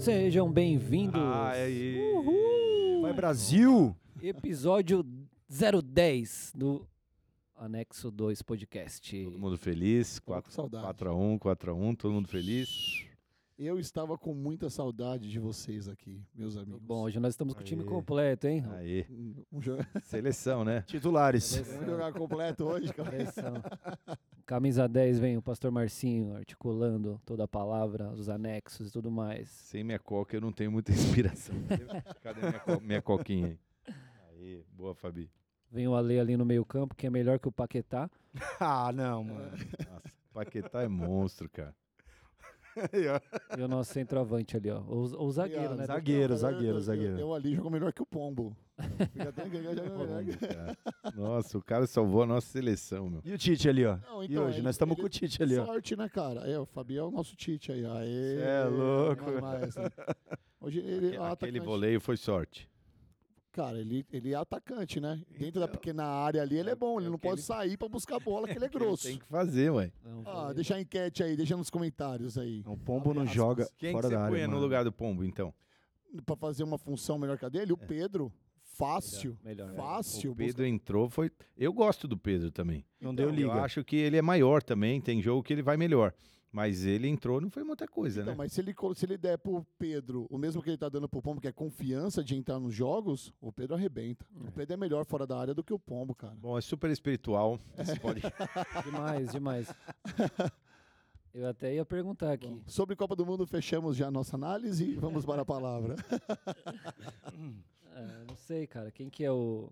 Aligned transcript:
Sejam 0.00 0.50
bem-vindos. 0.50 1.20
Aí. 1.20 2.00
Vai 3.02 3.12
Brasil! 3.12 3.94
Episódio 4.22 5.04
010 5.46 6.54
do 6.56 6.88
Anexo 7.54 8.10
2 8.10 8.40
Podcast. 8.40 9.24
Todo 9.24 9.38
mundo 9.38 9.58
feliz. 9.58 10.14
Tava 10.14 10.24
com 10.24 10.32
4 10.32 10.52
saudade. 10.52 10.84
4 10.84 11.10
a 11.10 11.14
1, 11.14 11.38
4 11.38 11.70
a 11.70 11.74
1, 11.74 11.94
todo 11.96 12.14
mundo 12.14 12.28
feliz. 12.28 12.89
Eu 13.62 13.78
estava 13.78 14.16
com 14.16 14.32
muita 14.32 14.70
saudade 14.70 15.30
de 15.30 15.38
vocês 15.38 15.86
aqui, 15.86 16.24
meus 16.34 16.56
amigos. 16.56 16.80
Bom, 16.80 17.02
hoje 17.02 17.20
nós 17.20 17.34
estamos 17.34 17.52
com 17.52 17.60
o 17.60 17.62
time 17.62 17.82
Aê. 17.82 17.88
completo, 17.90 18.46
hein? 18.48 18.64
Aí. 18.70 19.06
Jogar, 19.60 19.86
Seleção, 20.02 20.64
né? 20.64 20.80
Titulares. 20.86 21.56
vamos 21.58 21.84
jogar 21.84 22.10
completo 22.14 22.64
hoje, 22.64 22.90
cara. 22.94 23.10
Seleção. 23.10 23.54
Camisa 24.46 24.88
10 24.88 25.18
vem 25.18 25.36
o 25.36 25.42
pastor 25.42 25.70
Marcinho 25.70 26.34
articulando 26.36 27.20
toda 27.26 27.44
a 27.44 27.48
palavra, 27.48 28.10
os 28.12 28.30
anexos 28.30 28.88
e 28.88 28.90
tudo 28.90 29.10
mais. 29.10 29.50
Sem 29.50 29.84
minha 29.84 29.98
coca 29.98 30.34
eu 30.34 30.40
não 30.40 30.52
tenho 30.52 30.72
muita 30.72 30.90
inspiração. 30.92 31.54
Cadê 32.22 32.40
minha, 32.40 32.60
co- 32.60 32.80
minha 32.80 33.02
coquinha 33.02 33.46
aí? 33.48 33.58
Aí, 34.30 34.64
boa, 34.72 34.94
Fabi. 34.94 35.30
Vem 35.70 35.86
o 35.86 35.94
Ale 35.94 36.18
ali 36.18 36.34
no 36.34 36.46
meio-campo, 36.46 36.94
que 36.96 37.06
é 37.06 37.10
melhor 37.10 37.38
que 37.38 37.46
o 37.46 37.52
Paquetá. 37.52 38.10
Ah, 38.58 38.90
não, 38.90 39.22
mano. 39.22 39.50
Nossa, 39.50 40.02
Paquetá 40.32 40.82
é 40.82 40.88
monstro, 40.88 41.46
cara. 41.50 41.74
E 43.58 43.62
o 43.62 43.68
nosso 43.68 43.92
centroavante 43.92 44.56
ali, 44.56 44.70
ó. 44.70 44.80
O, 44.80 45.24
o 45.26 45.30
zagueiro, 45.32 45.62
E, 45.62 45.66
ó, 45.66 45.74
né? 45.74 45.86
zagueiro, 45.86 46.32
eu- 46.32 46.36
zagueiro, 46.36 46.76
eu- 46.76 46.80
zagueiro. 46.80 47.12
Eu, 47.14 47.18
eu 47.20 47.34
ali 47.34 47.54
jogo 47.54 47.70
melhor 47.70 47.92
que 47.92 48.02
o 48.02 48.06
Pombo. 48.06 48.56
Eu. 48.78 48.86
Nossa, 51.14 51.58
o 51.58 51.62
cara 51.62 51.86
salvou 51.86 52.22
a 52.22 52.26
nossa 52.26 52.46
seleção, 52.46 53.08
meu. 53.10 53.20
E 53.24 53.32
o 53.32 53.38
Tite 53.38 53.68
ali, 53.68 53.84
ó. 53.84 53.98
Não, 54.08 54.22
e 54.22 54.26
então, 54.26 54.44
hoje? 54.46 54.56
ele- 54.56 54.62
Nós 54.62 54.74
estamos 54.74 54.96
com 54.96 55.02
o 55.04 55.08
Tite 55.08 55.42
ali, 55.42 55.58
ó. 55.58 55.66
Sorte, 55.66 55.96
né, 55.96 56.08
cara? 56.08 56.40
É, 56.48 56.58
o 56.58 56.66
Fabião 56.66 57.06
é 57.06 57.08
o 57.08 57.12
nosso 57.12 57.36
Tite 57.36 57.72
aí. 57.72 57.84
Aê, 57.84 58.36
Cê 58.38 58.42
é 58.42 58.64
louco. 58.64 59.24
mais- 59.24 59.40
mais, 59.40 59.76
né? 59.76 59.90
Hoje 60.60 60.78
ele 60.80 61.06
é 61.06 61.08
Aquele 61.08 61.16
atacante. 61.24 61.60
voleio 61.60 62.00
foi 62.00 62.16
sorte. 62.16 62.68
Cara, 63.52 63.78
ele, 63.80 64.06
ele 64.12 64.32
é 64.32 64.36
atacante, 64.36 65.00
né? 65.00 65.20
Dentro 65.36 65.58
da 65.60 65.66
pequena 65.66 66.04
área 66.04 66.40
ali, 66.40 66.56
ele 66.56 66.70
é 66.70 66.74
bom. 66.76 66.98
Ele 67.00 67.08
é 67.08 67.10
não 67.10 67.18
que 67.18 67.26
pode 67.26 67.40
ele- 67.40 67.46
sair 67.46 67.76
pra 67.76 67.88
buscar 67.88 68.16
a 68.16 68.20
bola, 68.20 68.46
que 68.46 68.52
ele 68.56 68.64
é 68.64 68.68
ele 68.68 68.72
grosso. 68.78 69.08
Tem 69.08 69.18
que 69.18 69.24
fazer, 69.26 69.70
ué. 69.70 69.90
Não, 70.04 70.22
Ah, 70.24 70.52
deixa 70.52 70.76
a 70.76 70.80
enquete 70.80 71.22
aí, 71.24 71.36
deixa 71.36 71.56
nos 71.56 71.68
comentários 71.68 72.38
aí. 72.38 72.62
O 72.64 72.76
Pombo 72.76 73.12
não 73.12 73.26
joga. 73.26 73.68
Quem 73.76 73.90
fora 73.92 74.06
você 74.08 74.14
da 74.14 74.20
área, 74.22 74.32
punha 74.32 74.46
no 74.46 74.52
mano. 74.52 74.62
lugar 74.62 74.84
do 74.84 74.92
Pombo, 74.92 75.24
então? 75.24 75.52
Pra 76.24 76.36
fazer 76.36 76.62
uma 76.62 76.78
função 76.78 77.18
melhor 77.18 77.36
que 77.38 77.44
a 77.44 77.48
dele, 77.48 77.72
o 77.72 77.76
Pedro, 77.76 78.32
fácil. 78.62 79.36
Melhor. 79.44 79.68
melhor. 79.70 79.76
Fácil. 79.84 80.30
O 80.32 80.36
Pedro 80.36 80.64
entrou, 80.64 81.08
foi... 81.10 81.30
Eu 81.56 81.72
gosto 81.72 82.06
do 82.06 82.16
Pedro 82.16 82.50
também. 82.52 82.84
Não 83.00 83.12
deu 83.14 83.28
Eu 83.30 83.34
liga. 83.34 83.52
acho 83.62 83.82
que 83.84 83.96
ele 83.96 84.16
é 84.16 84.22
maior 84.22 84.62
também, 84.62 85.00
tem 85.00 85.20
jogo 85.20 85.42
que 85.42 85.52
ele 85.52 85.62
vai 85.62 85.76
melhor. 85.76 86.14
Mas 86.52 86.84
ele 86.84 87.06
entrou, 87.06 87.40
não 87.40 87.48
foi 87.48 87.62
muita 87.62 87.86
coisa, 87.86 88.22
Então, 88.22 88.32
né? 88.32 88.36
mas 88.38 88.52
se 88.52 88.60
ele, 88.60 88.74
se 88.96 89.06
ele 89.06 89.16
der 89.16 89.38
pro 89.38 89.64
Pedro 89.78 90.26
o 90.28 90.36
mesmo 90.36 90.60
que 90.60 90.68
ele 90.70 90.76
tá 90.76 90.88
dando 90.88 91.08
pro 91.08 91.22
Pombo, 91.22 91.40
que 91.40 91.46
é 91.46 91.52
confiança 91.52 92.24
de 92.24 92.34
entrar 92.34 92.58
nos 92.58 92.74
jogos, 92.74 93.32
o 93.40 93.52
Pedro 93.52 93.76
arrebenta. 93.76 94.26
O 94.34 94.50
Pedro 94.50 94.74
é 94.74 94.76
melhor 94.76 95.04
fora 95.04 95.26
da 95.26 95.38
área 95.38 95.54
do 95.54 95.62
que 95.62 95.72
o 95.72 95.78
Pombo, 95.78 96.12
cara. 96.14 96.34
Bom, 96.34 96.58
é 96.58 96.60
super 96.60 96.90
espiritual. 96.90 97.60
Você 97.76 97.98
pode... 98.00 98.20
Demais, 98.84 99.30
demais. 99.30 99.72
Eu 101.32 101.46
até 101.48 101.72
ia 101.72 101.84
perguntar 101.84 102.32
aqui. 102.32 102.48
Bom, 102.48 102.60
sobre 102.66 102.96
Copa 102.96 103.14
do 103.14 103.24
Mundo, 103.24 103.46
fechamos 103.46 103.96
já 103.96 104.08
a 104.08 104.10
nossa 104.10 104.34
análise 104.34 104.84
e 104.84 104.94
vamos 104.96 105.24
para 105.24 105.42
a 105.42 105.44
palavra. 105.44 105.94
É, 107.92 108.24
não 108.26 108.36
sei, 108.36 108.66
cara. 108.68 108.90
Quem 108.90 109.10
que 109.10 109.22
é 109.24 109.30
o. 109.32 109.68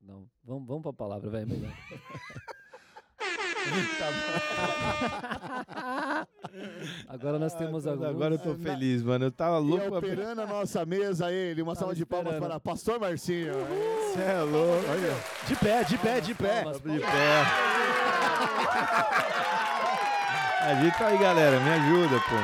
Não, 0.00 0.28
vamos, 0.42 0.66
vamos 0.66 0.82
pra 0.82 0.92
palavra, 0.94 1.30
velho. 1.30 1.46
Melhor. 1.46 1.72
Agora 7.08 7.38
nós 7.38 7.54
temos 7.54 7.86
alguns. 7.86 8.06
Agora 8.06 8.34
eu 8.34 8.38
tô 8.38 8.54
feliz, 8.54 9.02
mano. 9.02 9.26
Eu 9.26 9.32
tava 9.32 9.58
E 9.64 9.68
louco 9.68 9.88
pra... 9.88 9.98
operando 9.98 10.42
a 10.42 10.46
nossa 10.46 10.84
mesa, 10.84 11.30
ele. 11.32 11.62
Uma 11.62 11.74
salva 11.74 11.94
de 11.94 12.04
palmas 12.04 12.38
para 12.38 12.60
Pastor 12.60 13.00
Marcinho. 13.00 13.54
Cê 14.14 14.20
é 14.22 14.40
louco. 14.42 14.84
Olha. 14.90 15.14
De 15.48 15.56
pé, 15.56 15.84
de 15.84 15.98
pé, 15.98 16.20
de 16.20 16.34
pé. 16.34 16.62
Palmas, 16.62 16.80
de 16.80 16.98
pé. 17.00 17.42
Agita 20.62 21.06
aí, 21.06 21.18
galera. 21.18 21.60
Me 21.60 21.70
ajuda, 21.70 22.20
pô. 22.20 22.36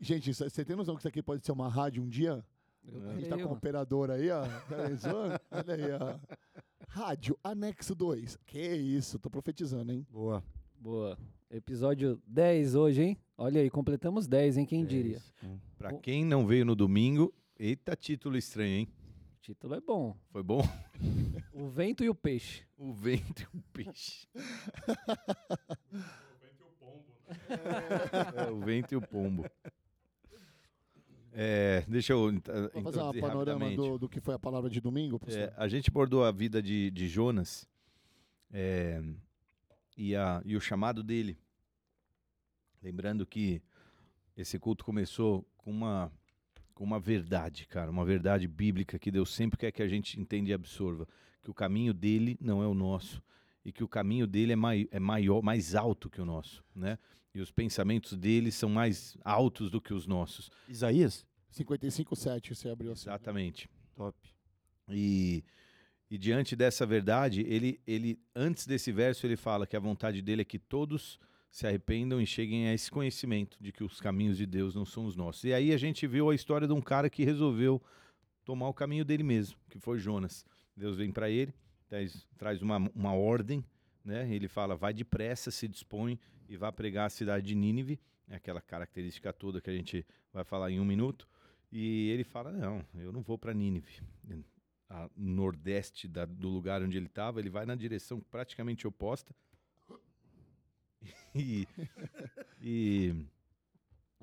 Gente, 0.00 0.34
você 0.34 0.64
tem 0.64 0.76
noção 0.76 0.94
que 0.94 1.00
isso 1.00 1.08
aqui 1.08 1.22
pode 1.22 1.44
ser 1.44 1.52
uma 1.52 1.68
rádio 1.68 2.02
um 2.02 2.08
dia? 2.08 2.44
Eu 2.86 3.10
A 3.10 3.14
gente 3.14 3.28
tá 3.28 3.36
com 3.36 3.44
um 3.44 3.52
operador 3.52 4.10
aí, 4.10 4.30
ó. 4.30 4.42
Tá? 4.42 5.40
Olha 5.50 5.74
aí, 5.74 5.92
ó. 5.92 6.14
Rádio 6.94 7.36
Anexo 7.42 7.92
2. 7.92 8.38
Que 8.46 8.72
isso, 8.72 9.18
tô 9.18 9.28
profetizando, 9.28 9.90
hein? 9.90 10.06
Boa. 10.08 10.44
Boa. 10.78 11.18
Episódio 11.50 12.22
10 12.24 12.76
hoje, 12.76 13.02
hein? 13.02 13.18
Olha 13.36 13.60
aí, 13.60 13.68
completamos 13.68 14.28
10, 14.28 14.58
hein? 14.58 14.64
Quem 14.64 14.86
diria? 14.86 15.20
Pra 15.76 15.92
quem 15.94 16.24
não 16.24 16.46
veio 16.46 16.64
no 16.64 16.76
domingo, 16.76 17.34
eita 17.58 17.96
título 17.96 18.36
estranho, 18.36 18.76
hein? 18.76 18.88
O 19.36 19.40
título 19.40 19.74
é 19.74 19.80
bom. 19.80 20.16
Foi 20.30 20.44
bom? 20.44 20.62
O 21.52 21.66
vento 21.66 22.04
e 22.04 22.08
o 22.08 22.14
peixe. 22.14 22.62
O 22.78 22.92
vento 22.92 23.42
e 23.42 23.56
o 23.56 23.62
peixe. 23.72 24.28
É, 28.36 28.50
o 28.50 28.60
vento 28.60 28.92
e 28.92 28.96
o 28.96 29.00
pombo. 29.02 29.44
É, 31.36 31.84
deixa 31.88 32.12
eu 32.12 32.30
Vamos 32.30 32.84
fazer 32.84 33.00
uma 33.00 33.12
panorama 33.28 33.64
do, 33.76 33.98
do 33.98 34.08
que 34.08 34.20
foi 34.20 34.34
a 34.34 34.38
palavra 34.38 34.70
de 34.70 34.80
domingo, 34.80 35.18
É, 35.28 35.52
a 35.56 35.66
gente 35.66 35.90
abordou 35.90 36.24
a 36.24 36.30
vida 36.30 36.62
de, 36.62 36.90
de 36.92 37.08
Jonas 37.08 37.68
é, 38.52 39.02
e, 39.96 40.14
a- 40.14 40.40
e 40.44 40.56
o 40.56 40.60
chamado 40.60 41.02
dele. 41.02 41.36
Lembrando 42.82 43.26
que 43.26 43.60
esse 44.36 44.58
culto 44.58 44.84
começou 44.84 45.44
com 45.56 45.70
uma, 45.70 46.12
com 46.74 46.84
uma 46.84 47.00
verdade, 47.00 47.66
cara, 47.66 47.90
uma 47.90 48.04
verdade 48.04 48.46
bíblica 48.46 48.98
que 48.98 49.10
Deus 49.10 49.30
sempre 49.34 49.58
quer 49.58 49.72
que 49.72 49.82
a 49.82 49.88
gente 49.88 50.20
entenda 50.20 50.50
e 50.50 50.52
absorva. 50.52 51.08
Que 51.42 51.50
o 51.50 51.54
caminho 51.54 51.92
dele 51.92 52.38
não 52.40 52.62
é 52.62 52.66
o 52.66 52.74
nosso 52.74 53.22
e 53.64 53.72
que 53.72 53.82
o 53.82 53.88
caminho 53.88 54.26
dele 54.26 54.52
é, 54.52 54.56
mai, 54.56 54.86
é 54.90 55.00
maior, 55.00 55.42
mais 55.42 55.74
alto 55.74 56.08
que 56.08 56.20
o 56.20 56.24
nosso, 56.24 56.62
né? 56.74 56.98
E 57.34 57.40
os 57.40 57.50
pensamentos 57.50 58.16
dele 58.16 58.52
são 58.52 58.68
mais 58.68 59.16
altos 59.24 59.70
do 59.70 59.80
que 59.80 59.92
os 59.92 60.06
nossos. 60.06 60.50
Isaías? 60.68 61.26
55,7 61.52 62.54
você 62.54 62.68
abriu 62.68 62.92
assim. 62.92 63.08
Exatamente. 63.08 63.68
Top. 63.96 64.16
E, 64.88 65.42
e 66.10 66.16
diante 66.16 66.54
dessa 66.54 66.86
verdade, 66.86 67.40
ele, 67.42 67.80
ele 67.86 68.20
antes 68.34 68.66
desse 68.66 68.92
verso 68.92 69.26
ele 69.26 69.36
fala 69.36 69.66
que 69.66 69.76
a 69.76 69.80
vontade 69.80 70.22
dele 70.22 70.42
é 70.42 70.44
que 70.44 70.58
todos 70.58 71.18
se 71.50 71.66
arrependam 71.66 72.20
e 72.20 72.26
cheguem 72.26 72.68
a 72.68 72.74
esse 72.74 72.90
conhecimento 72.90 73.56
de 73.60 73.70
que 73.70 73.84
os 73.84 74.00
caminhos 74.00 74.36
de 74.36 74.46
Deus 74.46 74.74
não 74.74 74.84
são 74.84 75.04
os 75.04 75.14
nossos. 75.14 75.44
E 75.44 75.52
aí 75.52 75.72
a 75.72 75.76
gente 75.76 76.06
viu 76.06 76.30
a 76.30 76.34
história 76.34 76.66
de 76.66 76.72
um 76.72 76.80
cara 76.80 77.08
que 77.08 77.24
resolveu 77.24 77.80
tomar 78.44 78.68
o 78.68 78.74
caminho 78.74 79.04
dele 79.04 79.22
mesmo, 79.22 79.56
que 79.70 79.78
foi 79.78 79.98
Jonas. 79.98 80.44
Deus 80.76 80.96
vem 80.96 81.12
para 81.12 81.30
ele, 81.30 81.54
traz, 81.88 82.26
traz 82.36 82.60
uma, 82.60 82.78
uma 82.94 83.14
ordem, 83.14 83.64
né? 84.04 84.28
Ele 84.34 84.48
fala: 84.48 84.74
vai 84.74 84.92
depressa, 84.92 85.50
se 85.52 85.68
dispõe 85.68 86.18
e 86.48 86.56
vá 86.56 86.72
pregar 86.72 87.06
a 87.06 87.10
cidade 87.10 87.46
de 87.46 87.54
Nínive, 87.54 88.00
é 88.28 88.36
aquela 88.36 88.60
característica 88.60 89.32
toda 89.32 89.60
que 89.60 89.70
a 89.70 89.74
gente 89.74 90.06
vai 90.32 90.44
falar 90.44 90.70
em 90.70 90.80
um 90.80 90.84
minuto. 90.84 91.28
E 91.70 92.08
ele 92.10 92.24
fala: 92.24 92.52
não, 92.52 92.84
eu 92.94 93.12
não 93.12 93.22
vou 93.22 93.36
para 93.38 93.52
Nínive 93.52 94.02
a 94.88 95.08
nordeste 95.16 96.06
da- 96.06 96.24
do 96.24 96.48
lugar 96.48 96.82
onde 96.82 96.96
ele 96.96 97.06
estava, 97.06 97.40
ele 97.40 97.50
vai 97.50 97.66
na 97.66 97.74
direção 97.74 98.20
praticamente 98.20 98.86
oposta. 98.86 99.34
E, 101.34 101.66
e, 102.62 103.12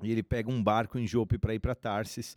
e 0.02 0.10
ele 0.10 0.22
pega 0.22 0.50
um 0.50 0.62
barco 0.62 0.98
em 0.98 1.06
Jope 1.06 1.38
para 1.38 1.54
ir 1.54 1.60
para 1.60 1.74
Tarsis. 1.74 2.36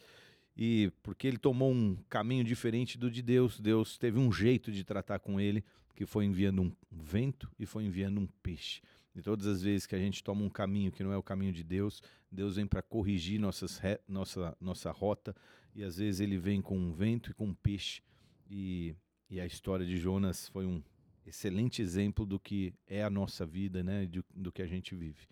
E 0.56 0.92
porque 1.02 1.28
ele 1.28 1.38
tomou 1.38 1.72
um 1.72 1.96
caminho 2.10 2.44
diferente 2.44 2.98
do 2.98 3.10
de 3.10 3.22
Deus, 3.22 3.60
Deus 3.60 3.98
teve 3.98 4.20
um 4.20 4.32
jeito 4.32 4.72
de 4.72 4.84
tratar 4.84 5.20
com 5.20 5.40
ele, 5.40 5.64
que 5.96 6.06
foi 6.06 6.26
enviando 6.26 6.62
um 6.62 6.72
vento 6.92 7.50
e 7.58 7.66
foi 7.66 7.86
enviando 7.86 8.20
um 8.20 8.28
peixe. 8.44 8.82
E 9.16 9.22
todas 9.22 9.48
as 9.48 9.62
vezes 9.62 9.88
que 9.88 9.96
a 9.96 10.00
gente 10.00 10.22
toma 10.24 10.44
um 10.44 10.50
caminho 10.50 10.92
que 10.92 11.04
não 11.04 11.14
é 11.14 11.18
o 11.18 11.24
caminho 11.24 11.54
de 11.54 11.64
Deus, 11.64 12.04
Deus 12.30 12.58
vem 12.58 12.68
para 12.68 12.82
corrigir 12.82 13.40
nossas 13.40 13.78
re- 13.78 14.00
nossa, 14.08 14.56
nossa 14.60 14.92
rota, 14.92 15.34
e 15.74 15.84
às 15.84 15.98
vezes 15.98 16.20
ele 16.20 16.38
vem 16.38 16.62
com 16.62 16.78
um 16.78 16.92
vento 16.92 17.32
e 17.32 17.34
com 17.34 17.46
um 17.46 17.54
peixe. 17.54 18.02
E, 18.50 18.94
e 19.30 19.40
a 19.40 19.46
história 19.46 19.86
de 19.86 19.98
Jonas 19.98 20.50
foi 20.50 20.66
um 20.66 20.84
excelente 21.26 21.82
exemplo 21.82 22.26
do 22.26 22.40
que 22.40 22.74
é 22.86 23.04
a 23.04 23.10
nossa 23.10 23.46
vida, 23.46 23.84
né? 23.84 24.06
Do, 24.06 24.24
do 24.36 24.52
que 24.52 24.62
a 24.62 24.68
gente 24.68 24.94
vive. 24.94 25.26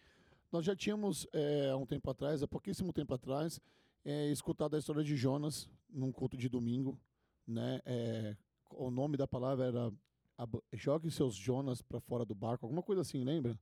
Nós 0.51 0.65
já 0.65 0.75
tínhamos, 0.75 1.27
é, 1.33 1.69
há 1.69 1.75
um 1.77 1.86
tempo 1.86 2.09
atrás, 2.09 2.41
há 2.41 2.47
pouquíssimo 2.47 2.94
tempo 2.94 3.13
atrás, 3.13 3.59
é, 4.06 4.31
escutado 4.31 4.75
a 4.75 4.79
história 4.79 5.03
de 5.03 5.15
Jonas 5.15 5.69
num 5.89 6.12
culto 6.12 6.38
de 6.38 6.47
domingo. 6.47 6.97
Né? 7.45 7.81
É, 7.86 8.38
o 8.71 8.89
nome 8.89 9.18
da 9.18 9.27
palavra 9.27 9.65
era 9.65 9.91
Jogue 10.74 11.12
seus 11.12 11.36
Jonas 11.36 11.81
para 11.81 12.00
fora 12.00 12.24
do 12.25 12.33
barco, 12.33 12.65
alguma 12.65 12.81
coisa 12.81 13.01
assim, 13.01 13.24
lembra? 13.24 13.59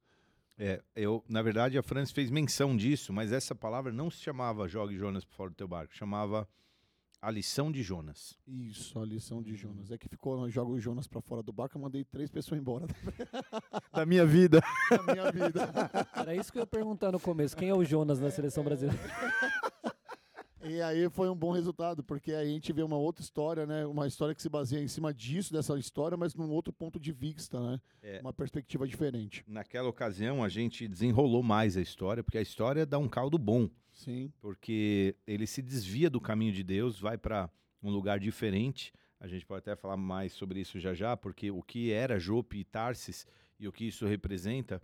É, 0.63 0.79
eu, 0.95 1.23
na 1.27 1.41
verdade, 1.41 1.75
a 1.75 1.81
França 1.81 2.13
fez 2.13 2.29
menção 2.29 2.77
disso, 2.77 3.11
mas 3.11 3.31
essa 3.31 3.55
palavra 3.55 3.91
não 3.91 4.11
se 4.11 4.19
chamava 4.21 4.67
jogue 4.67 4.95
Jonas 4.95 5.25
por 5.25 5.33
fora 5.33 5.49
do 5.49 5.55
teu 5.55 5.67
barco, 5.67 5.91
chamava 5.95 6.47
A 7.19 7.31
lição 7.31 7.71
de 7.71 7.81
Jonas. 7.81 8.37
Isso, 8.47 8.99
a 8.99 9.03
lição 9.03 9.41
de 9.41 9.55
Jonas. 9.55 9.89
É 9.89 9.97
que 9.97 10.07
ficou, 10.07 10.47
joga 10.51 10.69
o 10.69 10.79
Jonas 10.79 11.07
pra 11.07 11.19
fora 11.19 11.41
do 11.41 11.51
barco, 11.51 11.77
eu 11.77 11.81
mandei 11.81 12.03
três 12.03 12.29
pessoas 12.29 12.61
embora 12.61 12.85
Da 13.91 14.05
minha 14.05 14.23
vida. 14.23 14.61
da 14.91 15.01
minha 15.13 15.31
vida. 15.31 15.67
Era 16.15 16.35
isso 16.35 16.51
que 16.51 16.59
eu 16.59 16.61
ia 16.61 16.67
perguntar 16.67 17.11
no 17.11 17.19
começo. 17.19 17.57
Quem 17.57 17.69
é 17.69 17.73
o 17.73 17.83
Jonas 17.83 18.19
na 18.19 18.29
seleção 18.29 18.63
brasileira? 18.63 19.01
E 20.63 20.81
aí 20.81 21.09
foi 21.09 21.29
um 21.29 21.35
bom 21.35 21.51
resultado, 21.51 22.03
porque 22.03 22.31
aí 22.31 22.47
a 22.47 22.51
gente 22.51 22.71
vê 22.71 22.83
uma 22.83 22.97
outra 22.97 23.23
história, 23.23 23.65
né? 23.65 23.85
Uma 23.85 24.07
história 24.07 24.35
que 24.35 24.41
se 24.41 24.49
baseia 24.49 24.83
em 24.83 24.87
cima 24.87 25.13
disso, 25.13 25.51
dessa 25.51 25.77
história, 25.77 26.15
mas 26.15 26.35
num 26.35 26.49
outro 26.51 26.71
ponto 26.71 26.99
de 26.99 27.11
vista, 27.11 27.59
né? 27.59 27.81
É. 28.01 28.19
Uma 28.21 28.33
perspectiva 28.33 28.87
diferente. 28.87 29.43
Naquela 29.47 29.89
ocasião, 29.89 30.43
a 30.43 30.49
gente 30.49 30.87
desenrolou 30.87 31.41
mais 31.41 31.77
a 31.77 31.81
história, 31.81 32.23
porque 32.23 32.37
a 32.37 32.41
história 32.41 32.85
dá 32.85 32.97
um 32.97 33.09
caldo 33.09 33.37
bom. 33.37 33.69
Sim. 33.93 34.31
porque 34.39 35.15
ele 35.27 35.45
se 35.45 35.61
desvia 35.61 36.09
do 36.09 36.19
caminho 36.19 36.53
de 36.53 36.63
Deus, 36.63 36.99
vai 36.99 37.17
para 37.17 37.49
um 37.83 37.89
lugar 37.89 38.19
diferente. 38.19 38.93
A 39.19 39.27
gente 39.27 39.45
pode 39.45 39.59
até 39.59 39.75
falar 39.75 39.97
mais 39.97 40.33
sobre 40.33 40.59
isso 40.59 40.79
já 40.79 40.93
já, 40.93 41.15
porque 41.15 41.51
o 41.51 41.61
que 41.61 41.91
era 41.91 42.19
Jope 42.19 42.57
e 42.57 42.63
Tarsis 42.63 43.27
e 43.59 43.67
o 43.67 43.71
que 43.71 43.85
isso 43.85 44.05
representa, 44.07 44.81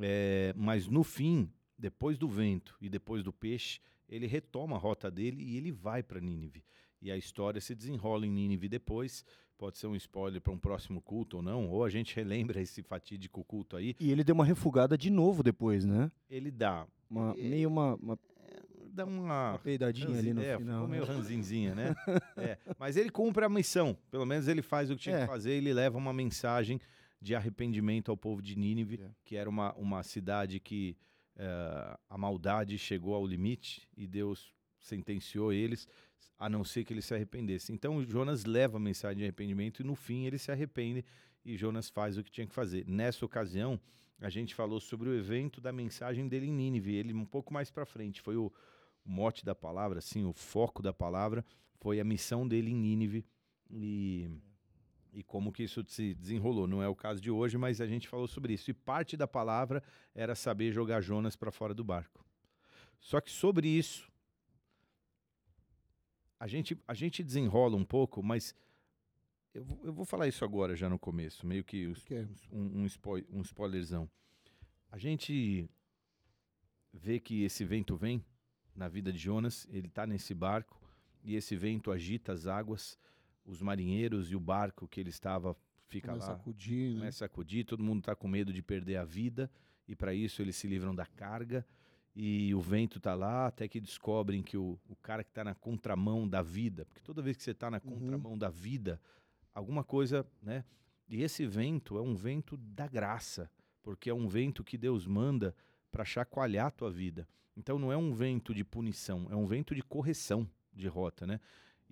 é, 0.00 0.54
mas 0.56 0.86
no 0.88 1.02
fim, 1.02 1.52
depois 1.78 2.16
do 2.16 2.28
vento 2.28 2.76
e 2.80 2.88
depois 2.88 3.22
do 3.22 3.32
peixe, 3.32 3.80
ele 4.14 4.26
retoma 4.26 4.76
a 4.76 4.78
rota 4.78 5.10
dele 5.10 5.42
e 5.42 5.56
ele 5.56 5.72
vai 5.72 6.02
para 6.02 6.20
Nínive. 6.20 6.64
E 7.02 7.10
a 7.10 7.16
história 7.16 7.60
se 7.60 7.74
desenrola 7.74 8.26
em 8.26 8.30
Nínive 8.30 8.68
depois. 8.68 9.24
Pode 9.58 9.78
ser 9.78 9.86
um 9.86 9.94
spoiler 9.94 10.40
para 10.40 10.52
um 10.52 10.58
próximo 10.58 11.00
culto 11.00 11.36
ou 11.38 11.42
não, 11.42 11.68
ou 11.68 11.84
a 11.84 11.90
gente 11.90 12.14
relembra 12.16 12.60
esse 12.60 12.82
fatídico 12.82 13.44
culto 13.44 13.76
aí. 13.76 13.94
E 14.00 14.10
ele 14.10 14.24
deu 14.24 14.34
uma 14.34 14.44
refugada 14.44 14.96
de 14.96 15.10
novo 15.10 15.42
depois, 15.42 15.84
né? 15.84 16.10
Ele 16.28 16.50
dá, 16.50 16.86
Uma, 17.08 17.34
E- 17.36 17.48
meio 17.48 17.68
uma, 17.68 17.94
uma, 17.96 18.18
dá 18.92 19.04
uma 19.04 19.22
uma 19.52 19.58
peidadinha 19.58 20.18
ali 20.18 20.32
no 20.32 20.42
é, 20.42 20.56
final. 20.58 20.74
Ficou 20.82 20.88
né? 20.88 20.92
meio 20.98 21.04
ranzinzinha, 21.04 21.74
né? 21.74 21.94
É, 22.36 22.58
Mas 22.78 22.96
ele 22.96 23.10
cumpre 23.10 23.44
a 23.44 23.48
missão. 23.48 23.96
Pelo 24.10 24.24
menos 24.26 24.48
ele 24.48 24.62
faz 24.62 24.90
o 24.90 24.96
que 24.96 25.02
tinha 25.02 25.16
É. 25.18 25.20
que 25.22 25.26
fazer. 25.26 25.52
Ele 25.52 25.72
leva 25.72 25.96
uma 25.98 26.12
mensagem 26.12 26.80
de 27.20 27.34
arrependimento 27.34 28.10
ao 28.10 28.16
povo 28.16 28.42
de 28.42 28.56
Nínive, 28.58 29.00
É. 29.02 29.10
que 29.24 29.36
era 29.36 29.48
uma, 29.48 29.72
uma 29.74 30.02
cidade 30.02 30.58
que 30.60 30.96
eh, 31.36 31.98
a 32.08 32.18
maldade 32.18 32.78
chegou 32.78 33.14
ao 33.14 33.26
limite 33.26 33.88
e 33.96 34.06
Deus 34.06 34.54
sentenciou 34.78 35.52
eles, 35.52 35.88
a 36.38 36.48
não 36.48 36.64
ser 36.64 36.84
que 36.84 36.92
eles 36.92 37.04
se 37.04 37.14
arrependessem. 37.14 37.74
Então 37.74 38.02
Jonas 38.04 38.44
leva 38.44 38.76
a 38.76 38.80
mensagem 38.80 39.18
de 39.18 39.24
arrependimento 39.24 39.80
e 39.80 39.84
no 39.84 39.94
fim 39.94 40.26
ele 40.26 40.38
se 40.38 40.50
arrepende 40.50 41.04
e 41.44 41.56
Jonas 41.56 41.88
faz 41.88 42.18
o 42.18 42.24
que 42.24 42.30
tinha 42.30 42.46
que 42.46 42.54
fazer. 42.54 42.84
Nessa 42.86 43.24
ocasião, 43.24 43.80
a 44.20 44.28
gente 44.28 44.54
falou 44.54 44.80
sobre 44.80 45.08
o 45.08 45.14
evento 45.14 45.60
da 45.60 45.72
mensagem 45.72 46.28
dele 46.28 46.46
em 46.46 46.52
Nínive. 46.52 46.94
Ele 46.94 47.12
um 47.12 47.24
pouco 47.24 47.52
mais 47.52 47.70
para 47.70 47.84
frente 47.84 48.20
foi 48.20 48.36
o, 48.36 48.52
mote 49.04 49.44
da 49.44 49.54
palavra, 49.54 49.98
assim, 49.98 50.24
o 50.24 50.32
foco 50.32 50.82
da 50.82 50.92
palavra 50.92 51.44
foi 51.74 52.00
a 52.00 52.04
missão 52.04 52.48
dele 52.48 52.70
em 52.70 52.76
Nínive 52.76 53.26
e, 53.68 54.30
e 55.14 55.22
como 55.22 55.52
que 55.52 55.62
isso 55.62 55.82
se 55.88 56.12
desenrolou. 56.14 56.66
Não 56.66 56.82
é 56.82 56.88
o 56.88 56.94
caso 56.94 57.20
de 57.20 57.30
hoje, 57.30 57.56
mas 57.56 57.80
a 57.80 57.86
gente 57.86 58.08
falou 58.08 58.26
sobre 58.26 58.52
isso. 58.52 58.70
E 58.70 58.74
parte 58.74 59.16
da 59.16 59.26
palavra 59.28 59.82
era 60.14 60.34
saber 60.34 60.72
jogar 60.72 61.00
Jonas 61.00 61.36
para 61.36 61.52
fora 61.52 61.72
do 61.72 61.84
barco. 61.84 62.24
Só 63.00 63.20
que 63.20 63.30
sobre 63.30 63.68
isso, 63.68 64.10
a 66.38 66.46
gente, 66.46 66.76
a 66.86 66.94
gente 66.94 67.22
desenrola 67.22 67.76
um 67.76 67.84
pouco, 67.84 68.22
mas 68.22 68.54
eu, 69.54 69.64
vou- 69.64 69.80
eu 69.84 69.92
vou 69.92 70.04
falar 70.04 70.26
isso 70.28 70.44
agora 70.44 70.74
já 70.74 70.88
no 70.88 70.98
começo, 70.98 71.46
meio 71.46 71.62
que 71.64 71.86
os- 71.86 72.04
um, 72.50 72.82
um, 72.82 72.86
spoi- 72.86 73.26
um 73.30 73.40
spoilerzão. 73.42 74.10
A 74.90 74.98
gente 74.98 75.68
vê 76.92 77.18
que 77.20 77.42
esse 77.44 77.64
vento 77.64 77.96
vem 77.96 78.24
na 78.74 78.88
vida 78.88 79.12
de 79.12 79.18
Jonas, 79.18 79.66
ele 79.70 79.86
está 79.86 80.06
nesse 80.06 80.34
barco 80.34 80.80
e 81.22 81.36
esse 81.36 81.56
vento 81.56 81.90
agita 81.92 82.32
as 82.32 82.46
águas, 82.46 82.98
os 83.44 83.60
marinheiros 83.60 84.30
e 84.30 84.36
o 84.36 84.40
barco 84.40 84.88
que 84.88 85.00
ele 85.00 85.10
estava 85.10 85.56
fica 85.86 86.08
Começa 86.08 86.26
a 86.26 86.30
lá, 86.34 86.36
acudir, 86.36 86.92
né? 86.94 86.98
começa 87.00 87.24
a 87.24 87.26
acudir, 87.26 87.64
todo 87.64 87.82
mundo 87.82 88.00
está 88.00 88.14
com 88.16 88.26
medo 88.26 88.52
de 88.52 88.62
perder 88.62 88.96
a 88.96 89.04
vida 89.04 89.50
e 89.86 89.94
para 89.94 90.14
isso 90.14 90.40
eles 90.42 90.56
se 90.56 90.66
livram 90.66 90.94
da 90.94 91.04
carga 91.06 91.64
e 92.16 92.54
o 92.54 92.60
vento 92.60 93.00
tá 93.00 93.14
lá 93.14 93.46
até 93.46 93.66
que 93.68 93.80
descobrem 93.80 94.42
que 94.42 94.56
o, 94.56 94.78
o 94.88 94.96
cara 94.96 95.22
que 95.24 95.30
está 95.30 95.42
na 95.44 95.54
contramão 95.54 96.28
da 96.28 96.42
vida, 96.42 96.84
porque 96.86 97.00
toda 97.02 97.20
vez 97.20 97.36
que 97.36 97.42
você 97.42 97.50
está 97.50 97.70
na 97.70 97.80
Uhum. 97.84 97.98
contramão 97.98 98.38
da 98.38 98.48
vida, 98.48 99.00
alguma 99.52 99.82
coisa, 99.84 100.26
né? 100.40 100.64
E 101.08 101.22
esse 101.22 101.44
vento 101.44 101.98
é 101.98 102.00
um 102.00 102.14
vento 102.14 102.56
da 102.56 102.86
graça, 102.88 103.50
porque 103.82 104.08
é 104.08 104.14
um 104.14 104.26
vento 104.26 104.64
que 104.64 104.78
Deus 104.78 105.06
manda 105.06 105.54
para 105.90 106.04
chacoalhar 106.04 106.66
a 106.66 106.70
tua 106.70 106.90
vida. 106.90 107.28
Então 107.56 107.78
não 107.78 107.92
é 107.92 107.96
um 107.96 108.12
vento 108.12 108.54
de 108.54 108.64
punição, 108.64 109.26
é 109.30 109.36
um 109.36 109.46
vento 109.46 109.74
de 109.74 109.82
correção 109.82 110.48
de 110.72 110.88
rota, 110.88 111.26
né? 111.26 111.40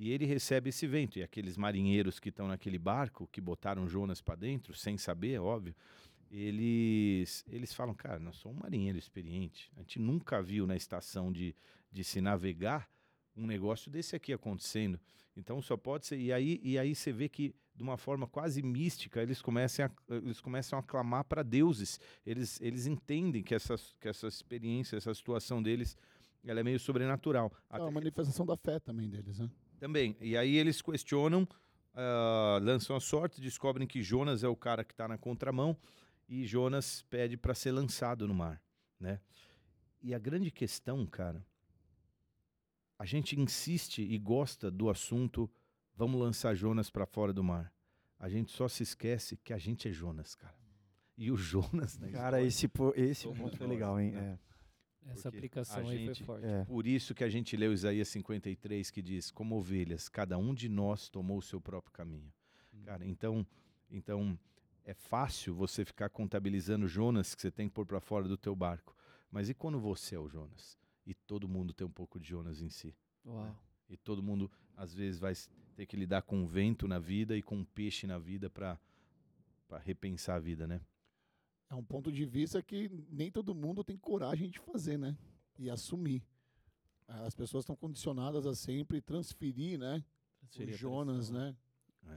E 0.03 0.11
ele 0.11 0.27
recebe 0.27 0.71
esse 0.71 0.85
vento. 0.85 1.21
E 1.21 1.23
aqueles 1.23 1.57
marinheiros 1.57 2.19
que 2.19 2.29
estão 2.29 2.49
naquele 2.49 2.77
barco, 2.77 3.29
que 3.31 3.41
botaram 3.41 3.89
Jonas 3.89 4.21
para 4.21 4.35
dentro, 4.35 4.75
sem 4.75 4.99
saber, 4.99 5.35
é 5.35 5.41
óbvio, 5.41 5.77
eles, 6.29 7.45
eles 7.47 7.73
falam, 7.73 7.95
cara, 7.95 8.19
nós 8.19 8.35
somos 8.35 8.59
um 8.59 8.63
marinheiro 8.63 8.99
experiente. 8.99 9.71
A 9.77 9.79
gente 9.79 10.01
nunca 10.01 10.43
viu 10.43 10.67
na 10.67 10.75
estação 10.75 11.31
de, 11.31 11.55
de 11.93 12.03
se 12.03 12.21
navegar 12.21 12.91
um 13.37 13.47
negócio 13.47 13.93
desse 13.93 14.17
aqui 14.17 14.33
acontecendo. 14.33 14.99
Então 15.37 15.63
só 15.63 15.77
pode 15.77 16.05
ser. 16.05 16.19
E 16.19 16.33
aí, 16.33 16.61
e 16.65 16.77
aí 16.77 16.97
você 16.97 17.13
vê 17.13 17.29
que, 17.29 17.55
de 17.73 17.85
uma 17.85 17.97
forma 17.97 18.27
quase 18.27 18.61
mística, 18.61 19.23
eles 19.23 19.41
começam 19.41 19.87
a, 19.87 20.17
eles 20.17 20.41
começam 20.41 20.77
a 20.81 20.83
clamar 20.83 21.23
para 21.27 21.45
deuses. 21.45 22.01
Eles, 22.27 22.61
eles 22.61 22.87
entendem 22.87 23.41
que 23.41 23.55
essa, 23.55 23.77
que 24.01 24.09
essa 24.09 24.27
experiência, 24.27 24.97
essa 24.97 25.15
situação 25.15 25.63
deles, 25.63 25.97
ela 26.43 26.59
é 26.59 26.65
meio 26.65 26.81
sobrenatural. 26.81 27.53
É 27.71 27.79
uma 27.79 27.93
manifestação 27.93 28.45
da 28.45 28.57
fé 28.57 28.81
também 28.81 29.09
deles, 29.09 29.39
né? 29.39 29.49
Também. 29.83 30.17
E 30.21 30.37
aí 30.37 30.57
eles 30.57 30.81
questionam, 30.81 31.47
ah, 31.93 32.61
lançam 32.63 32.95
a 32.95 33.01
sorte, 33.01 33.41
descobrem 33.41 33.85
que 33.85 34.01
Jonas 34.01 34.45
é 34.45 34.49
o 34.49 34.55
cara 34.55 34.85
que 34.85 34.93
está 34.93 35.09
na 35.09 35.19
contramão 35.19 35.77
e 36.29 36.47
Jonas 36.47 37.03
pede 37.11 37.37
para 37.37 37.53
ser 37.53 37.73
lançado 37.73 38.29
no 38.29 38.33
mar, 38.33 38.63
né? 39.01 39.19
E 40.01 40.15
a 40.15 40.21
grande 40.21 40.53
questão, 40.53 41.05
cara, 41.05 41.45
a 42.97 43.05
gente 43.05 43.39
insiste 43.39 44.03
e 44.03 44.17
gosta 44.19 44.71
do 44.71 44.89
assunto, 44.89 45.51
vamos 45.97 46.21
lançar 46.21 46.55
Jonas 46.55 46.89
para 46.89 47.05
fora 47.05 47.33
do 47.33 47.43
mar. 47.43 47.73
A 48.21 48.29
gente 48.29 48.53
só 48.53 48.69
se 48.69 48.85
esquece 48.85 49.37
que 49.37 49.53
a 49.53 49.59
gente 49.59 49.89
é 49.89 49.93
Jonas, 49.93 50.37
cara. 50.37 50.55
E 51.19 51.29
o 51.33 51.35
Jonas, 51.37 51.99
né? 51.99 52.09
Cara, 52.13 52.41
esse, 52.41 52.69
po- 52.69 52.93
esse 52.95 53.23
Somos 53.23 53.39
ponto 53.41 53.59
nós, 53.59 53.69
legal, 53.69 53.99
hein? 53.99 54.13
né? 54.13 54.39
Essa 55.07 55.29
aplicação 55.29 55.87
a 55.87 55.91
aí 55.91 56.07
gente- 56.07 56.25
foi 56.25 56.27
forte. 56.27 56.45
É, 56.47 56.61
é. 56.61 56.65
Por 56.65 56.87
isso 56.87 57.15
que 57.15 57.25
a 57.25 57.29
gente 57.29 57.57
leu 57.57 57.73
Isaías 57.73 58.09
53, 58.09 58.91
que 58.91 59.03
diz: 59.03 59.31
Como 59.31 59.57
ovelhas, 59.57 60.09
cada 60.09 60.39
um 60.39 60.55
de 60.55 60.69
nós 60.69 61.09
tomou 61.09 61.39
o 61.39 61.43
seu 61.43 61.61
próprio 61.61 61.93
caminho. 61.93 62.33
Cara, 62.85 63.05
então, 63.07 63.47
então 63.91 64.39
é 64.85 64.95
fácil 64.95 65.55
você 65.55 65.85
ficar 65.85 66.09
contabilizando 66.09 66.87
Jonas 66.89 67.35
que 67.35 67.43
você 67.43 67.51
tem 67.51 67.69
que 67.69 67.75
pôr 67.75 67.87
para 67.87 68.01
fora 68.01 68.27
do 68.27 68.37
teu 68.37 68.55
barco. 68.57 68.97
Mas 69.31 69.49
e 69.49 69.55
quando 69.55 69.79
você 69.79 70.15
é 70.15 70.19
o 70.19 70.29
Jonas? 70.29 70.79
E 71.07 71.15
todo 71.15 71.49
mundo 71.49 71.73
tem 71.73 71.87
um 71.87 71.91
pouco 71.91 72.19
de 72.21 72.29
Jonas 72.29 72.61
em 72.61 72.69
si. 72.69 72.95
Uau. 73.27 73.57
E 73.89 73.97
todo 73.97 74.23
mundo, 74.23 74.51
às 74.77 74.95
vezes, 74.95 75.19
vai 75.21 75.33
ter 75.77 75.87
que 75.87 75.97
lidar 75.97 76.23
com 76.23 76.39
um 76.39 76.47
vento 76.47 76.87
na 76.89 76.99
vida 76.99 77.37
e 77.37 77.43
com 77.43 77.57
um 77.59 77.65
peixe 77.65 78.07
na 78.07 78.19
vida 78.19 78.49
para 78.51 78.79
repensar 79.85 80.37
a 80.37 80.39
vida, 80.39 80.67
né? 80.67 80.81
É 81.73 81.75
um 81.75 81.83
ponto 81.83 82.13
de 82.13 82.27
vista 82.27 82.61
que 82.63 82.91
nem 83.11 83.31
todo 83.31 83.55
mundo 83.55 83.83
tem 83.83 83.97
coragem 83.97 84.51
de 84.51 84.59
fazer, 84.59 84.99
né? 84.99 85.17
E 85.59 85.71
assumir. 85.71 86.23
As 87.09 87.35
pessoas 87.35 87.63
estão 87.65 87.75
condicionadas 87.75 88.45
a 88.47 88.55
sempre 88.55 89.01
transferir, 89.01 89.79
né? 89.79 90.05
Transferir 90.39 90.75
o 90.75 90.77
Jonas, 90.77 91.31
pressão. 91.31 91.47
né? 91.47 91.57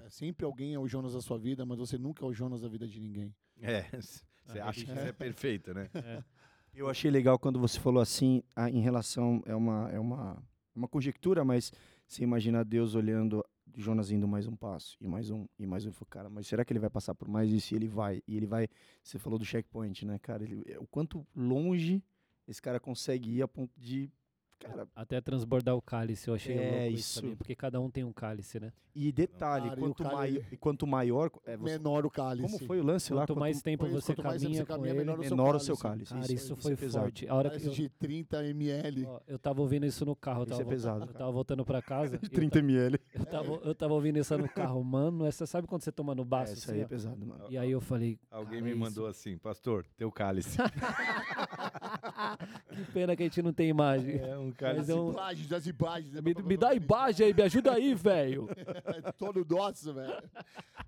É. 0.03 0.07
É, 0.07 0.09
sempre 0.09 0.45
alguém 0.45 0.73
é 0.73 0.79
o 0.79 0.87
Jonas 0.89 1.13
da 1.13 1.21
sua 1.21 1.37
vida, 1.39 1.65
mas 1.65 1.77
você 1.77 1.97
nunca 1.97 2.25
é 2.25 2.27
o 2.27 2.33
Jonas 2.33 2.61
da 2.61 2.67
vida 2.67 2.85
de 2.85 2.99
ninguém. 2.99 3.33
É, 3.61 3.83
você 4.01 4.59
Ah, 4.59 4.67
acha 4.67 4.83
que 4.83 4.91
é. 4.91 4.93
isso 4.93 5.03
é 5.07 5.11
perfeito, 5.13 5.73
né? 5.73 5.89
É. 5.93 6.21
Eu 6.73 6.89
achei 6.89 7.09
legal 7.09 7.39
quando 7.39 7.57
você 7.57 7.79
falou 7.79 8.01
assim, 8.01 8.43
em 8.73 8.81
relação, 8.81 9.41
é 9.45 9.55
uma, 9.55 9.89
é 9.91 9.97
uma, 9.97 10.43
uma 10.75 10.89
conjectura, 10.89 11.45
mas 11.45 11.71
você 12.05 12.21
imagina 12.23 12.65
Deus 12.65 12.95
olhando 12.95 13.41
Jonas 13.75 14.11
indo 14.11 14.27
mais 14.27 14.47
um 14.47 14.55
passo, 14.55 14.97
e 15.01 15.07
mais 15.07 15.29
um, 15.29 15.47
e 15.57 15.65
mais 15.65 15.85
um. 15.85 15.91
Falou, 15.91 16.07
Cara, 16.09 16.29
mas 16.29 16.47
será 16.47 16.63
que 16.63 16.71
ele 16.71 16.79
vai 16.79 16.89
passar 16.89 17.15
por 17.15 17.27
mais 17.27 17.51
isso? 17.51 17.73
E 17.73 17.77
ele 17.77 17.87
vai, 17.87 18.21
e 18.27 18.37
ele 18.37 18.45
vai, 18.45 18.67
você 19.03 19.17
falou 19.17 19.39
do 19.39 19.45
checkpoint, 19.45 20.05
né, 20.05 20.19
cara? 20.19 20.43
Ele, 20.43 20.77
o 20.79 20.87
quanto 20.87 21.25
longe 21.35 22.03
esse 22.47 22.61
cara 22.61 22.79
consegue 22.79 23.37
ir 23.37 23.41
a 23.41 23.47
ponto 23.47 23.73
de, 23.79 24.11
cara, 24.59 24.87
Até 24.95 25.19
transbordar 25.21 25.75
o 25.75 25.81
cálice, 25.81 26.27
eu 26.27 26.33
achei 26.35 26.57
É, 26.57 26.71
louco 26.71 26.85
isso, 26.87 26.95
isso. 26.99 27.21
também, 27.21 27.35
porque 27.35 27.55
cada 27.55 27.79
um 27.79 27.89
tem 27.89 28.03
um 28.03 28.13
cálice, 28.13 28.59
né? 28.59 28.71
e 28.97 29.11
detalhe, 29.11 29.67
Cara, 29.67 29.77
e 29.77 29.83
quanto, 29.83 30.03
cara, 30.03 30.15
mai, 30.15 30.29
ele- 30.29 30.45
e 30.53 30.55
quanto 30.57 30.87
maior, 30.87 31.29
é, 31.45 31.57
você- 31.57 31.77
Menor 31.77 32.05
o 32.05 32.09
cálice. 32.09 32.47
como 32.49 32.65
foi 32.65 32.79
o 32.79 32.83
lance 32.83 33.13
lá? 33.13 33.23
Quanto 33.27 33.37
mais 33.37 33.61
tempo 33.61 33.85
você 33.89 34.15
quanto 34.15 34.23
mais 34.23 34.41
caminha 34.41 34.59
você 34.61 34.65
com 34.65 34.73
caminha, 34.73 34.89
ele, 34.91 34.99
menor 34.99 35.19
o 35.19 35.23
seu 35.23 35.29
menor 35.35 35.55
o 35.55 35.59
seu 35.59 35.77
cálice. 35.77 36.11
cálice. 36.13 36.27
Cara, 36.27 36.33
isso, 36.33 36.53
isso 36.53 36.55
foi 36.55 36.71
é 36.71 36.75
pesado. 36.77 37.03
forte. 37.03 37.27
A 37.27 37.35
hora 37.35 37.49
que 37.49 37.55
Cálice 37.59 37.67
eu, 37.67 37.73
de 37.73 37.89
30 37.89 38.45
ml. 38.45 39.05
ó, 39.05 39.19
eu 39.27 39.37
tava 39.37 39.61
ouvindo 39.61 39.85
isso 39.85 40.05
no 40.05 40.15
carro, 40.15 40.43
Isso 40.49 40.61
é 40.61 40.63
pesado, 40.63 41.05
eu 41.07 41.13
tava 41.13 41.29
voltando 41.29 41.65
pra 41.65 41.81
casa. 41.81 42.17
De 42.23 42.25
eu 42.27 42.29
30 42.29 42.59
ml. 42.59 42.97
Eu 43.13 43.25
tava, 43.25 43.51
eu 43.65 43.75
tava 43.75 43.93
ouvindo 43.93 44.17
isso 44.17 44.37
no 44.37 44.47
carro, 44.47 44.81
mano. 44.81 45.25
Essa, 45.25 45.45
sabe 45.45 45.67
quando 45.67 45.81
você 45.81 45.91
toma 45.91 46.15
no 46.15 46.21
É, 46.21 46.25
baço? 46.25 46.53
isso 46.53 46.69
assim, 46.69 46.77
aí 46.79 46.85
é 46.85 46.87
pesado, 46.87 47.25
mano. 47.25 47.45
E 47.49 47.57
aí 47.57 47.71
eu 47.71 47.81
falei. 47.81 48.17
Alguém 48.31 48.61
me 48.61 48.71
é 48.71 48.75
mandou 48.75 49.07
assim, 49.07 49.37
pastor, 49.37 49.85
teu 49.97 50.09
cálice. 50.09 50.57
que 52.73 52.91
pena 52.93 53.15
que 53.15 53.23
a 53.23 53.25
gente 53.25 53.41
não 53.41 53.51
tem 53.53 53.67
imagem. 53.69 54.17
É 54.19 54.37
um 54.37 54.51
cara. 54.51 54.75
Mas 54.75 54.89
As 54.89 54.95
é 54.95 54.99
um- 54.99 55.11
imagens, 55.11 55.51
as 55.51 55.67
imagens. 55.67 56.13
né, 56.13 56.21
Me, 56.21 56.33
me 56.33 56.55
dá 56.57 56.73
imagem 56.73 57.27
aí, 57.27 57.33
me 57.33 57.41
ajuda 57.43 57.73
aí, 57.73 57.93
velho. 57.93 58.49
É 58.85 59.11
todo 59.17 59.45
nosso, 59.49 59.93
velho. 59.93 60.13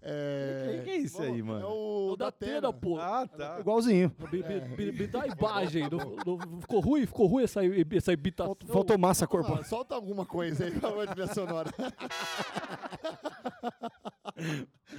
É... 0.01 0.77
Que 0.77 0.83
que 0.83 0.89
é 0.91 0.97
isso 0.97 1.21
aí, 1.21 1.41
mano? 1.41 1.61
É 1.61 1.65
o, 1.67 2.11
O 2.13 2.15
da 2.17 2.25
Datena. 2.25 2.53
Tena, 2.61 2.73
pô. 2.73 2.97
Ah, 2.97 3.27
tá. 3.27 3.57
Igualzinho. 3.59 4.11
Me, 4.31 4.39
me- 4.41 4.75
me- 4.77 4.91
me 4.93 5.07
dá 5.07 5.25
imagem. 5.27 5.89
Não- 5.89 6.15
não- 6.25 6.61
ficou 6.61 6.79
ruim? 6.79 7.05
Ficou 7.05 7.27
ruim 7.27 7.43
essa, 7.43 7.59
essa 7.93 8.13
imitação? 8.13 8.47
Faltou, 8.55 8.69
faltou 8.69 8.97
massa 8.97 9.27
corporal. 9.27 9.59
Ah, 9.61 9.63
solta 9.65 9.95
alguma 9.95 10.25
coisa 10.25 10.65
aí 10.65 10.71
pra 10.79 10.93
uma 10.93 11.05
trilha 11.07 11.27
sonora. 11.27 11.69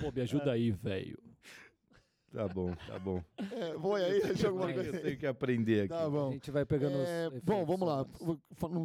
Pô, 0.00 0.12
me 0.12 0.20
ajuda 0.22 0.52
aí, 0.52 0.70
velho. 0.70 1.18
Tá 2.32 2.46
bom, 2.46 2.74
tá 2.86 2.98
bom. 2.98 3.24
É, 3.52 3.74
vou 3.74 3.94
aí, 3.94 4.20
deixa 4.22 4.48
alguma 4.48 4.70
coisa 4.72 4.90
Eu 4.90 5.02
tenho 5.02 5.18
que 5.18 5.26
aprender 5.26 5.80
aqui. 5.80 5.88
Tá 5.88 6.04
A 6.04 6.10
bom. 6.10 6.32
gente 6.32 6.50
vai 6.50 6.64
pegando 6.66 6.98
É, 6.98 7.28
os 7.28 7.40
bom, 7.42 7.64
vamos 7.64 7.88
lá. 7.88 8.06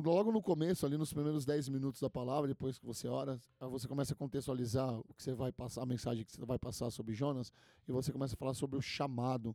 Logo 0.05 0.31
no 0.31 0.41
começo, 0.41 0.85
ali 0.85 0.97
nos 0.97 1.11
primeiros 1.11 1.45
10 1.45 1.67
minutos 1.67 1.99
da 1.99 2.09
palavra, 2.09 2.47
depois 2.47 2.79
que 2.79 2.85
você 2.85 3.07
ora, 3.07 3.37
você 3.59 3.87
começa 3.87 4.13
a 4.13 4.15
contextualizar 4.15 4.97
o 4.97 5.13
que 5.13 5.21
você 5.21 5.33
vai 5.33 5.51
passar, 5.51 5.83
a 5.83 5.85
mensagem 5.85 6.23
que 6.23 6.31
você 6.31 6.45
vai 6.45 6.57
passar 6.57 6.89
sobre 6.89 7.13
Jonas, 7.13 7.51
e 7.87 7.91
você 7.91 8.13
começa 8.13 8.33
a 8.33 8.37
falar 8.37 8.53
sobre 8.53 8.77
o 8.77 8.81
chamado, 8.81 9.53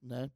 né? 0.00 0.30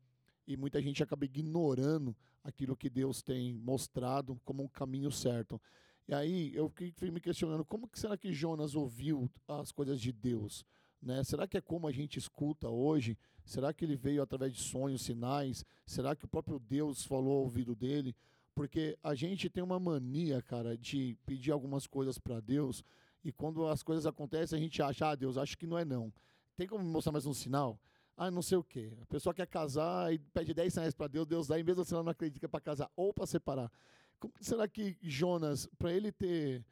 E 0.46 0.56
muita 0.56 0.80
gente 0.82 1.02
acaba 1.02 1.24
ignorando 1.24 2.14
aquilo 2.44 2.76
que 2.76 2.90
Deus 2.90 3.22
tem 3.22 3.54
mostrado 3.58 4.38
como 4.44 4.62
um 4.62 4.68
caminho 4.68 5.10
certo. 5.10 5.60
E 6.06 6.12
aí 6.14 6.54
eu 6.54 6.68
fiquei 6.68 6.88
fiquei 6.90 7.10
me 7.10 7.20
questionando, 7.20 7.64
como 7.64 7.88
que 7.88 7.98
será 7.98 8.16
que 8.16 8.32
Jonas 8.32 8.74
ouviu 8.74 9.30
as 9.48 9.72
coisas 9.72 9.98
de 10.00 10.12
Deus? 10.12 10.66
Né? 11.02 11.24
Será 11.24 11.46
que 11.46 11.56
é 11.56 11.60
como 11.60 11.86
a 11.86 11.92
gente 11.92 12.18
escuta 12.18 12.68
hoje? 12.68 13.16
Será 13.44 13.72
que 13.72 13.84
ele 13.84 13.96
veio 13.96 14.22
através 14.22 14.52
de 14.52 14.60
sonhos, 14.60 15.02
sinais? 15.02 15.64
Será 15.86 16.14
que 16.14 16.24
o 16.24 16.28
próprio 16.28 16.58
Deus 16.58 17.04
falou 17.04 17.38
ao 17.38 17.44
ouvido 17.44 17.74
dele? 17.74 18.14
Porque 18.54 18.98
a 19.02 19.14
gente 19.14 19.48
tem 19.48 19.62
uma 19.62 19.80
mania, 19.80 20.42
cara, 20.42 20.76
de 20.76 21.16
pedir 21.24 21.52
algumas 21.52 21.86
coisas 21.86 22.18
para 22.18 22.40
Deus 22.40 22.84
e 23.22 23.32
quando 23.32 23.66
as 23.66 23.82
coisas 23.82 24.06
acontecem 24.06 24.58
a 24.58 24.62
gente 24.62 24.82
acha, 24.82 25.10
ah, 25.10 25.14
Deus, 25.14 25.36
acho 25.36 25.56
que 25.56 25.66
não 25.66 25.78
é 25.78 25.84
não. 25.84 26.12
Tem 26.56 26.66
como 26.66 26.84
me 26.84 26.90
mostrar 26.90 27.12
mais 27.12 27.26
um 27.26 27.34
sinal? 27.34 27.80
Ah, 28.16 28.30
não 28.30 28.42
sei 28.42 28.58
o 28.58 28.64
quê. 28.64 28.92
A 29.00 29.06
pessoa 29.06 29.34
quer 29.34 29.46
casar 29.46 30.12
e 30.12 30.18
pede 30.18 30.52
10 30.52 30.72
sinais 30.72 30.94
para 30.94 31.06
Deus, 31.06 31.26
Deus 31.26 31.46
dá, 31.46 31.58
e 31.58 31.64
mesmo 31.64 31.82
assim 31.82 31.94
ela 31.94 32.04
não 32.04 32.10
acredita 32.10 32.46
é 32.46 32.48
para 32.48 32.60
casar 32.60 32.90
ou 32.96 33.14
para 33.14 33.26
separar. 33.26 33.70
Como 34.18 34.34
será 34.40 34.68
que 34.68 34.96
Jonas, 35.00 35.66
para 35.78 35.92
ele 35.92 36.12
ter 36.12 36.64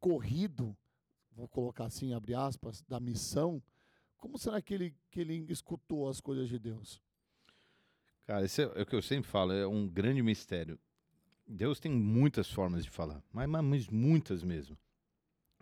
corrido, 0.00 0.76
vou 1.38 1.48
colocar 1.48 1.84
assim, 1.86 2.12
abre 2.12 2.34
aspas, 2.34 2.82
da 2.88 2.98
missão, 2.98 3.62
como 4.16 4.36
será 4.36 4.60
que 4.60 4.74
ele, 4.74 4.94
que 5.10 5.20
ele 5.20 5.46
escutou 5.48 6.08
as 6.08 6.20
coisas 6.20 6.48
de 6.48 6.58
Deus? 6.58 7.00
Cara, 8.26 8.44
esse 8.44 8.62
é, 8.62 8.72
é 8.74 8.82
o 8.82 8.86
que 8.86 8.94
eu 8.94 9.00
sempre 9.02 9.30
falo, 9.30 9.52
é 9.52 9.66
um 9.66 9.88
grande 9.88 10.20
mistério. 10.22 10.78
Deus 11.46 11.80
tem 11.80 11.90
muitas 11.90 12.50
formas 12.50 12.84
de 12.84 12.90
falar, 12.90 13.22
mas, 13.32 13.48
mas- 13.48 13.88
muitas 13.88 14.42
mesmo. 14.42 14.76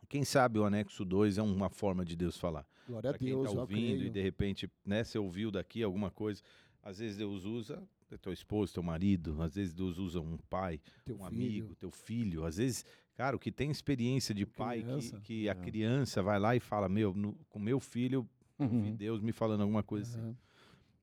Quem 0.09 0.25
sabe 0.25 0.59
o 0.59 0.65
anexo 0.65 1.05
2 1.05 1.37
é 1.39 1.43
uma 1.43 1.69
forma 1.69 2.05
de 2.05 2.17
Deus 2.17 2.37
falar. 2.37 2.67
Glória 2.87 3.11
a 3.11 3.13
Pra 3.13 3.19
quem 3.19 3.29
Deus, 3.29 3.51
tá 3.51 3.55
eu 3.57 3.61
ouvindo 3.61 4.05
e 4.05 4.11
de 4.11 4.23
repente, 4.23 4.71
né, 4.85 5.03
você 5.05 5.19
ouviu 5.19 5.51
daqui 5.51 5.83
alguma 5.83 6.11
coisa. 6.11 6.43
Às 6.83 6.99
vezes 6.99 7.17
Deus 7.17 7.45
usa 7.45 7.83
teu 8.23 8.33
esposo, 8.33 8.73
teu 8.73 8.83
marido, 8.85 9.43
às 9.43 9.57
vezes 9.57 9.75
Deus 9.75 9.99
usa 9.99 10.21
um 10.21 10.39
pai, 10.49 10.81
Teu 11.05 11.17
um 11.17 11.19
filho. 11.19 11.27
amigo, 11.27 11.75
teu 11.75 11.91
filho. 11.91 12.45
Às 12.45 12.57
vezes, 12.57 12.85
cara, 13.17 13.35
o 13.35 13.39
que 13.39 13.51
tem 13.51 13.71
experiência 13.71 14.35
de 14.35 14.45
pai, 14.47 14.79
que, 14.79 14.85
Criança. 14.85 15.21
que 15.21 15.49
a 15.49 15.53
É. 15.53 15.55
criança 15.55 16.23
vai 16.23 16.39
lá 16.39 16.55
e 16.55 16.61
fala: 16.61 16.89
Meu, 16.89 17.13
no- 17.15 17.35
com 17.49 17.59
meu 17.59 17.81
filho, 17.81 18.29
Uhum. 18.59 18.95
Deus 18.97 19.21
me 19.21 19.33
falando 19.33 19.61
alguma 19.63 19.83
coisa 19.83 20.09
assim. 20.11 20.21
Aham. 20.29 20.37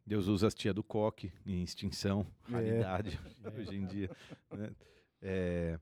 Deus 0.05 0.27
usa 0.27 0.47
as 0.47 0.53
tia 0.55 0.73
do 0.73 0.83
coque 0.83 1.31
em 1.45 1.61
extinção, 1.63 2.25
É. 2.49 2.51
raridade 2.51 3.19
hoje 3.71 3.75
em 3.75 3.85
dia. 3.85 4.09
né? 4.51 4.71
É, 5.21 5.79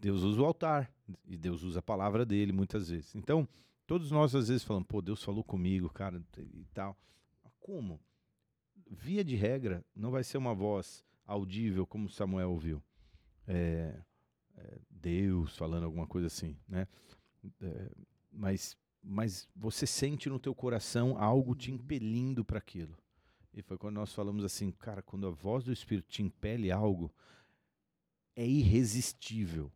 Deus 0.00 0.22
usa 0.22 0.40
o 0.40 0.44
altar 0.44 0.90
e 1.26 1.36
Deus 1.36 1.62
usa 1.62 1.78
a 1.78 1.82
palavra 1.82 2.24
dele 2.24 2.52
muitas 2.52 2.88
vezes. 2.88 3.14
Então, 3.14 3.46
todos 3.86 4.10
nós 4.10 4.34
às 4.34 4.48
vezes 4.48 4.64
falamos, 4.64 4.88
pô, 4.88 5.00
Deus 5.02 5.22
falou 5.22 5.44
comigo, 5.44 5.88
cara, 5.90 6.20
e 6.38 6.64
tal. 6.72 6.96
Como? 7.60 8.00
Via 8.90 9.22
de 9.22 9.36
regra, 9.36 9.84
não 9.94 10.10
vai 10.10 10.24
ser 10.24 10.36
uma 10.38 10.54
voz 10.54 11.04
audível 11.26 11.86
como 11.86 12.08
Samuel 12.08 12.50
ouviu. 12.50 12.82
É, 13.46 14.00
é, 14.56 14.78
Deus 14.90 15.56
falando 15.56 15.84
alguma 15.84 16.06
coisa 16.06 16.26
assim, 16.26 16.56
né? 16.68 16.86
É, 17.60 17.90
mas, 18.30 18.76
mas 19.02 19.48
você 19.54 19.86
sente 19.86 20.28
no 20.28 20.38
teu 20.38 20.54
coração 20.54 21.16
algo 21.18 21.54
te 21.54 21.70
impelindo 21.70 22.44
para 22.44 22.58
aquilo. 22.58 22.96
E 23.52 23.62
foi 23.62 23.78
quando 23.78 23.94
nós 23.94 24.12
falamos 24.12 24.44
assim, 24.44 24.72
cara, 24.72 25.02
quando 25.02 25.26
a 25.26 25.30
voz 25.30 25.64
do 25.64 25.72
Espírito 25.72 26.08
te 26.08 26.22
impele 26.22 26.72
algo, 26.72 27.14
é 28.34 28.46
irresistível. 28.46 29.70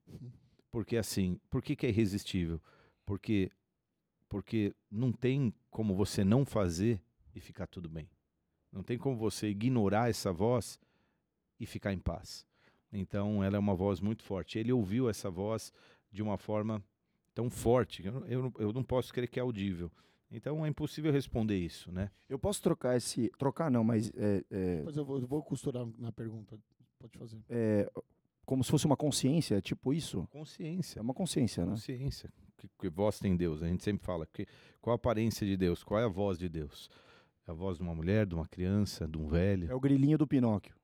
Porque 0.71 0.97
assim, 0.97 1.41
por 1.49 1.63
que, 1.63 1.77
que 1.77 1.87
é 1.87 1.91
irresistível? 1.91 2.61
Porque, 3.07 3.51
porque 4.29 4.75
não 4.91 5.13
tem 5.13 5.55
como 5.71 5.95
você 5.95 6.25
não 6.25 6.45
fazer 6.45 7.01
e 7.35 7.41
ficar 7.41 7.69
tudo 7.69 7.89
bem. 7.89 8.11
Não 8.73 8.83
tem 8.83 8.99
como 8.99 9.17
você 9.17 9.49
ignorar 9.49 10.11
essa 10.11 10.33
voz 10.33 10.79
e 11.59 11.67
ficar 11.67 11.93
em 11.93 11.99
paz. 11.99 12.48
Então, 12.93 13.43
ela 13.45 13.57
é 13.57 13.59
uma 13.59 13.75
voz 13.75 14.01
muito 14.01 14.23
forte. 14.23 14.59
Ele 14.59 14.73
ouviu 14.73 15.09
essa 15.11 15.31
voz 15.31 15.73
de 16.11 16.23
uma 16.23 16.39
forma 16.39 16.83
tão 17.35 17.51
forte 17.51 18.03
que 18.03 18.09
eu, 18.09 18.13
não- 18.13 18.27
eu, 18.27 18.43
não- 18.43 18.53
eu 18.59 18.73
não 18.73 18.83
posso 18.83 19.13
crer 19.13 19.29
que 19.29 19.39
é 19.39 19.43
audível. 19.43 19.91
Então, 20.31 20.65
é 20.65 20.69
impossível 20.69 21.11
responder 21.13 21.57
isso, 21.59 21.91
né? 21.93 22.11
Eu 22.29 22.39
posso 22.39 22.63
trocar 22.63 22.97
esse. 22.97 23.31
Trocar 23.39 23.71
não, 23.71 23.83
mas 23.83 24.11
é, 24.15 24.45
é, 24.51 24.83
Mas 24.85 24.97
eu 24.97 25.05
vou, 25.05 25.19
eu 25.21 25.27
vou 25.27 25.43
costurar 25.43 25.87
na 25.99 26.13
pergunta. 26.13 26.59
Pode 26.99 27.17
fazer. 27.19 27.39
é 27.49 27.91
como 28.45 28.65
se 28.65 28.71
fosse 28.71 28.87
uma 28.87 28.97
consciência, 28.97 29.61
tipo 29.61 29.93
isso. 29.93 30.27
Consciência. 30.31 30.99
É 30.99 31.03
uma 31.03 31.13
consciência, 31.15 31.65
né? 31.67 31.73
Consciência. 31.73 32.31
Que, 32.57 32.67
que 32.79 32.89
voz 32.89 33.19
tem 33.19 33.37
Deus? 33.37 33.63
A 33.63 33.69
gente 33.69 33.85
sempre 33.85 34.05
fala 34.05 34.27
que, 34.27 34.47
qual 34.81 34.93
a 34.93 34.97
aparência 34.97 35.47
de 35.47 35.55
Deus? 35.57 35.85
Qual 35.85 36.01
é 36.01 36.05
a 36.05 36.09
voz 36.09 36.39
de 36.39 36.49
Deus? 36.49 36.91
É 37.47 37.51
a 37.51 37.55
voz 37.55 37.77
de 37.77 37.83
uma 37.83 37.95
mulher, 37.95 38.27
de 38.27 38.35
uma 38.35 38.47
criança, 38.49 39.07
de 39.07 39.17
um 39.19 39.27
velho? 39.29 39.71
É 39.71 39.75
o 39.75 39.81
grilinho 39.81 40.17
do 40.19 40.27
Pinóquio. 40.27 40.75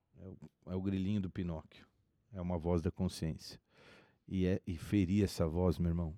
É 0.67 0.75
o 0.75 0.81
grilinho 0.81 1.21
do 1.23 1.31
Pinóquio. 1.31 1.87
É 2.35 2.41
uma 2.41 2.59
voz 2.59 2.83
da 2.83 2.91
consciência. 2.91 3.59
E, 4.27 4.47
é, 4.47 4.61
e 4.67 4.77
ferir 4.77 5.25
essa 5.25 5.47
voz, 5.47 5.79
meu 5.79 5.91
irmão, 5.91 6.15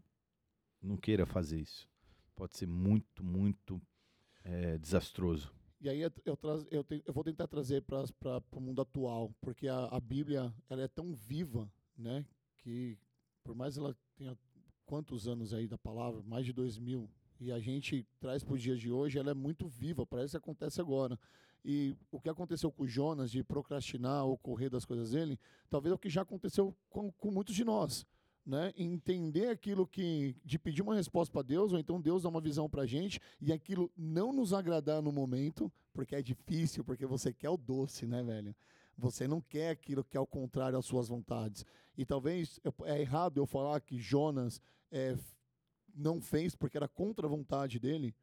não 0.82 0.96
queira 0.96 1.26
fazer 1.26 1.60
isso. 1.60 1.88
Pode 2.34 2.56
ser 2.56 2.66
muito, 2.66 3.22
muito 3.22 3.80
é, 4.42 4.78
desastroso. 4.78 5.52
E 5.80 5.88
aí 5.88 6.00
eu, 6.00 6.10
eu, 6.24 6.86
eu 7.04 7.12
vou 7.12 7.22
tentar 7.22 7.46
trazer 7.46 7.82
para 7.82 8.42
o 8.52 8.60
mundo 8.60 8.80
atual, 8.80 9.32
porque 9.40 9.68
a, 9.68 9.86
a 9.86 10.00
Bíblia 10.00 10.52
ela 10.68 10.82
é 10.82 10.88
tão 10.88 11.14
viva, 11.14 11.70
né? 11.96 12.24
Que 12.58 12.98
por 13.44 13.54
mais 13.54 13.76
ela 13.76 13.94
tenha 14.16 14.36
quantos 14.86 15.28
anos 15.28 15.52
aí 15.52 15.68
da 15.68 15.76
palavra, 15.76 16.22
mais 16.22 16.46
de 16.46 16.52
dois 16.52 16.78
mil, 16.78 17.10
e 17.38 17.52
a 17.52 17.58
gente 17.58 18.06
traz 18.18 18.42
para 18.42 18.54
os 18.54 18.62
dias 18.62 18.80
de 18.80 18.90
hoje, 18.90 19.18
ela 19.18 19.30
é 19.30 19.34
muito 19.34 19.68
viva, 19.68 20.06
parece 20.06 20.32
que 20.32 20.36
acontece 20.38 20.80
agora. 20.80 21.18
E 21.68 21.96
o 22.12 22.20
que 22.20 22.28
aconteceu 22.28 22.70
com 22.70 22.84
o 22.84 22.86
Jonas 22.86 23.28
de 23.28 23.42
procrastinar 23.42 24.24
ou 24.24 24.38
correr 24.38 24.70
das 24.70 24.84
coisas 24.84 25.10
dele, 25.10 25.36
talvez 25.68 25.90
é 25.90 25.94
o 25.96 25.98
que 25.98 26.08
já 26.08 26.22
aconteceu 26.22 26.72
com, 26.88 27.10
com 27.10 27.32
muitos 27.32 27.56
de 27.56 27.64
nós. 27.64 28.06
Né? 28.46 28.72
Entender 28.76 29.48
aquilo 29.48 29.84
que. 29.84 30.36
de 30.44 30.60
pedir 30.60 30.82
uma 30.82 30.94
resposta 30.94 31.32
para 31.32 31.42
Deus, 31.42 31.72
ou 31.72 31.78
então 31.80 32.00
Deus 32.00 32.22
dá 32.22 32.28
uma 32.28 32.40
visão 32.40 32.70
para 32.70 32.86
gente, 32.86 33.18
e 33.40 33.52
aquilo 33.52 33.90
não 33.96 34.32
nos 34.32 34.52
agradar 34.52 35.02
no 35.02 35.10
momento, 35.10 35.70
porque 35.92 36.14
é 36.14 36.22
difícil, 36.22 36.84
porque 36.84 37.04
você 37.04 37.32
quer 37.32 37.50
o 37.50 37.56
doce, 37.56 38.06
né, 38.06 38.22
velho? 38.22 38.54
Você 38.96 39.26
não 39.26 39.40
quer 39.40 39.70
aquilo 39.70 40.04
que 40.04 40.16
é 40.16 40.20
o 40.20 40.26
contrário 40.26 40.78
às 40.78 40.86
suas 40.86 41.08
vontades. 41.08 41.66
E 41.98 42.06
talvez 42.06 42.60
é 42.84 43.00
errado 43.00 43.38
eu 43.38 43.46
falar 43.46 43.80
que 43.80 43.98
Jonas 43.98 44.60
é, 44.88 45.16
não 45.92 46.20
fez 46.20 46.54
porque 46.54 46.76
era 46.76 46.86
contra 46.86 47.26
a 47.26 47.28
vontade 47.28 47.80
dele. 47.80 48.14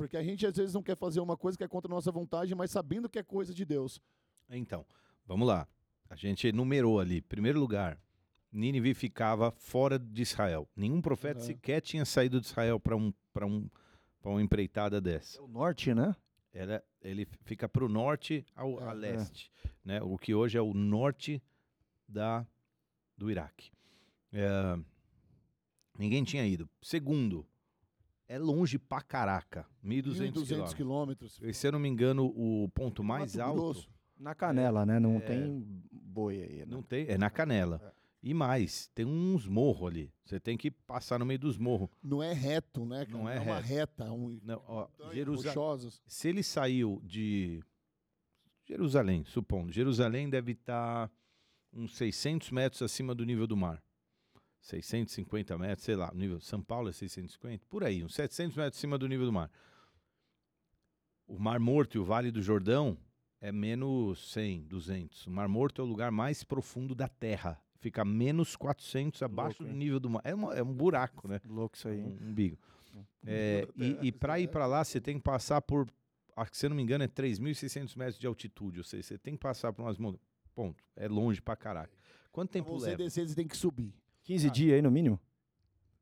Porque 0.00 0.16
a 0.16 0.22
gente 0.22 0.46
às 0.46 0.56
vezes 0.56 0.72
não 0.72 0.82
quer 0.82 0.96
fazer 0.96 1.20
uma 1.20 1.36
coisa 1.36 1.58
que 1.58 1.62
é 1.62 1.68
contra 1.68 1.92
a 1.92 1.94
nossa 1.94 2.10
vontade, 2.10 2.54
mas 2.54 2.70
sabendo 2.70 3.06
que 3.06 3.18
é 3.18 3.22
coisa 3.22 3.52
de 3.52 3.66
Deus. 3.66 4.00
Então, 4.48 4.86
vamos 5.26 5.46
lá. 5.46 5.68
A 6.08 6.16
gente 6.16 6.48
enumerou 6.48 6.98
ali. 6.98 7.20
Primeiro 7.20 7.60
lugar, 7.60 8.00
Nínive 8.50 8.94
ficava 8.94 9.50
fora 9.50 9.98
de 9.98 10.22
Israel. 10.22 10.66
Nenhum 10.74 11.02
profeta 11.02 11.40
sequer 11.40 11.82
tinha 11.82 12.06
saído 12.06 12.40
de 12.40 12.46
Israel 12.46 12.80
para 12.80 12.96
um, 12.96 13.12
pra 13.30 13.44
um, 13.44 13.68
pra 14.22 14.30
uma 14.30 14.40
empreitada 14.40 15.02
dessa. 15.02 15.38
É 15.38 15.42
o 15.42 15.46
norte, 15.46 15.92
né? 15.92 16.16
Era, 16.50 16.82
ele 17.02 17.28
fica 17.44 17.68
para 17.68 17.84
o 17.84 17.88
norte 17.88 18.46
ao 18.56 18.80
É, 18.80 18.84
a 18.84 18.92
é. 18.92 18.94
leste, 18.94 19.52
né? 19.84 20.00
O 20.00 20.16
que 20.16 20.34
hoje 20.34 20.56
é 20.56 20.62
o 20.62 20.72
norte 20.72 21.42
da 22.08 22.46
do 23.18 23.30
Iraque. 23.30 23.70
É, 24.32 24.78
ninguém 25.98 26.24
tinha 26.24 26.46
ido. 26.46 26.66
Segundo, 26.80 27.46
é 28.32 28.38
longe 28.38 28.78
pra 28.78 29.00
caraca, 29.02 29.66
1.200 29.84 30.04
1.200 30.04 30.32
quilômetros. 30.46 30.74
quilômetros. 30.74 31.38
E, 31.42 31.52
Se 31.52 31.66
eu 31.66 31.72
não 31.72 31.80
me 31.80 31.88
engano, 31.88 32.26
o 32.26 32.68
ponto 32.72 33.02
mais 33.02 33.34
Mato 33.34 33.44
alto 33.48 33.60
Grosso. 33.60 33.90
Na 34.16 34.34
canela, 34.36 34.86
né? 34.86 35.00
Não 35.00 35.16
É. 35.16 35.20
tem 35.20 35.66
boi 35.90 36.40
aí. 36.42 36.58
Né? 36.60 36.66
não 36.66 36.80
tem, 36.82 37.06
é 37.08 37.18
na 37.18 37.28
Canela. 37.28 37.80
É. 37.84 38.00
E 38.22 38.34
mais, 38.34 38.86
tem 38.94 39.04
uns 39.06 39.48
morros 39.48 39.88
ali. 39.90 40.12
Você 40.24 40.38
tem 40.38 40.56
que 40.56 40.70
passar 40.70 41.18
no 41.18 41.24
meio 41.26 41.38
dos 41.40 41.56
morros. 41.58 41.88
Não 42.02 42.22
é 42.22 42.32
reto, 42.32 42.84
né? 42.86 43.06
cara? 43.06 43.18
Não 43.18 43.28
é 43.28 43.40
uma 43.40 43.58
reto. 43.58 43.66
reta. 44.04 44.12
Um, 44.12 44.38
Não, 44.44 44.62
ó, 44.68 44.88
Jerusa-. 45.12 45.52
Se 46.06 46.28
ele 46.28 46.42
saiu 46.42 47.00
de 47.02 47.64
Jerusalém, 48.66 49.24
supondo. 49.24 49.72
Jerusalém 49.72 50.28
deve 50.30 50.52
estar 50.52 51.10
uns 51.72 51.96
600 51.96 52.50
metros 52.50 52.82
acima 52.82 53.14
do 53.14 53.24
nível 53.24 53.46
do 53.46 53.56
mar. 53.56 53.82
650 54.60 55.56
metros, 55.58 55.84
sei 55.84 55.96
lá, 55.96 56.12
nível 56.14 56.40
São 56.40 56.60
Paulo 56.62 56.88
é 56.88 56.92
650, 56.92 57.64
por 57.68 57.82
aí, 57.84 58.04
uns 58.04 58.14
700 58.14 58.56
metros 58.56 58.76
acima 58.78 58.98
do 58.98 59.08
nível 59.08 59.26
do 59.26 59.32
mar. 59.32 59.50
O 61.26 61.38
Mar 61.38 61.58
Morto 61.60 61.96
e 61.96 61.98
o 61.98 62.04
Vale 62.04 62.30
do 62.30 62.42
Jordão 62.42 62.98
é 63.40 63.50
menos 63.52 64.32
100, 64.32 64.64
200. 64.64 65.26
O 65.26 65.30
Mar 65.30 65.48
Morto 65.48 65.80
é 65.80 65.84
o 65.84 65.88
lugar 65.88 66.10
mais 66.10 66.42
profundo 66.44 66.94
da 66.94 67.08
Terra. 67.08 67.60
Fica 67.78 68.04
menos 68.04 68.56
400 68.56 69.22
abaixo 69.22 69.62
Louco, 69.62 69.72
do 69.72 69.78
nível 69.78 69.98
do 70.00 70.10
mar. 70.10 70.20
É, 70.24 70.34
uma- 70.34 70.54
é 70.54 70.62
um 70.62 70.74
buraco, 70.74 71.26
né? 71.26 71.40
Louco 71.46 71.76
isso 71.76 71.88
aí. 71.88 72.02
Um 72.02 72.18
umbigo. 72.30 72.58
É, 73.24 73.66
e 73.76 74.08
e 74.08 74.12
para 74.12 74.38
ir 74.38 74.48
para 74.48 74.66
lá, 74.66 74.84
você 74.84 75.00
tem 75.00 75.16
que 75.16 75.22
passar 75.22 75.62
por, 75.62 75.88
acho 76.36 76.50
que 76.50 76.58
se 76.58 76.66
eu 76.66 76.70
não 76.70 76.76
me 76.76 76.82
engano, 76.82 77.04
é 77.04 77.08
3.600 77.08 77.96
metros 77.96 78.18
de 78.18 78.26
altitude. 78.26 78.80
Ou 78.80 78.84
seja, 78.84 79.04
você 79.04 79.16
tem 79.18 79.34
que 79.34 79.40
passar 79.40 79.72
por 79.72 79.82
umas 79.82 79.96
montanhas. 79.96 80.20
Ponto. 80.54 80.82
É 80.94 81.08
longe 81.08 81.40
pra 81.40 81.56
caraca. 81.56 81.92
Quanto 82.32 82.50
tempo 82.50 82.68
você 82.78 82.86
leva? 82.90 82.98
descer, 83.04 83.26
você 83.28 83.34
tem 83.34 83.46
que 83.48 83.56
subir. 83.56 83.94
15 84.24 84.50
dias 84.50 84.74
aí 84.76 84.82
no 84.82 84.90
mínimo? 84.90 85.18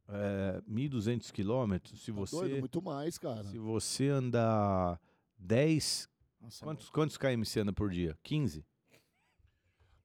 É, 0.08 0.62
1.200 0.68 1.30
quilômetros. 1.32 2.00
Se 2.02 2.12
Tá 2.12 2.18
você, 2.18 2.36
doido? 2.36 2.60
Muito 2.60 2.82
mais, 2.82 3.18
cara. 3.18 3.44
se 3.44 3.58
você 3.58 4.08
andar 4.08 5.00
10... 5.38 6.08
Nossa, 6.40 6.64
Quantos, 6.64 6.88
quantos 6.88 7.16
km 7.16 7.42
você 7.44 7.60
anda 7.60 7.72
por 7.72 7.90
dia? 7.90 8.16
15? 8.22 8.64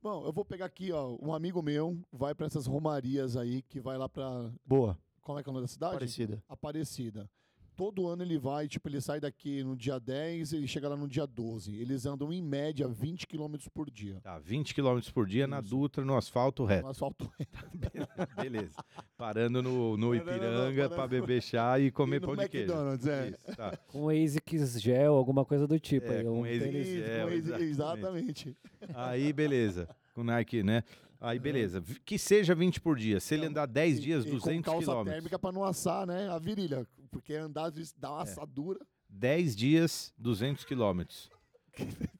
Bom, 0.01 0.25
eu 0.25 0.33
vou 0.33 0.43
pegar 0.43 0.65
aqui, 0.65 0.91
ó. 0.91 1.15
Um 1.21 1.33
amigo 1.33 1.61
meu 1.61 1.97
vai 2.11 2.33
pra 2.35 2.47
essas 2.47 2.65
romarias 2.65 3.37
aí, 3.37 3.61
que 3.61 3.79
vai 3.79 3.97
lá 3.97 4.09
pra. 4.09 4.51
Boa, 4.65 4.97
Qual 5.21 5.39
é 5.39 5.43
que 5.43 5.47
é 5.47 5.51
o 5.51 5.53
nome 5.53 5.63
da 5.63 5.67
cidade? 5.69 5.93
parecida. 5.93 6.43
Aparecida. 6.49 7.29
Todo 7.75 8.07
ano 8.07 8.21
ele 8.23 8.37
vai, 8.37 8.67
tipo, 8.67 8.87
ele 8.87 9.01
sai 9.01 9.19
daqui 9.19 9.63
no 9.63 9.75
dia 9.75 9.99
10 9.99 10.53
e 10.53 10.67
chega 10.67 10.87
lá 10.89 10.95
no 10.95 11.07
dia 11.07 11.25
12. 11.25 11.75
Eles 11.75 12.05
andam 12.05 12.31
em 12.31 12.41
média 12.41 12.87
20 12.87 13.25
km 13.25 13.55
por 13.73 13.89
dia. 13.89 14.19
Tá, 14.21 14.37
20 14.37 14.75
km 14.75 14.99
por 15.13 15.25
dia 15.25 15.47
na 15.47 15.59
Isso. 15.59 15.69
Dutra, 15.69 16.05
no 16.05 16.15
asfalto 16.15 16.65
reto. 16.65 16.83
No 16.83 16.89
asfalto 16.89 17.31
Beleza. 18.39 18.71
Parando 19.17 19.61
no, 19.63 19.97
no 19.97 20.09
Parando 20.09 20.25
no- 20.25 20.35
Ipiranga 20.35 20.87
pra 20.89 20.97
parando- 20.97 21.09
beber 21.21 21.41
chá 21.41 21.79
e 21.79 21.89
comer 21.91 22.17
e 22.17 22.19
pão 22.19 22.35
de 22.35 22.47
queijo. 22.49 22.73
É. 22.73 23.29
Isso, 23.29 23.55
tá. 23.57 23.77
Com 23.91 24.09
ASICS 24.09 24.79
gel, 24.81 25.13
alguma 25.15 25.43
coisa 25.45 25.67
do 25.67 25.79
tipo. 25.79 26.11
É, 26.11 26.17
aí, 26.19 26.23
com 26.23 26.41
um 26.41 26.43
ASICS 26.43 26.75
É, 26.75 27.35
esse- 27.35 27.63
exatamente. 27.63 27.63
exatamente. 27.63 28.57
Aí, 28.93 29.33
beleza. 29.33 29.87
Com 30.13 30.23
Nike, 30.23 30.61
né? 30.63 30.83
Aí, 31.19 31.39
beleza. 31.39 31.79
V- 31.79 31.99
Que 32.05 32.19
seja 32.19 32.53
20 32.53 32.81
por 32.81 32.97
dia. 32.97 33.19
Se 33.19 33.33
ele 33.33 33.43
Não, 33.43 33.49
andar 33.49 33.65
10 33.65 33.97
E- 33.97 34.01
dias, 34.01 34.25
e 34.25 34.29
200 34.29 34.57
com 34.57 34.61
calça 34.71 34.79
quilômetros. 34.85 35.13
térmica 35.15 35.39
pra 35.39 35.51
não 35.51 35.63
assar, 35.63 36.05
né? 36.05 36.27
A 36.29 36.37
virilha. 36.37 36.85
Porque 37.13 37.33
andar 37.35 37.65
às 37.65 37.75
vezes 37.75 37.93
dá 37.97 38.11
uma 38.11 38.19
É. 38.19 38.23
assadura. 38.23 38.79
10 39.07 39.55
dias, 39.55 40.13
200 40.17 40.65
quilômetros. 40.65 41.29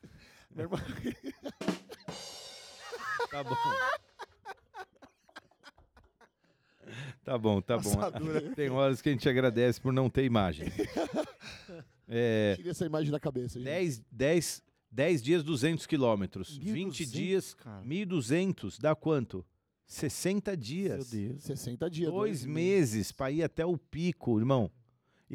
Meu 0.56 0.66
irmão, 0.66 0.80
Tá 3.32 3.44
bom. 3.44 3.56
Tá 7.24 7.38
bom, 7.38 7.62
tá 7.62 7.78
bom. 7.78 7.90
Assadura. 7.90 8.42
Tem 8.54 8.70
horas 8.70 9.02
que 9.02 9.10
a 9.10 9.12
gente 9.12 9.28
agradece 9.28 9.82
por 9.82 9.92
não 9.92 10.10
ter 10.10 10.24
imagem. 10.26 10.68
É, 12.16 12.56
Tira 12.58 12.72
essa 12.72 12.86
imagem 12.86 13.10
da 13.10 13.20
cabeça, 13.20 13.58
gente. 13.58 13.64
10, 13.66 14.04
10, 14.12 14.62
10 14.92 15.24
dias, 15.24 15.42
200 15.42 15.86
quilômetros. 15.88 16.58
20 16.58 17.06
1.200, 17.06 17.12
dias, 17.12 17.54
cara. 17.56 17.82
1.200, 17.84 18.78
dá 18.80 18.94
quanto? 18.94 19.44
60 19.88 20.56
dias. 20.56 21.12
Meu 21.14 21.30
Deus. 21.30 21.44
60 21.44 21.90
dias. 21.90 22.12
Dois 22.12 22.46
meses 22.46 23.12
para 23.14 23.32
ir 23.32 23.42
até 23.42 23.66
o 23.66 23.78
pico, 23.78 24.38
irmão. 24.38 24.70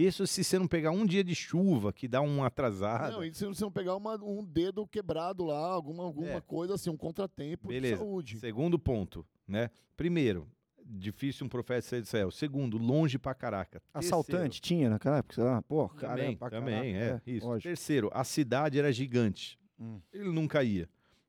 Isso 0.00 0.26
se 0.26 0.44
você 0.44 0.58
não 0.58 0.68
pegar 0.68 0.90
um 0.92 1.04
dia 1.04 1.24
de 1.24 1.34
chuva, 1.34 1.92
que 1.92 2.06
dá 2.06 2.20
um 2.20 2.44
atrasado. 2.44 3.12
Não, 3.14 3.24
e 3.24 3.34
se 3.34 3.44
você 3.44 3.62
não 3.64 3.72
pegar 3.72 3.96
uma- 3.96 4.14
um 4.22 4.44
dedo 4.44 4.86
quebrado 4.86 5.44
lá, 5.44 5.58
alguma, 5.72 6.04
alguma 6.04 6.28
É. 6.34 6.40
coisa 6.40 6.74
assim, 6.74 6.88
um 6.90 6.96
contratempo 6.96 7.68
Beleza. 7.68 7.96
de 7.96 7.98
saúde. 8.00 8.38
Segundo 8.38 8.78
ponto, 8.78 9.26
né? 9.46 9.70
Primeiro, 9.96 10.46
difícil 10.84 11.44
um 11.44 11.48
profeta 11.48 11.82
sair 11.82 12.00
do 12.00 12.04
Israel. 12.06 12.30
Segundo, 12.30 12.78
longe 12.78 13.18
pra 13.18 13.34
caraca. 13.34 13.82
Assaltante 13.92 14.60
tinha 14.60 14.88
naquela 14.88 15.18
época? 15.18 15.34
Sei 15.34 15.44
lá, 15.44 15.60
pô, 15.62 15.88
Terceiro, 15.88 16.14
também, 16.16 16.36
pra 16.36 16.50
também, 16.50 16.94
caraca, 16.94 17.22
é, 17.26 17.30
isso. 17.30 17.46
lógico. 17.46 17.68
Terceiro, 17.68 18.10
a 18.12 18.22
cidade 18.24 18.78
era 18.78 18.92
gigante. 18.92 19.58
Hum. 19.80 20.00
Ele 20.12 20.30
nunca 20.30 20.62
ia. 20.62 20.88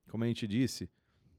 Como 0.10 0.24
a 0.24 0.28
gente 0.28 0.48
disse, 0.48 0.90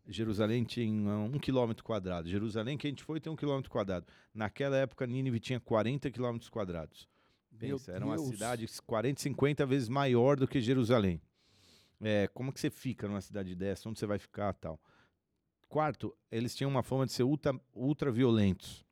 Jerusalém 0.07 0.65
tinha 0.65 0.87
um 0.93 1.39
quilômetro 1.39 1.85
quadrado. 1.85 2.29
Jerusalém, 2.29 2.77
que 2.77 2.87
a 2.87 2.91
gente 2.91 3.05
foi, 3.05 3.21
tem 3.21 3.33
um 3.33 3.37
quilômetro 3.37 3.71
quadrado. 3.71 4.07
Naquela 4.35 4.77
época, 4.77 5.07
Nínive 5.07 5.39
tinha 5.39 5.61
40 5.61 6.11
quilômetros 6.11 6.49
quadrados. 6.51 7.09
Meu 7.53 7.77
Pensa, 7.79 7.93
era 7.93 8.05
uma 8.05 8.17
Deus. 8.17 8.29
cidade 8.29 8.67
40, 8.87 9.21
50 9.21 9.67
vezes 9.67 9.89
maior 9.89 10.37
do 10.37 10.47
que 10.49 10.61
Jerusalém. 10.61 11.21
É, 12.01 12.29
como 12.29 12.53
que 12.53 12.61
você 12.61 12.71
fica 12.71 13.07
numa 13.07 13.21
cidade 13.21 13.55
dessa? 13.55 13.89
Onde 13.89 13.99
você 13.99 14.07
vai 14.07 14.19
ficar 14.19 14.55
tal? 14.55 14.81
Quarto, 15.69 16.17
eles 16.31 16.55
tinham 16.55 16.71
uma 16.71 16.83
fama 16.83 17.07
de 17.07 17.13
ser 17.13 17.23
ultra, 17.23 17.59
ultra 17.75 18.11
violentos, 18.11 18.85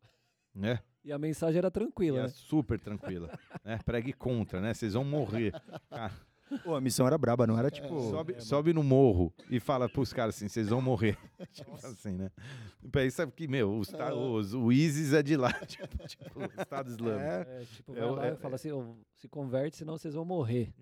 né? 0.55 0.81
E 1.03 1.11
a 1.11 1.19
mensagem 1.19 1.59
era 1.59 1.71
tranquila, 1.71 2.19
é 2.19 2.23
né? 2.25 2.29
super 2.29 2.79
tranquila, 2.79 3.37
né? 3.65 3.79
Pregue 3.85 4.13
contra, 4.13 4.61
né? 4.61 4.75
Vocês 4.75 4.93
vão 4.93 5.05
morrer. 5.05 5.53
Cara, 5.89 6.13
Pô, 6.65 6.75
a 6.75 6.81
missão 6.81 7.07
era 7.07 7.17
braba, 7.19 7.47
não 7.47 7.59
era 7.59 7.71
tipo. 7.71 7.89
sobe, 8.11 8.41
sobe 8.41 8.73
no 8.73 8.83
morro 8.83 9.33
e 9.51 9.61
fala 9.61 9.89
pros 9.89 10.13
caras 10.13 10.35
assim, 10.37 10.49
vocês 10.49 10.69
vão 10.69 10.81
morrer. 10.81 11.17
tipo 11.53 11.75
assim, 11.75 12.13
né? 12.17 12.31
Pensa 12.91 13.27
que, 13.27 13.47
meu, 13.49 13.79
os, 13.79 13.89
ta- 13.89 14.15
os- 14.15 14.55
o 14.55 14.73
ISIS 14.73 15.13
é 15.13 15.23
de 15.23 15.37
lá, 15.37 15.53
tipo, 15.67 16.07
tipo, 16.07 16.41
o 16.41 16.61
Estado 16.63 16.91
Islâmico. 16.91 17.21
É, 17.51 17.63
É, 17.63 17.65
tipo, 17.67 17.93
É, 17.97 18.01
vai 18.01 18.11
lá 18.11 18.27
é, 18.29 18.33
e 18.33 18.37
fala 18.37 18.55
assim, 18.55 18.71
"Ô, 18.73 18.97
se 19.15 19.29
converte, 19.29 19.77
senão 19.77 19.99
vocês 19.99 20.15
vão 20.15 20.25
morrer. 20.25 20.73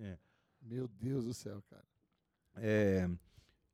Meu 0.63 0.89
Deus 0.89 1.25
do 1.25 1.35
céu, 1.35 1.63
cara. 1.71 1.85
É, 2.57 3.09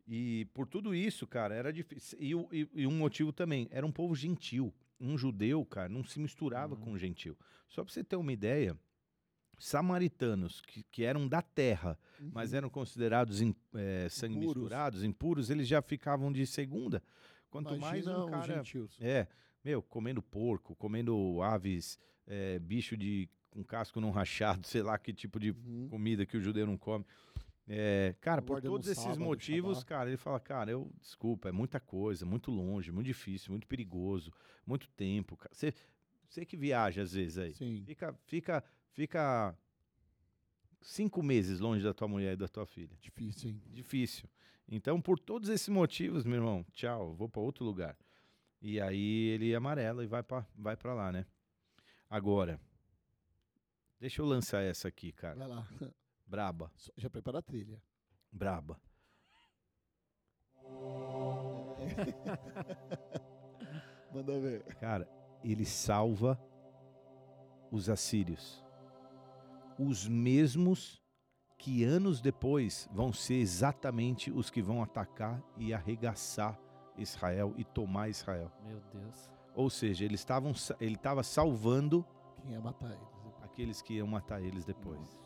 e 0.07 0.47
por 0.53 0.67
tudo 0.67 0.95
isso, 0.95 1.27
cara, 1.27 1.55
era 1.55 1.73
difícil. 1.73 2.19
E, 2.21 2.33
e- 2.61 2.69
e 2.75 2.87
um 2.87 2.97
motivo 2.97 3.33
também, 3.33 3.69
era 3.71 3.87
um 3.87 3.93
povo 3.93 4.15
gentil. 4.15 4.73
Um 5.01 5.17
judeu, 5.19 5.65
cara, 5.65 5.89
não 5.89 6.05
se 6.05 6.19
misturava 6.21 6.75
Uhum. 6.75 6.81
com 6.81 6.91
um 6.93 6.99
gentil. 6.99 7.37
Só 7.69 7.83
pra 7.85 7.93
você 7.93 8.05
ter 8.05 8.17
uma 8.17 8.33
ideia, 8.33 8.77
samaritanos, 9.59 10.61
que, 10.61 10.83
que 10.85 11.05
eram 11.05 11.27
da 11.29 11.41
terra, 11.43 11.99
mas 12.33 12.53
eram 12.53 12.69
considerados 12.69 13.41
im- 13.41 13.55
é, 13.75 14.09
sangue 14.09 14.37
Impuros. 14.37 14.55
misturados, 14.57 15.05
impuros, 15.05 15.51
eles 15.51 15.67
já 15.69 15.81
ficavam 15.81 16.33
de 16.33 16.47
segunda. 16.47 17.03
Quanto 17.51 17.77
mais 17.79 18.05
Imagina 18.07 18.19
um 18.19 18.25
os 18.25 18.31
cara... 18.31 18.55
gentios. 18.57 18.97
É, 19.01 19.27
meu, 19.65 19.83
comendo 19.83 20.23
porco, 20.23 20.75
comendo 20.77 21.41
aves, 21.43 21.99
é, 22.27 22.59
bicho 22.59 22.97
de 22.97 23.29
com 23.51 23.63
casco 23.63 24.01
não 24.01 24.11
rachado, 24.11 24.67
sei 24.67 24.83
lá 24.83 24.99
que 24.99 25.13
tipo 25.13 25.39
de 25.39 25.51
Uhum. 25.51 25.89
comida 25.91 26.25
que 26.25 26.37
o 26.37 26.41
judeu 26.41 26.67
não 26.67 26.77
come. 26.79 27.05
É, 27.69 28.15
cara, 28.21 28.43
por 28.43 28.61
todos 28.61 28.89
esses 28.89 29.03
sábado, 29.05 29.21
motivos, 29.23 29.85
cara, 29.85 30.09
ele 30.11 30.17
fala, 30.17 30.41
cara, 30.41 30.71
eu 30.71 30.91
desculpa, 31.01 31.49
é 31.49 31.53
muita 31.53 31.79
coisa, 31.79 32.27
muito 32.27 32.51
longe, 32.51 32.91
muito 32.91 33.07
difícil, 33.07 33.53
muito 33.53 33.67
perigoso, 33.69 34.33
muito 34.67 34.89
tempo. 34.91 35.39
Você, 35.53 35.73
você 36.29 36.45
que 36.45 36.57
viaja 36.57 37.03
às 37.03 37.13
vezes 37.13 37.39
aí, 37.39 37.55
Sim. 37.55 37.83
fica, 37.87 38.13
fica, 38.27 38.65
fica 38.93 39.57
cinco 40.81 41.23
meses 41.23 41.61
longe 41.61 41.83
da 41.85 41.93
tua 41.95 42.09
mulher 42.09 42.33
e 42.35 42.37
da 42.37 42.49
tua 42.49 42.67
filha. 42.67 42.97
Difícil, 43.01 43.51
hein? 43.51 43.63
Difícil. 43.67 44.29
Então, 44.69 45.01
por 45.01 45.19
todos 45.19 45.49
esses 45.49 45.69
motivos, 45.69 46.25
meu 46.25 46.37
irmão, 46.37 46.65
tchau, 46.73 47.15
vou 47.15 47.29
para 47.29 47.41
outro 47.43 47.65
lugar. 47.65 47.97
E 48.61 48.81
aí 48.81 49.29
ele 49.29 49.55
amarela 49.55 50.03
e 50.05 50.07
vai 50.07 50.23
para 50.23 50.47
vai 50.55 50.77
pra 50.77 50.95
lá, 50.95 51.11
né? 51.13 51.27
Agora, 52.09 52.61
deixa 53.99 54.23
eu 54.23 54.27
lançar 54.27 54.63
essa 54.63 54.89
aqui, 54.89 55.13
cara. 55.13 55.35
Vai 55.37 55.49
lá. 55.49 55.67
Braba, 56.27 56.73
Já 56.97 57.11
prepara 57.11 57.41
a 57.41 57.43
trilha. 57.43 57.83
braba. 58.31 58.81
Manda 64.13 64.39
ver. 64.41 64.63
Cara, 64.77 65.07
ele 65.45 65.67
salva 65.67 66.41
os 67.71 67.91
assírios. 67.91 68.62
Os 69.79 70.07
mesmos 70.09 71.01
que 71.59 71.85
anos 71.85 72.21
depois 72.21 72.89
vão 72.93 73.13
ser 73.13 73.35
exatamente 73.35 74.31
os 74.31 74.51
que 74.51 74.61
vão 74.61 74.83
atacar 74.83 75.43
e 75.57 75.73
arregaçar 75.73 76.59
Israel 76.99 77.55
e 77.57 77.65
tomar 77.65 78.09
Israel. 78.09 78.51
Meu 78.65 78.81
Deus. 78.93 79.31
Ou 79.55 79.71
seja, 79.71 80.05
eles 80.05 80.21
estavam 80.21 80.53
ele 80.81 80.95
estava 80.97 81.23
salvando 81.23 82.05
Quem 82.43 82.53
ia 82.53 82.61
matar 82.61 82.91
eles? 82.91 83.09
aqueles 83.43 83.83
que 83.83 83.95
iam 83.95 84.07
matar 84.07 84.43
eles 84.43 84.65
depois. 84.65 85.21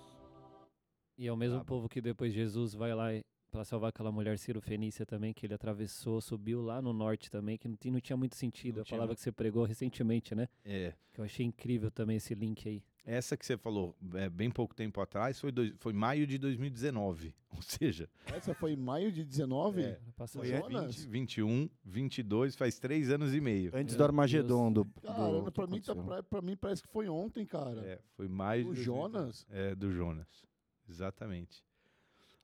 E 1.18 1.26
é 1.26 1.32
o 1.32 1.36
mesmo 1.36 1.56
Brabo. 1.56 1.66
povo 1.68 1.88
que 1.88 2.00
depois 2.00 2.34
Jesus 2.34 2.74
vai 2.74 2.94
lá 2.94 3.06
pra 3.50 3.64
salvar 3.64 3.88
aquela 3.88 4.12
mulher 4.12 4.38
Ciro 4.38 4.60
Fenícia 4.60 5.06
também, 5.06 5.32
que 5.32 5.46
ele 5.46 5.54
atravessou, 5.54 6.20
subiu 6.20 6.60
lá 6.60 6.82
no 6.82 6.92
norte 6.92 7.30
também, 7.30 7.56
que 7.56 7.66
não, 7.68 7.76
ti- 7.76 7.90
não 7.90 8.00
tinha 8.00 8.16
muito 8.16 8.36
sentido. 8.36 8.76
Não 8.76 8.82
a 8.82 8.84
tinha 8.84 8.96
palavra 8.98 9.10
muito. 9.12 9.18
que 9.18 9.22
você 9.24 9.32
pregou 9.32 9.64
recentemente, 9.64 10.34
né? 10.34 10.46
É. 10.64 10.92
Que 11.14 11.20
eu 11.20 11.24
achei 11.24 11.46
incrível 11.46 11.90
também 11.90 12.16
esse 12.18 12.34
link 12.34 12.68
aí. 12.68 12.82
Essa 13.08 13.36
que 13.36 13.46
você 13.46 13.56
falou 13.56 13.94
é, 14.14 14.28
bem 14.28 14.50
pouco 14.50 14.74
tempo 14.74 15.00
atrás 15.00 15.38
foi, 15.40 15.52
dois- 15.52 15.72
foi 15.78 15.92
maio 15.92 16.26
de 16.26 16.38
2019. 16.38 17.32
Ou 17.56 17.62
seja, 17.62 18.10
Essa 18.26 18.52
foi 18.52 18.72
em 18.72 18.76
maio 18.76 19.12
de 19.12 19.24
19? 19.24 19.80
É. 19.82 20.00
Foi 20.26 20.48
Jonas? 20.48 20.96
20, 21.04 21.08
21, 21.40 21.70
22, 21.84 22.56
faz 22.56 22.78
três 22.80 23.08
anos 23.10 23.32
e 23.32 23.40
meio. 23.40 23.70
Antes 23.74 23.94
Meu 23.94 23.98
do 23.98 24.04
Armagedon 24.04 24.72
do. 24.72 24.84
do 24.84 25.00
Cara, 25.00 25.42
que 25.44 25.50
pra 25.52 25.66
mim, 25.68 25.80
tá, 25.80 25.94
pra, 25.94 26.22
pra 26.24 26.42
mim 26.42 26.56
parece 26.56 26.82
que 26.82 26.88
foi 26.88 27.08
ontem, 27.08 27.46
cara. 27.46 27.80
É, 27.86 28.00
foi 28.16 28.26
maio 28.28 28.68
o 28.70 28.74
de 28.74 28.84
2019. 28.84 29.12
Jonas? 29.12 29.46
É, 29.50 29.74
do 29.74 29.92
Jonas. 29.92 30.44
Exatamente. 30.88 31.64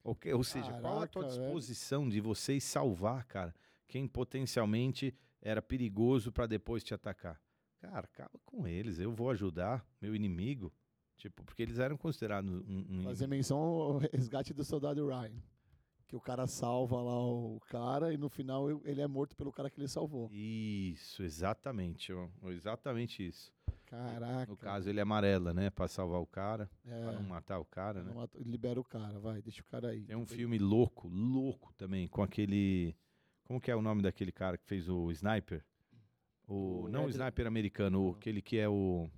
Ou, 0.05 0.15
que- 0.15 0.33
ou 0.33 0.45
seja, 0.45 0.73
qual 0.81 1.01
a 1.03 1.07
tua 1.09 1.23
Caraca, 1.23 1.37
velho. 1.41 1.43
disposição 1.53 2.09
de 2.09 2.21
vocês 2.21 2.63
salvar, 2.65 3.25
cara, 3.27 3.55
quem 3.89 4.07
potencialmente 4.09 5.13
era 5.41 5.61
perigoso 5.61 6.31
pra 6.33 6.47
depois 6.47 6.83
te 6.85 6.95
atacar? 6.95 7.41
Cara, 7.83 8.07
acaba 8.07 8.39
com 8.45 8.67
eles, 8.67 8.99
eu 9.01 9.13
vou 9.13 9.29
ajudar 9.31 9.85
meu 10.01 10.15
inimigo. 10.15 10.73
Tipo, 11.17 11.45
porque 11.45 11.63
eles 11.63 11.79
eram 11.79 11.97
considerados 11.97 12.51
um, 12.51 12.87
um 12.89 13.03
Fazer 13.03 13.27
menção 13.27 13.59
ao 13.59 13.99
resgate 14.13 14.55
do 14.55 14.65
soldado 14.65 15.07
Ryan. 15.07 15.33
Que 16.07 16.15
o 16.17 16.21
cara 16.21 16.47
salva 16.47 16.97
lá 17.03 17.19
o 17.27 17.59
cara 17.69 18.13
e 18.13 18.17
no 18.17 18.29
final 18.29 18.71
ele 18.85 19.01
é 19.01 19.07
morto 19.09 19.35
pelo 19.37 19.53
cara 19.53 19.69
que 19.71 19.81
ele 19.81 19.89
salvou. 19.89 20.29
Isso, 20.31 21.23
exatamente. 21.23 22.13
Exatamente 22.45 23.27
isso. 23.27 23.53
Caraca. 23.87 24.51
No 24.51 24.57
caso, 24.57 24.89
ele 24.89 25.01
amarela, 25.01 25.53
né? 25.53 25.69
Pra 25.71 25.87
salvar 25.89 26.21
o 26.21 26.27
cara, 26.27 26.71
é, 26.87 27.03
pra 27.03 27.13
não 27.13 27.23
matar 27.23 27.59
o 27.59 27.65
cara, 27.65 28.03
né? 28.03 28.13
mata- 28.15 28.39
libera 28.39 28.81
o 28.81 28.85
cara, 28.85 29.19
vai, 29.19 29.43
deixa 29.43 29.61
o 29.61 29.65
cara 29.67 29.89
aí. 29.89 30.05
Tem 30.05 30.17
um 30.17 30.25
filme 30.27 30.59
louco, 30.59 31.09
louco 31.09 31.73
também, 31.75 32.09
com 32.09 32.23
aquele. 32.23 32.97
Como 33.45 33.61
que 33.61 33.71
é 33.71 33.77
o 33.77 33.83
nome 33.83 34.03
daquele 34.03 34.33
cara 34.33 34.57
que 34.57 34.65
fez 34.67 34.89
o 34.89 35.11
Sniper? 35.11 35.65
O, 36.53 36.83
O 36.85 36.89
não 36.89 37.07
o 37.07 37.09
Sniper 37.09 37.47
americano, 37.47 38.09
o- 38.09 38.11
aquele 38.13 38.43
que 38.43 38.59
é 38.59 38.69
o 38.69 39.09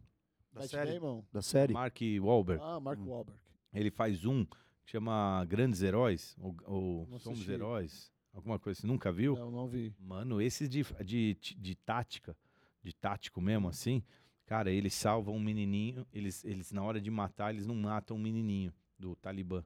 Da 0.53 0.61
Matt 0.61 0.71
série? 0.71 0.95
Damon? 1.01 1.25
Da 1.33 1.43
série? 1.43 1.73
Mark 1.73 1.99
Wahlberg. 2.21 2.63
Ah, 2.65 2.79
Mark 2.81 3.01
Hum. 3.01 3.09
Wahlberg. 3.09 3.41
Ele 3.73 3.91
faz 3.91 4.25
um 4.25 4.45
que 4.45 4.91
chama 4.93 5.45
Grandes 5.47 5.83
Heróis, 5.83 6.37
ou, 6.39 6.55
ou 6.65 7.07
Somos 7.19 7.39
assisti. 7.39 7.51
Heróis, 7.53 8.13
alguma 8.33 8.59
coisa 8.59 8.79
assim. 8.79 8.87
Nunca 8.87 9.11
viu? 9.11 9.35
Não, 9.35 9.51
não 9.51 9.67
vi. 9.67 9.93
Mano, 9.99 10.41
esses 10.41 10.69
de, 10.69 10.85
de, 11.05 11.35
de 11.59 11.75
tática, 11.75 12.37
de 12.83 12.95
tático 12.95 13.41
mesmo, 13.41 13.69
assim, 13.69 14.03
cara, 14.47 14.71
eles 14.71 14.95
salvam 14.95 15.35
um 15.35 15.41
menininho, 15.41 16.07
eles, 16.13 16.45
eles 16.45 16.71
na 16.71 16.83
hora 16.85 17.01
de 17.01 17.11
matar, 17.11 17.53
eles 17.53 17.67
não 17.67 17.75
matam 17.75 18.17
um 18.17 18.21
menininho 18.21 18.73
do 18.99 19.17
Talibã. 19.17 19.65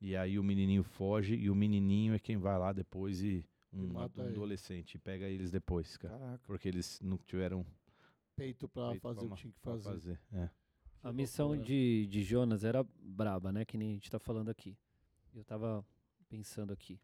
E 0.00 0.16
aí 0.16 0.38
o 0.38 0.42
menininho 0.42 0.82
foge 0.82 1.34
e 1.36 1.48
o 1.48 1.54
menininho 1.54 2.14
é 2.14 2.18
quem 2.18 2.36
vai 2.36 2.58
lá 2.58 2.72
depois 2.72 3.22
e 3.22 3.46
um, 3.74 3.92
mata 3.92 4.22
um 4.22 4.24
ele. 4.24 4.34
adolescente 4.34 4.94
e 4.94 4.98
pega 4.98 5.26
eles 5.26 5.50
depois, 5.50 5.96
cara. 5.96 6.18
Caraca. 6.18 6.44
Porque 6.46 6.68
eles 6.68 7.00
não 7.00 7.16
tiveram 7.18 7.64
Peito 8.36 8.68
pra 8.68 8.90
peito 8.90 9.02
fazer 9.02 9.20
pra 9.20 9.26
o 9.26 9.30
que 9.30 9.40
tinha 9.42 9.52
que 9.52 9.60
pra 9.60 9.78
fazer. 9.78 10.20
É. 10.32 10.50
A 11.02 11.12
missão 11.12 11.56
de, 11.56 12.06
de 12.06 12.22
Jonas 12.22 12.64
era 12.64 12.82
braba, 12.98 13.52
né? 13.52 13.64
Que 13.64 13.76
nem 13.76 13.90
a 13.90 13.92
gente 13.92 14.10
tá 14.10 14.18
falando 14.18 14.48
aqui. 14.48 14.76
Eu 15.34 15.44
tava 15.44 15.84
pensando 16.28 16.72
aqui. 16.72 17.00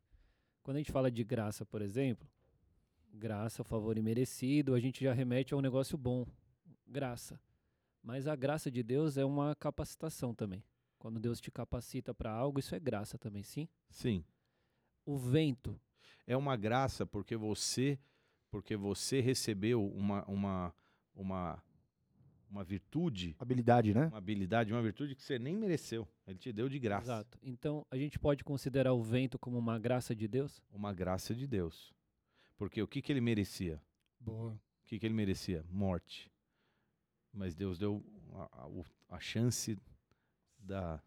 Quando 0.62 0.76
a 0.76 0.80
gente 0.80 0.92
fala 0.92 1.11
de 1.11 1.22
graça, 1.22 1.64
por 1.66 1.83
exemplo, 1.83 2.28
graça, 3.12 3.62
favor 3.62 3.96
imerecido, 3.98 4.74
a 4.74 4.80
gente 4.80 5.04
já 5.04 5.12
remete 5.12 5.52
a 5.52 5.56
um 5.56 5.61
negócio 5.61 5.98
bom. 5.98 6.26
Graça. 6.87 7.40
Mas 8.02 8.26
a 8.26 8.35
graça 8.35 8.70
de 8.70 8.83
Deus 8.83 9.16
é 9.16 9.24
uma 9.24 9.54
capacitação 9.54 10.35
também. 10.35 10.64
Quando 10.98 11.20
Deus 11.20 11.40
te 11.40 11.50
capacita 11.50 12.14
para 12.14 12.33
algo, 12.33 12.59
isso 12.59 12.74
é 12.74 12.80
graça 12.80 13.18
também, 13.18 13.42
sim? 13.42 13.68
Sim. 13.90 14.24
O 15.04 15.16
vento. 15.16 15.78
É 16.26 16.37
uma 16.37 16.56
graça 16.56 17.04
porque 17.06 17.37
você 17.37 17.98
porque 18.50 18.74
você 18.76 19.20
recebeu 19.20 19.87
uma, 19.92 20.24
uma, 20.24 20.74
uma, 21.14 21.62
uma 22.50 22.64
virtude, 22.64 23.37
Habilidade, 23.38 23.94
né? 23.94 24.06
uma 24.06 24.18
habilidade, 24.18 24.72
uma 24.72 24.83
virtude 24.83 25.14
que 25.14 25.22
você 25.22 25.38
nem 25.38 25.56
mereceu. 25.56 26.06
Ele 26.26 26.37
te 26.37 26.52
deu 26.52 26.68
de 26.68 26.76
graça. 26.80 27.04
Exato. 27.04 27.38
Então, 27.44 27.87
a 27.88 27.96
gente 27.96 28.18
pode 28.18 28.42
considerar 28.42 28.92
o 28.92 29.02
vento 29.04 29.38
como 29.38 29.56
uma 29.56 29.78
graça 29.78 30.16
de 30.16 30.26
Deus? 30.26 30.61
Uma 30.72 30.92
graça 30.92 31.33
de 31.33 31.46
Deus. 31.46 31.92
Porque 32.59 32.83
o 32.83 32.88
que, 32.88 33.00
que 33.00 33.12
ele 33.12 33.20
merecia? 33.20 33.80
Boa. 34.18 34.50
O 34.52 34.87
que, 34.87 34.98
que 34.98 35.06
ele 35.06 35.14
merecia? 35.14 35.64
Morte. 35.70 36.28
Mas 37.33 37.54
Deus 37.54 37.78
deu 37.78 38.04
a, 38.33 38.64
a- 38.66 39.16
a 39.16 39.20
chance 39.20 39.78
da, 40.59 41.00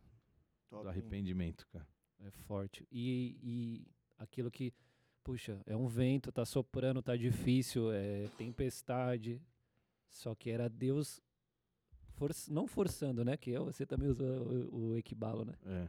do 0.71 0.87
arrependimento, 0.87 1.67
cara. 1.67 1.85
É 2.21 2.31
forte. 2.31 2.87
E, 2.89 3.37
e 3.43 3.87
aquilo 4.17 4.49
que, 4.49 4.73
puxa, 5.23 5.61
é 5.65 5.75
um 5.75 5.87
vento, 5.87 6.31
tá 6.31 6.45
soprando, 6.45 7.01
tá 7.01 7.15
difícil, 7.15 7.91
é 7.91 8.27
tempestade. 8.37 9.41
Só 10.09 10.35
que 10.35 10.49
era 10.49 10.69
Deus 10.69 11.21
for, 12.15 12.31
não 12.49 12.67
forçando, 12.67 13.23
né? 13.25 13.35
Que 13.37 13.51
eu, 13.51 13.65
você 13.65 13.85
também 13.85 14.09
usou 14.09 14.27
o, 14.27 14.89
o 14.91 14.97
equibalo, 14.97 15.45
né? 15.45 15.53
É. 15.65 15.87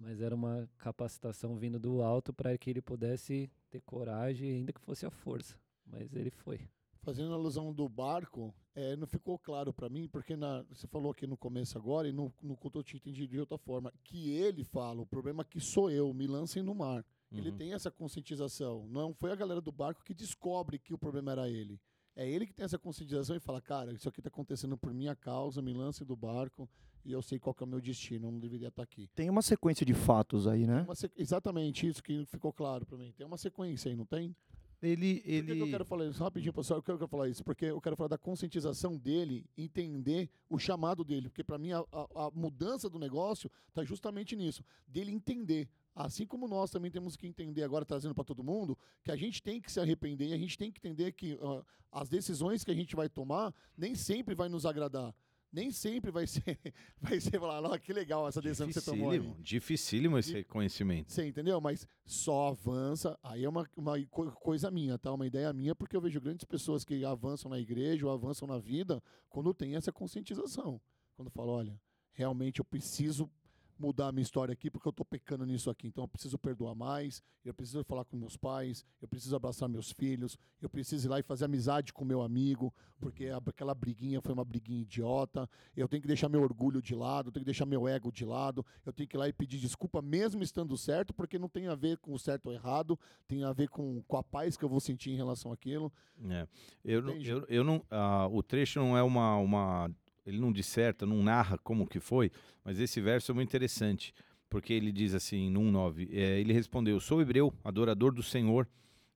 Mas 0.00 0.20
era 0.20 0.34
uma 0.34 0.68
capacitação 0.78 1.56
vindo 1.56 1.78
do 1.78 2.02
alto 2.02 2.32
para 2.32 2.56
que 2.58 2.70
ele 2.70 2.82
pudesse 2.82 3.50
ter 3.70 3.80
coragem, 3.82 4.50
ainda 4.50 4.72
que 4.72 4.80
fosse 4.80 5.06
a 5.06 5.10
força. 5.10 5.58
Mas 5.86 6.12
ele 6.14 6.30
foi. 6.30 6.60
Fazendo 7.02 7.34
alusão 7.34 7.72
do 7.72 7.88
barco, 7.88 8.54
é, 8.74 8.96
não 8.96 9.06
ficou 9.06 9.38
claro 9.38 9.72
pra 9.72 9.88
mim, 9.90 10.08
porque 10.08 10.34
na- 10.36 10.62
você 10.70 10.86
falou 10.86 11.12
aqui 11.12 11.26
no 11.26 11.36
começo 11.36 11.76
agora, 11.76 12.08
e 12.08 12.12
no, 12.12 12.32
no 12.42 12.56
culto 12.56 12.78
eu 12.78 12.82
tinha 12.82 12.96
entendido 12.98 13.28
de 13.28 13.38
outra 13.38 13.58
forma, 13.58 13.92
que 14.02 14.30
ele 14.30 14.64
fala, 14.64 15.02
o 15.02 15.06
problema 15.06 15.42
é 15.42 15.44
que 15.44 15.60
sou 15.60 15.90
eu, 15.90 16.12
me 16.14 16.26
lancem 16.26 16.62
no 16.62 16.74
mar. 16.74 17.04
Ele 17.34 17.50
Uhum. 17.50 17.56
tem 17.56 17.72
essa 17.74 17.90
conscientização. 17.90 18.86
Não 18.88 19.12
foi 19.14 19.32
a 19.32 19.34
galera 19.36 19.60
do 19.60 19.72
barco 19.72 20.02
que 20.04 20.14
descobre 20.14 20.78
que 20.78 20.94
o 20.94 20.98
problema 20.98 21.32
era 21.32 21.48
ele. 21.48 21.80
É 22.16 22.28
ele 22.28 22.46
que 22.46 22.52
tem 22.54 22.64
essa 22.64 22.78
conscientização 22.78 23.34
e 23.34 23.40
fala, 23.40 23.60
cara, 23.60 23.92
isso 23.92 24.08
aqui 24.08 24.22
tá 24.22 24.28
acontecendo 24.28 24.76
por 24.78 24.94
minha 24.94 25.16
causa, 25.16 25.60
me 25.60 25.72
lance 25.72 26.04
do 26.04 26.14
barco 26.14 26.68
e 27.04 27.10
eu 27.10 27.20
sei 27.20 27.38
qual 27.40 27.52
que 27.52 27.62
é 27.62 27.66
o 27.66 27.68
meu 27.68 27.80
destino, 27.80 28.28
eu 28.28 28.32
não 28.32 28.38
deveria 28.38 28.68
estar 28.68 28.84
aqui. 28.84 29.08
Tem 29.16 29.28
uma 29.28 29.42
sequência 29.42 29.84
de 29.84 29.92
fatos 29.94 30.46
aí, 30.46 30.64
né? 30.66 30.82
Uma 30.82 30.94
sequ- 30.94 31.14
exatamente 31.20 31.86
isso 31.88 32.00
que 32.02 32.24
ficou 32.26 32.52
claro 32.52 32.86
pra 32.86 32.96
mim. 32.96 33.12
Tem 33.16 33.26
uma 33.26 33.36
sequência 33.36 33.90
aí, 33.90 33.96
não 33.96 34.06
tem? 34.06 34.34
Ele, 34.80 35.14
Por 35.16 35.22
que, 35.22 35.42
que 35.42 35.50
eu 35.50 35.56
ele, 35.62 35.70
quero 35.70 35.84
falar 35.84 36.06
isso? 36.06 36.22
Rapidinho, 36.22 36.52
pessoal, 36.52 36.78
eu 36.78 36.82
quero, 36.82 36.94
eu 36.96 36.98
quero 37.00 37.08
falar 37.10 37.28
isso, 37.28 37.42
porque 37.42 37.64
eu 37.64 37.80
quero 37.80 37.96
falar 37.96 38.08
da 38.08 38.18
conscientização 38.18 38.96
dele, 38.98 39.44
entender 39.56 40.28
o 40.48 40.58
chamado 40.58 41.02
dele, 41.02 41.28
porque 41.30 41.42
para 41.42 41.58
mim 41.58 41.72
a, 41.72 41.78
a- 41.90 42.26
a 42.26 42.30
mudança 42.34 42.88
do 42.88 42.98
negócio 42.98 43.50
está 43.68 43.82
justamente 43.82 44.36
nisso, 44.36 44.62
dele 44.86 45.10
entender. 45.10 45.68
Assim 45.94 46.26
como 46.26 46.48
nós 46.48 46.70
também 46.70 46.90
temos 46.90 47.16
que 47.16 47.26
entender 47.26 47.62
agora, 47.62 47.84
trazendo 47.84 48.14
para 48.14 48.24
todo 48.24 48.42
mundo, 48.42 48.76
que 49.04 49.10
a 49.12 49.16
gente 49.16 49.42
tem 49.42 49.60
que 49.60 49.70
se 49.70 49.78
arrepender 49.78 50.28
e 50.28 50.32
a 50.32 50.38
gente 50.38 50.58
tem 50.58 50.70
que 50.72 50.78
entender 50.78 51.12
que 51.12 51.38
ó, 51.40 51.62
as 51.92 52.08
decisões 52.08 52.64
que 52.64 52.70
a 52.70 52.74
gente 52.74 52.96
vai 52.96 53.08
tomar 53.08 53.54
nem 53.76 53.94
sempre 53.94 54.34
vai 54.34 54.48
nos 54.48 54.66
agradar. 54.66 55.14
Nem 55.52 55.70
sempre 55.70 56.10
vai 56.10 56.26
ser, 56.26 56.58
vai 57.00 57.20
ser 57.20 57.38
falar, 57.38 57.62
"Ó, 57.62 57.78
que 57.78 57.92
legal 57.92 58.26
essa 58.26 58.42
decisão 58.42 58.66
que 58.66 58.72
você 58.72 58.82
tomou 58.82 59.10
aí. 59.10 59.20
dificílimo, 59.38 60.18
esse 60.18 60.32
E- 60.32 60.34
reconhecimento. 60.38 61.12
Você 61.12 61.28
entendeu? 61.28 61.60
Mas 61.60 61.86
só 62.04 62.48
avança. 62.48 63.16
Aí 63.22 63.44
é 63.44 63.48
uma, 63.48 63.64
uma 63.76 64.04
co- 64.06 64.32
coisa 64.32 64.68
minha, 64.72 64.98
tá? 64.98 65.12
Uma 65.12 65.28
ideia 65.28 65.52
minha, 65.52 65.72
porque 65.76 65.94
eu 65.96 66.00
vejo 66.00 66.20
grandes 66.20 66.44
pessoas 66.44 66.84
que 66.84 67.04
avançam 67.04 67.48
na 67.48 67.60
igreja 67.60 68.04
ou 68.04 68.12
avançam 68.12 68.48
na 68.48 68.58
vida 68.58 69.00
quando 69.30 69.54
tem 69.54 69.76
essa 69.76 69.92
conscientização. 69.92 70.80
Quando 71.14 71.30
falam, 71.30 71.54
olha, 71.54 71.80
realmente 72.12 72.58
eu 72.58 72.64
preciso 72.64 73.30
mudar 73.78 74.08
a 74.08 74.12
minha 74.12 74.22
história 74.22 74.52
aqui 74.52 74.70
porque 74.70 74.86
eu 74.86 74.92
tô 74.92 75.04
pecando 75.04 75.44
nisso 75.44 75.70
aqui. 75.70 75.88
Então 75.88 76.04
eu 76.04 76.08
preciso 76.08 76.38
perdoar 76.38 76.74
mais, 76.74 77.22
eu 77.44 77.52
preciso 77.52 77.84
falar 77.84 78.04
com 78.04 78.16
meus 78.16 78.36
pais, 78.36 78.84
eu 79.00 79.08
preciso 79.08 79.34
abraçar 79.36 79.68
meus 79.68 79.90
filhos, 79.92 80.36
eu 80.60 80.68
preciso 80.68 81.06
ir 81.06 81.10
lá 81.10 81.20
e 81.20 81.22
fazer 81.22 81.44
amizade 81.44 81.92
com 81.92 82.04
meu 82.04 82.22
amigo, 82.22 82.72
porque 83.00 83.28
aquela 83.46 83.74
briguinha 83.74 84.20
foi 84.20 84.32
uma 84.32 84.44
briguinha 84.44 84.82
idiota. 84.82 85.48
Eu 85.76 85.88
tenho 85.88 86.02
que 86.02 86.08
deixar 86.08 86.28
meu 86.28 86.42
orgulho 86.42 86.80
de 86.80 86.94
lado, 86.94 87.28
eu 87.28 87.32
tenho 87.32 87.44
que 87.44 87.50
deixar 87.50 87.66
meu 87.66 87.86
ego 87.88 88.10
de 88.10 88.24
lado, 88.24 88.64
eu 88.84 88.92
tenho 88.92 89.08
que 89.08 89.16
ir 89.16 89.18
lá 89.18 89.28
e 89.28 89.32
pedir 89.32 89.58
desculpa 89.58 90.00
mesmo 90.00 90.42
estando 90.42 90.76
certo, 90.76 91.12
porque 91.12 91.38
não 91.38 91.48
tem 91.48 91.66
a 91.66 91.74
ver 91.74 91.98
com 91.98 92.12
o 92.12 92.18
certo 92.18 92.46
ou 92.46 92.52
errado, 92.52 92.98
tem 93.26 93.44
a 93.44 93.52
ver 93.52 93.68
com, 93.68 94.02
com 94.02 94.16
a 94.16 94.22
paz 94.22 94.56
que 94.56 94.64
eu 94.64 94.68
vou 94.68 94.80
sentir 94.80 95.10
em 95.10 95.16
relação 95.16 95.52
àquilo. 95.52 95.92
É. 96.28 96.46
Eu, 96.84 97.02
não, 97.02 97.10
Entende? 97.10 97.30
eu, 97.30 97.44
eu 97.48 97.64
não, 97.64 97.84
ah, 97.90 98.28
o 98.30 98.42
trecho 98.42 98.78
não 98.78 98.96
é 98.96 99.02
uma, 99.02 99.36
uma, 99.36 99.90
ele 100.24 100.38
não 100.38 100.52
disserta, 100.52 101.06
não 101.06 101.22
narra 101.22 101.58
como 101.58 101.86
que 101.86 102.00
foi, 102.00 102.30
mas 102.64 102.78
esse 102.78 103.00
verso 103.00 103.32
é 103.32 103.34
muito 103.34 103.48
interessante, 103.48 104.14
porque 104.48 104.72
ele 104.72 104.92
diz 104.92 105.14
assim, 105.14 105.50
no 105.50 105.60
1:9, 105.60 106.08
é, 106.12 106.40
ele 106.40 106.52
respondeu: 106.52 106.98
"Sou 107.00 107.20
hebreu, 107.20 107.52
adorador 107.62 108.12
do 108.12 108.22
Senhor, 108.22 108.68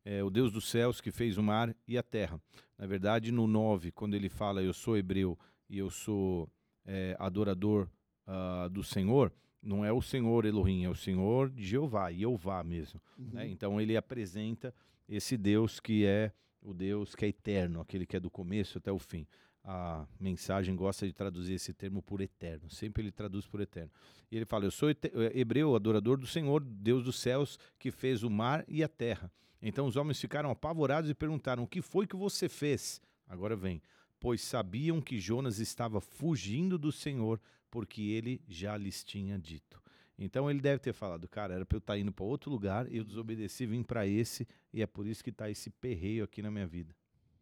é, 0.04 0.22
o 0.22 0.30
Deus 0.30 0.52
dos 0.52 0.68
céus 0.68 1.00
que 1.00 1.10
fez 1.10 1.38
o 1.38 1.42
mar 1.42 1.74
e 1.86 1.96
a 1.96 2.02
terra". 2.02 2.40
Na 2.76 2.86
verdade, 2.86 3.32
no 3.32 3.46
9, 3.46 3.90
quando 3.92 4.14
ele 4.14 4.28
fala 4.28 4.62
eu 4.62 4.72
sou 4.72 4.96
hebreu 4.96 5.38
e 5.68 5.78
eu 5.78 5.90
sou 5.90 6.48
é, 6.84 7.16
adorador 7.18 7.88
ah, 8.26 8.68
do 8.70 8.82
Senhor, 8.84 9.32
não 9.62 9.84
é 9.84 9.92
o 9.92 10.02
Senhor 10.02 10.44
Elohim, 10.44 10.84
é 10.84 10.88
o 10.88 10.94
Senhor 10.94 11.50
Jeová, 11.56 12.12
Jeová 12.12 12.62
mesmo. 12.62 13.00
né? 13.18 13.48
Então 13.48 13.80
ele 13.80 13.96
apresenta 13.96 14.74
esse 15.08 15.36
Deus 15.36 15.80
que 15.80 16.04
é 16.04 16.30
o 16.60 16.74
Deus 16.74 17.14
que 17.14 17.24
é 17.24 17.28
eterno, 17.28 17.80
aquele 17.80 18.04
que 18.04 18.16
é 18.16 18.20
do 18.20 18.30
começo 18.30 18.78
até 18.78 18.92
o 18.92 18.98
fim. 18.98 19.26
A 19.70 20.06
mensagem 20.18 20.74
gosta 20.74 21.06
de 21.06 21.12
traduzir 21.12 21.52
esse 21.52 21.74
termo 21.74 22.00
por 22.00 22.22
eterno, 22.22 22.70
sempre 22.70 23.02
ele 23.02 23.12
traduz 23.12 23.46
por 23.46 23.60
eterno. 23.60 23.90
E 24.30 24.36
ele 24.36 24.46
fala: 24.46 24.64
Eu 24.64 24.70
sou 24.70 24.88
eh, 24.88 24.96
hebreu, 25.34 25.76
adorador 25.76 26.16
do 26.16 26.26
Senhor, 26.26 26.64
Deus 26.64 27.04
dos 27.04 27.20
céus, 27.20 27.58
que 27.78 27.90
fez 27.90 28.22
o 28.22 28.30
mar 28.30 28.64
e 28.66 28.82
a 28.82 28.88
terra. 28.88 29.30
Então 29.60 29.86
os 29.86 29.94
homens 29.94 30.18
ficaram 30.18 30.48
apavorados 30.48 31.10
e 31.10 31.14
perguntaram: 31.14 31.64
O 31.64 31.66
que 31.66 31.82
foi 31.82 32.06
que 32.06 32.16
você 32.16 32.48
fez? 32.48 32.98
Agora 33.28 33.54
vem. 33.54 33.82
Pois 34.18 34.40
sabiam 34.40 35.02
que 35.02 35.20
Jonas 35.20 35.58
estava 35.58 36.00
fugindo 36.00 36.78
do 36.78 36.90
Senhor, 36.90 37.38
porque 37.70 38.00
ele 38.00 38.40
já 38.48 38.74
lhes 38.74 39.04
tinha 39.04 39.38
dito. 39.38 39.82
Então 40.18 40.50
ele 40.50 40.62
deve 40.62 40.78
ter 40.78 40.94
falado, 40.94 41.28
cara, 41.28 41.52
era 41.52 41.66
para 41.66 41.76
eu 41.76 41.80
estar 41.80 41.98
indo 41.98 42.10
para 42.10 42.24
outro 42.24 42.50
lugar, 42.50 42.90
eu 42.90 43.04
desobedeci, 43.04 43.66
vim 43.66 43.82
para 43.82 44.06
esse, 44.06 44.48
e 44.72 44.80
é 44.80 44.86
por 44.86 45.06
isso 45.06 45.22
que 45.22 45.30
tá 45.30 45.50
esse 45.50 45.68
perreio 45.68 46.24
aqui 46.24 46.40
na 46.40 46.50
minha 46.50 46.66
vida. 46.66 46.96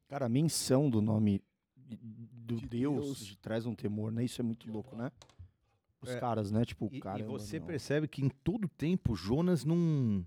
Cara, 0.09 0.27
a 0.27 0.29
menção 0.29 0.91
do 0.91 1.01
nome 1.01 1.41
do 1.89 2.57
De 2.57 2.67
Deus, 2.67 3.05
Deus. 3.05 3.27
de 3.27 3.37
traz 3.39 3.67
um 3.67 3.75
temor, 3.75 4.11
né? 4.13 4.25
Isso 4.25 4.41
é 4.41 4.45
muito 4.45 4.71
louco, 4.71 4.95
né? 4.97 5.11
os 6.03 6.11
É. 6.11 6.21
caras, 6.21 6.53
né? 6.53 6.65
Tipo, 6.65 6.89
E, 6.93 7.01
cara. 7.01 7.21
e 7.21 7.25
você 7.25 7.59
percebe 7.59 8.07
que 8.07 8.23
em 8.25 8.29
todo 8.29 8.69
tempo 8.69 9.15
Jonas 9.17 9.65
não 9.65 10.25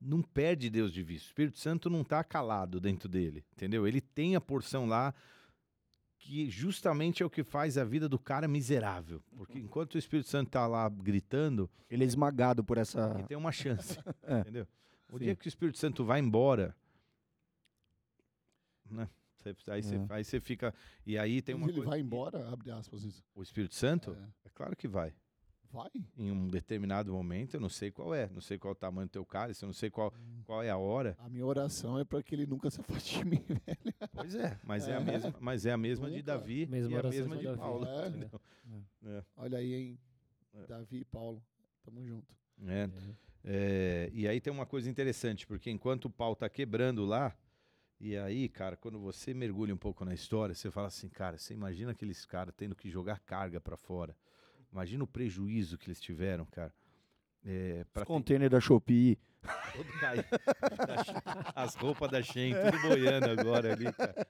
não 0.00 0.20
perde 0.20 0.68
Deus 0.68 0.92
de 0.92 1.00
vista. 1.02 1.28
O 1.28 1.30
Espírito 1.30 1.58
Santo 1.60 1.88
não 1.88 2.00
está 2.02 2.22
calado 2.24 2.80
dentro 2.80 3.08
dele, 3.08 3.44
entendeu? 3.52 3.86
Ele 3.86 4.00
tem 4.00 4.34
a 4.34 4.40
porção 4.40 4.84
lá 4.84 5.14
que 6.18 6.50
justamente 6.50 7.22
é 7.22 7.26
o 7.26 7.30
que 7.30 7.44
faz 7.44 7.78
a 7.78 7.84
vida 7.84 8.08
do 8.08 8.18
cara 8.18 8.48
miserável. 8.48 9.22
Porque 9.36 9.58
enquanto 9.60 9.94
o 9.94 9.98
Espírito 9.98 10.28
Santo 10.28 10.48
está 10.48 10.66
lá 10.66 10.88
gritando, 10.88 11.70
Ele 11.88 12.02
é 12.02 12.06
esmagado 12.06 12.64
por 12.64 12.78
essa. 12.78 13.14
ele 13.16 13.28
tem 13.28 13.36
uma 13.36 13.52
chance, 13.52 13.96
É. 14.24 14.40
entendeu? 14.40 14.66
O 15.10 15.18
Sim. 15.18 15.24
dia 15.24 15.36
que 15.36 15.46
o 15.46 15.48
Espírito 15.48 15.78
Santo 15.78 16.04
vai 16.04 16.18
embora, 16.20 16.76
né? 18.90 19.08
Cê- 19.42 19.54
Aí 19.70 19.82
você 19.82 19.96
É. 19.96 20.06
aí 20.10 20.24
você 20.24 20.40
fica 20.40 20.72
e 21.06 21.18
aí 21.18 21.42
tem 21.42 21.54
uma 21.54 21.66
ele 21.66 21.74
coisa- 21.74 21.90
vai 21.90 22.00
embora, 22.00 22.48
abre 22.52 22.70
aspas 22.70 23.02
isso. 23.04 23.24
O 23.34 23.42
Espírito 23.42 23.74
Santo, 23.74 24.12
É. 24.44 24.48
é 24.48 24.50
claro 24.54 24.76
que 24.76 24.86
vai. 24.88 25.12
Vai? 25.70 25.88
em 26.18 26.30
um 26.30 26.48
determinado 26.48 27.10
momento, 27.14 27.54
eu 27.54 27.60
não 27.60 27.70
sei 27.70 27.90
qual 27.90 28.14
é, 28.14 28.28
não 28.28 28.42
sei 28.42 28.58
qual 28.58 28.72
é 28.72 28.76
o 28.76 28.78
tamanho 28.78 29.08
do 29.08 29.10
teu 29.10 29.24
cálice, 29.24 29.62
eu 29.62 29.68
não 29.68 29.72
sei 29.72 29.88
qual, 29.88 30.12
Hum. 30.14 30.42
qual 30.44 30.62
é 30.62 30.68
a 30.68 30.76
hora. 30.76 31.16
A 31.18 31.30
minha 31.30 31.46
oração 31.46 31.98
é 31.98 32.04
para 32.04 32.22
que 32.22 32.34
ele 32.34 32.44
nunca 32.44 32.70
se 32.70 32.78
afaste 32.78 33.20
de 33.20 33.24
mim, 33.24 33.42
velho. 33.66 33.94
Pois 34.12 34.34
é, 34.34 34.60
mas 34.64 34.86
é, 34.86 34.94
a 34.96 35.00
É. 35.00 35.04
mesma, 35.04 35.34
mas 35.40 35.64
é 35.64 35.72
a 35.72 35.78
mesma 35.78 36.10
de. 36.10 36.20
Davi 36.20 36.66
Mesma 36.66 36.92
e 36.92 36.96
a 36.98 37.02
mesma 37.04 37.36
de 37.38 37.44
Davi. 37.44 37.58
Paulo. 37.58 37.86
É. 37.86 38.30
É. 39.16 39.24
Olha 39.34 39.56
aí, 39.58 39.72
hein? 39.74 39.98
É. 40.52 40.66
Davi 40.66 40.98
e 40.98 41.04
Paulo. 41.06 41.42
Tamo 41.82 42.04
junto. 42.04 42.36
É, 42.66 42.90
é, 43.44 44.10
e 44.12 44.28
aí 44.28 44.42
tem 44.42 44.52
uma 44.52 44.66
coisa 44.66 44.90
interessante, 44.90 45.46
porque 45.46 45.70
enquanto 45.70 46.04
o 46.04 46.10
pau 46.10 46.36
tá 46.36 46.50
quebrando 46.50 47.02
lá, 47.06 47.34
e 48.02 48.16
aí, 48.18 48.48
cara, 48.48 48.76
quando 48.76 48.98
você 48.98 49.32
mergulha 49.32 49.72
um 49.72 49.76
pouco 49.78 50.04
na 50.04 50.12
história, 50.12 50.54
você 50.54 50.70
fala 50.70 50.88
assim, 50.88 51.08
cara, 51.08 51.38
você 51.38 51.54
imagina 51.54 51.92
aqueles 51.92 52.26
caras 52.26 52.52
tendo 52.56 52.74
que 52.74 52.90
jogar 52.90 53.20
carga 53.20 53.60
pra 53.60 53.76
fora. 53.76 54.16
Imagina 54.72 55.04
o 55.04 55.06
prejuízo 55.06 55.78
que 55.78 55.86
eles 55.86 56.00
tiveram, 56.00 56.44
cara. 56.46 56.74
É, 57.44 57.84
pra 57.92 58.02
Os 58.02 58.06
container 58.08 58.50
da 58.50 58.60
Shopee. 58.60 59.18
Todo. 59.72 59.86
As 61.54 61.74
roupas 61.74 62.10
da 62.10 62.22
Shein, 62.22 62.54
tudo 62.54 62.88
boiando 62.88 63.30
agora 63.30 63.72
ali, 63.72 63.92
cara. 63.92 64.26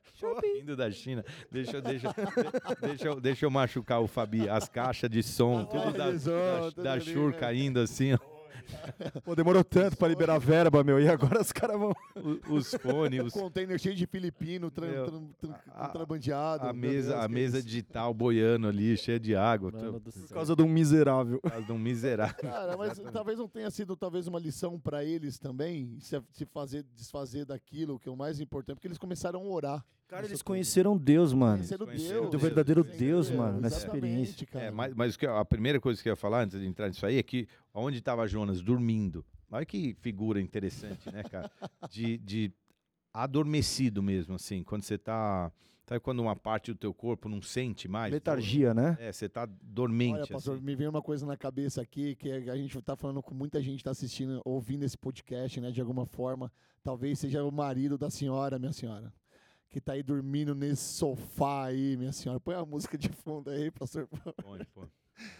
Indo 0.60 0.74
da 0.76 0.90
China. 0.90 1.24
Deixa, 1.50 1.76
eu- 1.76 1.82
deixa, 1.82 2.08
de- 2.08 2.86
deixa, 2.86 3.08
eu- 3.08 3.20
deixa 3.20 3.46
eu 3.46 3.50
machucar 3.50 4.00
o 4.00 4.06
Fabi. 4.06 4.48
As 4.48 4.68
caixas 4.68 5.10
de 5.10 5.22
som, 5.22 5.64
tudo 5.64 5.92
da, 5.92 6.10
da, 6.10 6.70
da 6.70 6.96
né? 6.96 7.38
caindo 7.38 7.80
assim, 7.80 8.14
ó. 8.14 8.31
Pô, 9.24 9.34
demorou 9.34 9.64
tanto 9.64 9.96
pra 9.96 10.08
liberar 10.08 10.38
verba, 10.38 10.82
meu. 10.82 11.00
E 11.00 11.08
agora 11.08 11.40
os 11.40 11.52
caras 11.52 11.78
vão. 11.78 11.94
Os 12.48 12.74
fones, 12.74 13.20
O 13.20 13.26
os, 13.26 13.32
container 13.34 13.78
cheio 13.78 13.94
de 13.94 14.06
filipino, 14.06 14.70
contrabandeado. 14.70 16.66
a 16.66 16.72
mesa, 16.72 17.22
a 17.22 17.28
mesa 17.28 17.62
digital 17.62 18.12
boiando 18.12 18.68
ali, 18.68 18.96
cheia 18.96 19.18
de 19.18 19.34
água. 19.34 19.72
Por 19.72 20.28
causa 20.34 20.56
de 20.56 20.62
um 20.62 20.68
miserável. 20.68 21.40
Por 21.40 21.50
causa 21.50 21.66
de 21.66 21.72
um 21.72 21.78
miserável. 21.78 22.36
Cara, 22.36 22.76
mas 22.76 22.98
talvez 23.12 23.38
não 23.38 23.48
tenha 23.48 23.70
sido 23.70 23.96
talvez 23.96 24.26
uma 24.26 24.38
lição 24.38 24.78
para 24.78 25.04
eles 25.04 25.38
também, 25.38 25.98
se, 26.00 26.20
se 26.32 26.44
fazer 26.44 26.84
desfazer 26.94 27.44
daquilo, 27.44 27.98
que 27.98 28.08
é 28.08 28.12
o 28.12 28.16
mais 28.16 28.40
importante, 28.40 28.76
porque 28.76 28.88
eles 28.88 28.98
começaram 28.98 29.40
a 29.40 29.44
orar. 29.44 29.84
Cara, 30.12 30.26
eles 30.26 30.42
conheceram 30.42 30.94
Deus, 30.94 31.32
mano. 31.32 31.56
Conheceram 31.56 31.86
Deus. 31.86 32.30
Do 32.30 32.38
verdadeiro 32.38 32.82
entendeu? 32.82 32.98
Deus, 32.98 33.30
mano, 33.30 33.58
nessa 33.62 33.78
experiência. 33.78 34.46
Cara. 34.46 34.66
É, 34.66 34.70
mas, 34.70 34.92
mas 34.94 35.18
a 35.22 35.42
primeira 35.42 35.80
coisa 35.80 36.02
que 36.02 36.06
eu 36.06 36.12
ia 36.12 36.16
falar 36.16 36.42
antes 36.42 36.60
de 36.60 36.66
entrar 36.66 36.88
nisso 36.88 37.06
aí 37.06 37.16
é 37.16 37.22
que 37.22 37.48
onde 37.72 37.96
estava 37.96 38.28
Jonas 38.28 38.60
dormindo. 38.60 39.24
Olha 39.50 39.64
que 39.64 39.94
figura 40.02 40.38
interessante, 40.38 41.10
né, 41.10 41.22
cara? 41.22 41.50
De, 41.90 42.18
de 42.18 42.52
adormecido 43.12 44.02
mesmo, 44.02 44.34
assim. 44.34 44.62
Quando 44.62 44.82
você 44.82 44.98
tá. 44.98 45.50
Sabe 45.86 46.00
quando 46.00 46.20
uma 46.20 46.36
parte 46.36 46.72
do 46.72 46.78
teu 46.78 46.94
corpo 46.94 47.28
não 47.28 47.40
sente 47.40 47.88
mais? 47.88 48.12
Letargia, 48.12 48.72
né? 48.72 48.96
É, 49.00 49.12
você 49.12 49.28
tá 49.28 49.46
dormente. 49.46 50.14
Olha, 50.14 50.26
pastor, 50.26 50.56
assim. 50.56 50.64
me 50.64 50.74
veio 50.74 50.90
uma 50.90 51.02
coisa 51.02 51.26
na 51.26 51.36
cabeça 51.36 51.80
aqui, 51.80 52.14
que 52.14 52.30
a 52.30 52.56
gente 52.56 52.80
tá 52.82 52.96
falando 52.96 53.22
com 53.22 53.34
muita 53.34 53.60
gente 53.60 53.78
que 53.78 53.84
tá 53.84 53.90
assistindo, 53.90 54.40
ouvindo 54.44 54.84
esse 54.84 54.96
podcast, 54.96 55.60
né, 55.60 55.70
de 55.70 55.80
alguma 55.80 56.06
forma. 56.06 56.52
Talvez 56.82 57.18
seja 57.18 57.42
o 57.42 57.50
marido 57.50 57.98
da 57.98 58.10
senhora, 58.10 58.58
minha 58.58 58.72
senhora, 58.72 59.12
que 59.72 59.80
tá 59.80 59.94
aí 59.94 60.02
dormindo 60.02 60.54
nesse 60.54 60.98
sofá 60.98 61.64
aí, 61.64 61.96
minha 61.96 62.12
senhora. 62.12 62.38
Põe 62.38 62.54
a 62.54 62.64
música 62.64 62.98
de 62.98 63.08
fundo 63.08 63.50
aí, 63.50 63.70
pastor. 63.70 64.06
Põe, 64.42 64.60
pô. 64.74 64.82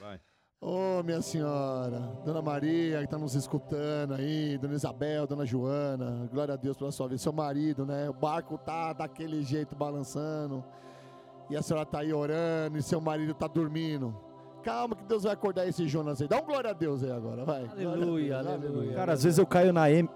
Vai. 0.01 0.19
Ô, 0.59 1.03
minha 1.03 1.21
senhora, 1.21 1.99
Dona 2.25 2.41
Maria, 2.41 3.03
que 3.03 3.09
tá 3.09 3.19
nos 3.19 3.35
escutando 3.35 4.15
aí, 4.15 4.57
Dona 4.57 4.75
Isabel, 4.75 5.27
Dona 5.27 5.45
Joana, 5.45 6.29
glória 6.33 6.55
a 6.55 6.57
Deus 6.57 6.77
pela 6.77 6.91
sua 6.91 7.09
vida. 7.09 7.19
Seu 7.19 7.33
marido, 7.33 7.85
né? 7.85 8.09
O 8.09 8.15
barco 8.15 8.57
tá 8.57 8.95
daquele 8.95 9.43
jeito 9.43 9.77
balançando. 9.77 10.65
E 11.51 11.57
a 11.57 11.61
senhora 11.61 11.85
tá 11.85 11.99
aí 11.99 12.13
orando 12.15 12.79
e 12.79 12.83
seu 12.83 13.01
marido 13.01 13.35
tá 13.35 13.47
dormindo. 13.47 14.17
Calma 14.63 14.97
que 14.97 15.05
Deus 15.05 15.25
vai 15.25 15.33
acordar 15.33 15.67
esse 15.67 15.87
Jonas 15.89 16.23
aí. 16.23 16.29
Dá 16.29 16.39
um 16.39 16.47
glória 16.47 16.71
a 16.71 16.73
Deus 16.73 17.03
aí 17.03 17.11
agora, 17.11 17.45
vai. 17.45 17.67
Aleluia, 17.67 18.43
Deus, 18.43 18.55
aleluia. 18.55 18.95
Cara, 18.95 19.13
às 19.13 19.25
vezes 19.25 19.39
eu 19.39 19.47
caio 19.47 19.73
na 19.73 19.91
M. 19.91 20.09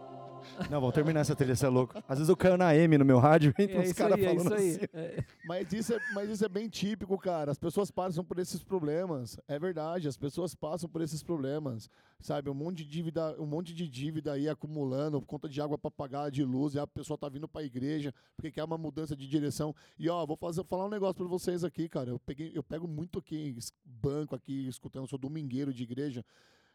Não, 0.71 0.81
vamos 0.81 0.95
terminar 0.95 1.21
essa 1.21 1.35
trilha, 1.37 1.55
você 1.55 1.67
é 1.67 1.69
louco. 1.69 1.95
Às 2.09 2.19
vezes 2.19 2.29
eu 2.29 2.37
caio 2.37 2.57
na 2.57 2.75
M 2.75 2.99
no 2.99 3.05
meu 3.05 3.19
rádio 3.19 3.51
e 3.59 3.67
tem 3.67 3.77
É 3.77 3.85
isso 3.85 3.95
caras 3.95 4.17
aí, 4.19 4.25
é 4.25 4.29
falando 4.29 4.47
isso 4.47 4.55
aí. 4.55 4.71
assim. 4.71 4.87
É. 4.95 5.25
Mas 5.45 5.73
isso, 5.73 5.95
é, 5.95 6.01
mas 6.15 6.31
isso 6.31 6.45
é 6.45 6.49
bem 6.49 6.69
típico, 6.69 7.17
cara. 7.19 7.51
As 7.51 7.59
pessoas 7.59 7.91
passam 7.91 8.25
por 8.25 8.39
esses 8.39 8.63
problemas. 8.63 9.39
É 9.47 9.59
verdade, 9.59 10.09
as 10.09 10.17
pessoas 10.17 10.55
passam 10.55 10.89
por 10.89 11.03
esses 11.03 11.23
problemas. 11.23 11.89
Sabe, 12.21 12.49
um 12.49 12.55
monte 12.55 12.79
de 12.79 12.85
dívida, 12.87 13.37
um 13.39 13.47
monte 13.47 13.75
de 13.75 13.87
dívida 13.87 14.33
aí 14.33 14.49
acumulando, 14.49 15.21
conta 15.21 15.49
de 15.49 15.61
água 15.61 15.77
para 15.77 15.91
pagar, 15.91 16.31
de 16.31 16.43
luz, 16.43 16.75
e 16.75 16.79
a 16.79 16.87
pessoa 16.87 17.19
tá 17.19 17.29
vindo 17.29 17.47
para 17.47 17.61
a 17.61 17.65
igreja 17.65 18.13
porque 18.35 18.51
quer 18.51 18.65
uma 18.65 18.79
mudança 18.79 19.15
de 19.15 19.29
direção. 19.29 19.75
E 19.99 20.09
ó, 20.09 20.25
vou 20.25 20.37
fazer 20.37 20.65
falar 20.65 20.87
um 20.87 20.91
negócio 20.91 21.15
para 21.15 21.27
vocês 21.27 21.63
aqui, 21.63 21.89
cara. 21.89 22.11
Eu 22.11 22.19
peguei, 22.19 22.53
eu 22.55 22.63
pego 22.63 22.89
muito 22.89 23.19
aqui 23.19 23.57
banco 23.85 24.35
aqui 24.35 24.67
escutando, 24.67 25.07
sou 25.09 25.19
domingueiro 25.19 25.73
de 25.73 25.83
igreja. 25.83 26.25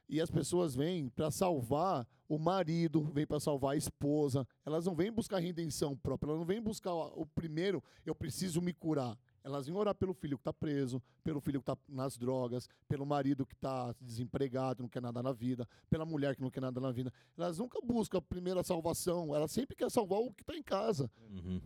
E 0.08 0.20
as 0.20 0.30
pessoas 0.30 0.76
vêm 0.76 1.10
para 1.10 1.32
salvar 1.32 2.08
o 2.28 2.38
marido, 2.38 3.04
vêm 3.14 3.26
para 3.26 3.40
salvar 3.40 3.74
a 3.74 3.78
esposa. 3.78 4.48
Elas 4.66 4.86
não 4.86 4.96
vêm 4.96 5.12
buscar 5.12 5.40
redenção 5.40 5.98
própria, 5.98 6.30
elas 6.30 6.40
não 6.40 6.46
vêm 6.46 6.62
buscar 6.62 6.94
o 6.94 7.26
primeiro, 7.26 7.84
eu 8.06 8.16
preciso 8.16 8.62
me 8.62 8.74
curar. 8.74 9.18
Elas 9.44 9.66
vêm 9.66 9.76
orar 9.76 9.96
pelo 9.96 10.14
filho 10.14 10.38
que 10.38 10.42
está 10.42 10.54
preso, 10.54 11.02
pelo 11.24 11.42
filho 11.42 11.62
que 11.62 11.70
está 11.70 11.78
nas 11.90 12.18
drogas, 12.18 12.70
pelo 12.88 13.06
marido 13.06 13.46
que 13.46 13.54
está 13.54 13.94
desempregado, 14.00 14.84
não 14.84 14.90
quer 14.90 15.02
nada 15.02 15.22
na 15.22 15.32
vida, 15.32 15.68
pela 15.90 16.06
mulher 16.06 16.36
que 16.36 16.42
não 16.42 16.52
quer 16.52 16.62
nada 16.62 16.80
na 16.80 16.92
vida. 16.92 17.12
Elas 17.38 17.58
nunca 17.58 17.80
buscam 17.82 18.20
a 18.20 18.22
primeira 18.22 18.64
salvação, 18.64 19.36
elas 19.36 19.52
sempre 19.52 19.76
querem 19.76 19.90
salvar 19.90 20.20
o 20.20 20.32
que 20.34 20.44
está 20.44 20.56
em 20.56 20.64
casa. 20.64 21.10
Uhum. 21.30 21.62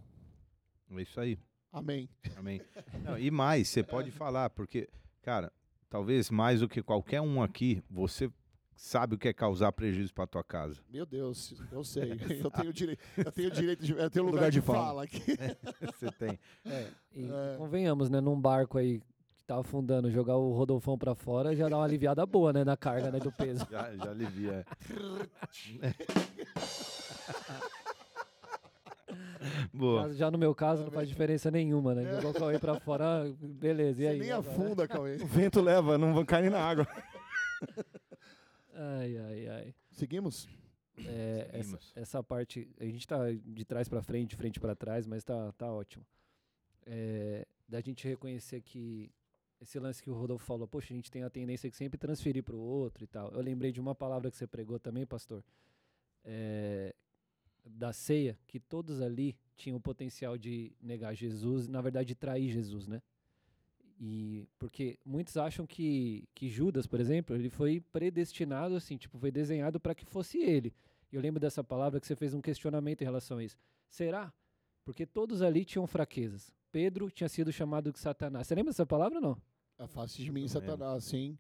É 0.91 1.02
isso 1.02 1.19
aí. 1.19 1.38
Amém. 1.71 2.10
Amém. 2.38 2.62
Não, 3.04 3.19
e 3.19 3.30
mais, 3.30 3.67
você 3.67 3.84
pode 3.84 4.10
falar, 4.12 4.50
porque, 4.50 4.89
cara, 5.21 5.52
talvez 5.95 6.29
mais 6.29 6.60
do 6.60 6.67
que 6.67 6.84
qualquer 6.84 7.21
um 7.21 7.41
aqui, 7.41 7.81
você 7.89 8.29
sabe 8.75 9.15
o 9.15 9.17
que 9.17 9.29
é 9.29 9.34
causar 9.34 9.71
prejuízo 9.71 10.13
para 10.13 10.27
tua 10.27 10.43
casa. 10.43 10.81
Meu 10.91 11.05
Deus, 11.05 11.55
eu 11.71 11.86
sei. 11.86 12.19
Eu 12.43 12.51
tenho 12.51 12.73
direito, 12.73 13.01
eu 13.15 13.31
tenho 13.31 13.49
direito 13.49 13.86
de, 13.86 13.93
eu 13.93 14.10
tenho 14.10 14.25
lugar, 14.25 14.36
Lugar 14.39 14.51
de, 14.51 14.60
de 14.60 14.65
fala. 14.65 15.03
aqui. 15.03 15.21
Você 15.97 16.12
tem. 16.12 16.38
É, 16.65 16.88
e 17.15 17.23
É. 17.31 17.55
convenhamos, 17.58 18.10
né? 18.10 18.19
Num 18.19 18.38
barco 18.38 18.77
aí 18.77 18.99
que 19.38 19.43
tá 19.45 19.58
afundando, 19.58 20.12
jogar 20.12 20.36
o 20.36 20.51
Rodolfão 20.51 20.97
pra 20.97 21.15
fora 21.15 21.55
já 21.55 21.69
dá 21.69 21.77
uma 21.77 21.86
aliviada 21.86 22.25
boa, 22.25 22.51
né? 22.51 22.65
Na 22.65 22.75
carga, 22.75 23.10
né? 23.10 23.19
Do 23.19 23.31
peso. 23.31 23.65
Já, 23.71 23.95
já 23.95 24.10
alivia. 24.10 24.65
Boa. 29.73 30.10
Já, 30.10 30.13
já 30.15 30.31
no 30.31 30.38
meu 30.38 30.53
caso 30.55 30.84
não 30.84 30.91
faz 30.91 31.08
diferença 31.08 31.49
nenhuma, 31.51 31.93
né? 31.95 32.03
Jogar 32.15 32.29
o 32.29 32.34
Cauê 32.34 32.60
pra 32.60 32.79
fora, 32.79 33.31
beleza. 33.39 34.01
E 34.01 34.05
Você 34.05 34.12
aí? 34.12 34.19
nem 34.19 34.31
agora? 34.31 34.51
afunda, 34.53 34.88
Cauê. 34.88 35.15
O 35.21 35.25
vento 35.27 35.62
leva, 35.62 35.97
não 35.97 36.13
vão 36.13 36.25
cair 36.25 36.49
na 36.51 36.60
água. 36.60 36.88
Ai, 38.73 39.17
ai, 39.17 39.47
ai. 39.47 39.75
Seguimos? 39.91 40.47
É, 40.97 41.49
essa, 41.53 41.79
essa 41.95 42.23
parte, 42.23 42.69
a 42.79 42.86
gente 42.86 43.05
tá 43.08 43.17
de 43.31 43.65
trás 43.65 43.88
pra 43.88 44.01
frente, 44.01 44.29
de 44.31 44.36
frente 44.36 44.60
pra 44.60 44.75
trás, 44.75 45.05
mas 45.05 45.23
tá, 45.23 45.51
tá 45.53 45.71
ótimo. 45.71 46.05
É, 46.86 47.45
da 47.67 47.81
gente 47.81 48.08
reconhecer 48.08 48.62
que 48.62 49.12
esse 49.62 49.79
lance 49.79 50.01
que 50.03 50.10
o 50.10 50.13
Rodolfo 50.13 50.45
falou, 50.45 50.67
poxa, 50.67 50.93
a 50.93 50.95
gente 50.95 51.10
tem 51.12 51.23
a 51.23 51.29
tendência 51.29 51.69
de 51.69 51.75
sempre 51.75 51.97
transferir 51.97 52.43
pro 52.43 52.58
outro 52.58 53.03
e 53.03 53.08
tal. 53.08 53.31
Eu 53.31 53.41
lembrei 53.41 53.71
de 53.71 53.79
uma 53.79 53.95
palavra 53.95 54.29
que 54.29 54.38
você 54.38 54.45
pregou 54.47 54.79
também, 54.79 55.05
pastor, 55.05 55.43
é, 56.23 56.93
da 57.65 57.91
ceia, 57.91 58.38
que 58.47 58.60
todos 58.60 59.01
ali 59.01 59.36
tinham 59.56 59.78
o 59.78 59.82
potencial 59.82 60.38
de 60.38 60.71
negar 60.82 61.13
Jesus, 61.15 61.67
na 61.67 61.82
verdade, 61.82 62.10
de 62.10 62.15
trair 62.15 62.51
Jesus, 62.51 62.88
né? 62.88 63.01
E 63.99 64.47
porque 64.60 64.99
muitos 65.06 65.38
acham 65.38 65.65
que, 65.65 66.28
que 66.36 66.49
Judas, 66.49 66.86
por 66.86 66.99
exemplo, 66.99 67.36
ele 67.36 67.49
foi 67.49 67.80
predestinado 67.80 68.75
assim, 68.75 68.97
tipo, 68.97 69.17
foi 69.17 69.32
desenhado 69.32 69.80
para 69.80 69.95
que 69.95 70.06
fosse 70.06 70.38
ele. 70.38 70.73
Eu 71.12 71.21
lembro 71.21 71.39
dessa 71.39 71.63
palavra 71.63 71.99
que 71.99 72.06
você 72.06 72.15
fez 72.15 72.34
um 72.34 72.41
questionamento 72.41 73.01
em 73.01 73.06
relação 73.06 73.38
a 73.38 73.43
isso. 73.43 73.58
Será? 73.89 74.34
Porque 74.84 75.06
todos 75.06 75.41
ali 75.41 75.63
tinham 75.63 75.88
fraquezas. 75.88 76.54
Pedro 76.71 77.10
tinha 77.10 77.30
sido 77.30 77.54
chamado 77.54 77.91
de 77.91 77.99
Satanás. 77.99 78.47
Você 78.47 78.56
lembra 78.56 78.71
dessa 78.71 78.86
palavra 78.86 79.19
ou 79.19 79.21
não? 79.21 79.41
Afaste 79.78 80.21
de 80.23 80.32
mim, 80.32 80.47
Satanás, 80.47 81.06
sim. 81.06 81.38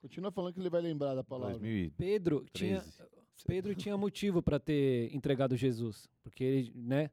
Continua 0.00 0.30
falando 0.30 0.54
que 0.54 0.60
ele 0.60 0.70
vai 0.70 0.80
lembrar 0.80 1.14
da 1.14 1.22
palavra. 1.22 1.58
2013. 1.58 1.94
Pedro 1.96 2.46
tinha, 2.52 2.82
Pedro 3.46 3.74
tinha 3.74 3.96
motivo 3.96 4.42
para 4.42 4.58
ter 4.58 5.14
entregado 5.14 5.56
Jesus, 5.56 6.08
porque 6.22 6.44
ele, 6.44 6.72
né? 6.74 7.10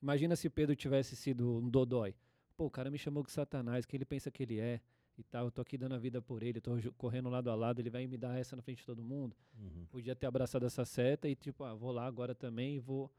Imagina 0.00 0.36
se 0.36 0.50
Pedro 0.50 0.74
tivesse 0.76 1.16
sido 1.16 1.58
um 1.58 1.68
dodói. 1.68 2.14
Pô, 2.56 2.66
o 2.66 2.70
cara 2.70 2.90
me 2.90 2.98
chamou 2.98 3.22
de 3.22 3.30
Satanás, 3.30 3.86
que 3.86 3.96
ele 3.96 4.04
pensa 4.04 4.30
que 4.30 4.42
ele 4.42 4.58
é. 4.58 4.80
e 5.16 5.22
tal, 5.22 5.46
eu 5.46 5.50
tô 5.50 5.62
aqui 5.62 5.78
dando 5.78 5.94
a 5.94 5.98
vida 5.98 6.20
por 6.20 6.42
ele, 6.42 6.60
tô 6.60 6.72
correndo 6.96 7.28
lado 7.28 7.50
a 7.50 7.54
lado, 7.54 7.80
ele 7.80 7.90
vai 7.90 8.06
me 8.06 8.16
dar 8.16 8.38
essa 8.38 8.56
na 8.56 8.62
frente 8.62 8.78
de 8.78 8.86
todo 8.86 9.02
mundo. 9.02 9.36
Uhum. 9.58 9.86
Podia 9.90 10.14
ter 10.16 10.26
abraçado 10.26 10.66
essa 10.66 10.84
seta 10.84 11.28
e 11.28 11.34
tipo, 11.34 11.64
ah, 11.64 11.74
vou 11.74 11.92
lá 11.92 12.06
agora 12.06 12.34
também 12.34 12.76
e 12.76 12.78
vou. 12.78 13.10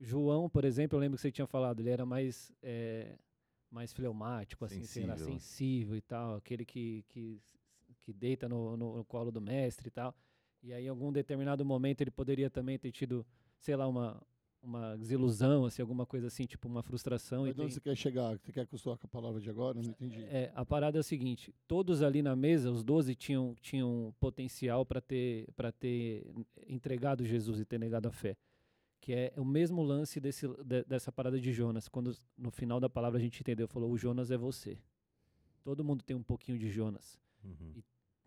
João, 0.00 0.48
por 0.48 0.64
exemplo, 0.64 0.96
eu 0.96 1.00
lembro 1.00 1.16
que 1.16 1.22
você 1.22 1.32
tinha 1.32 1.46
falado, 1.46 1.80
ele 1.80 1.90
era 1.90 2.06
mais 2.06 2.52
é, 2.62 3.18
mais 3.70 3.92
fleumático, 3.92 4.64
assim, 4.64 4.84
sei 4.84 5.06
lá, 5.06 5.16
Sensível. 5.16 5.38
sensível 5.40 5.96
e 5.96 6.00
tal, 6.00 6.36
aquele 6.36 6.64
que, 6.64 7.04
que, 7.08 7.40
que 8.02 8.12
deita 8.12 8.48
no, 8.48 8.76
no, 8.76 8.96
no 8.98 9.04
colo 9.04 9.30
do 9.30 9.40
mestre 9.40 9.88
e 9.88 9.90
tal. 9.90 10.14
E 10.62 10.72
aí, 10.72 10.86
em 10.86 10.88
algum 10.88 11.12
determinado 11.12 11.64
momento, 11.64 12.00
ele 12.00 12.10
poderia 12.10 12.50
também 12.50 12.78
ter 12.78 12.90
tido, 12.90 13.24
sei 13.60 13.76
lá, 13.76 13.86
uma, 13.86 14.20
uma 14.62 14.96
desilusão, 14.96 15.64
assim, 15.64 15.80
alguma 15.80 16.04
coisa 16.04 16.26
assim, 16.26 16.46
tipo 16.46 16.66
uma 16.66 16.82
frustração. 16.82 17.42
Mas 17.42 17.50
e 17.52 17.54
de 17.54 17.60
onde 17.60 17.68
tem- 17.70 17.74
você 17.74 17.80
quer 17.80 17.96
chegar? 17.96 18.36
Você 18.38 18.52
quer 18.52 18.66
que 18.66 18.74
eu 18.74 18.80
com 18.98 19.06
a 19.06 19.08
palavra 19.08 19.40
de 19.40 19.48
agora? 19.48 19.80
Não 19.80 19.90
entendi. 19.90 20.20
é, 20.24 20.50
a 20.54 20.64
parada 20.66 20.98
é 20.98 21.00
a 21.00 21.02
seguinte: 21.04 21.54
todos 21.68 22.02
ali 22.02 22.22
na 22.22 22.34
mesa, 22.34 22.70
os 22.70 22.82
12 22.82 23.14
tinham, 23.14 23.54
tinham 23.60 24.12
potencial 24.18 24.84
para 24.84 25.00
ter, 25.00 25.46
pra 25.54 25.70
ter 25.70 26.26
entregado 26.66 27.24
Jesus 27.24 27.60
e 27.60 27.64
ter 27.64 27.78
negado 27.78 28.08
a 28.08 28.12
fé. 28.12 28.36
Que 29.00 29.12
é 29.12 29.32
o 29.36 29.44
mesmo 29.44 29.80
lance 29.80 30.18
desse, 30.20 30.48
de- 30.64 30.84
dessa 30.84 31.12
parada 31.12 31.40
de 31.40 31.52
Jonas. 31.52 31.88
Quando 31.88 32.12
no 32.36 32.50
final 32.50 32.80
da 32.80 32.90
palavra 32.90 33.16
a 33.18 33.22
gente 33.22 33.40
entendeu, 33.40 33.68
falou: 33.68 33.92
o 33.92 33.96
Jonas 33.96 34.30
é 34.32 34.36
você. 34.36 34.76
Todo 35.62 35.84
mundo 35.84 36.02
tem 36.02 36.16
um 36.16 36.22
pouquinho 36.22 36.58
de 36.58 36.68
Jonas. 36.68 37.16
Uhum. 37.44 37.74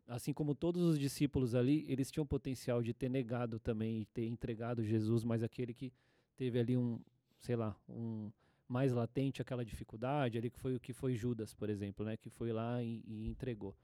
Assim 0.08 0.34
como 0.34 0.54
todos 0.54 0.84
os 0.84 1.00
discípulos 1.00 1.56
ali, 1.56 1.86
eles 1.88 2.12
tinham 2.12 2.26
potencial 2.26 2.82
de 2.82 2.94
ter 2.94 3.10
negado 3.10 3.60
também 3.60 4.02
e 4.02 4.06
ter 4.06 4.26
entregado 4.26 4.84
Jesus, 4.84 5.24
mas 5.24 5.44
aquele 5.44 5.74
que 5.74 5.94
teve 6.36 6.60
ali 6.60 6.76
um, 6.76 7.00
sei 7.40 7.56
lá, 7.56 7.76
um 7.88 8.32
mais 8.68 8.94
latente 8.94 9.42
aquela 9.42 9.66
dificuldade 9.66 10.38
ali 10.38 10.50
que 10.50 10.60
foi 10.60 10.76
o 10.76 10.80
que 10.80 10.94
foi 10.94 11.14
Judas, 11.14 11.54
por 11.54 11.70
exemplo, 11.70 12.06
né, 12.06 12.16
que 12.16 12.30
foi 12.30 12.54
lá 12.54 12.82
e, 12.82 13.04
e 13.06 13.28
entregou. 13.28 13.76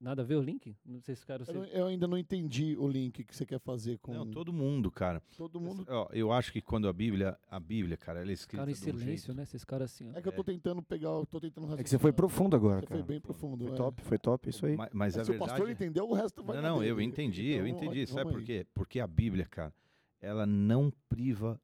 Nada 0.00 0.22
a 0.22 0.24
ver 0.24 0.36
o 0.36 0.40
link? 0.40 0.76
Não 0.86 1.00
sei 1.00 1.16
se 1.16 1.22
ficaram 1.22 1.44
Eu, 1.48 1.64
eu 1.64 1.86
ainda 1.86 2.06
não 2.06 2.16
entendi 2.16 2.76
o 2.78 2.86
link 2.86 3.24
que 3.24 3.34
você 3.34 3.44
quer 3.44 3.58
fazer 3.58 3.98
com 3.98 4.14
Não, 4.14 4.30
todo 4.30 4.52
mundo, 4.52 4.92
cara. 4.92 5.20
todo 5.36 5.60
mundo. 5.60 5.84
Ó, 5.88 6.08
eu 6.12 6.30
acho 6.30 6.52
que 6.52 6.60
quando 6.62 6.86
a 6.86 6.92
Bíblia, 6.92 7.36
a 7.50 7.58
Bíblia, 7.58 7.96
cara, 7.96 8.20
ela 8.20 8.30
é 8.30 8.32
escrita 8.32 8.58
Cara 8.62 8.70
em 8.70 8.74
de 8.74 8.80
um 8.80 8.84
silêncio, 8.84 9.06
jeito- 9.06 9.34
né? 9.34 9.42
Esses 9.42 9.64
caras 9.64 9.92
assim, 9.92 10.08
ó. 10.08 10.16
É 10.16 10.22
que 10.22 10.28
eu 10.28 10.32
tô 10.32 10.44
tentando 10.44 10.80
pegar, 10.84 11.08
eu 11.08 11.26
tô 11.26 11.40
tentando 11.40 11.74
É 11.76 11.82
que 11.82 11.90
você 11.90 11.98
foi 11.98 12.12
profundo 12.12 12.54
agora, 12.54 12.80
Você 12.80 12.86
cara. 12.86 13.00
foi 13.00 13.08
bem 13.08 13.20
profundo. 13.20 13.64
Foi 13.64 13.74
é. 13.74 13.76
top, 13.76 14.02
foi 14.02 14.18
top, 14.18 14.48
isso 14.48 14.66
aí. 14.66 14.76
Ma- 14.76 14.88
Mas, 14.92 15.16
a 15.16 15.18
Mas 15.18 15.26
se 15.26 15.32
o 15.32 15.38
pastor 15.38 15.66
verdade... 15.66 15.84
entendeu, 15.84 16.08
o 16.08 16.14
resto 16.14 16.44
vai 16.44 16.56
Não, 16.56 16.62
não, 16.76 16.84
eu 16.84 17.00
entendi, 17.00 17.48
eu 17.48 17.66
Então, 17.66 17.82
entendi. 17.88 18.06
Sabe 18.06 18.18
vamos 18.20 18.32
por 18.34 18.38
aí. 18.38 18.44
quê? 18.46 18.66
Porque 18.72 19.00
a 19.00 19.06
Bíblia, 19.08 19.46
cara, 19.46 19.74
ela 20.20 20.46
não 20.46 20.92
priva 21.08 21.60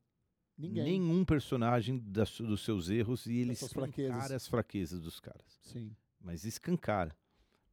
Ninguém. 0.58 0.82
nenhum 1.00 1.24
personagem 1.24 2.02
das- 2.04 2.40
dos 2.40 2.64
seus 2.64 2.90
erros 2.90 3.26
e 3.26 3.36
ele 3.38 3.50
Das 3.50 3.58
suas 3.60 3.70
escancara 3.70 3.92
fraquezas. 4.12 4.32
as 4.32 4.48
fraquezas 4.48 5.00
dos 5.00 5.20
caras. 5.20 5.60
Sim. 5.62 5.94
Mas 6.20 6.44
escancara. 6.44 7.14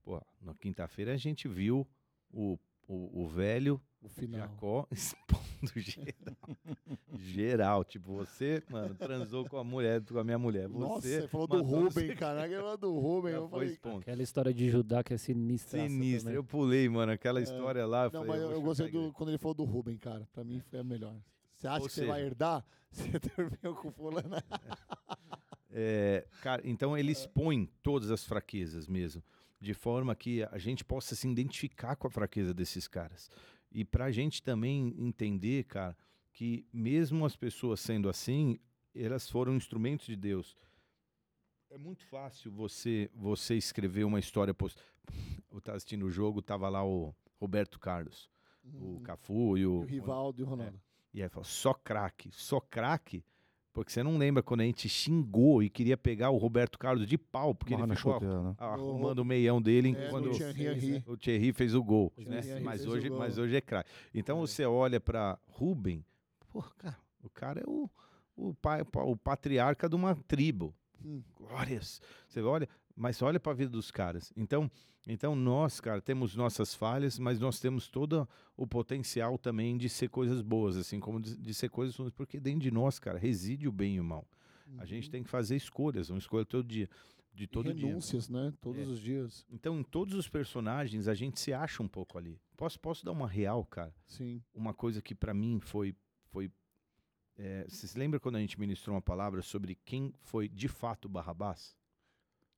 Pô, 0.04 0.22
na 0.42 0.54
quinta-feira 0.54 1.14
a 1.14 1.18
gente 1.18 1.48
viu 1.48 1.88
o, 2.32 2.58
o, 2.88 3.24
o 3.24 3.28
velho 3.28 3.80
O. 4.02 4.10
Jacó 4.32 4.88
expondo 4.92 5.72
geral. 5.76 6.58
geral. 7.20 7.84
Tipo, 7.84 8.14
você, 8.16 8.64
mano, 8.70 8.96
transou 8.96 9.48
com 9.48 9.58
a 9.58 9.64
mulher, 9.64 10.02
com 10.04 10.18
a 10.18 10.24
minha 10.24 10.40
mulher. 10.40 10.68
Você 10.68 10.80
Nossa, 10.80 11.02
você 11.08 11.28
falou 11.28 11.48
do 11.48 11.62
Rubem, 11.62 11.90
você- 12.08 12.16
caraca, 12.16 12.56
falou 12.56 12.78
do 12.78 13.00
Rubem. 13.00 13.34
Eu 13.34 13.42
foi 13.48 13.50
falei, 13.60 13.68
expondo. 13.74 14.00
Aquela 14.00 14.24
história 14.24 14.54
de 14.54 14.70
Judá 14.70 15.04
que 15.04 15.14
é 15.14 15.18
sinistra. 15.18 15.88
Sinistro. 15.88 16.32
Eu 16.34 16.44
pulei, 16.44 16.90
mano, 16.90 17.12
aquela 17.12 17.42
história 17.42 17.86
lá. 17.86 18.06
não, 18.06 18.12
falei, 18.12 18.28
mas 18.28 18.42
eu, 18.42 18.52
eu 18.52 18.62
gostei 18.62 18.90
do, 18.90 19.14
quando 19.14 19.30
ele 19.30 19.38
falou 19.38 19.54
do 19.54 19.64
Rubem, 19.66 19.98
cara. 19.98 20.28
Pra 20.34 20.44
mim 20.44 20.60
foi 20.62 20.80
a 20.80 20.84
melhor. 20.84 21.16
Você 21.58 21.68
acha 21.68 21.82
Ou 21.82 21.88
que 21.88 21.94
você 21.94 22.06
vai 22.06 22.16
seja- 22.18 22.26
herdar? 22.28 22.66
Você 22.92 23.08
dormiu 23.38 23.74
com 23.82 23.90
fulano. 23.92 24.36
É, 25.70 26.26
cara, 26.42 26.62
então 26.66 26.98
ele 26.98 27.12
expõe 27.14 27.70
todas 27.82 28.12
as 28.12 28.26
fraquezas 28.26 28.86
mesmo, 28.88 29.24
de 29.62 29.74
forma 29.76 30.16
que 30.16 30.44
a 30.44 30.58
gente 30.58 30.84
possa 30.84 31.16
se 31.16 31.28
identificar 31.30 31.96
com 31.96 32.08
a 32.08 32.12
fraqueza 32.12 32.54
desses 32.54 32.88
caras. 32.88 33.30
E 33.72 33.86
pra 33.86 34.12
gente 34.12 34.42
também 34.42 34.94
entender, 34.98 35.64
cara, 35.66 35.96
que 36.34 36.66
mesmo 36.74 37.26
as 37.26 37.36
pessoas 37.36 37.80
sendo 37.80 38.10
assim, 38.10 38.60
elas 38.94 39.30
foram 39.30 39.56
instrumentos 39.56 40.08
de 40.08 40.16
Deus. 40.16 40.58
É 41.70 41.78
muito 41.78 42.04
fácil 42.06 42.52
você 42.52 43.10
você 43.14 43.56
escrever 43.56 44.04
uma 44.04 44.20
história. 44.20 44.54
Post... 44.54 44.82
Eu 45.52 45.62
tava 45.62 45.78
assistindo 45.78 46.06
o 46.06 46.12
jogo, 46.12 46.42
tava 46.42 46.68
lá 46.68 46.84
o 46.84 47.16
Roberto 47.40 47.80
Carlos, 47.80 48.30
o 48.64 48.96
Uhum. 48.96 49.00
Cafu 49.04 49.58
e 49.58 49.62
E 49.62 49.66
o, 49.66 49.80
o 49.80 49.84
Rivaldo 49.86 50.42
e 50.42 50.44
o 50.44 50.48
Ronaldo. 50.48 50.82
e 51.14 51.22
aí 51.22 51.30
fala, 51.30 51.44
só 51.46 51.74
craque, 51.74 52.30
só 52.32 52.60
craque. 52.60 53.24
Porque 53.74 53.92
você 53.92 54.04
não 54.04 54.18
lembra 54.18 54.44
quando 54.44 54.62
a 54.62 54.66
gente 54.66 54.90
xingou 54.90 55.64
e 55.64 55.70
queria 55.70 55.96
pegar 55.96 56.30
o 56.30 56.38
Roberto 56.38 56.78
Carlos 56.78 57.08
de 57.08 57.18
pau, 57.18 57.56
porque 57.56 57.74
Marra 57.74 57.86
ele 57.88 57.96
ficou 57.96 58.14
chuteira, 58.16 58.42
né? 58.44 58.56
arrumando 58.58 59.20
o 59.20 59.26
meião 59.26 59.62
dele 59.62 59.96
É, 59.98 60.10
quando 60.10 60.26
no 60.30 60.36
Thierry 60.36 61.04
o 61.08 61.16
Thierry 61.16 61.54
fez 61.54 61.74
o 61.74 61.82
gol. 61.82 62.12
O 62.18 62.22
né? 62.22 62.42
Mas, 62.62 62.86
o 62.86 62.90
hoje, 62.92 63.08
gol. 63.08 63.18
mas 63.18 63.38
hoje 63.38 63.56
é 63.56 63.62
craque. 63.62 63.90
Então 64.14 64.38
É. 64.38 64.42
você 64.42 64.66
olha 64.66 65.00
para 65.00 65.40
Ruben, 65.48 66.04
pô, 66.52 66.62
cara, 66.78 66.98
o 67.24 67.30
cara 67.30 67.62
é 67.62 67.64
o, 67.66 67.90
o, 68.36 68.54
pai, 68.56 68.82
o 68.94 69.16
patriarca 69.16 69.88
de 69.88 69.96
uma 69.96 70.16
tribo. 70.28 70.76
Hum. 71.04 71.22
Glórias. 71.38 72.02
Você 72.28 72.42
olha, 72.42 72.68
mas 72.94 73.22
olha 73.22 73.40
para 73.40 73.54
a 73.54 73.56
vida 73.56 73.72
dos 73.72 73.90
caras. 73.90 74.34
Então, 74.36 74.70
então 75.08 75.36
nós, 75.36 75.80
cara, 75.80 76.02
temos 76.02 76.36
nossas 76.36 76.76
falhas, 76.76 77.18
mas 77.18 77.40
nós 77.40 77.60
temos 77.60 77.88
todo 77.88 78.28
o 78.56 78.68
potencial 78.68 79.38
também 79.38 79.78
de 79.78 79.90
ser 79.90 80.10
coisas 80.10 80.42
boas, 80.42 80.78
assim 80.78 81.00
como 81.00 81.20
de, 81.20 81.36
de 81.38 81.54
ser 81.54 81.70
coisas 81.70 81.96
ruins, 81.96 82.12
porque 82.12 82.40
dentro 82.40 82.62
de 82.62 82.72
nós, 82.72 83.00
cara, 83.00 83.18
reside 83.18 83.68
o 83.68 83.72
bem 83.72 83.96
e 83.96 84.00
o 84.00 84.04
mal. 84.04 84.28
A 84.78 84.86
gente 84.86 85.06
Uhum. 85.06 85.12
tem 85.12 85.24
que 85.24 85.30
fazer 85.30 85.56
escolhas, 85.56 86.10
uma 86.10 86.20
escolha 86.20 86.46
todo 86.46 86.66
dia, 86.68 86.90
de 87.34 87.44
E 87.44 87.48
todo 87.48 87.74
dia. 87.74 87.88
renúncias, 87.88 88.30
né? 88.30 88.54
Todos 88.62 88.82
É. 88.82 88.86
os 88.86 89.00
dias. 89.00 89.46
Então, 89.50 89.80
em 89.80 89.84
todos 89.84 90.14
os 90.14 90.30
personagens, 90.30 91.08
a 91.08 91.14
gente 91.14 91.40
se 91.40 91.52
acha 91.52 91.82
um 91.84 91.88
pouco 91.88 92.18
ali. 92.18 92.40
Posso, 92.56 92.80
posso 92.80 93.04
dar 93.04 93.12
uma 93.12 93.28
real, 93.28 93.66
cara? 93.66 93.94
Sim. 94.06 94.42
Uma 94.54 94.74
coisa 94.74 95.02
que 95.02 95.14
pra 95.16 95.34
mim 95.34 95.60
foi. 95.60 95.96
foi 96.28 96.50
é, 97.38 97.66
você 97.68 97.88
se 97.88 97.98
lembra 97.98 98.20
quando 98.20 98.36
a 98.36 98.40
gente 98.40 98.60
ministrou 98.60 98.96
uma 98.96 99.02
palavra 99.02 99.42
sobre 99.42 99.76
quem 99.84 100.14
foi 100.20 100.48
de 100.48 100.68
fato 100.68 101.10
Barrabás? 101.10 101.76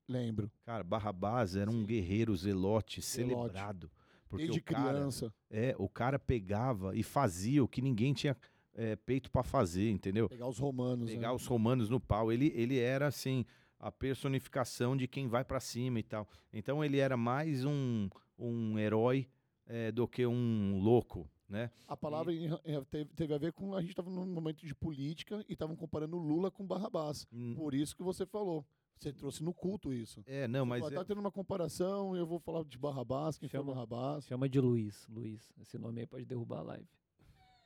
Lembro. 0.08 0.52
Cara, 0.66 0.84
Barrabás 0.84 1.56
era 1.56 1.70
um 1.70 1.82
Sim. 1.82 1.86
guerreiro 1.86 2.36
zelote, 2.36 3.02
Zelote. 3.02 3.34
celebrado. 3.52 3.92
Porque 4.28 4.46
Desde 4.46 4.60
o 4.60 4.64
cara, 4.64 4.94
criança. 4.94 5.34
é, 5.50 5.76
o 5.78 5.88
cara 5.88 6.18
pegava 6.18 6.96
e 6.96 7.04
fazia 7.04 7.64
o 7.64 7.68
que 7.68 7.82
ninguém 7.82 8.14
tinha 8.14 8.36
é, 8.74 8.96
peito 8.96 9.30
pra 9.30 9.44
fazer, 9.44 9.90
entendeu? 9.90 10.28
Pegar 10.28 10.48
os 10.48 10.58
romanos. 10.58 11.12
pegar 11.12 11.30
né? 11.30 11.34
os 11.34 11.46
romanos 11.46 11.90
no 11.90 12.00
pau. 12.00 12.32
Ele, 12.32 12.52
ele 12.56 12.80
era 12.80 13.08
assim 13.08 13.46
a 13.80 13.92
personificação 13.92 14.96
de 14.96 15.08
quem 15.08 15.28
vai 15.28 15.44
pra 15.44 15.60
cima 15.60 16.00
e 16.00 16.04
tal. 16.04 16.28
Então 16.52 16.84
ele 16.84 16.98
era 16.98 17.16
mais 17.18 17.64
um, 17.66 18.10
um 18.38 18.80
herói 18.80 19.28
eh, 19.68 19.92
do 19.92 20.08
que 20.08 20.26
um 20.26 20.80
louco, 20.80 21.30
né? 21.48 21.70
A 21.88 21.96
palavra 21.96 22.34
é, 22.34 22.82
teve, 22.90 23.14
teve 23.14 23.34
a 23.34 23.38
ver 23.38 23.54
com. 23.54 23.76
A 23.76 23.82
gente 23.82 23.92
estava 23.92 24.10
num 24.10 24.26
momento 24.26 24.66
de 24.66 24.74
política 24.74 25.44
e 25.48 25.54
estavam 25.54 25.76
comparando 25.76 26.18
Lula 26.18 26.50
com 26.50 26.66
Barrabás. 26.66 27.28
Hum, 27.32 27.54
Por 27.56 27.74
isso 27.76 27.96
que 27.96 28.04
você 28.04 28.26
falou. 28.26 28.66
Você 29.00 29.12
trouxe 29.12 29.44
no 29.44 29.54
culto 29.54 29.92
isso. 29.94 30.24
É, 30.26 30.48
não, 30.48 30.66
mas 30.66 30.82
Mas 30.82 30.94
é- 30.94 30.96
tá 30.96 31.04
tendo 31.04 31.20
uma 31.20 31.32
comparação, 31.32 32.16
eu 32.16 32.26
vou 32.26 32.40
falar 32.40 32.64
de 32.64 32.78
Barrabás, 32.78 33.38
quem 33.38 33.50
Chama- 33.50 33.66
foi 33.66 33.74
Barrabás. 33.74 34.26
Chama 34.26 34.48
de 34.48 34.60
Luiz. 34.62 35.06
Luiz. 35.10 35.52
Esse 35.60 35.78
nome 35.78 36.02
aí 36.02 36.08
pode 36.08 36.26
derrubar 36.26 36.60
a 36.60 36.64
live. 36.64 36.88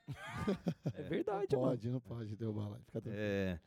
É, 0.94 1.02
verdade, 1.04 1.48
não 1.54 1.60
mano. 1.62 1.72
pode, 1.72 1.90
não 1.90 2.00
pode 2.00 2.36
derrubar 2.36 2.70
lá. 2.70 2.78
Fica 2.80 3.02
tranquilo. 3.02 3.16
é, 3.20 3.60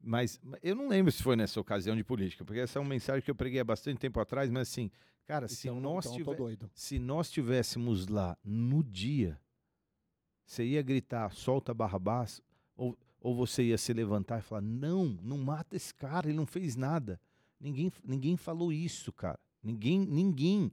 mas 0.00 0.40
eu 0.62 0.74
não 0.74 0.88
lembro 0.88 1.12
se 1.12 1.22
foi 1.22 1.36
nessa 1.36 1.60
ocasião 1.60 1.94
de 1.94 2.02
política, 2.02 2.44
porque 2.44 2.60
essa 2.60 2.78
é 2.78 2.80
uma 2.82 2.88
mensagem 2.88 3.22
que 3.22 3.30
eu 3.30 3.34
preguei 3.34 3.60
há 3.60 3.64
bastante 3.64 3.98
tempo 3.98 4.18
atrás, 4.18 4.50
mas 4.50 4.68
assim, 4.68 4.90
cara, 5.26 5.46
se 5.48 5.68
Então, 5.68 5.80
nós 5.80 6.06
então 6.06 6.18
eu 6.18 6.24
tô 6.24 6.30
tiver- 6.32 6.36
doido. 6.44 6.70
se 6.74 6.98
nós 6.98 7.30
tivéssemos 7.30 8.08
lá 8.08 8.36
no 8.42 8.82
dia, 8.82 9.38
você 10.44 10.64
ia 10.64 10.82
gritar, 10.82 11.30
solta 11.32 11.72
Barrabás, 11.74 12.40
ou, 12.76 12.96
ou 13.22 13.34
você 13.36 13.62
ia 13.62 13.78
se 13.78 13.92
levantar 13.92 14.40
e 14.40 14.42
falar, 14.42 14.60
não, 14.60 15.06
não 15.22 15.38
mata 15.38 15.76
esse 15.76 15.94
cara, 15.94 16.26
ele 16.28 16.36
não 16.36 16.44
fez 16.46 16.74
nada. 16.76 17.20
Ninguém, 17.60 17.92
ninguém 18.04 18.36
falou 18.36 18.72
isso, 18.72 19.12
cara. 19.12 19.38
Ninguém, 19.62 20.00
ninguém, 20.00 20.72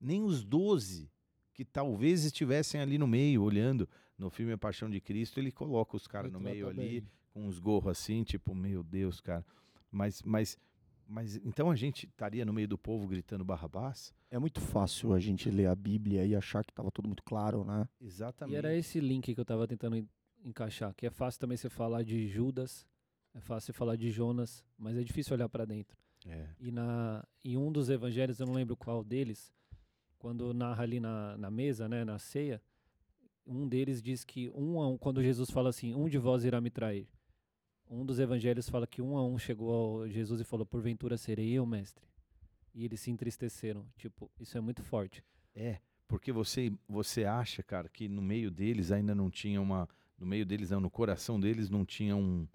nem 0.00 0.22
os 0.22 0.44
doze 0.44 1.10
que 1.54 1.64
talvez 1.64 2.24
estivessem 2.24 2.80
ali 2.80 2.98
no 2.98 3.06
meio, 3.06 3.42
olhando 3.42 3.88
no 4.18 4.28
filme 4.28 4.52
A 4.52 4.58
Paixão 4.58 4.90
de 4.90 5.00
Cristo, 5.00 5.40
ele 5.40 5.50
coloca 5.50 5.96
os 5.96 6.06
caras 6.06 6.30
no 6.30 6.38
meio 6.38 6.68
ali, 6.68 7.00
bem. 7.00 7.10
com 7.32 7.46
uns 7.46 7.58
gorros 7.58 7.90
assim, 7.92 8.22
tipo, 8.22 8.54
meu 8.54 8.82
Deus, 8.82 9.20
cara. 9.20 9.44
Mas, 9.90 10.20
mas, 10.22 10.58
mas 11.06 11.36
então 11.36 11.70
a 11.70 11.74
gente 11.74 12.06
estaria 12.06 12.44
no 12.44 12.52
meio 12.52 12.68
do 12.68 12.76
povo 12.76 13.06
gritando 13.08 13.44
Barrabás? 13.44 14.12
É 14.30 14.38
muito 14.38 14.60
fácil 14.60 15.14
a 15.14 15.18
gente 15.18 15.50
ler 15.50 15.66
a 15.66 15.74
Bíblia 15.74 16.26
e 16.26 16.36
achar 16.36 16.62
que 16.62 16.72
tava 16.74 16.90
tudo 16.90 17.06
muito 17.08 17.22
claro, 17.22 17.64
né? 17.64 17.88
Exatamente. 17.98 18.54
E 18.54 18.58
era 18.58 18.76
esse 18.76 19.00
link 19.00 19.34
que 19.34 19.40
eu 19.40 19.44
tava 19.44 19.66
tentando 19.66 19.96
en- 19.96 20.06
encaixar, 20.44 20.94
que 20.94 21.06
é 21.06 21.10
fácil 21.10 21.40
também 21.40 21.56
você 21.56 21.68
falar 21.68 22.02
de 22.02 22.26
Judas, 22.26 22.86
é 23.34 23.40
fácil 23.40 23.66
você 23.66 23.72
falar 23.72 23.96
de 23.96 24.10
Jonas, 24.10 24.64
mas 24.76 24.96
é 24.96 25.02
difícil 25.02 25.34
olhar 25.34 25.48
para 25.48 25.64
dentro. 25.64 25.96
É. 26.26 26.48
E 26.58 26.70
na, 26.70 27.24
em 27.44 27.56
um 27.56 27.70
dos 27.70 27.88
evangelhos, 27.88 28.40
eu 28.40 28.46
não 28.46 28.54
lembro 28.54 28.76
qual 28.76 29.04
deles, 29.04 29.52
quando 30.18 30.52
narra 30.52 30.82
ali 30.82 31.00
na, 31.00 31.36
na 31.36 31.50
mesa, 31.50 31.88
né, 31.88 32.04
na 32.04 32.18
ceia, 32.18 32.60
um 33.46 33.66
deles 33.66 34.02
diz 34.02 34.24
que 34.24 34.50
um 34.54 34.80
a 34.80 34.88
um, 34.88 34.98
quando 34.98 35.22
Jesus 35.22 35.50
fala 35.50 35.70
assim, 35.70 35.94
um 35.94 36.08
de 36.08 36.18
vós 36.18 36.44
irá 36.44 36.60
me 36.60 36.70
trair. 36.70 37.08
Um 37.90 38.04
dos 38.04 38.18
evangelhos 38.18 38.68
fala 38.68 38.86
que 38.86 39.00
um 39.00 39.16
a 39.16 39.24
um 39.24 39.38
chegou 39.38 39.72
ao 39.72 40.08
Jesus 40.08 40.40
e 40.40 40.44
falou, 40.44 40.66
porventura 40.66 41.16
serei 41.16 41.52
eu, 41.52 41.64
mestre. 41.64 42.04
e 42.74 42.84
eles 42.84 43.00
se 43.00 43.10
entristeceram. 43.10 43.86
Tipo, 43.96 44.30
isso 44.38 44.58
é 44.58 44.60
muito 44.60 44.82
forte. 44.82 45.24
É, 45.54 45.80
porque 46.06 46.30
você, 46.30 46.72
você 46.88 47.24
acha, 47.24 47.62
cara, 47.62 47.88
que 47.88 48.08
no 48.08 48.20
meio 48.20 48.50
deles 48.50 48.92
ainda 48.92 49.14
não 49.14 49.30
tinha 49.30 49.60
uma. 49.60 49.88
No 50.18 50.26
meio 50.26 50.44
deles, 50.44 50.70
não, 50.70 50.80
no 50.80 50.90
coração 50.90 51.38
deles 51.38 51.70
não 51.70 51.84
tinha 51.84 52.16
um. 52.16 52.46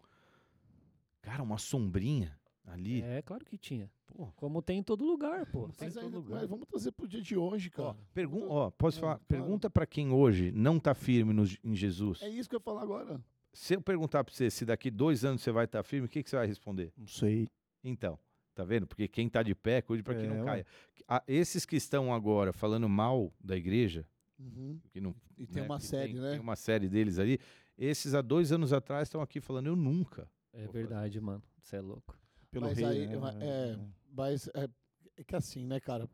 Cara, 1.21 1.41
uma 1.43 1.57
sombrinha 1.57 2.37
ali. 2.65 3.01
É, 3.01 3.21
claro 3.21 3.45
que 3.45 3.57
tinha. 3.57 3.89
Pô. 4.07 4.27
Como 4.35 4.61
tem 4.61 4.79
em 4.79 4.83
todo 4.83 5.03
lugar, 5.05 5.45
pô. 5.45 5.69
Tem 5.69 5.87
Mas, 5.87 5.95
em 5.95 5.99
todo 6.01 6.05
ainda- 6.05 6.17
lugar. 6.17 6.39
mas 6.41 6.49
vamos 6.49 6.67
trazer 6.67 6.91
pro 6.91 7.07
dia 7.07 7.21
de 7.21 7.35
hoje, 7.37 7.71
Ó, 7.77 7.83
cara. 7.93 7.97
pergun 8.13 8.47
ó, 8.49 8.69
posso 8.69 8.97
É, 8.97 9.01
falar? 9.01 9.13
claro. 9.15 9.25
Pergunta 9.27 9.69
pra 9.69 9.85
quem 9.85 10.11
hoje 10.11 10.51
não 10.51 10.79
tá 10.79 10.93
firme 10.93 11.33
no- 11.33 11.45
em 11.63 11.75
Jesus. 11.75 12.21
É 12.21 12.29
isso 12.29 12.49
que 12.49 12.55
eu 12.55 12.59
ia 12.59 12.63
falar 12.63 12.81
agora. 12.83 13.23
Se 13.53 13.75
eu 13.75 13.81
perguntar 13.81 14.23
pra 14.23 14.33
você 14.33 14.49
se 14.49 14.65
daqui 14.65 14.91
dois 14.91 15.23
anos 15.23 15.41
você 15.41 15.51
vai 15.51 15.65
estar 15.65 15.81
firme, 15.83 16.07
o 16.07 16.09
que, 16.09 16.21
que 16.23 16.29
você 16.29 16.35
vai 16.35 16.47
responder? 16.47 16.91
Não 16.97 17.07
sei. 17.07 17.47
Então, 17.83 18.19
tá 18.53 18.63
vendo? 18.63 18.85
Porque 18.87 19.07
quem 19.07 19.29
tá 19.29 19.41
de 19.43 19.55
pé, 19.55 19.81
cuide 19.81 20.03
para 20.03 20.15
que 20.15 20.25
É, 20.25 20.27
não 20.29 20.39
ué. 20.39 20.45
caia. 20.45 20.65
Ah, 21.07 21.23
esses 21.27 21.65
que 21.65 21.75
estão 21.75 22.13
agora 22.13 22.51
falando 22.51 22.89
mal 22.89 23.31
da 23.43 23.55
igreja, 23.55 24.05
Uhum. 24.39 24.79
que 24.89 24.99
não 24.99 25.15
E 25.37 25.45
tem 25.45 25.61
né, 25.61 25.67
uma 25.67 25.79
que 25.79 25.85
série, 25.85 26.13
tem, 26.13 26.21
né? 26.21 26.31
Tem 26.31 26.39
uma 26.39 26.55
série 26.55 26.89
deles 26.89 27.19
ali. 27.19 27.39
Esses 27.77 28.13
há 28.13 28.21
dois 28.21 28.51
anos 28.51 28.73
atrás 28.73 29.07
estão 29.07 29.21
aqui 29.21 29.39
falando, 29.39 29.67
eu 29.67 29.75
nunca. 29.75 30.29
É 30.51 30.67
verdade, 30.67 31.19
mano. 31.19 31.41
Você 31.61 31.77
é 31.77 31.81
louco. 31.81 32.17
Pelo 32.51 32.65
Mas 32.67 32.77
rei, 32.77 32.85
aí, 32.85 33.07
né? 33.07 33.17
ma- 33.17 33.33
é, 33.39 33.79
Mas 34.11 34.47
é, 34.49 34.69
é 35.17 35.23
que 35.23 35.35
assim, 35.35 35.65
né, 35.65 35.79
cara? 35.79 36.07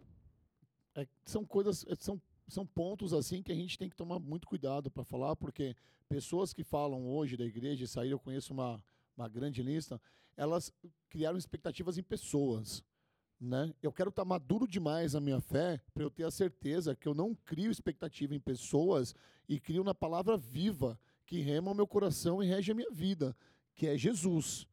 É- 0.96 1.08
são 1.26 1.46
coisas, 1.46 1.86
é, 1.88 1.96
são, 1.96 2.22
são 2.48 2.66
pontos 2.66 3.14
assim 3.14 3.42
que 3.44 3.52
a 3.52 3.56
gente 3.56 3.78
tem 3.78 3.90
que 3.90 3.96
tomar 3.96 4.20
muito 4.20 4.48
cuidado 4.48 4.90
para 4.90 5.04
falar, 5.04 5.36
porque 5.36 5.76
pessoas 6.08 6.54
que 6.54 6.64
falam 6.64 7.08
hoje 7.08 7.36
da 7.38 7.46
igreja, 7.46 7.84
isso 7.84 8.00
aí 8.00 8.12
eu 8.12 8.20
conheço 8.20 8.54
uma, 8.54 8.82
uma 9.18 9.28
grande 9.28 9.62
lista, 9.62 10.02
elas 10.38 10.72
criaram 11.10 11.38
expectativas 11.38 11.98
em 11.98 12.04
pessoas. 12.04 12.84
Né? 13.40 13.74
Eu 13.82 13.92
quero 13.94 14.10
estar 14.10 14.26
maduro 14.26 14.68
demais 14.68 15.14
na 15.14 15.22
minha 15.22 15.40
fé 15.40 15.80
para 15.94 16.04
eu 16.04 16.10
ter 16.10 16.26
a 16.26 16.32
certeza 16.32 16.94
que 16.96 17.08
eu 17.08 17.14
não 17.14 17.34
crio 17.34 17.72
expectativa 17.72 18.36
em 18.36 18.40
pessoas 18.40 19.16
e 19.48 19.60
crio 19.60 19.84
na 19.84 19.96
palavra 19.96 20.38
viva 20.38 21.00
que 21.26 21.40
rema 21.40 21.72
o 21.72 21.76
meu 21.76 21.88
coração 21.88 22.44
e 22.44 22.48
rege 22.48 22.72
a 22.72 22.76
minha 22.76 22.92
vida, 22.92 23.36
que 23.76 23.88
é 23.88 23.98
Jesus. 23.98 24.68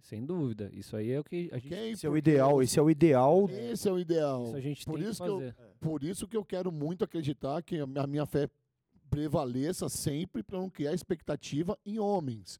Sem 0.00 0.24
dúvida. 0.24 0.70
Isso 0.72 0.96
aí 0.96 1.10
é 1.12 1.20
o 1.20 1.24
que 1.24 1.48
a 1.52 1.58
gente, 1.58 1.72
ok? 1.74 1.90
Esse 1.90 2.06
é 2.06 2.10
o 2.10 2.16
ideal, 2.16 2.62
esse 2.62 2.78
é 2.78 2.82
o 2.82 2.90
ideal. 2.90 3.48
esse 3.50 3.88
é 3.88 3.92
o 3.92 3.98
ideal. 3.98 4.44
isso 4.46 4.56
a 4.56 4.60
gente 4.60 4.84
Por 4.84 4.94
tem 4.94 5.04
que 5.04 5.10
isso 5.10 5.22
que 5.22 5.28
eu- 5.28 5.38
fazer. 5.38 5.56
Por 5.80 6.02
isso 6.02 6.26
que 6.28 6.36
eu 6.36 6.44
quero 6.44 6.72
muito 6.72 7.04
acreditar 7.04 7.62
que 7.62 7.78
a 7.78 7.86
minha- 7.86 8.02
a 8.02 8.06
minha 8.06 8.26
fé 8.26 8.48
prevaleça 9.10 9.88
sempre 9.88 10.42
para 10.42 10.58
não 10.58 10.68
criar 10.70 10.92
expectativa 10.92 11.78
em 11.84 11.98
homens. 11.98 12.58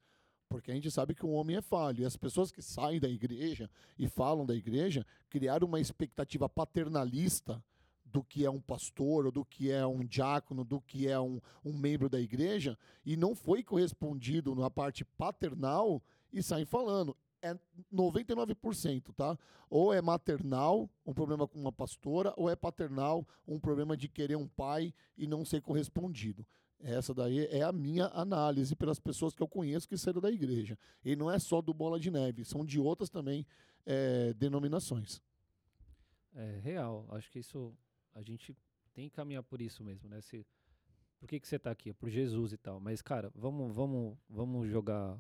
Porque 0.49 0.71
a 0.71 0.75
gente 0.75 0.91
sabe 0.91 1.15
que 1.15 1.27
o 1.27 1.31
homem 1.31 1.57
é 1.57 1.63
falho. 1.63 2.03
E 2.03 2.05
as 2.05 2.17
pessoas 2.17 2.51
que 2.51 2.63
saem 2.63 2.99
da 2.99 3.09
igreja 3.09 3.71
e 3.99 4.09
falam 4.09 4.47
da 4.47 4.55
igreja 4.55 5.07
criaram 5.29 5.69
uma 5.69 5.81
expectativa 5.81 6.49
paternalista 6.49 7.63
do 8.05 8.25
que 8.25 8.45
é 8.45 8.51
um 8.51 8.61
pastor, 8.61 9.27
ou 9.27 9.33
do 9.33 9.45
que 9.45 9.71
é 9.71 9.87
um 9.87 10.05
diácono, 10.05 10.65
do 10.65 10.81
que 10.81 11.07
é 11.07 11.21
um, 11.21 11.41
um 11.65 11.73
membro 11.73 12.09
da 12.09 12.19
igreja, 12.19 12.79
e 13.05 13.17
não 13.17 13.35
foi 13.35 13.63
correspondido 13.63 14.55
na 14.55 14.71
parte 14.71 15.05
paternal 15.05 16.03
e 16.33 16.43
saem 16.43 16.65
falando. 16.65 17.17
É 17.41 17.57
99%, 17.93 19.15
tá? 19.15 19.39
Ou 19.71 19.93
é 19.93 20.01
maternal, 20.03 20.91
um 21.07 21.13
problema 21.13 21.47
com 21.47 21.59
uma 21.61 21.71
pastora, 21.71 22.33
ou 22.37 22.51
é 22.51 22.57
paternal, 22.57 23.27
um 23.47 23.61
problema 23.61 23.97
de 23.97 24.09
querer 24.09 24.37
um 24.37 24.49
pai 24.49 24.93
e 25.17 25.27
não 25.27 25.45
ser 25.45 25.61
correspondido. 25.61 26.45
Essa 26.81 27.13
daí 27.13 27.47
é 27.47 27.63
a 27.63 27.73
minha 27.73 28.07
análise 28.07 28.77
pelas 28.77 29.01
pessoas 29.01 29.35
que 29.35 29.43
eu 29.43 29.49
conheço 29.49 29.89
que 29.89 29.97
saíram 29.97 30.21
da 30.21 30.31
igreja. 30.31 30.79
E 31.05 31.17
não 31.17 31.31
é 31.31 31.39
só 31.39 31.61
do 31.61 31.75
Bola 31.75 31.99
de 31.99 32.11
Neve, 32.11 32.45
são 32.45 32.65
de 32.65 32.79
outras 32.79 33.11
também 33.11 33.45
eh, 33.85 34.33
denominações. 34.35 35.21
É 36.35 36.61
real. 36.63 37.07
Acho 37.11 37.31
que 37.31 37.41
isso 37.41 37.75
a 38.15 38.23
gente 38.23 38.57
tem 38.95 39.09
que 39.09 39.17
caminhar 39.17 39.43
por 39.43 39.61
isso 39.61 39.83
mesmo, 39.83 40.09
né? 40.09 40.21
Se, 40.21 40.47
por 41.19 41.29
que, 41.29 41.41
que 41.41 41.49
você 41.49 41.59
tá 41.59 41.71
aqui? 41.71 41.91
É 41.91 41.93
por 41.93 42.09
Jesus 42.09 42.53
e 42.53 42.57
tal. 42.57 42.79
Mas, 42.79 43.03
cara, 43.03 43.31
vamos, 43.35 43.75
vamos, 43.75 44.17
vamos 44.29 44.69
jogar 44.69 45.19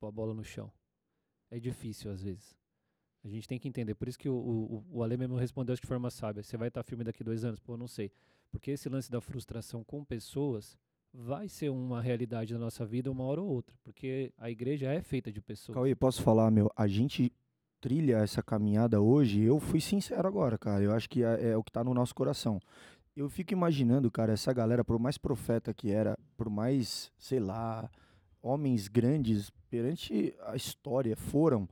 a 0.00 0.10
bola 0.10 0.32
no 0.32 0.44
chão. 0.44 0.72
É 1.50 1.58
difícil 1.58 2.10
às 2.12 2.22
vezes. 2.22 2.56
A 3.24 3.28
gente 3.28 3.48
tem 3.48 3.58
que 3.58 3.68
entender. 3.68 3.94
Por 3.94 4.08
isso 4.08 4.18
que 4.18 4.28
o, 4.28 4.34
o, 4.34 4.86
o 4.90 5.02
Ale 5.02 5.16
mesmo 5.16 5.36
respondeu 5.36 5.74
de 5.74 5.86
forma 5.86 6.10
sábia. 6.10 6.42
Você 6.42 6.56
vai 6.56 6.68
estar 6.68 6.82
firme 6.82 7.04
daqui 7.04 7.22
dois 7.22 7.44
anos? 7.44 7.60
Pô, 7.60 7.76
não 7.76 7.88
sei. 7.88 8.10
Porque 8.50 8.70
esse 8.70 8.88
lance 8.88 9.10
da 9.10 9.20
frustração 9.20 9.82
com 9.82 10.04
pessoas 10.04 10.76
vai 11.12 11.48
ser 11.48 11.68
uma 11.70 12.00
realidade 12.00 12.52
na 12.52 12.58
nossa 12.58 12.86
vida 12.86 13.10
uma 13.10 13.24
hora 13.24 13.40
ou 13.40 13.48
outra. 13.48 13.76
Porque 13.82 14.32
a 14.38 14.50
igreja 14.50 14.90
é 14.92 15.02
feita 15.02 15.30
de 15.30 15.40
pessoas. 15.40 15.74
Cauê, 15.74 15.94
posso 15.94 16.22
falar, 16.22 16.50
meu? 16.50 16.70
A 16.76 16.86
gente 16.86 17.32
trilha 17.80 18.18
essa 18.18 18.42
caminhada 18.42 19.00
hoje, 19.00 19.42
eu 19.42 19.58
fui 19.58 19.80
sincero 19.80 20.26
agora, 20.26 20.56
cara. 20.56 20.82
Eu 20.84 20.92
acho 20.92 21.10
que 21.10 21.24
é, 21.24 21.50
é 21.50 21.56
o 21.56 21.64
que 21.64 21.72
tá 21.72 21.82
no 21.82 21.92
nosso 21.92 22.14
coração. 22.14 22.60
Eu 23.14 23.28
fico 23.28 23.52
imaginando, 23.52 24.10
cara, 24.10 24.32
essa 24.32 24.52
galera, 24.52 24.84
por 24.84 24.98
mais 24.98 25.18
profeta 25.18 25.74
que 25.74 25.90
era, 25.90 26.16
por 26.36 26.48
mais, 26.48 27.12
sei 27.18 27.40
lá, 27.40 27.90
homens 28.40 28.88
grandes 28.88 29.50
perante 29.68 30.34
a 30.46 30.56
história 30.56 31.16
foram. 31.16 31.68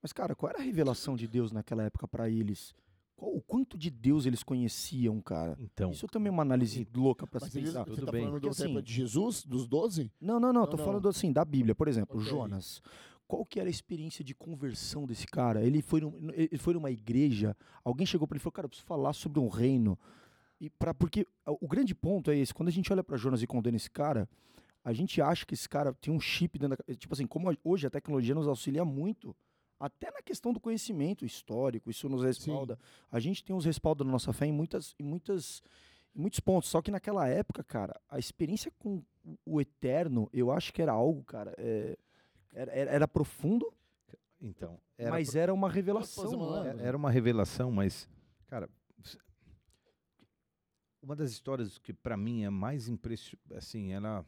Mas, 0.00 0.12
cara, 0.12 0.34
qual 0.34 0.50
era 0.50 0.60
a 0.60 0.64
revelação 0.64 1.16
de 1.16 1.26
Deus 1.26 1.50
naquela 1.50 1.82
época 1.82 2.06
pra 2.06 2.28
eles? 2.28 2.74
Qual, 3.16 3.34
o 3.34 3.40
quanto 3.40 3.78
de 3.78 3.90
Deus 3.90 4.26
eles 4.26 4.42
conheciam, 4.42 5.20
cara? 5.20 5.56
Então, 5.60 5.90
Isso 5.92 6.06
também 6.08 6.28
é 6.28 6.32
uma 6.32 6.42
análise 6.42 6.86
louca 6.94 7.26
pra 7.26 7.40
Mas 7.40 7.52
se 7.52 7.60
pensar. 7.60 7.84
você 7.84 7.90
tudo 7.94 8.06
tá 8.06 8.12
bem. 8.12 8.22
falando 8.22 8.40
do 8.40 8.48
Porque, 8.48 8.62
tempo 8.62 8.78
assim, 8.78 8.82
de 8.84 8.92
Jesus, 8.92 9.44
dos 9.44 9.66
doze? 9.68 10.10
Não, 10.20 10.40
não, 10.40 10.52
não, 10.52 10.62
Não, 10.62 10.70
tô 10.70 10.76
não. 10.76 10.84
falando 10.84 11.08
assim, 11.08 11.32
da 11.32 11.44
Bíblia. 11.44 11.74
Por 11.74 11.86
exemplo, 11.88 12.16
Ok. 12.18 12.28
Jonas. 12.28 12.82
Qual 13.26 13.44
que 13.46 13.58
era 13.58 13.68
a 13.68 13.70
experiência 13.70 14.22
de 14.24 14.34
conversão 14.34 15.06
desse 15.06 15.26
cara? 15.26 15.64
Ele 15.64 15.80
foi, 15.80 16.00
num- 16.00 16.30
ele 16.34 16.58
foi 16.58 16.74
numa 16.74 16.90
igreja, 16.90 17.56
alguém 17.82 18.06
chegou 18.06 18.26
pra 18.28 18.36
ele 18.36 18.40
e 18.40 18.42
falou, 18.42 18.52
cara, 18.52 18.66
eu 18.66 18.68
preciso 18.68 18.86
falar 18.86 19.12
sobre 19.14 19.40
um 19.40 19.48
reino. 19.48 19.98
E 20.60 20.68
para 20.68 20.92
porque 20.92 21.26
o 21.46 21.66
grande 21.66 21.94
ponto 21.94 22.30
é 22.30 22.36
esse, 22.36 22.52
quando 22.52 22.68
a 22.68 22.72
gente 22.72 22.92
olha 22.92 23.02
pra 23.02 23.16
Jonas 23.16 23.42
e 23.42 23.46
condena 23.46 23.76
esse 23.76 23.90
cara, 23.90 24.28
a 24.84 24.92
gente 24.92 25.22
acha 25.22 25.46
que 25.46 25.54
esse 25.54 25.68
cara 25.68 25.94
tem 25.94 26.12
um 26.12 26.20
chip 26.20 26.58
dentro 26.58 26.76
da, 26.86 26.94
tipo 26.94 27.14
assim, 27.14 27.26
como 27.26 27.50
hoje 27.64 27.86
a 27.86 27.90
tecnologia 27.90 28.34
nos 28.34 28.46
auxilia 28.46 28.84
muito, 28.84 29.34
até 29.86 30.10
na 30.10 30.22
questão 30.22 30.52
do 30.52 30.60
conhecimento 30.60 31.24
histórico, 31.24 31.90
isso 31.90 32.08
nos 32.08 32.22
respalda. 32.22 32.78
A 33.10 33.20
gente 33.20 33.44
tem 33.44 33.54
uns 33.54 33.64
respaldos 33.64 34.06
na 34.06 34.12
nossa 34.12 34.32
fé 34.32 34.46
em 34.46 34.52
muitas 34.52 34.94
em 34.98 35.02
muitas 35.04 35.62
em 36.16 36.20
muitos 36.20 36.38
pontos, 36.40 36.68
só 36.70 36.80
que 36.80 36.90
naquela 36.92 37.26
época, 37.28 37.62
cara, 37.64 38.00
a 38.08 38.18
experiência 38.18 38.70
com 38.78 39.02
o 39.44 39.60
eterno, 39.60 40.28
eu 40.32 40.52
acho 40.52 40.72
que 40.72 40.80
era 40.80 40.92
algo, 40.92 41.24
cara, 41.24 41.52
é, 41.58 41.98
era, 42.52 42.70
era, 42.72 42.90
era 42.92 43.08
profundo, 43.08 43.72
então 44.40 44.78
era, 44.96 45.10
mas 45.10 45.34
era 45.34 45.52
uma 45.52 45.68
revelação. 45.68 46.30
uma- 46.30 46.62
né? 46.62 46.70
era- 46.70 46.82
era 46.82 46.96
uma 46.96 47.10
revelação, 47.10 47.72
mas, 47.72 48.08
cara, 48.46 48.70
uma 51.02 51.14
das 51.16 51.30
histórias 51.32 51.78
que 51.78 51.92
pra 51.92 52.16
mim 52.16 52.44
é 52.44 52.50
mais 52.50 52.88
impressionante, 52.88 53.54
assim, 53.54 53.92
ela, 53.92 54.24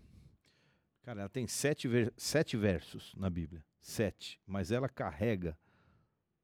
cara, 1.06 1.20
ela 1.20 1.28
tem 1.28 1.46
sete, 1.46 1.86
ver- 1.86 2.12
sete 2.16 2.56
versos 2.56 3.14
na 3.14 3.30
Bíblia, 3.30 3.64
sete, 3.80 4.40
mas 4.44 4.72
ela 4.72 4.88
carrega 4.88 5.56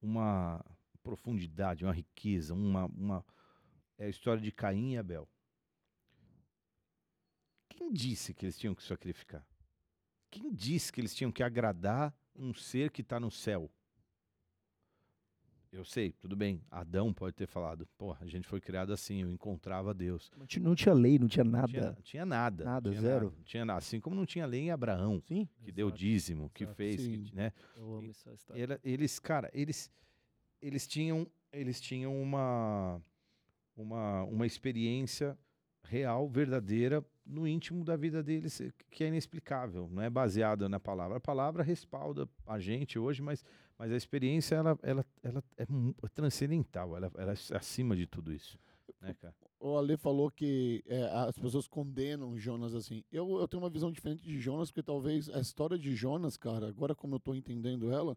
uma 0.00 0.64
profundidade, 1.02 1.84
uma 1.84 1.92
riqueza, 1.92 2.54
uma, 2.54 2.84
uma 2.86 3.26
é 3.98 4.06
a 4.06 4.08
história 4.08 4.40
de 4.40 4.52
Caim 4.52 4.92
e 4.92 4.98
Abel. 4.98 5.28
Quem 7.68 7.92
disse 7.92 8.32
que 8.32 8.44
eles 8.44 8.56
tinham 8.56 8.72
que 8.72 8.84
sacrificar? 8.84 9.44
Quem 10.30 10.54
disse 10.54 10.92
que 10.92 11.00
eles 11.00 11.12
tinham 11.12 11.32
que 11.32 11.42
agradar 11.42 12.14
um 12.32 12.54
ser 12.54 12.92
que 12.92 13.02
está 13.02 13.18
no 13.18 13.32
céu? 13.32 13.68
Eu 15.72 15.86
sei, 15.86 16.12
tudo 16.12 16.36
bem. 16.36 16.60
Adão 16.70 17.14
pode 17.14 17.34
ter 17.34 17.46
falado, 17.46 17.88
pô, 17.96 18.14
a 18.20 18.26
gente 18.26 18.46
foi 18.46 18.60
criado 18.60 18.92
assim, 18.92 19.22
eu 19.22 19.30
encontrava 19.30 19.94
Deus. 19.94 20.30
Não 20.36 20.44
tinha- 20.46 20.62
Não 20.62 20.74
tinha 20.74 20.94
lei, 20.94 21.18
não 21.18 21.26
tinha 21.26 21.42
Não 21.44 21.50
nada. 21.52 21.66
tinha, 21.68 21.96
tinha 22.02 22.26
nada. 22.26 22.62
Nada, 22.64 22.90
tinha 22.90 23.00
zero. 23.00 23.24
Nada, 23.24 23.36
não 23.38 23.44
tinha 23.44 23.64
nada. 23.64 23.78
Assim 23.78 23.98
como 23.98 24.14
não 24.14 24.26
tinha 24.26 24.44
lei 24.44 24.60
em 24.60 24.70
Abraão, 24.70 25.22
Sim. 25.26 25.48
que 25.64 25.72
deu 25.72 25.86
Exato. 25.88 25.98
dízimo, 25.98 26.50
que 26.50 26.64
exato. 26.64 26.76
fez, 26.76 26.96
que, 27.06 27.34
né? 27.34 27.52
Eu 27.74 27.94
amo 27.94 28.10
essa 28.10 28.32
história. 28.34 28.62
Era- 28.62 28.80
eles, 28.84 29.18
cara, 29.18 29.50
eles, 29.54 29.90
eles 30.60 30.86
tinham, 30.86 31.26
eles 31.50 31.80
tinham 31.80 32.20
uma, 32.20 33.00
uma, 33.74 34.24
uma 34.24 34.46
experiência 34.46 35.38
real, 35.84 36.28
verdadeira, 36.28 37.02
no 37.24 37.46
íntimo 37.46 37.82
da 37.84 37.96
vida 37.96 38.22
deles, 38.22 38.60
que 38.90 39.04
é 39.04 39.08
inexplicável, 39.08 39.88
não 39.90 40.02
é 40.02 40.10
baseada 40.10 40.68
na 40.68 40.78
palavra. 40.80 41.16
A 41.16 41.20
palavra 41.20 41.62
respalda 41.62 42.28
a 42.46 42.58
gente 42.58 42.98
hoje, 42.98 43.22
mas, 43.22 43.42
mas 43.78 43.92
a 43.92 43.96
experiência 43.96 44.54
ela, 44.56 44.78
ela, 44.82 45.06
ela 45.22 45.44
é 45.56 45.66
mu- 45.68 45.94
transcendental, 46.14 46.96
ela, 46.96 47.10
ela 47.16 47.32
é 47.32 47.56
acima 47.56 47.96
de 47.96 48.06
tudo 48.06 48.32
isso, 48.32 48.58
né, 49.00 49.14
cara? 49.14 49.34
O 49.58 49.76
Ale 49.76 49.96
falou 49.96 50.28
que 50.28 50.82
é, 50.86 51.04
as 51.04 51.38
pessoas 51.38 51.68
condenam 51.68 52.36
Jonas 52.36 52.74
assim. 52.74 53.04
Eu, 53.12 53.38
eu 53.38 53.46
tenho 53.46 53.62
uma 53.62 53.70
visão 53.70 53.92
diferente 53.92 54.22
de 54.24 54.40
Jonas, 54.40 54.70
porque 54.72 54.82
talvez 54.82 55.28
a 55.28 55.38
história 55.38 55.78
de 55.78 55.94
Jonas, 55.94 56.36
cara, 56.36 56.68
agora 56.68 56.96
como 56.96 57.14
eu 57.14 57.20
tô 57.20 57.32
entendendo 57.32 57.92
ela, 57.92 58.16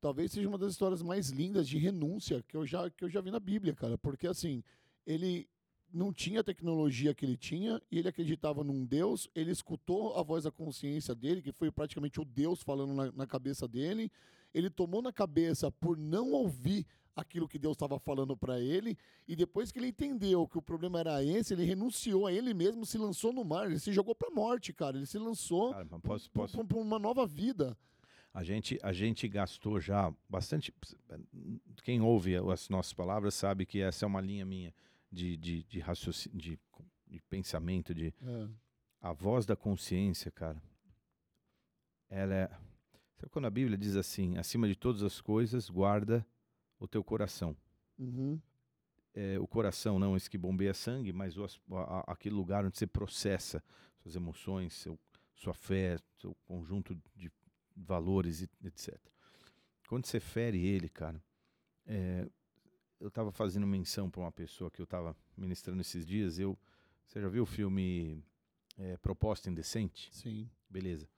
talvez 0.00 0.30
seja 0.30 0.48
uma 0.48 0.58
das 0.58 0.70
histórias 0.72 1.02
mais 1.02 1.30
lindas 1.30 1.68
de 1.68 1.78
renúncia 1.78 2.44
que 2.46 2.56
eu 2.56 2.64
já, 2.64 2.88
que 2.90 3.04
eu 3.04 3.08
já 3.08 3.20
vi 3.20 3.32
na 3.32 3.40
Bíblia, 3.40 3.74
cara. 3.74 3.98
Porque 3.98 4.26
assim, 4.28 4.62
ele 5.04 5.48
não 5.92 6.12
tinha 6.12 6.40
a 6.40 6.44
tecnologia 6.44 7.14
que 7.14 7.24
ele 7.24 7.36
tinha 7.36 7.80
e 7.90 7.98
ele 7.98 8.08
acreditava 8.08 8.62
num 8.62 8.84
Deus, 8.84 9.28
ele 9.34 9.50
escutou 9.50 10.16
a 10.16 10.22
voz 10.22 10.44
da 10.44 10.50
consciência 10.50 11.14
dele, 11.14 11.42
que 11.42 11.52
foi 11.52 11.70
praticamente 11.72 12.20
o 12.20 12.24
Deus 12.24 12.62
falando 12.62 12.94
na, 12.94 13.10
na 13.12 13.26
cabeça 13.26 13.66
dele. 13.66 14.12
Ele 14.54 14.70
tomou 14.70 15.02
na 15.02 15.12
cabeça 15.12 15.70
por 15.70 15.96
não 15.98 16.30
ouvir 16.32 16.86
aquilo 17.16 17.46
que 17.48 17.58
Deus 17.58 17.74
estava 17.76 17.98
falando 17.98 18.36
para 18.36 18.58
ele, 18.60 18.96
e 19.28 19.36
depois 19.36 19.70
que 19.70 19.78
ele 19.78 19.88
entendeu 19.88 20.48
que 20.48 20.58
o 20.58 20.62
problema 20.62 20.98
era 21.00 21.22
esse, 21.22 21.52
ele 21.54 21.64
renunciou 21.64 22.26
a 22.26 22.32
ele 22.32 22.52
mesmo, 22.54 22.84
se 22.86 22.98
lançou 22.98 23.32
no 23.32 23.44
mar, 23.44 23.66
ele 23.66 23.78
se 23.78 23.92
jogou 23.92 24.14
para 24.16 24.28
a 24.28 24.34
morte, 24.34 24.72
cara. 24.72 24.96
Ele 24.96 25.06
se 25.06 25.18
lançou 25.18 25.72
para 26.66 26.78
uma 26.78 26.98
nova 26.98 27.26
vida. 27.26 27.76
A 28.32 28.42
gente, 28.42 28.80
a 28.82 28.92
gente 28.92 29.28
gastou 29.28 29.78
já 29.78 30.12
bastante. 30.28 30.74
Quem 31.84 32.00
ouve 32.00 32.34
as 32.36 32.68
nossas 32.68 32.92
palavras 32.92 33.34
sabe 33.34 33.64
que 33.64 33.80
essa 33.80 34.04
é 34.04 34.08
uma 34.08 34.20
linha 34.20 34.44
minha 34.44 34.74
de, 35.10 35.36
de, 35.36 35.62
de 35.62 35.78
raciocínio, 35.78 36.36
de, 36.36 36.58
de 37.06 37.20
pensamento, 37.30 37.94
de 37.94 38.12
É. 38.20 38.48
a 39.00 39.12
voz 39.12 39.46
da 39.46 39.54
consciência, 39.54 40.32
cara. 40.32 40.60
Ela 42.10 42.34
é. 42.34 42.50
Sabe 43.24 43.32
quando 43.32 43.46
a 43.46 43.50
Bíblia 43.50 43.78
diz 43.78 43.96
assim: 43.96 44.36
acima 44.36 44.68
de 44.68 44.76
todas 44.76 45.02
as 45.02 45.18
coisas, 45.18 45.70
guarda 45.70 46.26
o 46.78 46.86
teu 46.86 47.02
coração. 47.02 47.56
Uhum. 47.98 48.38
É, 49.14 49.38
o 49.38 49.46
coração 49.46 49.98
não 49.98 50.14
esse 50.14 50.28
que 50.28 50.36
bombeia 50.36 50.74
sangue, 50.74 51.10
mas 51.10 51.38
o, 51.38 51.46
a- 51.74 52.04
aquele 52.06 52.34
lugar 52.34 52.66
onde 52.66 52.76
você 52.76 52.86
processa 52.86 53.64
suas 54.02 54.14
emoções, 54.14 54.74
seu, 54.74 54.98
sua 55.34 55.54
fé, 55.54 55.96
seu 56.20 56.36
conjunto 56.44 56.94
de 57.16 57.32
valores, 57.74 58.42
e 58.42 58.50
etc. 58.62 58.94
Quando 59.88 60.04
você 60.04 60.20
fere 60.20 60.62
ele, 60.66 60.90
cara, 60.90 61.22
é, 61.86 62.28
eu 63.00 63.08
estava 63.08 63.32
fazendo 63.32 63.66
menção 63.66 64.10
para 64.10 64.20
uma 64.20 64.32
pessoa 64.32 64.70
que 64.70 64.82
eu 64.82 64.84
estava 64.84 65.16
ministrando 65.34 65.80
esses 65.80 66.04
dias. 66.06 66.38
Eu, 66.38 66.58
você 67.06 67.22
já 67.22 67.28
viu 67.28 67.44
o 67.44 67.46
filme 67.46 68.22
é, 68.76 68.98
Proposta 68.98 69.48
Indecente? 69.48 70.10
Sim. 70.12 70.50
Beleza. 70.68 71.08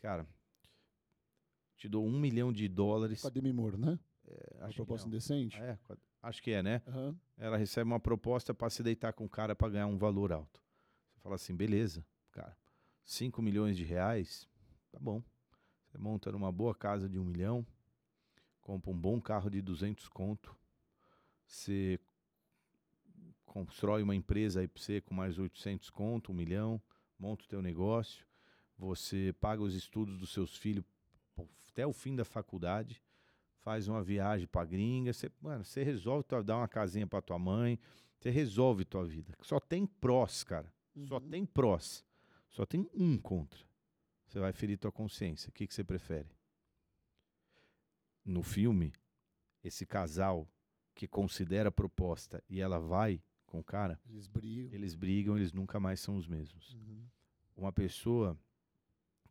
Cara, 0.00 0.24
te 1.80 1.88
dou 1.88 2.06
um 2.06 2.20
milhão 2.20 2.52
de 2.52 2.68
dólares. 2.68 3.22
Com 3.22 3.28
a 3.28 3.30
Demi 3.30 3.54
Moore, 3.54 3.78
né? 3.78 3.98
É, 4.28 4.56
A 4.60 4.64
acho, 4.66 4.72
que 4.72 4.76
proposta 4.76 5.08
indecente. 5.08 5.56
É, 5.58 5.78
acho 6.22 6.42
que 6.42 6.50
é, 6.50 6.62
né? 6.62 6.82
Aham. 6.86 7.18
Ela 7.38 7.56
recebe 7.56 7.90
uma 7.90 7.98
proposta 7.98 8.52
para 8.52 8.68
se 8.68 8.82
deitar 8.82 9.14
com 9.14 9.24
o 9.24 9.28
cara 9.28 9.56
para 9.56 9.70
ganhar 9.70 9.86
um 9.86 9.96
valor 9.96 10.30
alto. 10.30 10.62
Você 11.10 11.20
fala 11.20 11.36
assim, 11.36 11.56
beleza, 11.56 12.04
cara, 12.32 12.54
5 13.02 13.40
milhões 13.40 13.78
de 13.78 13.84
reais, 13.84 14.46
tá 14.92 14.98
bom. 15.00 15.22
Você 15.86 15.96
monta 15.96 16.30
numa 16.30 16.52
boa 16.52 16.74
casa 16.74 17.08
de 17.08 17.18
um 17.18 17.24
milhão, 17.24 17.66
compra 18.60 18.90
um 18.90 18.98
bom 18.98 19.18
carro 19.18 19.48
de 19.48 19.62
200 19.62 20.06
conto, 20.06 20.54
você 21.46 21.98
constrói 23.46 24.02
uma 24.02 24.14
empresa 24.14 24.60
aí 24.60 24.68
para 24.68 24.80
você 24.80 25.00
com 25.00 25.14
mais 25.14 25.38
800 25.38 25.88
conto, 25.88 26.30
um 26.30 26.34
milhão, 26.34 26.80
monta 27.18 27.42
o 27.42 27.48
teu 27.48 27.62
negócio, 27.62 28.24
você 28.76 29.34
paga 29.40 29.62
os 29.62 29.74
estudos 29.74 30.18
dos 30.18 30.30
seus 30.32 30.56
filhos 30.56 30.84
até 31.80 31.86
o 31.86 31.92
fim 31.94 32.14
da 32.14 32.24
faculdade, 32.26 33.02
faz 33.60 33.88
uma 33.88 34.02
viagem 34.02 34.46
pra 34.46 34.64
gringa, 34.66 35.12
você, 35.14 35.30
mano, 35.40 35.64
você 35.64 35.82
resolve 35.82 36.24
tua- 36.24 36.42
dar 36.42 36.58
uma 36.58 36.68
casinha 36.68 37.06
pra 37.06 37.22
tua 37.22 37.38
mãe, 37.38 37.78
você 38.18 38.28
resolve 38.28 38.84
tua 38.84 39.02
vida. 39.04 39.34
Só 39.40 39.58
tem 39.58 39.86
prós, 39.86 40.44
cara. 40.44 40.70
Só 41.06 41.16
Uhum. 41.16 41.28
tem 41.30 41.46
prós. 41.46 42.04
Só 42.50 42.66
tem 42.66 42.86
um 42.92 43.16
contra. 43.16 43.64
Você 44.26 44.38
vai 44.38 44.52
ferir 44.52 44.76
tua 44.76 44.92
consciência. 44.92 45.48
O 45.48 45.52
que, 45.52 45.66
que 45.66 45.72
você 45.74 45.82
prefere? 45.82 46.28
No 48.24 48.42
filme, 48.42 48.92
esse 49.64 49.86
casal 49.86 50.46
que 50.94 51.08
considera 51.08 51.70
a 51.70 51.72
proposta 51.72 52.42
e 52.48 52.60
ela 52.60 52.78
vai 52.78 53.22
com 53.46 53.60
o 53.60 53.64
cara, 53.64 53.98
Eles 54.08 54.28
brigam. 54.28 54.74
eles 54.74 54.94
brigam, 54.94 55.36
eles 55.38 55.52
nunca 55.52 55.80
mais 55.80 55.98
são 56.00 56.16
os 56.16 56.26
mesmos. 56.28 56.74
Uhum. 56.74 57.06
Uma 57.56 57.72
pessoa 57.72 58.38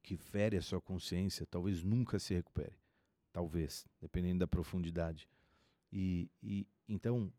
que 0.02 0.18
fere 0.18 0.58
a 0.58 0.62
sua 0.62 0.82
consciência 0.82 1.46
talvez 1.46 1.84
nunca 1.84 2.20
se 2.20 2.34
recupere. 2.34 2.78
Talvez, 3.32 3.88
dependendo 4.02 4.40
da 4.40 4.48
profundidade. 4.48 5.30
E, 5.92 6.30
e 6.42 6.68
então, 6.88 7.32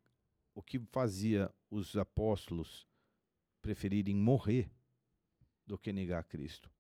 o 0.54 0.62
que 0.62 0.78
fazia 0.78 1.52
os 1.70 1.96
apóstolos 1.96 2.86
preferirem 3.61 4.14
morrer 4.14 4.70
do 5.66 5.76
que 5.76 5.92
negar 5.92 6.24
Cristo? 6.24 6.70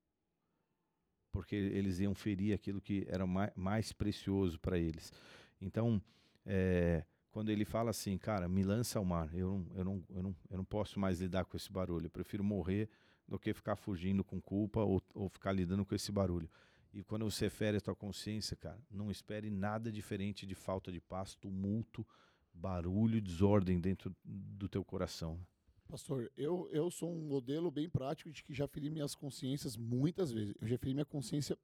Porque 1.32 1.54
eles 1.54 1.98
iam 2.00 2.14
ferir 2.14 2.54
aquilo 2.54 2.80
que 2.80 3.06
era 3.08 3.26
mais, 3.26 3.52
mais 3.54 3.92
precioso 3.92 4.58
para 4.58 4.78
eles. 4.78 5.12
Então, 5.60 6.02
é, 6.44 7.04
quando 7.30 7.50
ele 7.50 7.64
fala 7.64 7.90
assim, 7.90 8.18
cara, 8.18 8.48
me 8.48 8.62
lança 8.62 8.98
ao 8.98 9.04
mar, 9.04 9.32
eu 9.34 9.48
não, 9.48 9.66
eu, 9.76 9.84
não, 9.84 10.04
eu, 10.10 10.22
não, 10.22 10.36
eu 10.50 10.56
não 10.56 10.64
posso 10.64 10.98
mais 10.98 11.20
lidar 11.20 11.44
com 11.44 11.56
esse 11.56 11.70
barulho, 11.70 12.06
eu 12.06 12.10
prefiro 12.10 12.42
morrer 12.42 12.88
do 13.30 13.38
que 13.38 13.54
ficar 13.54 13.76
fugindo 13.76 14.24
com 14.24 14.40
culpa 14.40 14.80
ou, 14.80 15.00
ou 15.14 15.28
ficar 15.28 15.52
lidando 15.52 15.86
com 15.86 15.94
esse 15.94 16.10
barulho. 16.10 16.50
E 16.92 17.04
quando 17.04 17.24
você 17.24 17.48
fere 17.48 17.76
a 17.76 17.80
tua 17.80 17.94
consciência, 17.94 18.56
cara, 18.56 18.82
não 18.90 19.08
espere 19.08 19.48
nada 19.48 19.92
diferente 19.92 20.44
de 20.44 20.56
falta 20.56 20.90
de 20.90 21.00
paz, 21.00 21.36
tumulto, 21.36 22.04
barulho, 22.52 23.20
desordem 23.20 23.80
dentro 23.80 24.12
do 24.24 24.68
teu 24.68 24.84
coração. 24.84 25.36
né? 25.36 25.46
Pastor, 25.88 26.30
eu, 26.36 26.68
eu 26.72 26.90
sou 26.90 27.12
um 27.12 27.28
modelo 27.28 27.70
bem 27.70 27.88
prático 27.88 28.30
de 28.32 28.42
que 28.42 28.52
já 28.52 28.66
feri 28.66 28.90
minhas 28.90 29.14
consciências 29.14 29.76
muitas 29.76 30.32
vezes. 30.32 30.54
Eu 30.60 30.66
já 30.66 30.76
feri 30.76 30.92
minha 30.92 31.06
consciência 31.06 31.56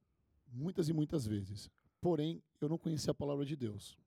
muitas 0.47 0.87
e 0.87 0.93
muitas 0.93 1.25
vezes. 1.25 1.69
Porém, 1.99 2.41
eu 2.61 2.69
não 2.69 2.77
conhecia 2.77 3.11
a 3.11 3.15
palavra 3.15 3.45
de 3.45 3.57
Deus. 3.57 3.97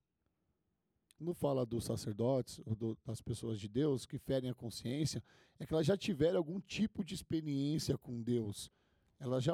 Quando 1.21 1.35
fala 1.35 1.67
dos 1.67 1.83
sacerdotes, 1.83 2.59
do- 2.79 2.97
das 3.05 3.21
pessoas 3.21 3.59
de 3.59 3.67
Deus 3.67 4.07
que 4.07 4.17
ferem 4.17 4.49
a 4.49 4.55
consciência, 4.55 5.23
é 5.59 5.67
que 5.67 5.71
elas 5.71 5.85
já 5.85 5.95
tiveram 5.95 6.39
algum 6.39 6.59
tipo 6.59 7.05
de 7.05 7.13
experiência 7.13 7.95
com 7.95 8.19
Deus. 8.23 8.71
Elas 9.19 9.43
já. 9.43 9.53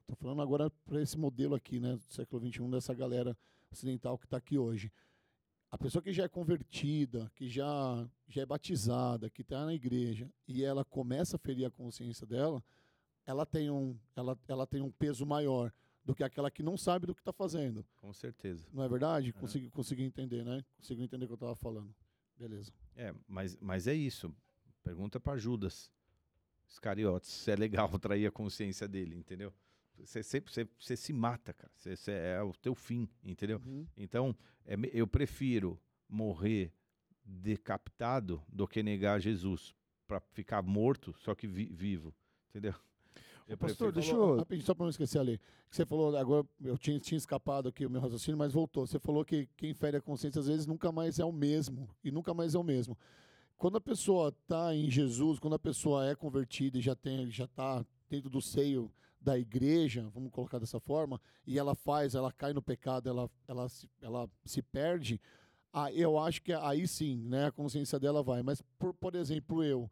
Estou 0.00 0.16
falando 0.16 0.42
agora 0.42 0.68
para 0.84 1.00
esse 1.00 1.16
modelo 1.16 1.54
aqui, 1.54 1.78
né, 1.78 1.94
do 1.94 2.12
século 2.12 2.44
XXI, 2.44 2.68
dessa 2.72 2.92
galera 2.92 3.38
ocidental 3.70 4.18
que 4.18 4.24
está 4.24 4.38
aqui 4.38 4.58
hoje. 4.58 4.90
A 5.70 5.78
pessoa 5.78 6.02
que 6.02 6.12
já 6.12 6.24
é 6.24 6.28
convertida, 6.28 7.30
que 7.36 7.48
já, 7.48 8.04
já 8.26 8.42
é 8.42 8.46
batizada, 8.46 9.30
que 9.30 9.42
está 9.42 9.64
na 9.64 9.72
igreja, 9.72 10.28
e 10.48 10.64
ela 10.64 10.84
começa 10.84 11.36
a 11.36 11.38
ferir 11.38 11.66
a 11.66 11.70
consciência 11.70 12.26
dela, 12.26 12.60
ela 13.24 13.46
tem 13.46 13.70
um, 13.70 13.96
ela, 14.16 14.36
ela 14.48 14.66
tem 14.66 14.82
um 14.82 14.90
peso 14.90 15.24
maior 15.24 15.72
do 16.10 16.14
que 16.14 16.24
aquela 16.24 16.50
que 16.50 16.62
não 16.62 16.76
sabe 16.76 17.06
do 17.06 17.14
que 17.14 17.20
está 17.20 17.32
fazendo. 17.32 17.84
Com 17.96 18.12
certeza. 18.12 18.66
Não 18.72 18.82
é 18.82 18.88
verdade? 18.88 19.30
É. 19.30 19.32
Consegui, 19.32 19.70
consegui 19.70 20.02
entender, 20.02 20.44
né? 20.44 20.64
Consegui 20.76 21.02
entender 21.02 21.24
o 21.24 21.28
que 21.28 21.32
eu 21.32 21.36
estava 21.36 21.54
falando. 21.54 21.94
Beleza. 22.36 22.72
É, 22.96 23.14
mas, 23.26 23.56
mas 23.60 23.86
é 23.86 23.94
isso. 23.94 24.34
Pergunta 24.82 25.20
para 25.20 25.38
Judas 25.38 25.90
Iscariotes 26.68 27.30
se 27.30 27.50
é 27.50 27.56
legal 27.56 27.88
trair 27.98 28.26
a 28.26 28.30
consciência 28.30 28.86
dele, 28.88 29.16
entendeu? 29.16 29.52
Você 29.98 30.22
sempre 30.22 30.52
você, 30.52 30.66
você 30.78 30.96
se 30.96 31.12
mata, 31.12 31.52
cara. 31.52 31.70
Você, 31.76 31.94
você 31.94 32.12
é 32.12 32.42
o 32.42 32.52
teu 32.54 32.74
fim, 32.74 33.08
entendeu? 33.22 33.60
Uhum. 33.66 33.86
Então, 33.96 34.34
é 34.64 34.74
eu 34.92 35.06
prefiro 35.06 35.78
morrer 36.08 36.72
decapitado 37.22 38.42
do 38.48 38.66
que 38.66 38.82
negar 38.82 39.20
Jesus 39.20 39.74
para 40.06 40.20
ficar 40.20 40.62
morto, 40.62 41.14
só 41.18 41.34
que 41.34 41.46
vi- 41.46 41.70
vivo, 41.72 42.14
entendeu? 42.48 42.74
Eu 43.48 43.56
pastor, 43.58 43.92
deixa 43.92 44.12
eu- 44.12 44.36
rapidinho, 44.36 44.64
só 44.66 44.74
para 44.74 44.84
não 44.84 44.90
esquecer 44.90 45.18
ali. 45.18 45.38
Que 45.68 45.76
você 45.76 45.84
falou, 45.86 46.16
agora 46.16 46.46
eu 46.62 46.76
tinha, 46.78 46.98
tinha 46.98 47.18
escapado 47.18 47.68
aqui 47.68 47.84
o 47.86 47.90
meu 47.90 48.00
raciocínio, 48.00 48.38
mas 48.38 48.52
voltou. 48.52 48.86
Você 48.86 48.98
falou 48.98 49.24
que 49.24 49.48
quem 49.56 49.72
fere 49.74 49.96
a 49.96 50.00
consciência 50.00 50.40
às 50.40 50.46
vezes 50.46 50.66
nunca 50.66 50.90
mais 50.92 51.18
é 51.18 51.24
o 51.24 51.32
mesmo. 51.32 51.88
E 52.02 52.10
nunca 52.10 52.32
mais 52.34 52.54
é 52.54 52.58
o 52.58 52.62
mesmo. 52.62 52.96
Quando 53.56 53.76
a 53.76 53.80
pessoa 53.80 54.30
está 54.30 54.74
em 54.74 54.90
Jesus, 54.90 55.38
quando 55.38 55.54
a 55.54 55.58
pessoa 55.58 56.08
é 56.08 56.14
convertida 56.14 56.78
e 56.78 56.80
já 56.80 56.94
tem, 56.94 57.30
já 57.30 57.44
está 57.44 57.84
dentro 58.08 58.30
do 58.30 58.40
seio 58.40 58.90
da 59.20 59.38
igreja, 59.38 60.08
vamos 60.14 60.30
colocar 60.32 60.58
dessa 60.58 60.80
forma, 60.80 61.20
e 61.46 61.58
ela 61.58 61.74
faz, 61.74 62.14
ela 62.14 62.32
cai 62.32 62.54
no 62.54 62.62
pecado, 62.62 63.06
ela, 63.08 63.30
ela, 63.46 63.68
se, 63.68 63.86
ela 64.00 64.28
se 64.46 64.62
perde, 64.62 65.20
ah, 65.72 65.92
eu 65.92 66.18
acho 66.18 66.42
que 66.42 66.52
aí 66.54 66.88
sim, 66.88 67.16
né, 67.28 67.46
a 67.46 67.52
consciência 67.52 67.98
dela 68.00 68.22
vai. 68.22 68.42
Mas, 68.42 68.62
por, 68.78 68.94
por 68.94 69.14
exemplo, 69.14 69.62
eu, 69.62 69.90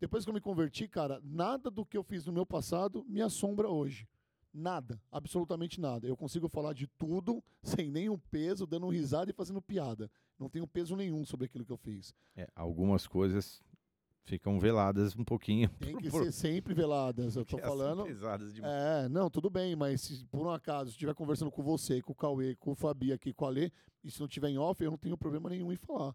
depois 0.00 0.24
que 0.24 0.30
eu 0.30 0.34
me 0.34 0.40
converti, 0.40 0.88
cara, 0.88 1.20
nada 1.22 1.70
do 1.70 1.84
que 1.84 1.96
eu 1.96 2.02
fiz 2.02 2.24
no 2.26 2.32
meu 2.32 2.46
passado 2.46 3.04
me 3.06 3.20
assombra 3.20 3.68
hoje. 3.68 4.08
Nada, 4.52 5.00
absolutamente 5.12 5.80
nada. 5.80 6.08
Eu 6.08 6.16
consigo 6.16 6.48
falar 6.48 6.72
de 6.72 6.86
tudo 6.98 7.42
sem 7.62 7.88
nenhum 7.90 8.18
peso, 8.18 8.66
dando 8.66 8.88
risada 8.88 9.30
e 9.30 9.34
fazendo 9.34 9.62
piada. 9.62 10.10
Não 10.38 10.48
tenho 10.48 10.66
peso 10.66 10.96
nenhum 10.96 11.24
sobre 11.24 11.46
aquilo 11.46 11.64
que 11.64 11.70
eu 11.72 11.76
fiz. 11.76 12.12
É, 12.34 12.48
algumas 12.56 13.06
coisas 13.06 13.62
ficam 14.24 14.58
veladas 14.58 15.14
um 15.14 15.22
pouquinho. 15.24 15.68
Tem 15.78 15.96
que 15.98 16.10
por- 16.10 16.24
ser 16.24 16.32
sempre 16.32 16.74
veladas. 16.74 17.36
Eu 17.36 17.44
tô 17.44 17.56
porque 17.58 17.68
falando. 17.68 18.04
pesadas 18.04 18.52
demais. 18.52 18.72
É, 18.72 19.08
não, 19.08 19.30
tudo 19.30 19.48
bem, 19.50 19.76
mas 19.76 20.00
se 20.00 20.24
por 20.26 20.46
um 20.46 20.50
acaso 20.50 20.90
estiver 20.90 21.14
conversando 21.14 21.50
com 21.50 21.62
você, 21.62 22.00
com 22.02 22.12
o 22.12 22.16
Cauê, 22.16 22.56
com 22.56 22.72
o 22.72 22.74
Fabi 22.74 23.12
aqui, 23.12 23.32
com 23.32 23.44
a 23.44 23.50
Lê, 23.50 23.70
e 24.02 24.10
se 24.10 24.18
não 24.18 24.26
tiver 24.26 24.48
em 24.48 24.58
off, 24.58 24.82
eu 24.82 24.90
não 24.90 24.98
tenho 24.98 25.16
problema 25.16 25.48
nenhum 25.50 25.70
em 25.72 25.76
falar. 25.76 26.14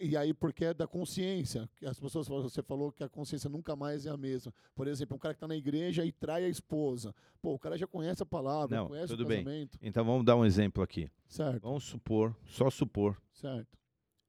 E 0.00 0.16
aí, 0.16 0.32
porque 0.32 0.64
é 0.66 0.72
da 0.74 0.86
consciência. 0.86 1.68
As 1.84 1.98
pessoas 1.98 2.28
falam, 2.28 2.42
você 2.42 2.62
falou 2.62 2.92
que 2.92 3.02
a 3.02 3.08
consciência 3.08 3.50
nunca 3.50 3.74
mais 3.74 4.06
é 4.06 4.10
a 4.10 4.16
mesma. 4.16 4.54
Por 4.74 4.86
exemplo, 4.86 5.16
um 5.16 5.18
cara 5.18 5.34
que 5.34 5.38
está 5.38 5.48
na 5.48 5.56
igreja 5.56 6.04
e 6.04 6.12
trai 6.12 6.44
a 6.44 6.48
esposa. 6.48 7.14
Pô, 7.42 7.54
o 7.54 7.58
cara 7.58 7.76
já 7.76 7.86
conhece 7.86 8.22
a 8.22 8.26
palavra, 8.26 8.76
Não, 8.76 8.86
conhece 8.88 9.08
tudo 9.08 9.24
o 9.24 9.26
bem. 9.26 9.44
casamento. 9.44 9.78
Então 9.82 10.04
vamos 10.04 10.24
dar 10.24 10.36
um 10.36 10.44
exemplo 10.44 10.82
aqui. 10.82 11.10
Certo, 11.26 11.62
Vamos 11.62 11.82
supor, 11.84 12.34
só 12.44 12.70
supor, 12.70 13.20
certo. 13.32 13.76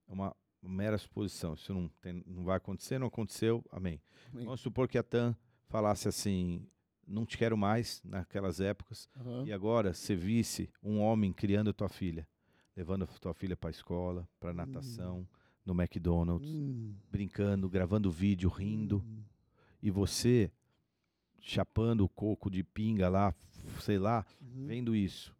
é 0.08 0.12
uma 0.14 0.36
mera 0.62 0.98
suposição. 0.98 1.54
Isso 1.54 1.72
não, 1.74 1.88
tem, 2.02 2.24
não 2.26 2.44
vai 2.44 2.58
acontecer, 2.58 2.98
não 2.98 3.08
aconteceu, 3.08 3.64
amém. 3.72 4.02
Amém. 4.34 4.46
Vamos 4.46 4.62
supor 4.62 4.88
que 4.88 4.98
a 4.98 5.04
Tan 5.04 5.36
falasse 5.68 6.08
assim: 6.08 6.68
não 7.08 7.26
te 7.28 7.38
quero 7.38 7.56
mais 7.56 8.02
naquelas 8.04 8.60
épocas, 8.60 9.08
Aham. 9.16 9.46
e 9.46 9.54
agora 9.54 9.94
você 9.94 10.16
visse 10.16 10.68
um 10.82 11.00
homem 11.00 11.32
criando 11.32 11.72
tua 11.74 11.90
filha. 11.90 12.28
levando 12.76 13.04
a 13.04 13.08
tua 13.08 13.34
filha 13.34 13.56
para 13.58 13.70
a 13.70 13.72
escola, 13.72 14.28
para 14.40 14.54
natação, 14.54 15.28
no 15.74 15.80
McDonald's, 15.82 16.50
Hum, 16.52 16.94
brincando, 17.12 17.70
gravando 17.70 18.10
vídeo, 18.12 18.50
rindo, 18.50 19.04
hum. 19.06 19.22
e 19.82 19.92
você 19.92 20.52
chapando 21.40 22.04
o 22.04 22.10
coco 22.10 22.50
de 22.50 22.64
pinga 22.64 23.08
lá, 23.08 23.34
sei 23.82 23.98
lá, 23.98 24.26
Uhum. 24.42 24.66
vendo 24.68 24.96
isso, 24.96 25.34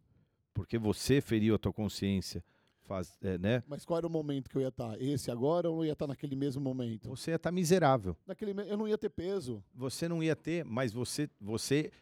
porque 0.54 0.78
você 0.78 1.20
feriu 1.20 1.54
a 1.54 1.58
tua 1.58 1.72
consciência, 1.72 2.42
faz, 2.82 3.16
é, 3.22 3.36
né? 3.38 3.62
Mas 3.68 3.84
qual 3.84 3.98
era 3.98 4.06
o 4.06 4.10
momento 4.10 4.48
que 4.48 4.56
eu 4.56 4.62
ia 4.62 4.68
estar? 4.68 5.00
Esse 5.00 5.30
agora 5.30 5.68
ou 5.68 5.82
eu 5.82 5.86
ia 5.86 5.92
estar 5.92 6.06
naquele 6.06 6.34
mesmo 6.36 6.62
momento? 6.62 7.08
Você 7.08 7.32
ia 7.32 7.36
estar 7.36 7.52
miserável. 7.52 8.16
Naquele, 8.26 8.54
me- 8.54 8.68
eu 8.68 8.76
não 8.76 8.88
ia 8.88 8.96
ter 8.98 9.10
peso. 9.10 9.62
Você 9.74 10.08
não 10.08 10.22
ia 10.22 10.34
ter, 10.34 10.64
mas 10.64 10.92
você, 10.92 11.28
você, 11.40 11.92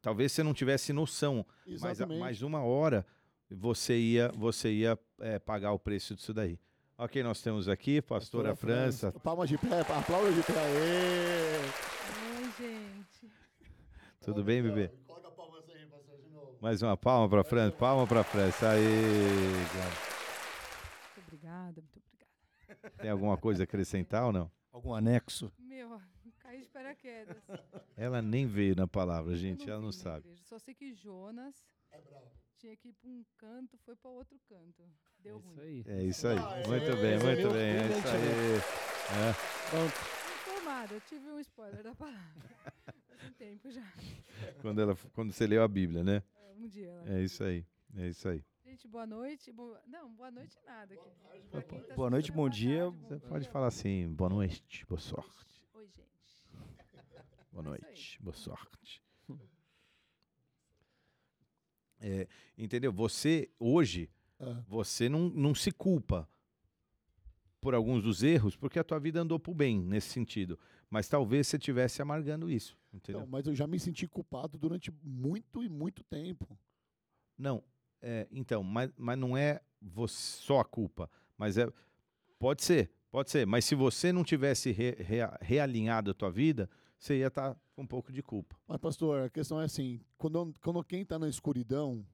talvez 0.00 0.30
você 0.32 0.42
não 0.42 0.54
tivesse 0.54 0.92
noção, 0.92 1.44
mas, 1.66 1.72
Exatamente. 1.74 2.20
mais 2.20 2.42
uma 2.42 2.62
hora 2.62 3.04
você 3.50 3.98
ia, 3.98 4.30
você 4.32 4.72
ia 4.72 4.98
é, 5.20 5.38
pagar 5.38 5.72
o 5.72 5.78
preço 5.78 6.14
disso 6.14 6.32
daí. 6.32 6.58
Ok, 7.02 7.20
nós 7.24 7.42
temos 7.42 7.68
aqui, 7.68 8.00
pastora, 8.00 8.54
França. 8.54 9.10
Palmas 9.10 9.48
de 9.48 9.58
pé, 9.58 9.80
aplausos 9.80 10.36
de 10.36 10.42
pé. 10.44 10.52
Aê! 10.56 11.56
Oi, 12.38 12.52
gente. 12.56 13.32
Tudo 14.20 14.44
bem, 14.44 14.62
bebê? 14.62 14.86
Coloca 15.04 15.26
a 15.26 15.30
palma 15.32 15.58
aí, 15.74 15.86
pastor, 15.86 16.16
de 16.16 16.28
novo. 16.28 16.56
Mais 16.60 16.80
uma 16.80 16.96
palma 16.96 17.28
para 17.28 17.42
França, 17.42 17.76
palma 17.76 18.06
para 18.06 18.22
França. 18.22 18.70
Aí, 18.70 18.78
Muito 21.16 21.26
obrigada, 21.26 21.80
muito 21.82 21.98
obrigada. 21.98 22.96
tem 23.02 23.10
alguma 23.10 23.36
coisa 23.36 23.62
a 23.62 23.64
acrescentar 23.64 24.26
ou 24.26 24.32
não? 24.32 24.48
Algum 24.70 24.94
anexo? 24.94 25.52
Meu, 25.58 26.00
caí 26.38 26.60
de 26.60 26.68
paraquedas. 26.68 27.36
Ela 27.96 28.22
nem 28.22 28.46
veio 28.46 28.76
na 28.76 28.86
palavra, 28.86 29.34
gente, 29.34 29.66
Eu 29.66 29.74
ela 29.74 29.82
não 29.82 29.90
sabe. 29.90 30.20
igreja. 30.28 30.42
Só 30.44 30.56
sei 30.60 30.72
que 30.72 30.94
Jonas 30.94 31.66
tinha 32.58 32.76
que 32.76 32.90
ir 32.90 32.92
para 32.92 33.10
um 33.10 33.24
canto, 33.38 33.76
foi 33.78 33.96
para 33.96 34.08
outro 34.12 34.38
canto. 34.48 34.84
Deu 35.22 35.36
É 35.36 35.40
ruim. 35.40 35.78
isso 35.80 35.88
aí. 35.88 35.96
É 35.98 36.02
isso 36.04 36.28
aí. 36.28 36.38
Ah, 36.38 36.68
Muito 36.68 36.84
é, 36.86 36.96
bem, 36.96 37.18
muito 37.18 37.36
viu? 37.40 37.52
bem. 37.52 37.76
É 37.76 37.86
isso 37.98 38.08
aí. 38.08 38.58
É. 39.12 39.70
Pronto. 39.70 39.94
Informada, 40.42 40.94
eu 40.94 41.00
tive 41.02 41.30
um 41.30 41.40
spoiler 41.40 41.82
da 41.82 41.94
palavra. 41.94 42.42
Faz 43.08 43.24
um 43.30 43.32
tempo 43.34 43.70
já. 43.70 43.92
Quando, 44.60 44.80
ela, 44.80 44.96
quando 45.12 45.32
você 45.32 45.46
leu 45.46 45.62
a 45.62 45.68
Bíblia, 45.68 46.02
né? 46.02 46.22
É, 46.36 46.54
Um 46.58 46.66
dia. 46.68 46.92
lá. 46.92 47.08
É 47.14 47.22
isso 47.22 47.44
aí. 47.44 47.64
É 47.96 48.08
isso 48.08 48.28
aí. 48.28 48.44
Gente, 48.64 48.88
boa 48.88 49.06
noite. 49.06 49.52
Boa... 49.52 49.80
Não, 49.86 50.10
boa 50.14 50.30
noite 50.30 50.56
nada. 50.64 50.94
Aqui. 50.94 51.10
Pra 51.50 51.62
quem 51.62 51.80
tá 51.82 51.94
boa 51.94 52.10
noite, 52.10 52.30
bom 52.32 52.36
boa 52.38 52.50
dia. 52.50 52.80
tarde, 52.80 52.96
bom 52.96 53.06
Você 53.08 53.18
dia. 53.18 53.28
pode 53.28 53.48
falar 53.50 53.66
assim, 53.66 54.08
boa 54.14 54.30
noite, 54.30 54.86
boa 54.86 55.00
sorte. 55.00 55.62
Oi, 55.74 55.86
gente. 55.88 56.48
Boa 57.52 57.62
É 57.62 57.68
noite, 57.68 58.18
boa 58.22 58.34
sorte. 58.34 59.02
É, 62.04 62.26
entendeu? 62.58 62.92
Você, 62.92 63.48
hoje, 63.60 64.10
Ah, 64.42 64.62
você 64.66 65.08
não, 65.08 65.28
não 65.30 65.54
se 65.54 65.70
culpa 65.70 66.28
por 67.60 67.74
alguns 67.74 68.02
dos 68.02 68.22
erros, 68.24 68.56
porque 68.56 68.78
a 68.78 68.84
tua 68.84 68.98
vida 68.98 69.20
andou 69.20 69.38
pro 69.38 69.54
bem 69.54 69.80
nesse 69.80 70.08
sentido. 70.08 70.58
Mas 70.90 71.08
talvez 71.08 71.46
você 71.46 71.56
estivesse 71.56 72.02
amargando 72.02 72.50
isso, 72.50 72.76
entendeu? 72.92 73.20
Não, 73.20 73.26
mas 73.28 73.46
eu 73.46 73.54
já 73.54 73.66
me 73.66 73.78
senti 73.78 74.06
culpado 74.08 74.58
durante 74.58 74.92
muito 75.02 75.62
e 75.62 75.68
muito 75.68 76.02
tempo. 76.02 76.58
Não, 77.38 77.62
é, 78.00 78.26
então, 78.32 78.62
mas, 78.64 78.90
mas 78.96 79.16
não 79.18 79.36
é 79.36 79.60
você, 79.80 80.42
só 80.42 80.58
a 80.60 80.64
culpa, 80.64 81.08
mas 81.38 81.56
é 81.56 81.66
pode 82.38 82.64
ser, 82.64 82.90
pode 83.10 83.30
ser, 83.30 83.46
mas 83.46 83.64
se 83.64 83.74
você 83.76 84.12
não 84.12 84.24
tivesse 84.24 84.72
re- 84.72 84.96
rea- 84.98 85.38
realinhado 85.40 86.10
a 86.10 86.14
tua 86.14 86.30
vida, 86.30 86.68
você 86.98 87.18
ia 87.18 87.28
estar 87.28 87.56
com 87.74 87.82
um 87.82 87.86
pouco 87.86 88.12
de 88.12 88.22
culpa. 88.22 88.56
Mas, 88.66 88.78
pastor, 88.78 89.22
a 89.22 89.30
questão 89.30 89.60
é 89.60 89.64
assim: 89.64 90.00
quando, 90.18 90.52
quando 90.60 90.84
quem 90.84 91.02
está 91.02 91.18
na 91.18 91.28
escuridão 91.28 92.04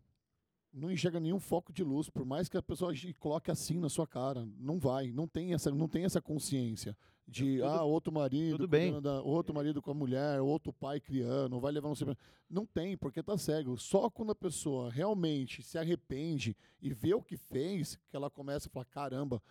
não 0.73 0.91
enxerga 0.91 1.19
nenhum 1.19 1.41
foco 1.41 1.73
de 1.73 1.83
luz, 1.83 2.09
por 2.09 2.25
mais 2.25 2.49
que 2.49 2.57
a 2.57 2.63
pessoa 2.63 2.93
coloque 3.19 3.51
assim 3.51 3.79
na 3.79 3.89
sua 3.89 4.07
cara, 4.07 4.47
não 4.59 4.79
vai, 4.79 5.11
não 5.13 5.27
tem 5.27 5.55
essa, 5.55 5.71
não 5.71 5.89
tem 5.89 6.05
essa 6.05 6.21
consciência 6.21 6.97
de 7.27 7.59
Tudo- 7.59 7.65
ah, 7.65 7.85
outro 7.85 8.13
marido, 8.13 8.67
da- 9.01 9.21
outro 9.21 9.55
marido 9.55 9.83
com 9.83 9.91
a 9.91 9.95
mulher, 9.95 10.41
outro 10.41 10.73
pai 10.73 10.99
criando, 11.01 11.61
vai 11.61 11.73
levar 11.73 11.89
não 11.89 11.95
sei 11.95 12.17
não 12.49 12.65
tem, 12.65 12.97
porque 12.97 13.23
tá 13.23 13.37
cego. 13.37 13.77
Só 13.77 14.09
quando 14.09 14.33
a 14.33 14.35
pessoa 14.35 14.91
realmente 14.91 15.63
se 15.63 15.77
arrepende 15.77 16.57
e 16.81 16.93
vê 16.95 17.13
o 17.13 17.23
que 17.23 17.37
fez, 17.37 17.97
que 18.09 18.17
ela 18.17 18.31
começa 18.31 18.69
a 18.69 18.71
falar: 18.71 18.87
caramba, 18.87 19.43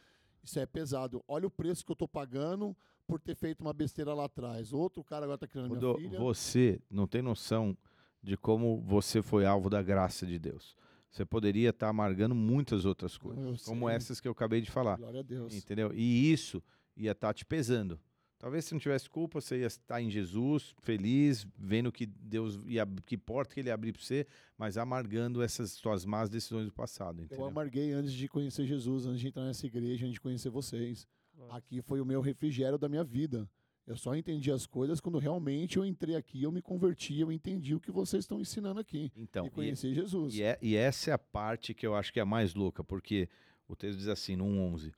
isso 0.43 0.59
é 0.59 0.65
pesado. 0.65 1.23
Olha 1.27 1.45
o 1.45 1.51
preço 1.51 1.85
que 1.85 1.91
eu 1.91 1.95
tô 1.95 2.07
pagando 2.07 2.75
por 3.05 3.19
ter 3.21 3.35
feito 3.35 3.61
uma 3.61 3.73
besteira 3.73 4.13
lá 4.15 4.25
atrás. 4.25 4.73
Outro 4.73 5.03
cara 5.03 5.25
agora 5.25 5.37
tá 5.37 5.47
criando 5.47 5.69
minha 5.69 5.79
Rodô, 5.79 5.99
filha. 5.99 6.19
você 6.19 6.81
não 6.89 7.05
tem 7.05 7.21
noção 7.21 7.77
de 8.23 8.35
como 8.35 8.81
você 8.81 9.21
foi 9.21 9.45
alvo 9.45 9.69
da 9.69 9.83
graça 9.83 10.25
de 10.25 10.39
Deus. 10.39 10.75
Você 11.11 11.25
poderia 11.25 11.69
estar 11.69 11.89
amargando 11.89 12.35
muitas 12.35 12.85
outras 12.85 13.17
coisas, 13.17 13.61
Eu 13.61 13.65
como 13.65 13.87
sei. 13.87 13.95
essas 13.95 14.19
que 14.19 14.27
eu 14.27 14.31
acabei 14.31 14.61
de 14.61 14.69
falar. 14.69 14.97
Glória 14.97 15.21
a 15.21 15.23
Deus. 15.23 15.53
Entendeu? 15.53 15.91
E 15.93 16.31
isso 16.31 16.61
ia 16.95 17.11
estar 17.11 17.33
te 17.33 17.45
pesando. 17.45 17.99
Talvez 18.39 18.65
se 18.65 18.73
não 18.73 18.79
tivesse 18.79 19.09
culpa, 19.09 19.41
você 19.41 19.61
ia 19.61 19.65
estar 19.65 19.99
em 19.99 20.11
Jesus, 20.11 20.75
feliz, 20.83 21.47
vendo 21.57 21.91
que 21.91 22.05
Deus 22.05 22.59
ia, 22.67 22.85
que 23.03 23.17
porta 23.17 23.51
que 23.55 23.61
ele 23.61 23.69
ia 23.69 23.73
abrir 23.73 23.93
para 23.93 24.01
você, 24.03 24.27
mas 24.55 24.77
amargando 24.77 25.41
essas 25.41 25.71
suas 25.71 26.05
más 26.05 26.29
decisões 26.29 26.67
do 26.67 26.71
passado, 26.71 27.21
Eu 27.21 27.25
entendeu? 27.25 27.45
amarguei 27.45 27.91
antes 27.93 28.13
de 28.13 28.27
conhecer 28.27 28.67
Jesus, 28.67 29.07
antes 29.07 29.21
de 29.21 29.29
entrar 29.29 29.43
nessa 29.43 29.65
igreja, 29.65 30.05
antes 30.05 30.13
de 30.13 30.21
conhecer 30.21 30.51
vocês. 30.51 31.07
Aqui 31.49 31.81
foi 31.81 31.99
o 31.99 32.05
meu 32.05 32.21
refrigério 32.21 32.77
da 32.77 32.87
minha 32.87 33.03
vida. 33.03 33.49
Eu 33.87 33.95
só 33.95 34.13
entendi 34.15 34.51
as 34.51 34.65
coisas 34.65 34.99
quando 34.99 35.17
realmente 35.17 35.77
eu 35.77 35.85
entrei 35.85 36.15
aqui, 36.15 36.43
eu 36.43 36.51
me 36.51 36.61
converti, 36.61 37.17
eu 37.19 37.31
entendi 37.31 37.73
o 37.73 37.79
que 37.79 37.89
vocês 37.91 38.25
estão 38.25 38.39
ensinando 38.41 38.79
aqui. 38.81 39.09
Então, 39.15 39.45
e 39.45 39.47
e, 39.47 39.51
conheci 39.51 39.93
Jesus. 39.93 40.35
e, 40.35 40.43
é- 40.43 40.59
e 40.61 40.75
essa 40.75 41.11
é 41.11 41.13
a 41.13 41.17
parte 41.17 41.73
que 41.73 41.87
eu 41.87 41.95
acho 41.95 42.11
que 42.11 42.19
é 42.19 42.23
a 42.23 42.25
mais 42.25 42.53
louca, 42.53 42.83
porque 42.83 43.29
o 43.67 43.75
texto 43.75 43.97
diz 43.97 44.09
assim, 44.09 44.35
no 44.35 44.43
1:11, 44.45 44.91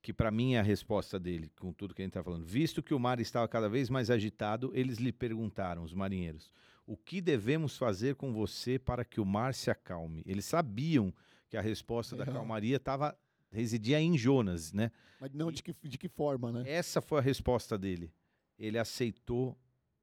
que 0.00 0.12
para 0.12 0.30
mim 0.30 0.54
é 0.54 0.58
a 0.60 0.62
resposta 0.62 1.18
dele, 1.20 1.50
com 1.58 1.70
tudo 1.72 1.94
que 1.94 2.00
a 2.00 2.04
gente 2.04 2.12
está 2.12 2.22
falando. 2.24 2.46
Visto 2.46 2.82
que 2.82 2.94
o 2.94 2.98
mar 2.98 3.20
estava 3.20 3.46
cada 3.46 3.68
vez 3.68 3.90
mais 3.90 4.10
agitado, 4.10 4.70
eles 4.74 4.96
lhe 4.96 5.12
perguntaram, 5.12 5.82
os 5.82 5.92
marinheiros, 5.92 6.50
o 6.86 6.96
que 6.96 7.20
devemos 7.20 7.76
fazer 7.76 8.14
com 8.14 8.32
você 8.32 8.78
para 8.78 9.04
que 9.04 9.20
o 9.20 9.24
mar 9.26 9.52
se 9.52 9.70
acalme? 9.70 10.22
Eles 10.24 10.46
sabiam 10.46 11.12
que 11.50 11.58
a 11.58 11.60
resposta 11.60 12.16
da 12.16 12.24
É. 12.24 12.26
calmaria 12.26 12.76
estava 12.76 13.14
residia 13.50 14.00
em 14.00 14.16
Jonas, 14.16 14.72
né? 14.72 14.90
Mas 15.20 15.32
não 15.32 15.50
de 15.50 15.62
que, 15.62 15.74
de 15.82 15.98
que 15.98 16.08
forma, 16.08 16.52
né? 16.52 16.64
Essa 16.66 17.00
foi 17.00 17.18
a 17.18 17.22
resposta 17.22 17.76
dele. 17.76 18.12
Ele 18.58 18.78
aceitou 18.78 19.56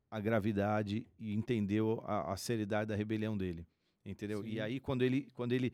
a 0.10 0.20
gravidade 0.20 1.06
e 1.20 1.34
entendeu 1.34 2.04
a, 2.06 2.34
a 2.34 2.38
seriedade 2.38 2.90
da 2.90 2.96
rebelião 2.96 3.38
dele. 3.38 3.68
Entendeu? 4.06 4.44
Sim. 4.44 4.50
E 4.50 4.62
aí, 4.62 4.80
quando 4.80 5.02
ele, 5.02 5.30
quando, 5.34 5.52
ele, 5.52 5.74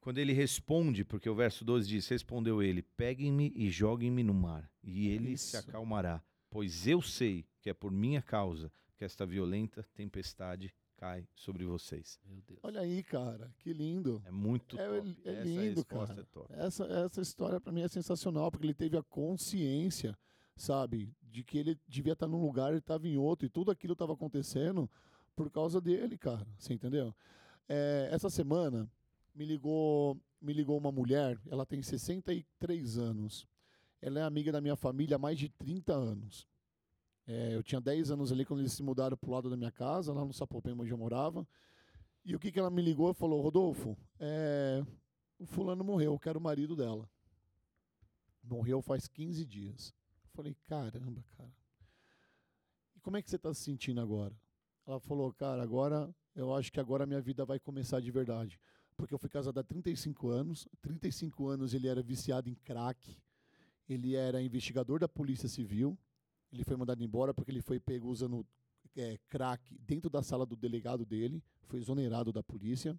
quando 0.00 0.18
ele 0.18 0.32
responde, 0.32 1.04
porque 1.04 1.28
o 1.28 1.34
verso 1.34 1.64
12 1.64 1.88
diz: 1.88 2.08
Respondeu 2.08 2.62
ele: 2.62 2.82
Peguem-me 2.82 3.52
e 3.56 3.70
joguem-me 3.70 4.22
no 4.22 4.34
mar, 4.34 4.70
e 4.82 5.08
ele 5.08 5.36
se 5.36 5.56
Isso. 5.56 5.68
acalmará. 5.68 6.22
Pois 6.50 6.86
eu 6.86 7.00
sei 7.00 7.44
que 7.60 7.70
é 7.70 7.74
por 7.74 7.90
minha 7.90 8.22
causa 8.22 8.70
que 8.96 9.04
esta 9.04 9.26
violenta 9.26 9.82
tempestade 9.94 10.72
cai 10.96 11.26
sobre 11.34 11.64
vocês. 11.64 12.18
Meu 12.24 12.40
Deus. 12.42 12.60
Olha 12.62 12.80
aí, 12.80 13.02
cara, 13.02 13.52
que 13.58 13.72
lindo. 13.72 14.22
É 14.24 14.30
muito 14.30 14.78
É, 14.78 14.86
top. 15.00 15.18
é 15.24 15.32
Essa 15.32 15.42
lindo, 15.42 15.80
resposta 15.80 16.06
cara. 16.14 16.20
é 16.20 16.24
top. 16.32 16.52
Essa, 16.54 16.84
essa 16.84 17.20
história 17.20 17.60
pra 17.60 17.72
mim 17.72 17.82
é 17.82 17.88
sensacional, 17.88 18.50
porque 18.50 18.66
ele 18.66 18.74
teve 18.74 18.96
a 18.96 19.02
consciência, 19.02 20.16
sabe, 20.56 21.12
de 21.22 21.42
que 21.44 21.58
ele 21.58 21.78
devia 21.88 22.12
estar 22.14 22.26
num 22.28 22.40
lugar, 22.40 22.70
ele 22.70 22.78
estava 22.78 23.06
em 23.08 23.16
outro, 23.16 23.46
e 23.46 23.50
tudo 23.50 23.70
aquilo 23.70 23.92
estava 23.94 24.12
acontecendo 24.12 24.88
por 25.36 25.50
causa 25.50 25.80
dele, 25.80 26.16
cara. 26.16 26.46
Você 26.58 26.72
entendeu? 26.72 27.14
É, 27.68 28.08
essa 28.12 28.30
semana 28.30 28.90
me 29.34 29.44
ligou, 29.44 30.16
me 30.40 30.52
ligou 30.52 30.78
uma 30.78 30.92
mulher, 30.92 31.38
ela 31.50 31.66
tem 31.66 31.82
63 31.82 32.98
anos. 32.98 33.46
Ela 34.00 34.20
é 34.20 34.22
amiga 34.22 34.52
da 34.52 34.60
minha 34.60 34.76
família 34.76 35.16
há 35.16 35.18
mais 35.18 35.38
de 35.38 35.48
30 35.48 35.92
anos. 35.92 36.46
É, 37.26 37.54
eu 37.54 37.62
tinha 37.62 37.80
10 37.80 38.10
anos 38.10 38.30
ali 38.30 38.44
quando 38.44 38.60
eles 38.60 38.72
se 38.72 38.82
mudaram 38.82 39.16
pro 39.16 39.30
lado 39.30 39.48
da 39.48 39.56
minha 39.56 39.70
casa, 39.70 40.12
lá 40.12 40.24
no 40.24 40.32
Sapopema 40.32 40.82
onde 40.82 40.92
eu 40.92 40.98
morava. 40.98 41.46
E 42.24 42.34
o 42.34 42.38
que, 42.38 42.50
que 42.50 42.58
ela 42.58 42.70
me 42.70 42.82
ligou 42.82 43.10
e 43.10 43.14
falou, 43.14 43.40
Rodolfo, 43.40 43.96
é, 44.18 44.84
o 45.38 45.46
fulano 45.46 45.84
morreu, 45.84 46.12
eu 46.12 46.18
quero 46.18 46.38
o 46.38 46.42
marido 46.42 46.74
dela. 46.74 47.08
Morreu 48.42 48.80
faz 48.82 49.08
15 49.08 49.44
dias. 49.44 49.94
Eu 50.24 50.30
falei, 50.32 50.54
caramba, 50.64 51.24
cara. 51.36 51.52
E 52.94 53.00
como 53.00 53.16
é 53.16 53.22
que 53.22 53.30
você 53.30 53.36
está 53.36 53.52
se 53.52 53.62
sentindo 53.62 54.00
agora? 54.00 54.34
Ela 54.86 55.00
falou, 55.00 55.32
cara, 55.32 55.62
agora 55.62 56.14
eu 56.34 56.54
acho 56.54 56.72
que 56.72 56.80
agora 56.80 57.04
a 57.04 57.06
minha 57.06 57.20
vida 57.20 57.44
vai 57.44 57.58
começar 57.58 58.00
de 58.00 58.10
verdade. 58.10 58.58
Porque 58.96 59.14
eu 59.14 59.18
fui 59.18 59.28
casada 59.28 59.60
há 59.60 59.64
35 59.64 60.28
anos. 60.28 60.68
35 60.80 61.48
anos 61.48 61.74
ele 61.74 61.88
era 61.88 62.02
viciado 62.02 62.48
em 62.48 62.54
crack. 62.54 63.16
Ele 63.88 64.14
era 64.14 64.42
investigador 64.42 64.98
da 64.98 65.08
Polícia 65.08 65.48
Civil. 65.48 65.98
Ele 66.54 66.64
foi 66.64 66.76
mandado 66.76 67.02
embora 67.02 67.34
porque 67.34 67.50
ele 67.50 67.60
foi 67.60 67.80
pego 67.80 68.08
usando 68.08 68.46
é, 68.96 69.18
crack 69.28 69.76
dentro 69.80 70.08
da 70.08 70.22
sala 70.22 70.46
do 70.46 70.54
delegado 70.54 71.04
dele. 71.04 71.42
Foi 71.62 71.80
exonerado 71.80 72.32
da 72.32 72.42
polícia. 72.42 72.98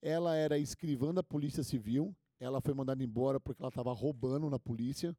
Ela 0.00 0.34
era 0.34 0.58
escrivã 0.58 1.12
da 1.12 1.22
Polícia 1.22 1.62
Civil. 1.62 2.14
Ela 2.40 2.60
foi 2.60 2.72
mandada 2.72 3.02
embora 3.04 3.38
porque 3.38 3.60
ela 3.60 3.68
estava 3.68 3.92
roubando 3.92 4.48
na 4.48 4.58
polícia. 4.58 5.14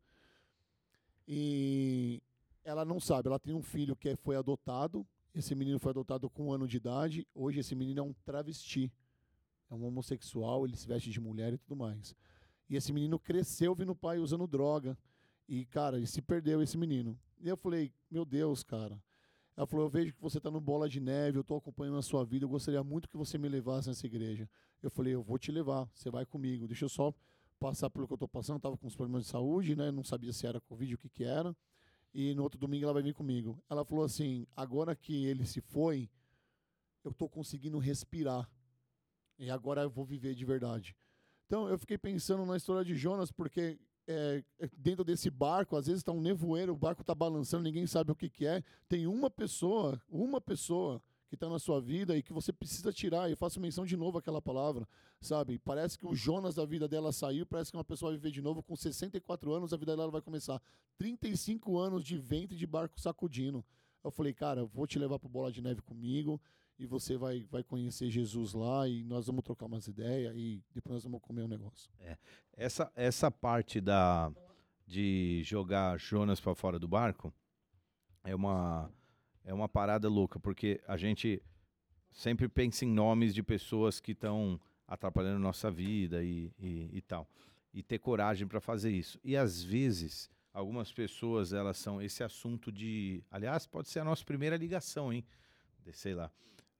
E 1.27 2.21
ela 2.63 2.83
não 2.83 2.99
sabe. 2.99 3.27
Ela 3.27 3.39
tem 3.39 3.53
um 3.53 3.61
filho 3.61 3.95
que 3.95 4.15
foi 4.15 4.35
adotado. 4.35 5.05
Esse 5.35 5.53
menino 5.53 5.77
foi 5.77 5.91
adotado 5.91 6.29
com 6.29 6.47
um 6.47 6.51
ano 6.51 6.67
de 6.67 6.77
idade. 6.77 7.27
Hoje 7.35 7.59
esse 7.59 7.75
menino 7.75 7.99
é 7.99 8.03
um 8.03 8.13
travesti. 8.25 8.91
é 9.69 9.75
um 9.75 9.85
homossexual, 9.85 10.65
ele 10.65 10.75
se 10.75 10.87
veste 10.87 11.11
de 11.11 11.19
mulher 11.19 11.53
e 11.53 11.57
tudo 11.57 11.75
mais. 11.75 12.15
E 12.69 12.75
esse 12.75 12.91
menino 12.91 13.19
cresceu 13.19 13.75
vendo 13.75 13.91
o 13.91 13.95
pai 13.95 14.17
usando 14.17 14.47
droga. 14.47 14.97
E, 15.47 15.65
cara, 15.65 15.97
ele 15.97 16.07
se 16.07 16.21
perdeu, 16.21 16.61
esse 16.61 16.77
menino. 16.77 17.17
E 17.39 17.47
eu 17.47 17.57
falei, 17.57 17.93
meu 18.09 18.25
Deus, 18.25 18.63
cara. 18.63 19.01
Ela 19.55 19.65
falou, 19.65 19.85
eu 19.85 19.89
vejo 19.89 20.13
que 20.13 20.21
você 20.21 20.37
está 20.37 20.51
no 20.51 20.61
Bola 20.61 20.87
de 20.87 20.99
Neve, 20.99 21.37
eu 21.37 21.41
estou 21.41 21.57
acompanhando 21.57 21.97
a 21.97 22.01
sua 22.01 22.23
vida, 22.23 22.45
eu 22.45 22.49
gostaria 22.49 22.83
muito 22.83 23.09
que 23.09 23.17
você 23.17 23.37
me 23.37 23.49
levasse 23.49 23.87
nessa 23.87 24.05
igreja. 24.05 24.47
Eu 24.83 24.91
falei, 24.91 25.15
eu 25.15 25.23
vou 25.23 25.39
te 25.39 25.51
levar, 25.51 25.89
você 25.93 26.11
vai 26.11 26.25
comigo. 26.25 26.67
Deixa 26.67 26.85
eu 26.85 26.89
só 26.89 27.13
passar 27.59 27.89
pelo 27.89 28.05
que 28.05 28.13
eu 28.13 28.17
estou 28.17 28.27
passando, 28.27 28.57
estava 28.57 28.77
com 28.77 28.85
uns 28.85 28.95
problemas 28.95 29.25
de 29.25 29.31
saúde, 29.31 29.75
né? 29.75 29.89
Não 29.89 30.03
sabia 30.03 30.31
se 30.31 30.45
era 30.45 30.61
Covid, 30.61 30.93
o 30.93 30.97
que 30.97 31.09
que 31.09 31.23
era. 31.23 31.55
E 32.13 32.33
no 32.35 32.43
outro 32.43 32.59
domingo 32.59 32.83
ela 32.83 32.93
vai 32.93 33.01
vir 33.01 33.13
comigo. 33.13 33.57
Ela 33.69 33.83
falou 33.83 34.05
assim, 34.05 34.45
agora 34.55 34.95
que 34.95 35.25
ele 35.25 35.45
se 35.45 35.59
foi, 35.59 36.09
eu 37.03 37.11
estou 37.11 37.27
conseguindo 37.27 37.79
respirar. 37.79 38.47
E 39.39 39.49
agora 39.49 39.81
eu 39.81 39.89
vou 39.89 40.05
viver 40.05 40.35
de 40.35 40.45
verdade. 40.45 40.95
Então 41.47 41.67
eu 41.67 41.77
fiquei 41.79 41.97
pensando 41.97 42.45
na 42.45 42.57
história 42.57 42.85
de 42.85 42.95
Jonas, 42.95 43.31
porque 43.31 43.79
é, 44.07 44.43
dentro 44.77 45.03
desse 45.03 45.29
barco, 45.29 45.75
às 45.75 45.87
vezes 45.87 45.99
está 45.99 46.11
um 46.11 46.21
nevoeiro, 46.21 46.73
o 46.73 46.77
barco 46.77 47.01
está 47.01 47.13
balançando, 47.13 47.63
ninguém 47.63 47.85
sabe 47.85 48.11
o 48.11 48.15
que, 48.15 48.29
que 48.29 48.45
é. 48.45 48.63
Tem 48.87 49.05
uma 49.05 49.29
pessoa, 49.29 50.01
uma 50.09 50.39
pessoa 50.39 51.01
que 51.27 51.35
está 51.35 51.49
na 51.49 51.59
sua 51.59 51.81
vida 51.81 52.17
e 52.17 52.23
que 52.23 52.31
você 52.31 52.53
precisa 52.53 52.91
tirar. 52.91 53.29
E 53.29 53.35
faço 53.35 53.59
menção 53.59 53.85
de 53.85 53.97
novo 53.97 54.17
aquela 54.17 54.41
palavra, 54.41 54.87
sabe? 55.19 55.59
Parece 55.59 55.97
que 55.97 56.07
o 56.07 56.15
Jonas 56.15 56.55
da 56.55 56.65
vida 56.65 56.87
dela 56.87 57.11
saiu, 57.11 57.45
parece 57.45 57.71
que 57.71 57.77
uma 57.77 57.83
pessoa 57.83 58.11
vai 58.11 58.17
viver 58.17 58.31
de 58.31 58.41
novo. 58.41 58.63
Com 58.63 58.75
64 58.75 59.53
anos, 59.53 59.73
a 59.73 59.77
vida 59.77 59.95
dela 59.95 60.09
vai 60.09 60.21
começar. 60.21 60.61
35 60.97 61.77
anos 61.77 62.03
de 62.03 62.17
ventre 62.17 62.55
de 62.57 62.65
barco 62.65 62.99
sacudindo. 62.99 63.63
Eu 64.03 64.09
falei, 64.09 64.33
cara, 64.33 64.61
eu 64.61 64.67
vou 64.67 64.87
te 64.87 64.97
levar 64.97 65.19
para 65.19 65.27
Bola 65.27 65.51
de 65.51 65.61
Neve 65.61 65.81
comigo 65.81 66.39
e 66.79 66.85
você 66.85 67.17
vai, 67.17 67.43
vai 67.49 67.63
conhecer 67.63 68.09
Jesus 68.09 68.53
lá 68.53 68.87
e 68.87 69.03
nós 69.03 69.25
vamos 69.27 69.43
trocar 69.43 69.65
umas 69.65 69.87
ideias 69.87 70.33
e 70.35 70.61
depois 70.73 70.93
nós 70.93 71.03
vamos 71.03 71.21
comer 71.21 71.43
um 71.43 71.47
negócio. 71.47 71.91
É. 71.99 72.17
Essa, 72.53 72.91
essa 72.95 73.31
parte 73.31 73.81
da, 73.81 74.31
de 74.85 75.41
jogar 75.43 75.99
Jonas 75.99 76.39
para 76.39 76.53
fora 76.53 76.77
do 76.77 76.87
barco 76.87 77.33
é 78.23 78.35
uma, 78.35 78.91
é 79.43 79.53
uma 79.53 79.67
parada 79.67 80.07
louca, 80.07 80.39
porque 80.39 80.79
a 80.87 80.97
gente 80.97 81.41
sempre 82.11 82.47
pensa 82.47 82.85
em 82.85 82.89
nomes 82.89 83.33
de 83.33 83.41
pessoas 83.41 83.99
que 83.99 84.11
estão 84.11 84.59
atrapalhando 84.87 85.39
nossa 85.39 85.71
vida 85.71 86.23
e, 86.23 86.53
e, 86.59 86.89
e 86.93 87.01
tal. 87.01 87.27
E 87.73 87.81
ter 87.81 87.99
coragem 87.99 88.47
para 88.47 88.61
fazer 88.61 88.91
isso. 88.91 89.19
E 89.23 89.35
às 89.35 89.61
vezes, 89.61 90.29
algumas 90.53 90.91
pessoas, 90.91 91.53
elas 91.53 91.77
são 91.77 92.01
esse 92.01 92.23
assunto 92.23 92.71
de. 92.71 93.23
Aliás, 93.29 93.67
pode 93.67 93.89
ser 93.89 93.99
a 93.99 94.03
nossa 94.03 94.23
primeira 94.23 94.55
ligação, 94.55 95.13
hein? 95.13 95.23
De, 95.83 95.93
sei 95.93 96.15
lá 96.15 96.31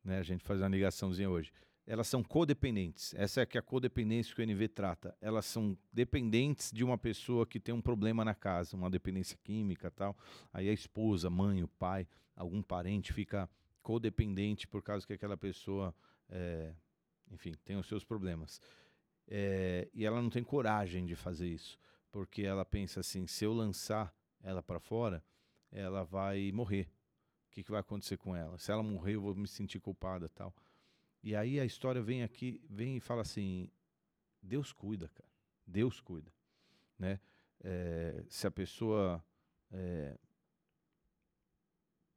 né? 0.03 0.19
A 0.19 0.23
gente 0.23 0.43
faz 0.43 0.61
uma 0.61 0.67
ligaçãozinha 0.69 1.29
hoje. 1.29 1.51
Elas 1.85 2.07
são 2.07 2.21
codependentes. 2.21 3.13
Essa 3.13 3.41
é 3.41 3.45
que 3.45 3.57
é 3.57 3.59
a 3.59 3.63
codependência 3.63 4.35
que 4.35 4.41
o 4.41 4.45
NV 4.45 4.67
trata. 4.67 5.15
Elas 5.21 5.45
são 5.45 5.77
dependentes 5.91 6.71
de 6.71 6.83
uma 6.83 6.97
pessoa 6.97 7.45
que 7.45 7.59
tem 7.59 7.73
um 7.73 7.81
problema 7.81 8.25
na 8.25 8.35
casa, 8.35 8.75
uma 8.75 8.89
dependência 8.89 9.37
química 9.41 9.89
tal. 9.89 10.17
Aí 10.51 10.67
a 10.67 10.73
esposa, 10.73 11.29
mãe, 11.29 11.63
o 11.63 11.67
pai, 11.67 12.05
algum 12.35 12.61
parente 12.61 13.13
fica 13.13 13.49
codependente 13.81 14.67
por 14.67 14.83
causa 14.83 15.07
que 15.07 15.13
aquela 15.13 15.37
pessoa, 15.37 15.95
é, 16.27 16.73
enfim, 17.31 17.53
tem 17.63 17.77
os 17.77 17.87
seus 17.87 18.03
problemas. 18.03 18.59
É, 19.27 19.87
e 19.93 20.05
ela 20.05 20.21
não 20.21 20.29
tem 20.29 20.43
coragem 20.43 21.05
de 21.05 21.15
fazer 21.15 21.47
isso, 21.47 21.79
porque 22.11 22.41
ela 22.41 22.65
pensa 22.65 22.99
assim: 22.99 23.25
se 23.27 23.45
eu 23.45 23.53
lançar 23.53 24.13
ela 24.43 24.61
para 24.61 24.79
fora, 24.79 25.23
ela 25.71 26.03
vai 26.03 26.51
morrer 26.51 26.89
que, 27.57 27.63
que 27.63 27.71
vai 27.71 27.79
acontecer 27.79 28.17
com 28.17 28.35
ela? 28.35 28.57
Se 28.59 28.71
ela 28.71 28.83
morrer, 28.83 29.15
eu 29.15 29.21
vou 29.21 29.33
me 29.33 29.47
sentir 29.47 29.79
culpada 29.79 30.29
tal. 30.29 30.53
E 31.23 31.35
aí 31.35 31.59
a 31.59 31.65
história 31.65 32.01
vem 32.01 32.21
aqui, 32.21 32.61
vem 32.69 32.97
e 32.97 32.99
fala 32.99 33.23
assim: 33.23 33.67
Deus 34.41 34.71
cuida, 34.71 35.09
cara. 35.09 35.29
Deus 35.65 35.99
cuida, 35.99 36.31
né? 36.99 37.19
É, 37.63 38.23
se 38.29 38.45
a 38.45 38.51
pessoa 38.51 39.25
é, 39.71 40.15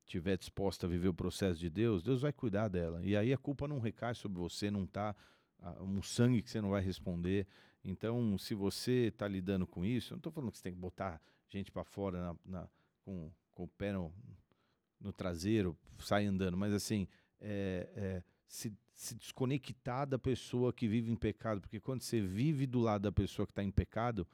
tiver 0.04 0.36
disposta 0.36 0.86
a 0.86 0.90
viver 0.90 1.08
o 1.08 1.14
processo 1.14 1.58
de 1.58 1.70
Deus, 1.70 2.02
Deus 2.02 2.20
vai 2.20 2.34
cuidar 2.34 2.68
dela. 2.68 3.02
E 3.02 3.16
aí 3.16 3.32
a 3.32 3.38
culpa 3.38 3.66
não 3.66 3.80
recai 3.80 4.14
sobre 4.14 4.38
você, 4.38 4.70
não 4.70 4.86
tá 4.86 5.16
um 5.80 6.02
sangue 6.02 6.42
que 6.42 6.50
você 6.50 6.60
não 6.60 6.70
vai 6.70 6.82
responder. 6.82 7.46
Então, 7.82 8.36
se 8.36 8.54
você 8.54 9.06
está 9.06 9.26
lidando 9.26 9.66
com 9.66 9.86
isso, 9.86 10.12
eu 10.12 10.16
não 10.16 10.20
estou 10.20 10.32
falando 10.32 10.52
que 10.52 10.58
você 10.58 10.64
tem 10.64 10.74
que 10.74 10.78
botar 10.78 11.20
gente 11.48 11.72
para 11.72 11.82
fora 11.82 12.20
na, 12.20 12.36
na, 12.44 12.68
com, 13.04 13.32
com 13.52 13.64
o 13.64 13.68
pé 13.68 13.92
no, 13.92 14.12
no 15.00 15.12
traseiro, 15.12 15.76
sai 15.98 16.26
andando, 16.26 16.56
mas 16.56 16.72
assim, 16.72 17.08
é, 17.40 17.88
é, 17.94 18.22
se, 18.46 18.72
se 18.92 19.14
desconectar 19.14 20.06
da 20.06 20.18
pessoa 20.18 20.72
que 20.72 20.86
vive 20.86 21.10
em 21.10 21.16
pecado, 21.16 21.60
porque 21.60 21.80
quando 21.80 22.02
você 22.02 22.20
vive 22.20 22.66
do 22.66 22.80
lado 22.80 23.02
da 23.02 23.12
pessoa 23.12 23.46
que 23.46 23.52
está 23.52 23.62
em 23.62 23.70
pecado, 23.70 24.26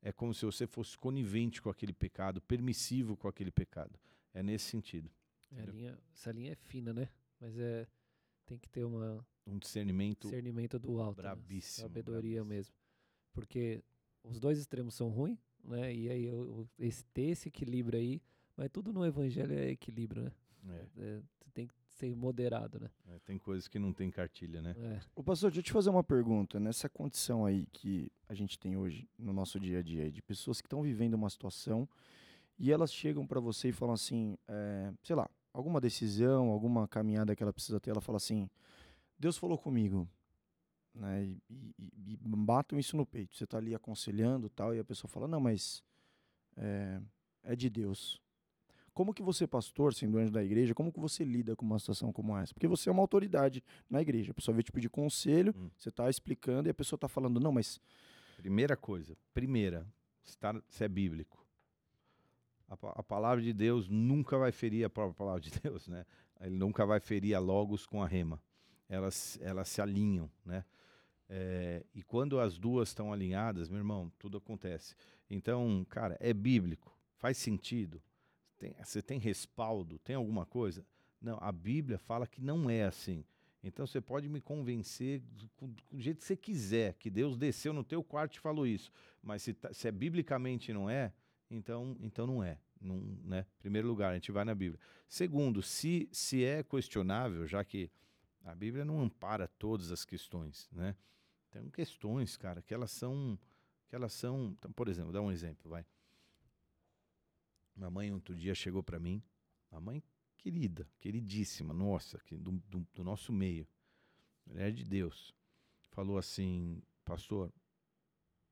é 0.00 0.12
como 0.12 0.34
se 0.34 0.44
você 0.44 0.66
fosse 0.66 0.96
conivente 0.98 1.60
com 1.60 1.70
aquele 1.70 1.92
pecado, 1.92 2.40
permissivo 2.42 3.16
com 3.16 3.28
aquele 3.28 3.50
pecado. 3.50 3.98
É 4.32 4.42
nesse 4.42 4.66
sentido. 4.66 5.10
É, 5.52 5.62
linha, 5.64 5.98
essa 6.12 6.32
linha 6.32 6.52
é 6.52 6.56
fina, 6.56 6.92
né? 6.92 7.08
Mas 7.40 7.56
é 7.58 7.86
tem 8.46 8.58
que 8.58 8.68
ter 8.68 8.84
uma 8.84 9.24
um 9.46 9.58
discernimento, 9.58 10.28
discernimento 10.28 10.78
do 10.78 11.00
alto, 11.00 11.16
né? 11.16 11.22
brabíssimo, 11.22 11.88
né? 11.88 11.88
sabedoria 11.88 12.44
brabíssimo. 12.44 12.44
mesmo, 12.46 12.74
porque 13.32 13.82
os 14.22 14.38
dois 14.38 14.58
extremos 14.58 14.94
são 14.94 15.08
ruins, 15.08 15.38
né? 15.62 15.94
E 15.94 16.08
aí 16.08 16.24
eu, 16.24 16.68
esse 16.78 17.04
ter 17.06 17.30
esse 17.30 17.48
equilíbrio 17.48 17.98
aí 17.98 18.22
mas 18.56 18.70
tudo 18.70 18.92
no 18.92 19.04
evangelho 19.04 19.52
é 19.52 19.70
equilíbrio, 19.70 20.22
né? 20.22 20.32
É. 20.68 20.86
É, 20.98 21.22
tem 21.54 21.68
que 21.68 21.74
ser 21.90 22.14
moderado, 22.14 22.80
né? 22.80 22.90
É, 23.08 23.18
tem 23.20 23.38
coisas 23.38 23.68
que 23.68 23.78
não 23.78 23.92
tem 23.92 24.10
cartilha, 24.10 24.60
né? 24.60 24.74
É. 24.76 25.00
O 25.14 25.22
pastor, 25.22 25.50
deixa 25.50 25.60
eu 25.60 25.64
te 25.64 25.72
fazer 25.72 25.88
uma 25.88 26.02
pergunta. 26.02 26.58
Nessa 26.58 26.88
condição 26.88 27.46
aí 27.46 27.66
que 27.66 28.10
a 28.28 28.34
gente 28.34 28.58
tem 28.58 28.76
hoje 28.76 29.08
no 29.16 29.32
nosso 29.32 29.58
dia 29.60 29.78
a 29.78 29.82
dia, 29.82 30.10
de 30.10 30.20
pessoas 30.20 30.60
que 30.60 30.66
estão 30.66 30.82
vivendo 30.82 31.14
uma 31.14 31.30
situação 31.30 31.88
e 32.58 32.72
elas 32.72 32.92
chegam 32.92 33.26
para 33.26 33.40
você 33.40 33.68
e 33.68 33.72
falam 33.72 33.94
assim, 33.94 34.36
é, 34.48 34.92
sei 35.02 35.14
lá, 35.14 35.30
alguma 35.52 35.80
decisão, 35.80 36.48
alguma 36.48 36.88
caminhada 36.88 37.34
que 37.34 37.42
ela 37.42 37.52
precisa 37.52 37.78
ter, 37.78 37.90
ela 37.90 38.00
fala 38.00 38.16
assim, 38.16 38.50
Deus 39.18 39.38
falou 39.38 39.56
comigo, 39.56 40.08
né? 40.92 41.24
E, 41.24 41.40
e, 41.48 42.12
e 42.12 42.16
batam 42.16 42.78
isso 42.78 42.96
no 42.96 43.06
peito. 43.06 43.36
Você 43.36 43.44
está 43.44 43.58
ali 43.58 43.74
aconselhando 43.74 44.50
tal 44.50 44.74
e 44.74 44.80
a 44.80 44.84
pessoa 44.84 45.08
fala, 45.08 45.28
não, 45.28 45.40
mas 45.40 45.84
é, 46.56 47.00
é 47.44 47.56
de 47.56 47.70
Deus. 47.70 48.20
Como 48.94 49.12
que 49.12 49.22
você, 49.22 49.46
pastor, 49.46 49.92
sendo 49.92 50.18
anjo 50.18 50.30
da 50.32 50.42
igreja, 50.42 50.72
como 50.74 50.92
que 50.92 51.00
você 51.00 51.24
lida 51.24 51.56
com 51.56 51.66
uma 51.66 51.78
situação 51.80 52.12
como 52.12 52.36
essa? 52.38 52.54
Porque 52.54 52.68
você 52.68 52.88
é 52.88 52.92
uma 52.92 53.02
autoridade 53.02 53.62
na 53.90 54.00
igreja. 54.00 54.30
A 54.30 54.34
pessoa 54.34 54.54
vem 54.54 54.62
te 54.64 54.70
pedir 54.70 54.88
conselho, 54.88 55.52
Hum. 55.56 55.68
você 55.76 55.88
está 55.88 56.08
explicando 56.08 56.68
e 56.68 56.70
a 56.70 56.74
pessoa 56.74 56.96
está 56.96 57.08
falando, 57.08 57.40
não, 57.40 57.52
mas 57.52 57.80
Primeira 58.36 58.76
coisa, 58.76 59.16
primeira, 59.32 59.86
se 60.68 60.84
é 60.84 60.88
bíblico. 60.88 61.44
A, 62.68 62.74
a 63.00 63.02
palavra 63.02 63.42
de 63.42 63.52
Deus 63.52 63.88
nunca 63.88 64.36
vai 64.38 64.52
ferir 64.52 64.84
a 64.84 64.90
própria 64.90 65.14
palavra 65.14 65.40
de 65.40 65.50
Deus, 65.60 65.86
né? 65.88 66.04
Ele 66.40 66.56
nunca 66.56 66.84
vai 66.84 67.00
ferir 67.00 67.34
a 67.34 67.38
logos 67.38 67.86
com 67.86 68.02
a 68.02 68.06
rema. 68.06 68.42
Elas, 68.88 69.38
elas 69.40 69.68
se 69.68 69.80
alinham, 69.80 70.30
né? 70.44 70.64
É, 71.28 71.84
e 71.94 72.02
quando 72.02 72.38
as 72.38 72.58
duas 72.58 72.88
estão 72.90 73.12
alinhadas, 73.12 73.68
meu 73.68 73.78
irmão, 73.78 74.12
tudo 74.18 74.36
acontece. 74.36 74.94
Então, 75.30 75.86
cara, 75.88 76.16
é 76.20 76.32
bíblico, 76.34 76.94
faz 77.16 77.38
sentido. 77.38 78.02
Tem- 78.64 78.74
você 78.82 79.02
tem 79.02 79.18
respaldo, 79.18 79.98
tem 79.98 80.16
alguma 80.16 80.46
coisa? 80.46 80.86
Não, 81.20 81.36
a 81.42 81.52
Bíblia 81.52 81.98
fala 81.98 82.26
que 82.26 82.40
não 82.40 82.70
é 82.70 82.84
assim. 82.84 83.22
Então 83.62 83.86
você 83.86 84.00
pode 84.00 84.26
me 84.26 84.40
convencer 84.40 85.20
do, 85.20 85.66
do 85.90 86.00
jeito 86.00 86.18
que 86.20 86.24
você 86.24 86.34
quiser, 86.36 86.94
que 86.94 87.10
Deus 87.10 87.36
desceu 87.36 87.74
no 87.74 87.84
teu 87.84 88.02
quarto 88.02 88.36
e 88.36 88.40
falou 88.40 88.66
isso. 88.66 88.90
Mas 89.22 89.42
se, 89.42 89.52
tá- 89.52 89.70
se 89.74 89.86
é 89.86 89.92
biblicamente 89.92 90.72
não 90.72 90.88
é, 90.88 91.12
então, 91.50 91.94
então 92.00 92.26
não 92.26 92.42
é. 92.42 92.58
Não, 92.80 92.96
né? 93.24 93.44
Primeiro 93.58 93.86
lugar, 93.86 94.12
a 94.12 94.14
gente 94.14 94.32
vai 94.32 94.46
na 94.46 94.54
Bíblia. 94.54 94.80
Segundo, 95.06 95.62
se, 95.62 96.08
se 96.10 96.42
é 96.42 96.62
questionável, 96.62 97.46
já 97.46 97.62
que 97.62 97.90
a 98.44 98.54
Bíblia 98.54 98.82
não 98.84 98.98
ampara 98.98 99.46
todas 99.46 99.92
as 99.92 100.06
questões, 100.06 100.70
né? 100.72 100.96
Tem 101.50 101.68
questões, 101.68 102.34
cara, 102.36 102.62
que 102.62 102.72
elas 102.72 102.90
são, 102.90 103.38
que 103.88 103.94
elas 103.94 104.12
são, 104.14 104.54
então, 104.58 104.72
por 104.72 104.88
exemplo, 104.88 105.12
dá 105.12 105.20
um 105.20 105.30
exemplo, 105.30 105.70
vai. 105.70 105.84
Uma 107.76 107.90
mãe 107.90 108.12
outro 108.12 108.34
dia 108.34 108.54
chegou 108.54 108.82
para 108.82 108.98
mim, 108.98 109.22
uma 109.70 109.80
mãe 109.80 110.02
querida, 110.36 110.88
queridíssima, 111.00 111.72
nossa, 111.72 112.20
do, 112.30 112.52
do, 112.52 112.86
do 112.94 113.04
nosso 113.04 113.32
meio, 113.32 113.66
mulher 114.46 114.72
de 114.72 114.84
Deus, 114.84 115.34
falou 115.90 116.18
assim, 116.18 116.82
pastor, 117.04 117.52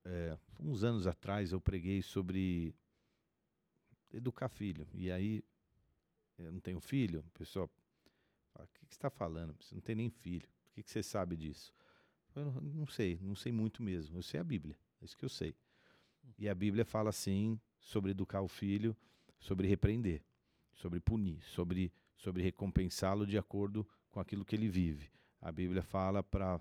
é, 0.04 0.36
uns 0.58 0.82
anos 0.82 1.06
atrás 1.06 1.52
eu 1.52 1.60
preguei 1.60 2.02
sobre 2.02 2.74
educar 4.12 4.48
filho, 4.48 4.88
e 4.94 5.10
aí 5.10 5.44
eu 6.38 6.50
não 6.50 6.60
tenho 6.60 6.80
filho, 6.80 7.24
pessoal 7.34 7.70
o 8.54 8.66
que, 8.66 8.86
que 8.86 8.94
você 8.94 8.98
está 8.98 9.10
falando? 9.10 9.54
Você 9.60 9.74
não 9.74 9.82
tem 9.82 9.94
nem 9.94 10.10
filho, 10.10 10.48
o 10.70 10.74
que, 10.74 10.82
que 10.82 10.90
você 10.90 11.02
sabe 11.02 11.36
disso? 11.36 11.72
Eu 12.34 12.46
não, 12.46 12.60
não 12.60 12.86
sei, 12.86 13.18
não 13.20 13.34
sei 13.34 13.52
muito 13.52 13.82
mesmo, 13.82 14.18
eu 14.18 14.22
sei 14.22 14.40
a 14.40 14.44
Bíblia, 14.44 14.78
é 15.00 15.04
isso 15.04 15.16
que 15.16 15.24
eu 15.24 15.28
sei. 15.28 15.54
E 16.38 16.48
a 16.48 16.54
Bíblia 16.54 16.84
fala 16.84 17.10
assim 17.10 17.60
sobre 17.82 18.12
educar 18.12 18.40
o 18.40 18.48
filho, 18.48 18.96
sobre 19.38 19.66
repreender, 19.68 20.22
sobre 20.72 21.00
punir, 21.00 21.42
sobre, 21.42 21.92
sobre 22.16 22.42
recompensá-lo 22.42 23.26
de 23.26 23.36
acordo 23.36 23.86
com 24.10 24.20
aquilo 24.20 24.44
que 24.44 24.56
ele 24.56 24.68
vive. 24.68 25.10
A 25.40 25.50
Bíblia 25.50 25.82
fala 25.82 26.22
para 26.22 26.60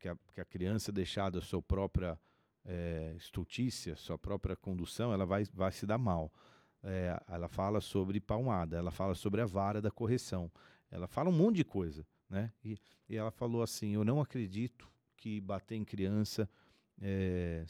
que 0.00 0.08
a, 0.08 0.16
que 0.32 0.40
a 0.40 0.44
criança 0.44 0.90
deixada 0.90 1.38
a 1.38 1.42
sua 1.42 1.62
própria 1.62 2.18
é, 2.64 3.14
estultícia, 3.16 3.94
sua 3.96 4.18
própria 4.18 4.56
condução, 4.56 5.12
ela 5.12 5.26
vai, 5.26 5.44
vai 5.52 5.70
se 5.70 5.86
dar 5.86 5.98
mal. 5.98 6.32
É, 6.82 7.18
ela 7.28 7.48
fala 7.48 7.80
sobre 7.80 8.20
palmada, 8.20 8.76
ela 8.76 8.90
fala 8.90 9.14
sobre 9.14 9.40
a 9.40 9.46
vara 9.46 9.80
da 9.80 9.90
correção, 9.90 10.50
ela 10.90 11.06
fala 11.06 11.30
um 11.30 11.32
monte 11.32 11.56
de 11.56 11.64
coisa, 11.64 12.06
né? 12.28 12.52
E, 12.62 12.78
e 13.08 13.16
ela 13.16 13.30
falou 13.30 13.62
assim: 13.62 13.94
eu 13.94 14.04
não 14.04 14.20
acredito 14.20 14.90
que 15.16 15.40
bater 15.40 15.76
em 15.76 15.84
criança 15.84 16.48
é, 17.00 17.64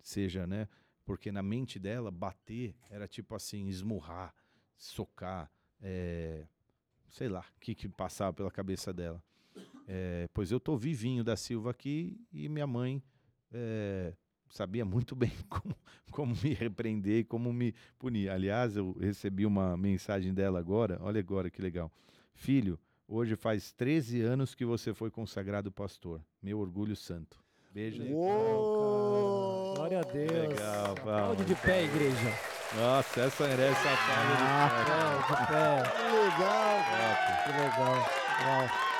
seja, 0.00 0.46
né? 0.46 0.68
Porque 1.10 1.32
na 1.32 1.42
mente 1.42 1.76
dela, 1.76 2.08
bater 2.08 2.72
era 2.88 3.08
tipo 3.08 3.34
assim, 3.34 3.66
esmurrar, 3.66 4.32
socar, 4.78 5.50
é, 5.82 6.46
sei 7.08 7.28
lá, 7.28 7.40
o 7.40 7.58
que, 7.58 7.74
que 7.74 7.88
passava 7.88 8.32
pela 8.32 8.48
cabeça 8.48 8.92
dela. 8.92 9.20
É, 9.88 10.28
pois 10.32 10.52
eu 10.52 10.60
tô 10.60 10.76
vivinho 10.76 11.24
da 11.24 11.36
Silva 11.36 11.72
aqui 11.72 12.16
e 12.32 12.48
minha 12.48 12.64
mãe 12.64 13.02
é, 13.50 14.14
sabia 14.48 14.84
muito 14.84 15.16
bem 15.18 15.32
como, 15.48 15.74
como 16.12 16.32
me 16.44 16.54
repreender 16.54 17.18
e 17.18 17.24
como 17.24 17.52
me 17.52 17.74
punir. 17.98 18.30
Aliás, 18.30 18.76
eu 18.76 18.92
recebi 18.92 19.44
uma 19.44 19.76
mensagem 19.76 20.32
dela 20.32 20.60
agora, 20.60 20.96
olha 21.00 21.18
agora 21.18 21.50
que 21.50 21.60
legal. 21.60 21.90
Filho, 22.34 22.78
hoje 23.08 23.34
faz 23.34 23.72
13 23.72 24.20
anos 24.20 24.54
que 24.54 24.64
você 24.64 24.94
foi 24.94 25.10
consagrado 25.10 25.72
pastor. 25.72 26.24
Meu 26.40 26.60
orgulho 26.60 26.94
santo. 26.94 27.42
Beijo. 27.74 28.00
Legal, 28.00 29.59
Glória 29.74 30.00
a 30.00 30.02
Deus. 30.02 30.48
Legal, 30.48 30.92
Aplaude 30.92 31.44
de 31.44 31.54
pé, 31.54 31.84
igreja. 31.84 32.50
Nossa, 32.76 33.20
essa 33.20 33.48
merece 33.48 33.88
a 33.88 33.96
palma 33.96 34.36
ah, 34.40 35.24
de 35.28 35.46
pé. 35.46 35.82
Que 35.96 36.02
legal, 36.16 36.76
cara. 36.90 37.42
Que 37.42 37.50
legal. 37.52 38.20
Uau. 38.46 38.90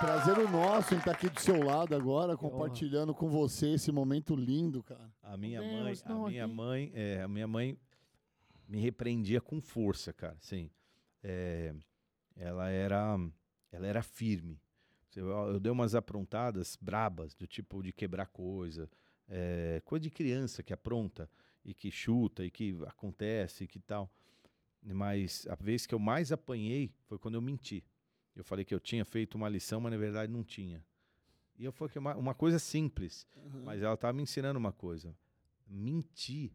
Prazer 0.00 0.38
o 0.38 0.50
nosso 0.50 0.94
em 0.94 0.98
estar 0.98 1.12
aqui 1.12 1.28
do 1.28 1.40
seu 1.40 1.62
lado 1.62 1.94
agora, 1.94 2.36
compartilhando 2.36 3.14
com 3.14 3.28
você 3.28 3.74
esse 3.74 3.92
momento 3.92 4.34
lindo, 4.34 4.82
cara. 4.82 5.08
A 5.22 5.36
minha 5.36 5.60
mãe, 5.62 5.94
a 6.04 6.14
minha 6.14 6.44
aqui. 6.44 6.54
mãe, 6.54 6.92
é, 6.92 7.22
a 7.22 7.28
minha 7.28 7.46
mãe 7.46 7.78
me 8.68 8.80
repreendia 8.80 9.40
com 9.40 9.60
força, 9.60 10.12
cara. 10.12 10.36
Sim, 10.40 10.68
é, 11.22 11.72
ela 12.36 12.68
era, 12.68 13.16
ela 13.70 13.86
era 13.86 14.02
firme. 14.02 14.60
Eu, 15.14 15.28
eu 15.28 15.60
dei 15.60 15.70
umas 15.70 15.94
aprontadas 15.94 16.76
brabas, 16.80 17.34
do 17.34 17.46
tipo 17.46 17.82
de 17.82 17.92
quebrar 17.92 18.26
coisa, 18.26 18.90
é, 19.34 19.80
coisa 19.84 20.02
de 20.02 20.10
criança 20.10 20.62
que 20.62 20.74
apronta 20.74 21.28
e 21.64 21.72
que 21.72 21.90
chuta 21.90 22.44
e 22.44 22.50
que 22.50 22.76
acontece 22.86 23.64
e 23.64 23.66
que 23.66 23.80
tal. 23.80 24.12
Mas 24.82 25.46
a 25.48 25.54
vez 25.54 25.86
que 25.86 25.94
eu 25.94 25.98
mais 25.98 26.30
apanhei 26.30 26.92
foi 27.06 27.18
quando 27.18 27.36
eu 27.36 27.42
menti. 27.42 27.82
Eu 28.36 28.44
falei 28.44 28.64
que 28.64 28.74
eu 28.74 28.80
tinha 28.80 29.04
feito 29.04 29.34
uma 29.36 29.48
lição, 29.48 29.80
mas 29.80 29.92
na 29.92 29.98
verdade 29.98 30.30
não 30.30 30.44
tinha. 30.44 30.84
E 31.58 31.64
eu 31.64 31.72
falei 31.72 31.92
que 31.92 31.98
uma, 31.98 32.14
uma 32.16 32.34
coisa 32.34 32.58
simples, 32.58 33.26
uhum. 33.36 33.62
mas 33.64 33.82
ela 33.82 33.94
estava 33.94 34.12
me 34.12 34.22
ensinando 34.22 34.58
uma 34.58 34.72
coisa. 34.72 35.16
Mentir 35.66 36.52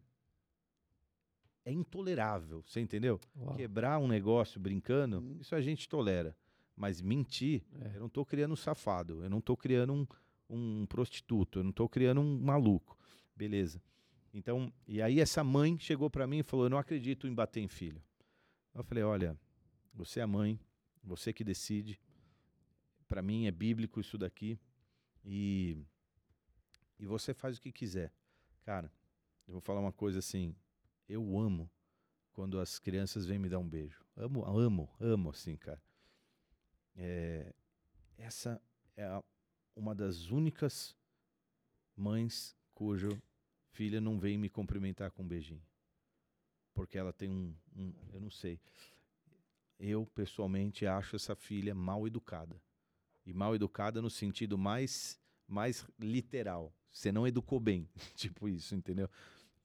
é 1.66 1.72
intolerável, 1.72 2.64
você 2.66 2.80
entendeu? 2.80 3.20
Uau. 3.36 3.56
Quebrar 3.56 3.98
um 4.00 4.08
negócio 4.08 4.60
brincando, 4.60 5.20
uhum. 5.20 5.38
isso 5.40 5.56
a 5.56 5.62
gente 5.62 5.90
tolera. 5.90 6.36
Mas 6.76 7.02
mentir, 7.02 7.64
é. 7.82 7.96
eu 7.96 8.02
não 8.02 8.08
estou 8.08 8.26
criando 8.26 8.52
um 8.54 8.56
safado, 8.56 9.24
eu 9.24 9.30
não 9.30 9.40
estou 9.40 9.58
criando 9.58 9.94
um, 9.94 10.08
um 10.50 10.86
prostituto, 10.86 11.60
eu 11.60 11.64
não 11.64 11.72
estou 11.72 11.88
criando 11.90 12.22
um 12.22 12.40
maluco. 12.40 12.98
Beleza. 13.36 13.82
Então, 14.34 14.72
e 14.88 15.02
aí 15.02 15.20
essa 15.20 15.44
mãe 15.44 15.78
chegou 15.80 16.10
para 16.10 16.28
mim 16.28 16.40
e 16.40 16.44
falou: 16.44 16.66
Eu 16.66 16.70
não 16.70 16.78
acredito 16.78 17.28
em 17.28 17.34
bater 17.34 17.62
em 17.62 17.68
filho. 17.68 18.02
Eu 18.74 18.84
falei: 18.84 19.04
Olha, 19.04 19.40
você 19.94 20.20
é 20.20 20.24
a 20.24 20.28
mãe, 20.28 20.60
você 21.04 21.34
que 21.34 21.44
decide. 21.44 22.00
Para 23.08 23.22
mim 23.22 23.48
é 23.48 23.52
bíblico 23.52 24.00
isso 24.00 24.18
daqui. 24.18 24.60
E, 25.24 25.78
e 27.00 27.06
você 27.06 27.34
faz 27.34 27.58
o 27.58 27.62
que 27.62 27.72
quiser. 27.72 28.14
Cara, 28.64 28.92
eu 29.48 29.54
vou 29.54 29.62
falar 29.62 29.80
uma 29.80 29.94
coisa 29.94 30.20
assim. 30.20 30.56
Eu 31.08 31.40
amo 31.40 31.70
quando 32.34 32.60
as 32.60 32.78
crianças 32.78 33.26
vêm 33.26 33.40
me 33.40 33.50
dar 33.50 33.60
um 33.60 33.68
beijo. 33.68 34.06
Amo, 34.16 34.46
amo, 34.46 34.90
amo 35.00 35.30
assim, 35.30 35.56
cara. 35.56 35.82
É, 36.96 37.54
essa 38.18 38.62
é 38.96 39.22
uma 39.78 39.94
das 39.96 40.30
únicas 40.30 40.96
mães 41.96 42.56
cujo 42.74 43.10
filha 43.72 44.02
não 44.02 44.20
vem 44.20 44.38
me 44.38 44.50
cumprimentar 44.50 45.12
com 45.12 45.24
um 45.24 45.28
beijinho. 45.28 45.62
Porque 46.74 46.98
ela 46.98 47.14
tem 47.14 47.30
um, 47.30 47.56
um 47.76 47.94
eu 48.14 48.20
não 48.20 48.30
sei 48.30 48.60
eu 49.80 50.06
pessoalmente 50.06 50.86
acho 50.86 51.16
essa 51.16 51.36
filha 51.36 51.74
mal 51.76 52.08
educada. 52.08 52.60
E 53.26 53.34
mal 53.34 53.54
educada 53.56 54.02
no 54.02 54.10
sentido 54.10 54.58
mais, 54.58 55.20
mais 55.48 55.86
literal. 56.00 56.74
Você 56.92 57.12
não 57.12 57.28
educou 57.28 57.60
bem, 57.60 57.88
tipo 58.16 58.48
isso, 58.48 58.74
entendeu? 58.74 59.10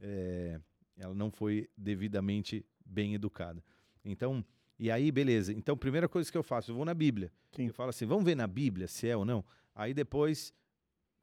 É, 0.00 0.60
ela 0.96 1.14
não 1.14 1.30
foi 1.30 1.70
devidamente 1.76 2.66
bem 2.84 3.14
educada. 3.14 3.64
Então, 4.04 4.44
e 4.78 4.90
aí, 4.90 5.10
beleza. 5.12 5.52
Então, 5.52 5.76
primeira 5.76 6.08
coisa 6.08 6.30
que 6.30 6.36
eu 6.36 6.42
faço, 6.42 6.72
eu 6.72 6.74
vou 6.74 6.84
na 6.84 6.94
Bíblia. 6.94 7.32
Sim. 7.52 7.68
Eu 7.68 7.74
falo 7.74 7.90
assim, 7.90 8.04
vamos 8.04 8.24
ver 8.24 8.34
na 8.34 8.46
Bíblia 8.46 8.88
se 8.88 9.08
é 9.08 9.16
ou 9.16 9.24
não. 9.24 9.44
Aí 9.74 9.94
depois, 9.94 10.52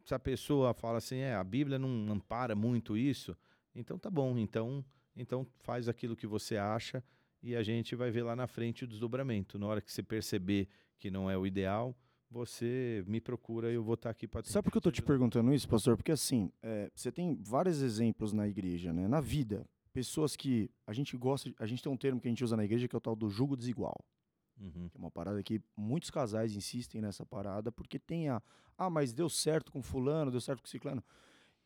se 0.03 0.13
a 0.13 0.19
pessoa 0.19 0.73
fala 0.73 0.97
assim, 0.97 1.17
é, 1.17 1.35
a 1.35 1.43
Bíblia 1.43 1.77
não 1.77 2.11
ampara 2.11 2.55
muito 2.55 2.97
isso, 2.97 3.35
então 3.75 3.97
tá 3.97 4.09
bom. 4.09 4.37
Então, 4.37 4.83
então 5.15 5.45
faz 5.59 5.87
aquilo 5.87 6.15
que 6.15 6.27
você 6.27 6.57
acha 6.57 7.03
e 7.41 7.55
a 7.55 7.63
gente 7.63 7.95
vai 7.95 8.11
ver 8.11 8.23
lá 8.23 8.35
na 8.35 8.47
frente 8.47 8.83
o 8.83 8.87
desdobramento. 8.87 9.57
Na 9.57 9.67
hora 9.67 9.81
que 9.81 9.91
você 9.91 10.03
perceber 10.03 10.67
que 10.97 11.09
não 11.09 11.29
é 11.29 11.37
o 11.37 11.45
ideal, 11.45 11.95
você 12.29 13.03
me 13.07 13.19
procura 13.19 13.71
e 13.71 13.75
eu 13.75 13.83
vou 13.83 13.95
estar 13.95 14.09
aqui 14.09 14.27
para 14.27 14.43
Sabe 14.43 14.65
por 14.65 14.71
que 14.71 14.77
eu 14.77 14.79
estou 14.79 14.91
te 14.91 15.01
perguntando 15.01 15.53
isso, 15.53 15.67
pastor? 15.67 15.95
Porque 15.95 16.11
assim, 16.11 16.51
é, 16.61 16.91
você 16.93 17.11
tem 17.11 17.35
vários 17.41 17.81
exemplos 17.81 18.33
na 18.33 18.47
igreja, 18.47 18.93
né? 18.93 19.07
na 19.07 19.21
vida. 19.21 19.65
Pessoas 19.91 20.35
que 20.35 20.69
a 20.85 20.93
gente 20.93 21.17
gosta, 21.17 21.51
a 21.57 21.65
gente 21.65 21.81
tem 21.81 21.91
um 21.91 21.97
termo 21.97 22.21
que 22.21 22.27
a 22.27 22.31
gente 22.31 22.43
usa 22.43 22.55
na 22.55 22.63
igreja 22.63 22.87
que 22.87 22.95
é 22.95 22.97
o 22.97 23.01
tal 23.01 23.15
do 23.15 23.29
jugo 23.29 23.57
desigual. 23.57 23.97
Uhum. 24.59 24.89
é 24.93 24.97
uma 24.97 25.09
parada 25.09 25.41
que 25.41 25.61
muitos 25.75 26.09
casais 26.09 26.53
insistem 26.55 27.01
nessa 27.01 27.25
parada 27.25 27.71
porque 27.71 27.97
tem 27.97 28.29
a. 28.29 28.41
Ah, 28.77 28.89
mas 28.89 29.13
deu 29.13 29.29
certo 29.29 29.71
com 29.71 29.81
fulano, 29.81 30.31
deu 30.31 30.41
certo 30.41 30.61
com 30.61 30.67
ciclano. 30.67 31.03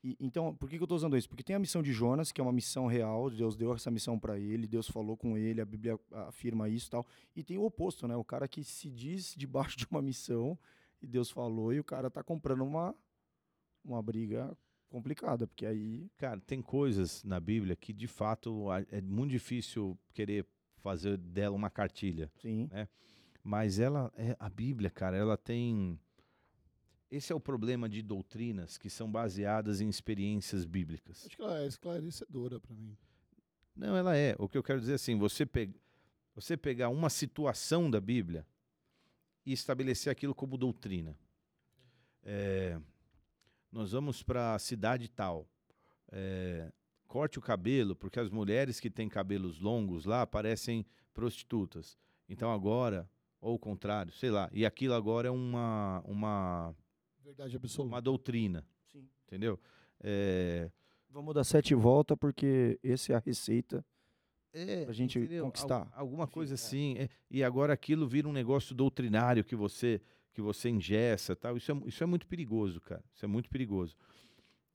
E, 0.03 0.17
então, 0.19 0.53
por 0.55 0.69
que, 0.69 0.75
que 0.75 0.83
eu 0.83 0.85
estou 0.85 0.97
usando 0.97 1.17
isso? 1.17 1.29
Porque 1.29 1.43
tem 1.43 1.55
a 1.55 1.59
missão 1.59 1.81
de 1.81 1.93
Jonas, 1.93 2.31
que 2.31 2.41
é 2.41 2.43
uma 2.43 2.51
missão 2.51 2.87
real, 2.87 3.29
Deus 3.29 3.55
deu 3.55 3.73
essa 3.73 3.89
missão 3.89 4.19
para 4.19 4.37
ele, 4.37 4.67
Deus 4.67 4.87
falou 4.87 5.15
com 5.15 5.37
ele, 5.37 5.61
a 5.61 5.65
Bíblia 5.65 5.97
afirma 6.27 6.67
isso 6.67 6.87
e 6.87 6.91
tal. 6.91 7.05
E 7.35 7.43
tem 7.43 7.57
o 7.57 7.63
oposto, 7.63 8.07
né? 8.07 8.15
O 8.15 8.23
cara 8.23 8.47
que 8.47 8.63
se 8.63 8.89
diz 8.91 9.33
debaixo 9.35 9.77
de 9.77 9.87
uma 9.89 10.01
missão 10.01 10.59
e 11.01 11.07
Deus 11.07 11.31
falou 11.31 11.73
e 11.73 11.79
o 11.79 11.83
cara 11.83 12.11
tá 12.11 12.21
comprando 12.21 12.63
uma, 12.63 12.93
uma 13.83 14.01
briga 14.01 14.55
complicada, 14.89 15.47
porque 15.47 15.65
aí... 15.65 16.11
Cara, 16.17 16.39
tem 16.41 16.61
coisas 16.61 17.23
na 17.23 17.39
Bíblia 17.39 17.75
que, 17.75 17.93
de 17.93 18.07
fato, 18.07 18.67
é 18.91 19.01
muito 19.01 19.31
difícil 19.31 19.97
querer 20.13 20.45
fazer 20.83 21.17
dela 21.17 21.55
uma 21.55 21.69
cartilha. 21.69 22.29
Sim. 22.41 22.67
Né? 22.69 22.87
Mas 23.41 23.79
ela, 23.79 24.11
é, 24.15 24.35
a 24.39 24.49
Bíblia, 24.49 24.89
cara, 24.89 25.17
ela 25.17 25.37
tem 25.37 25.99
esse 27.09 27.31
é 27.31 27.35
o 27.35 27.39
problema 27.39 27.87
de 27.87 28.01
doutrinas 28.01 28.75
que 28.75 28.89
são 28.89 29.11
baseadas 29.11 29.79
em 29.81 29.87
experiências 29.87 30.65
bíblicas. 30.65 31.23
Acho 31.27 31.35
que 31.35 31.43
ela 31.43 31.61
é 31.61 31.67
esclarecedora 31.67 32.59
para 32.59 32.75
mim. 32.75 32.97
Não, 33.75 33.95
ela 33.95 34.17
é. 34.17 34.35
O 34.39 34.49
que 34.49 34.57
eu 34.57 34.63
quero 34.63 34.79
dizer 34.79 34.93
é 34.93 34.95
assim, 34.95 35.15
você, 35.15 35.45
pe 35.45 35.69
você 36.33 36.57
pegar 36.57 36.89
uma 36.89 37.11
situação 37.11 37.89
da 37.89 38.01
Bíblia 38.01 38.47
e 39.45 39.53
estabelecer 39.53 40.11
aquilo 40.11 40.33
como 40.33 40.57
doutrina. 40.57 41.15
É, 42.23 42.79
nós 43.71 43.91
vamos 43.91 44.23
para 44.23 44.55
a 44.55 44.59
cidade 44.59 45.07
tal. 45.07 45.47
É, 46.11 46.71
corte 47.13 47.37
o 47.37 47.41
cabelo, 47.43 47.95
porque 47.95 48.19
as 48.19 48.27
mulheres 48.31 48.79
que 48.79 48.89
têm 48.89 49.07
cabelos 49.07 49.59
longos 49.59 50.03
lá 50.03 50.25
parecem 50.25 50.83
prostitutas. 51.13 51.95
Então 52.27 52.51
agora, 52.51 53.07
ou 53.39 53.53
o 53.53 53.59
contrário, 53.59 54.11
sei 54.11 54.31
lá. 54.31 54.49
E 54.51 54.65
aquilo 54.65 54.95
agora 54.95 55.27
é 55.27 55.31
uma, 55.31 56.01
uma 56.07 56.75
Verdade 57.23 57.55
absoluta. 57.55 57.93
Uma 57.93 58.01
doutrina. 58.01 58.65
Sim. 58.91 59.07
Entendeu? 59.27 59.59
É... 60.01 60.71
Vamos 61.07 61.35
dar 61.35 61.43
sete 61.43 61.75
voltas, 61.75 62.17
porque 62.17 62.79
essa 62.83 63.13
é 63.13 63.15
a 63.15 63.19
receita 63.19 63.85
é, 64.51 64.83
pra 64.83 64.93
gente 64.93 65.19
entendeu? 65.19 65.45
conquistar. 65.45 65.91
Al 65.93 65.99
alguma 66.05 66.23
Enfim, 66.23 66.33
coisa 66.33 66.53
é. 66.53 66.55
assim. 66.55 66.95
É. 66.97 67.09
E 67.29 67.43
agora 67.43 67.73
aquilo 67.73 68.07
vira 68.07 68.27
um 68.27 68.33
negócio 68.33 68.73
doutrinário 68.73 69.43
que 69.43 69.55
você 69.55 70.01
que 70.33 70.41
você 70.41 70.67
ingessa 70.67 71.35
tal. 71.35 71.55
Isso 71.57 71.71
é, 71.71 71.75
isso 71.85 72.03
é 72.03 72.07
muito 72.07 72.25
perigoso, 72.25 72.81
cara. 72.81 73.03
Isso 73.13 73.23
é 73.23 73.27
muito 73.27 73.51
perigoso. 73.51 73.95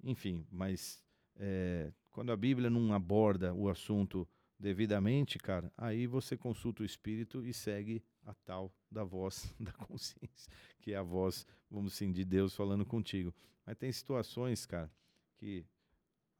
Enfim, 0.04 0.46
mas 0.52 1.02
é, 1.34 1.92
quando 2.18 2.32
a 2.32 2.36
Bíblia 2.36 2.68
não 2.68 2.92
aborda 2.92 3.54
o 3.54 3.68
assunto 3.68 4.26
devidamente, 4.58 5.38
cara, 5.38 5.72
aí 5.76 6.04
você 6.04 6.36
consulta 6.36 6.82
o 6.82 6.84
Espírito 6.84 7.46
e 7.46 7.54
segue 7.54 8.02
a 8.26 8.34
tal 8.34 8.72
da 8.90 9.04
voz 9.04 9.54
da 9.60 9.70
consciência, 9.70 10.52
que 10.80 10.92
é 10.92 10.96
a 10.96 11.02
voz, 11.04 11.46
vamos 11.70 11.92
assim, 11.92 12.10
de 12.10 12.24
Deus 12.24 12.56
falando 12.56 12.84
contigo. 12.84 13.32
Mas 13.64 13.76
tem 13.76 13.92
situações, 13.92 14.66
cara, 14.66 14.90
que 15.36 15.64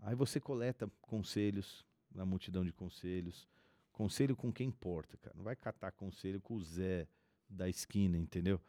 aí 0.00 0.16
você 0.16 0.40
coleta 0.40 0.90
conselhos 1.00 1.86
na 2.12 2.26
multidão 2.26 2.64
de 2.64 2.72
conselhos, 2.72 3.46
conselho 3.92 4.34
com 4.34 4.52
quem 4.52 4.66
importa, 4.66 5.16
cara. 5.18 5.36
Não 5.36 5.44
vai 5.44 5.54
catar 5.54 5.92
conselho 5.92 6.40
com 6.40 6.54
o 6.54 6.60
Zé 6.60 7.06
da 7.48 7.68
esquina, 7.68 8.18
entendeu? 8.18 8.60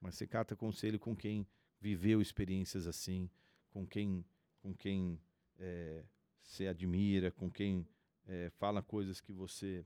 mas 0.00 0.14
você 0.14 0.26
cata 0.26 0.56
conselho 0.56 0.98
com 0.98 1.14
quem 1.14 1.46
viveu 1.78 2.22
experiências 2.22 2.86
assim, 2.86 3.28
com 3.68 3.86
quem, 3.86 4.24
com 4.62 4.74
quem 4.74 5.20
é, 5.58 6.04
você 6.44 6.66
admira, 6.66 7.30
com 7.30 7.50
quem 7.50 7.86
é, 8.26 8.50
fala 8.50 8.82
coisas 8.82 9.20
que 9.20 9.32
você, 9.32 9.84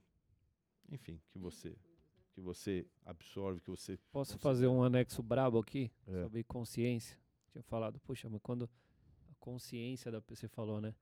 enfim, 0.91 1.21
que 1.31 1.39
você 1.39 1.77
que 2.35 2.41
você 2.41 2.87
absorve, 3.05 3.61
que 3.61 3.69
você 3.69 3.97
Posso 4.13 4.35
consegue- 4.35 4.43
fazer 4.45 4.67
um 4.69 4.81
anexo 4.85 5.21
brabo 5.25 5.59
aqui 5.59 5.91
É. 6.07 6.23
sobre 6.23 6.45
consciência? 6.45 7.19
Tinha 7.51 7.65
falado, 7.65 7.99
puxa, 7.99 8.29
mas 8.29 8.41
quando 8.41 8.71
a 9.29 9.35
consciência 9.41 10.09
da 10.13 10.21
você 10.21 10.47
falou, 10.47 10.81
né? 10.81 10.95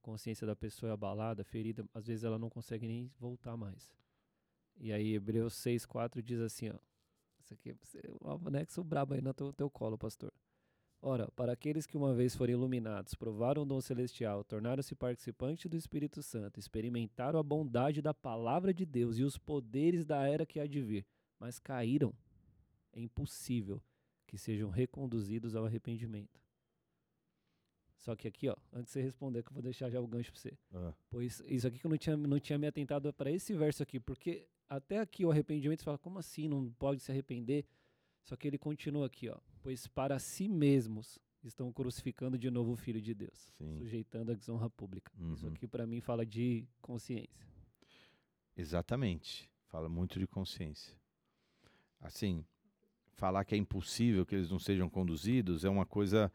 Consciência 0.00 0.46
da 0.46 0.54
pessoa 0.54 0.90
é 0.90 0.92
abalada, 0.92 1.42
ferida, 1.42 1.84
às 1.92 2.06
vezes 2.06 2.22
ela 2.22 2.38
não 2.38 2.48
consegue 2.48 2.86
nem 2.86 3.10
voltar 3.18 3.56
mais. 3.56 3.92
E 4.76 4.92
aí 4.92 5.14
Hebreus 5.14 5.54
6:4 5.54 6.22
diz 6.22 6.38
assim, 6.40 6.68
ó. 6.70 6.78
Isso 7.40 7.52
aqui 7.54 7.70
é 7.70 7.76
um 8.24 8.46
anexo 8.46 8.84
brabo 8.84 9.14
aí 9.14 9.20
no 9.20 9.34
teu, 9.34 9.52
teu 9.52 9.68
colo, 9.68 9.98
pastor. 9.98 10.32
Ora, 11.02 11.30
para 11.30 11.52
aqueles 11.52 11.86
que 11.86 11.96
uma 11.96 12.14
vez 12.14 12.36
foram 12.36 12.52
iluminados, 12.52 13.14
provaram 13.14 13.62
o 13.62 13.64
dom 13.64 13.80
celestial, 13.80 14.44
tornaram-se 14.44 14.94
participantes 14.94 15.70
do 15.70 15.76
Espírito 15.76 16.22
Santo, 16.22 16.60
experimentaram 16.60 17.38
a 17.38 17.42
bondade 17.42 18.02
da 18.02 18.12
palavra 18.12 18.72
de 18.74 18.84
Deus 18.84 19.16
e 19.16 19.24
os 19.24 19.38
poderes 19.38 20.04
da 20.04 20.28
era 20.28 20.44
que 20.44 20.60
há 20.60 20.66
de 20.66 20.82
vir, 20.82 21.06
mas 21.38 21.58
caíram, 21.58 22.12
é 22.92 23.00
impossível 23.00 23.82
que 24.26 24.36
sejam 24.36 24.68
reconduzidos 24.68 25.56
ao 25.56 25.64
arrependimento. 25.64 26.38
Só 27.96 28.14
que 28.14 28.28
aqui, 28.28 28.48
ó, 28.48 28.56
antes 28.72 28.92
de 28.92 28.92
você 28.92 29.02
responder, 29.02 29.42
que 29.42 29.48
eu 29.48 29.54
vou 29.54 29.62
deixar 29.62 29.88
já 29.90 30.00
o 30.00 30.06
gancho 30.06 30.32
para 30.32 30.40
você. 30.40 30.58
Ah, 30.74 30.92
Pois 31.08 31.42
isso 31.46 31.66
aqui 31.66 31.78
que 31.78 31.86
eu 31.86 31.90
não 31.90 31.98
tinha, 31.98 32.16
não 32.16 32.38
tinha 32.38 32.58
me 32.58 32.66
atentado 32.66 33.12
para 33.12 33.30
esse 33.30 33.54
verso 33.54 33.82
aqui, 33.82 33.98
porque 33.98 34.46
até 34.68 34.98
aqui 34.98 35.24
o 35.24 35.30
arrependimento 35.30 35.80
você 35.80 35.84
fala, 35.84 35.98
como 35.98 36.18
assim 36.18 36.46
não 36.46 36.70
pode 36.72 37.00
se 37.00 37.10
arrepender? 37.10 37.64
Só 38.22 38.36
que 38.36 38.46
ele 38.46 38.58
continua 38.58 39.06
aqui, 39.06 39.28
ó. 39.28 39.38
Pois 39.62 39.86
para 39.86 40.18
si 40.18 40.48
mesmos 40.48 41.18
estão 41.44 41.72
crucificando 41.72 42.38
de 42.38 42.50
novo 42.50 42.72
o 42.72 42.76
Filho 42.76 43.00
de 43.00 43.14
Deus, 43.14 43.52
Sim. 43.58 43.78
sujeitando 43.78 44.32
a 44.32 44.34
desonra 44.34 44.68
pública. 44.70 45.12
Isso 45.32 45.46
Uhum. 45.46 45.52
aqui 45.52 45.66
para 45.66 45.86
mim 45.86 46.00
fala 46.00 46.24
de 46.24 46.66
consciência. 46.80 47.46
Exatamente. 48.56 49.50
Fala 49.66 49.88
muito 49.88 50.18
de 50.18 50.26
consciência. 50.26 50.94
Assim, 52.00 52.44
falar 53.14 53.44
que 53.44 53.54
é 53.54 53.58
impossível 53.58 54.24
que 54.26 54.34
eles 54.34 54.50
não 54.50 54.58
sejam 54.58 54.88
conduzidos 54.88 55.64
é 55.64 55.68
uma 55.68 55.86
coisa 55.86 56.32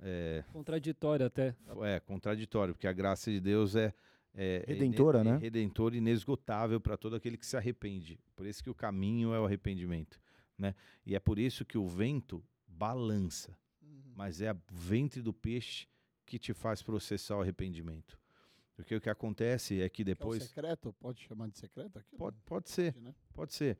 é, 0.00 0.44
Contraditório 0.52 1.26
até. 1.26 1.56
é 1.82 1.98
contraditório, 2.00 2.72
porque 2.74 2.86
a 2.86 2.92
graça 2.92 3.30
de 3.32 3.40
Deus 3.40 3.74
é, 3.74 3.92
é 4.34 4.62
é 4.66 4.72
Redentora, 4.72 5.20
ine- 5.22 5.30
né? 5.30 5.36
é 5.36 5.38
redentora 5.40 5.94
e 5.96 5.98
inesgotável 5.98 6.80
para 6.80 6.96
todo 6.96 7.16
aquele 7.16 7.36
que 7.36 7.44
se 7.46 7.56
arrepende. 7.56 8.20
Por 8.36 8.46
isso 8.46 8.62
que 8.62 8.70
o 8.70 8.74
caminho 8.74 9.34
é 9.34 9.40
o 9.40 9.44
arrependimento, 9.44 10.20
né? 10.56 10.74
E 11.04 11.16
é 11.16 11.18
por 11.18 11.36
isso 11.38 11.64
que 11.64 11.76
o 11.76 11.88
vento 11.88 12.44
balança, 12.78 13.56
Uhum. 13.82 14.12
mas 14.14 14.40
é 14.40 14.52
o 14.52 14.58
ventre 14.70 15.20
do 15.20 15.32
peixe 15.32 15.86
que 16.24 16.38
te 16.38 16.52
faz 16.54 16.82
processar 16.82 17.36
o 17.36 17.40
arrependimento. 17.42 18.18
Porque 18.76 18.94
o 18.94 19.00
que 19.00 19.10
acontece 19.10 19.80
é 19.82 19.88
que 19.88 20.02
É 20.02 20.04
depois 20.04 20.42
secreto? 20.44 20.92
Pode 21.00 21.20
chamar 21.22 21.48
de 21.48 21.58
secreto 21.58 21.98
aquilo? 21.98 22.16
pode, 22.18 22.36
pode 22.44 22.70
ser, 22.70 22.92
Pode, 22.92 23.04
né? 23.04 23.14
Pode 23.34 23.52
ser. 23.54 23.78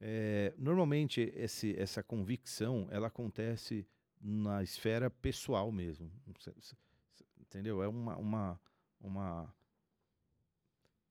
É, 0.00 0.52
normalmente 0.58 1.32
esse, 1.34 1.74
essa 1.78 2.02
convicção 2.02 2.86
ela 2.90 3.06
acontece 3.06 3.86
na 4.20 4.62
esfera 4.62 5.08
pessoal 5.08 5.70
mesmo, 5.72 6.10
entendeu? 7.40 7.82
É 7.82 7.88
uma, 7.88 8.16
uma, 8.16 8.60
uma 9.00 9.54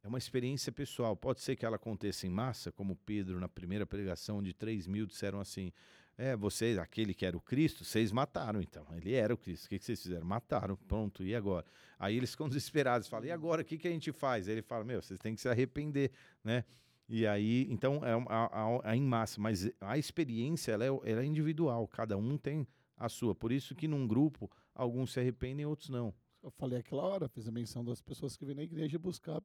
é 0.03 0.07
uma 0.07 0.17
experiência 0.17 0.71
pessoal. 0.71 1.15
Pode 1.15 1.39
ser 1.41 1.55
que 1.55 1.65
ela 1.65 1.77
aconteça 1.77 2.27
em 2.27 2.29
massa, 2.29 2.71
como 2.71 2.95
Pedro 2.95 3.39
na 3.39 3.47
primeira 3.47 3.85
pregação, 3.85 4.39
onde 4.39 4.53
3 4.53 4.85
mil 4.85 5.05
disseram 5.05 5.39
assim: 5.39 5.71
É, 6.17 6.35
vocês, 6.35 6.77
aquele 6.77 7.13
que 7.13 7.25
era 7.25 7.35
o 7.35 7.41
Cristo, 7.41 7.83
vocês 7.83 8.11
mataram 8.11 8.61
então. 8.61 8.85
Ele 8.95 9.13
era 9.13 9.33
o 9.33 9.37
Cristo. 9.37 9.65
O 9.65 9.69
que, 9.69 9.79
que 9.79 9.85
vocês 9.85 10.01
fizeram? 10.01 10.25
Mataram. 10.25 10.75
Pronto, 10.87 11.23
e 11.23 11.33
agora? 11.33 11.65
Aí 11.97 12.15
eles 12.17 12.31
ficam 12.31 12.47
desesperados, 12.49 13.07
falam: 13.07 13.27
E 13.27 13.31
agora? 13.31 13.61
O 13.61 13.65
que, 13.65 13.77
que 13.77 13.87
a 13.87 13.91
gente 13.91 14.11
faz? 14.11 14.47
Aí 14.47 14.53
ele 14.55 14.61
fala: 14.61 14.83
Meu, 14.83 15.01
vocês 15.01 15.19
têm 15.19 15.33
que 15.33 15.41
se 15.41 15.49
arrepender, 15.49 16.11
né? 16.43 16.63
E 17.09 17.25
aí, 17.27 17.67
então, 17.69 18.01
é 18.05 18.13
a, 18.13 18.45
a- 18.45 18.91
a 18.91 18.95
em 18.95 19.01
massa, 19.01 19.41
mas 19.41 19.69
a 19.81 19.97
experiência 19.97 20.71
ela 20.71 20.85
é, 20.85 20.87
ela 20.87 21.21
é 21.21 21.25
individual, 21.25 21.87
cada 21.87 22.15
um 22.17 22.37
tem 22.37 22.65
a 22.95 23.09
sua. 23.09 23.35
Por 23.35 23.51
isso 23.51 23.75
que 23.75 23.87
num 23.87 24.07
grupo, 24.07 24.49
alguns 24.73 25.11
se 25.13 25.19
arrependem, 25.19 25.65
outros 25.65 25.89
não. 25.89 26.13
Eu 26.41 26.49
falei 26.51 26.79
aquela 26.79 27.03
hora, 27.03 27.27
fiz 27.27 27.47
a 27.47 27.51
menção 27.51 27.83
das 27.83 28.01
pessoas 28.01 28.37
que 28.37 28.45
vêm 28.45 28.55
na 28.55 28.63
igreja 28.63 28.97
buscar 28.99 29.41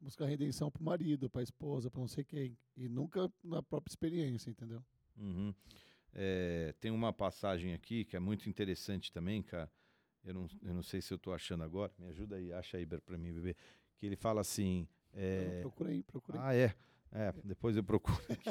buscar 0.00 0.24
redenção 0.26 0.70
pro 0.70 0.82
marido, 0.82 1.28
pra 1.28 1.42
esposa, 1.42 1.90
pra 1.90 2.00
não 2.00 2.08
sei 2.08 2.24
quem. 2.24 2.56
E 2.76 2.88
nunca 2.88 3.30
na 3.44 3.62
própria 3.62 3.90
experiência, 3.92 4.50
entendeu? 4.50 4.82
Uhum. 5.16 5.54
É, 6.12 6.74
tem 6.80 6.90
uma 6.90 7.12
passagem 7.12 7.72
aqui 7.74 8.04
que 8.04 8.16
é 8.16 8.20
muito 8.20 8.48
interessante 8.48 9.12
também, 9.12 9.42
cara. 9.42 9.70
Eu 10.24 10.34
não, 10.34 10.48
eu 10.62 10.74
não 10.74 10.82
sei 10.82 11.00
se 11.00 11.12
eu 11.14 11.18
tô 11.18 11.32
achando 11.32 11.62
agora. 11.64 11.92
Me 11.98 12.06
ajuda 12.08 12.36
aí, 12.36 12.52
acha 12.52 12.76
aí 12.76 12.86
para 12.86 13.16
mim, 13.18 13.32
bebê. 13.32 13.56
Que 13.98 14.06
ele 14.06 14.16
fala 14.16 14.40
assim. 14.40 14.86
é, 15.12 15.56
Eu 15.58 15.60
procurei, 15.62 16.02
procurei. 16.02 16.40
Ah, 16.42 16.54
é. 16.54 16.74
É, 17.12 17.32
depois 17.42 17.76
eu 17.76 17.82
procuro 17.82 18.16
aqui. 18.30 18.50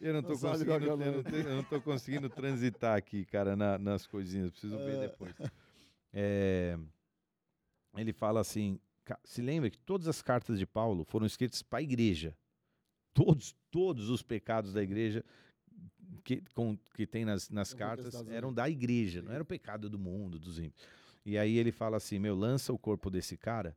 Eu, 0.00 0.14
eu 0.14 0.22
não 0.22 0.34
sabe 0.34 0.66
conseguindo, 0.66 1.02
é 1.02 1.08
eu 1.48 1.56
não, 1.62 1.66
eu 1.70 1.80
conseguindo 1.82 2.28
transitar 2.28 2.94
aqui, 2.96 3.24
cara, 3.24 3.56
na- 3.56 3.78
nas 3.78 4.06
coisinhas. 4.06 4.50
Preciso 4.50 4.76
ver 4.78 4.96
É. 4.96 5.00
depois. 5.08 5.34
É, 6.12 6.78
ele 7.96 8.12
fala 8.12 8.40
assim: 8.40 8.78
se 9.24 9.40
lembra 9.40 9.70
que 9.70 9.78
todas 9.78 10.08
as 10.08 10.20
cartas 10.20 10.58
de 10.58 10.66
Paulo 10.66 11.04
foram 11.04 11.24
escritas 11.26 11.62
para 11.62 11.78
a 11.78 11.82
igreja. 11.82 12.36
Todos, 13.14 13.54
todos 13.70 14.10
os 14.10 14.22
pecados 14.22 14.74
da 14.74 14.82
igreja 14.82 15.24
que, 16.28 16.42
com, 16.54 16.76
que 16.94 17.06
tem 17.06 17.24
nas, 17.24 17.48
nas 17.48 17.72
cartas 17.72 18.14
eram 18.28 18.52
da 18.52 18.68
igreja, 18.68 19.22
não 19.22 19.32
era 19.32 19.42
o 19.42 19.46
pecado 19.46 19.88
do 19.88 19.98
mundo, 19.98 20.38
dos 20.38 20.58
ímpios. 20.58 20.86
E 21.24 21.38
aí 21.38 21.56
ele 21.56 21.72
fala 21.72 21.96
assim: 21.96 22.18
meu, 22.18 22.36
lança 22.36 22.70
o 22.70 22.78
corpo 22.78 23.08
desse 23.10 23.34
cara 23.36 23.74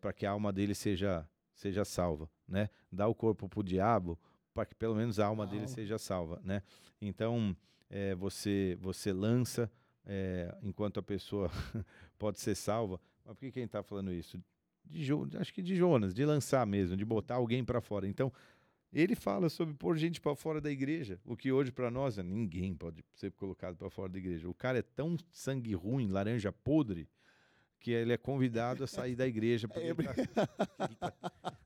para 0.00 0.12
que 0.12 0.26
a 0.26 0.32
alma 0.32 0.52
dele 0.52 0.74
seja, 0.74 1.26
seja 1.54 1.84
salva, 1.84 2.28
né? 2.46 2.68
Dá 2.90 3.06
o 3.06 3.14
corpo 3.14 3.48
pro 3.48 3.62
diabo 3.62 4.18
para 4.52 4.66
que 4.66 4.74
pelo 4.74 4.96
menos 4.96 5.20
a 5.20 5.26
alma 5.26 5.44
A 5.44 5.46
dele 5.46 5.62
alma. 5.62 5.68
seja 5.74 5.96
salva, 5.96 6.40
né? 6.44 6.60
Então 7.00 7.56
é, 7.88 8.16
você 8.16 8.76
você 8.80 9.12
lança 9.12 9.70
é, 10.04 10.52
enquanto 10.60 10.98
a 10.98 11.02
pessoa 11.02 11.50
pode 12.18 12.40
ser 12.40 12.56
salva. 12.56 13.00
Mas 13.24 13.34
por 13.34 13.40
que 13.40 13.52
quem 13.52 13.64
está 13.64 13.80
falando 13.82 14.12
isso? 14.12 14.42
De 14.84 15.08
acho 15.38 15.54
que 15.54 15.62
de 15.62 15.74
Jonas, 15.76 16.12
de 16.12 16.26
lançar 16.26 16.66
mesmo, 16.66 16.96
de 16.96 17.04
botar 17.04 17.36
alguém 17.36 17.64
para 17.64 17.80
fora. 17.80 18.06
Então 18.06 18.30
ele 18.94 19.14
fala 19.14 19.48
sobre 19.48 19.74
pôr 19.74 19.96
gente 19.96 20.20
para 20.20 20.34
fora 20.36 20.60
da 20.60 20.70
igreja, 20.70 21.18
o 21.24 21.36
que 21.36 21.50
hoje 21.50 21.72
para 21.72 21.90
nós 21.90 22.16
é 22.18 22.22
ninguém 22.22 22.74
pode 22.74 23.04
ser 23.14 23.32
colocado 23.32 23.76
para 23.76 23.90
fora 23.90 24.08
da 24.12 24.18
igreja. 24.18 24.48
O 24.48 24.54
cara 24.54 24.78
é 24.78 24.82
tão 24.82 25.16
sangue 25.32 25.74
ruim, 25.74 26.08
laranja 26.08 26.52
podre, 26.52 27.08
que 27.80 27.90
ele 27.90 28.12
é 28.12 28.16
convidado 28.16 28.84
a 28.84 28.86
sair 28.86 29.14
da 29.16 29.26
igreja. 29.26 29.66
porque 29.68 29.80
É, 29.86 29.90
ele 29.90 30.04
tá- 30.04 30.14
ele 30.16 30.94
tá- 30.96 31.12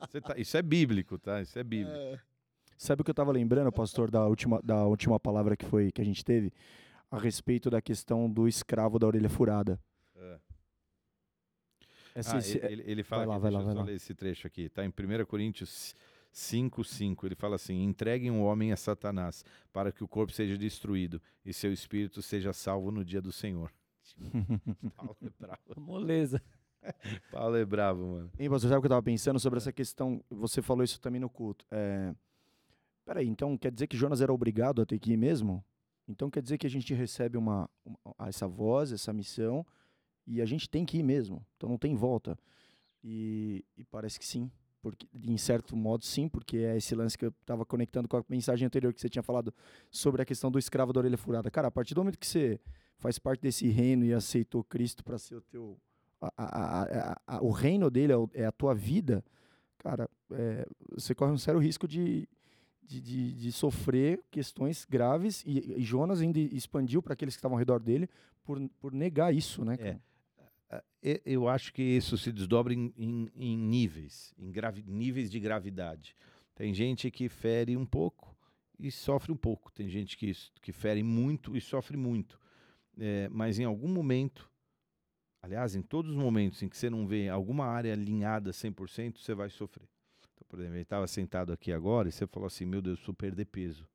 Você 0.09 0.20
tá- 0.20 0.35
isso 0.39 0.57
é 0.57 0.62
bíblico, 0.62 1.18
tá? 1.18 1.41
Isso 1.43 1.59
é 1.59 1.62
bíblico. 1.62 1.97
É, 1.99 2.20
Sabe 2.76 3.03
o 3.03 3.05
que 3.05 3.11
eu 3.11 3.12
estava 3.12 3.33
lembrando, 3.33 3.70
pastor, 3.72 4.09
da 4.11 4.24
última, 4.26 4.61
da 4.62 4.85
última 4.87 5.18
palavra 5.18 5.57
que 5.57 5.64
foi 5.66 5.91
que 5.91 6.01
a 6.01 6.05
gente 6.05 6.24
teve 6.24 6.53
a 7.11 7.18
respeito 7.18 7.68
da 7.70 7.81
questão 7.83 8.31
do 8.31 8.47
escravo 8.47 8.99
da 8.99 9.07
orelha 9.07 9.29
furada. 9.29 9.81
É. 10.16 10.39
Essa, 12.14 12.37
Ah, 12.37 12.39
esse- 12.39 12.59
ele, 12.59 12.83
ele 12.87 13.03
fala 13.03 13.22
vai 13.26 13.29
lá, 13.29 13.35
aqui, 13.35 13.43
vai 13.43 13.51
deixa 13.51 13.59
lá, 13.59 13.62
eu 13.62 13.66
vai 13.66 13.74
só 13.74 13.81
lá. 13.81 13.87
ler 13.87 13.95
esse 13.97 14.14
trecho 14.14 14.47
aqui. 14.47 14.62
Está 14.62 14.85
em 14.85 14.91
1 14.91 15.24
Coríntios 15.26 15.95
5, 16.31 16.85
5. 16.85 17.26
Ele 17.26 17.35
fala 17.35 17.57
assim: 17.57 17.83
entreguem 17.83 18.31
o 18.31 18.43
homem 18.43 18.72
a 18.72 18.76
Satanás, 18.76 19.45
para 19.72 19.91
que 19.93 20.05
o 20.05 20.09
corpo 20.09 20.33
seja 20.33 20.57
destruído 20.57 21.20
e 21.45 21.53
seu 21.53 21.72
espírito 21.72 22.20
seja 22.22 22.53
salvo 22.53 22.91
no 22.91 23.05
dia 23.05 23.20
do 23.20 23.33
Senhor. 23.33 23.72
Paulo 24.97 25.16
é 25.22 25.31
bravo. 25.39 25.81
Moleza. 25.81 26.43
Paulo 27.33 27.57
é 27.57 27.64
bravo, 27.64 28.07
mano. 28.07 28.31
Hein, 28.39 28.49
pastor, 28.49 28.68
sabe 28.70 28.79
o 28.79 28.83
que 28.83 28.87
eu 28.87 28.89
estava 28.89 29.03
pensando 29.03 29.37
É. 29.37 29.41
sobre 29.41 29.59
essa 29.59 29.72
questão? 29.72 30.22
Você 30.31 30.62
falou 30.62 30.85
isso 30.85 31.01
também 31.01 31.20
no 31.20 31.29
culto. 31.29 31.64
É... 31.70 32.14
Peraí, 33.05 33.26
então 33.26 33.57
quer 33.57 33.72
dizer 33.72 33.87
que 33.87 33.97
Jonas 33.97 34.20
era 34.20 34.33
obrigado 34.33 34.81
a 34.83 34.87
ter 34.87 34.99
que 34.99 35.12
ir 35.12 35.16
mesmo? 35.16 35.64
Então 36.07 36.31
quer 36.31 36.43
dizer 36.43 36.57
que 36.59 36.66
a 36.66 36.70
gente 36.70 36.95
recebe 36.95 37.37
uma, 37.37 37.68
uma- 37.85 38.29
essa 38.29 38.47
voz, 38.47 38.93
essa 38.93 39.12
missão, 39.12 39.66
e 40.26 40.41
a 40.41 40.47
gente 40.47 40.68
tem 40.70 40.85
que 40.87 40.99
ir 40.99 41.03
mesmo. 41.03 41.45
Então 41.57 41.68
não 41.68 41.79
tem 41.79 41.95
volta. 41.95 42.39
E, 43.03 43.64
e 43.76 43.85
parece 43.85 44.18
que 44.18 44.26
sim. 44.26 44.51
Porque, 44.93 45.07
em 45.30 45.36
certo 45.39 45.76
modo, 45.76 46.05
sim, 46.05 46.28
porque 46.28 46.59
é 46.59 46.76
esse 46.76 46.95
lance 46.95 47.16
que 47.16 47.24
eu 47.26 47.32
estava 47.41 47.64
conectando 47.64 48.09
com 48.09 48.16
a 48.16 48.24
mensagem 48.28 48.66
anterior 48.66 48.93
que 48.93 49.01
você 49.01 49.09
tinha 49.09 49.22
falado 49.22 49.53
sobre 49.91 50.22
a 50.22 50.24
questão 50.24 50.51
do 50.51 50.59
escravo 50.59 50.93
da 50.93 51.01
orelha 51.01 51.16
furada. 51.18 51.51
Cara, 51.51 51.68
a 51.68 51.70
partir 51.70 51.95
do 51.95 52.01
momento 52.01 52.18
que 52.18 52.26
você 52.26 52.61
faz 52.97 53.18
parte 53.18 53.41
desse 53.41 53.68
reino 53.68 54.05
e 54.05 54.12
aceitou 54.12 54.62
Cristo 54.64 55.05
para 55.05 55.18
ser 55.18 55.36
o 55.36 55.41
teu. 55.41 55.76
a- 56.20 56.32
a- 56.36 57.20
a- 57.36 57.41
o 57.43 57.51
reino 57.51 57.89
dele 57.89 58.12
é, 58.12 58.43
é 58.43 58.45
a 58.47 58.51
tua 58.51 58.74
vida, 58.74 59.24
cara, 59.78 60.11
é, 60.32 60.66
você 60.91 61.14
corre 61.14 61.30
um 61.30 61.39
sério 61.39 61.61
risco 61.61 61.86
de, 61.86 62.28
de, 62.82 63.01
de- 63.01 63.32
de 63.34 63.53
sofrer 63.53 64.20
questões 64.30 64.84
graves 64.84 65.45
e, 65.47 65.74
e 65.76 65.82
Jonas 65.82 66.20
ainda 66.20 66.41
expandiu 66.41 67.01
para 67.01 67.12
aqueles 67.12 67.34
que 67.34 67.39
estavam 67.39 67.55
ao 67.55 67.59
redor 67.61 67.78
dele 67.80 68.09
por, 68.43 68.59
por 68.80 68.93
negar 68.93 69.32
isso, 69.32 69.64
né? 69.64 69.74
É. 69.74 69.76
cara? 69.76 69.91
E- 69.91 70.01
Eu 71.25 71.49
acho 71.49 71.73
que 71.73 71.83
isso 71.83 72.19
se 72.19 72.31
desdobra 72.33 72.75
em, 72.75 72.93
em- 72.97 73.31
em 73.35 73.57
níveis, 73.57 74.35
em 74.37 74.51
gravi- 74.51 74.85
níveis 74.87 75.31
de 75.31 75.39
gravidade. 75.41 76.14
Tem 76.55 76.75
gente 76.75 77.11
que 77.11 77.29
fere 77.29 77.77
um 77.77 77.87
pouco 77.87 78.37
e 78.79 78.91
sofre 78.91 79.33
um 79.33 79.37
pouco. 79.37 79.73
Tem 79.73 79.89
gente 79.89 80.16
que, 80.16 80.33
que 80.61 80.73
fere 80.73 81.03
muito 81.03 81.57
e 81.57 81.61
sofre 81.61 81.97
muito. 81.97 82.39
É, 82.99 83.29
mas 83.31 83.59
em 83.59 83.64
algum 83.64 83.89
momento, 83.89 84.51
aliás, 85.41 85.75
em 85.77 85.83
todos 85.83 86.11
os 86.11 86.16
momentos 86.16 86.62
em 86.62 86.69
que 86.69 86.77
você 86.77 86.91
não 86.91 87.07
vê 87.07 87.29
alguma 87.29 87.66
área 87.66 87.93
alinhada 87.93 88.51
100%, 88.53 89.19
você 89.19 89.35
vai 89.35 89.49
sofrer. 89.49 89.89
Então, 90.35 90.45
por 90.49 90.59
exemplo, 90.59 90.75
ele 90.77 90.83
estava 90.83 91.07
sentado 91.07 91.53
aqui 91.53 91.73
agora 91.73 92.09
e 92.09 92.12
você 92.12 92.27
falou 92.27 92.47
assim: 92.49 92.64
Meu 92.66 92.83
Deus, 92.83 92.97
preciso 92.99 93.14
perder 93.14 93.45
peso. 93.47 93.89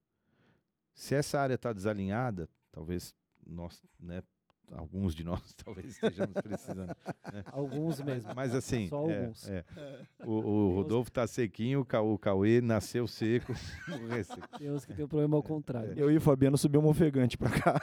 Se 0.93 1.15
essa 1.15 1.39
área 1.39 1.55
está 1.55 1.73
desalinhada, 1.73 2.47
talvez 2.71 3.13
nós, 3.45 3.81
né, 3.99 4.23
alguns 4.71 5.13
de 5.13 5.23
nós 5.23 5.41
talvez 5.63 5.87
estejamos 5.87 6.33
precisando. 6.41 6.95
Né? 7.31 7.43
Alguns 7.51 7.99
mesmo. 8.01 8.31
Mas 8.35 8.53
assim, 8.55 8.87
Só 8.87 9.09
é, 9.09 9.19
alguns. 9.19 9.49
é. 9.49 9.63
O, 10.25 10.31
o 10.31 10.75
Rodolfo 10.75 11.11
tá 11.11 11.27
sequinho, 11.27 11.81
o, 11.81 11.85
Ca- 11.85 12.01
o 12.01 12.17
Cauê 12.17 12.61
nasceu 12.61 13.07
seco. 13.07 13.53
uns 14.73 14.85
que 14.85 14.93
tem 14.93 15.05
o 15.05 15.07
problema 15.07 15.35
ao 15.35 15.43
contrário. 15.43 15.93
Eu 15.95 16.11
e 16.11 16.17
o 16.17 16.21
Fabiano 16.21 16.57
subimos 16.57 16.87
um 16.87 16.89
ofegante 16.89 17.37
pra 17.37 17.49
cá. 17.49 17.81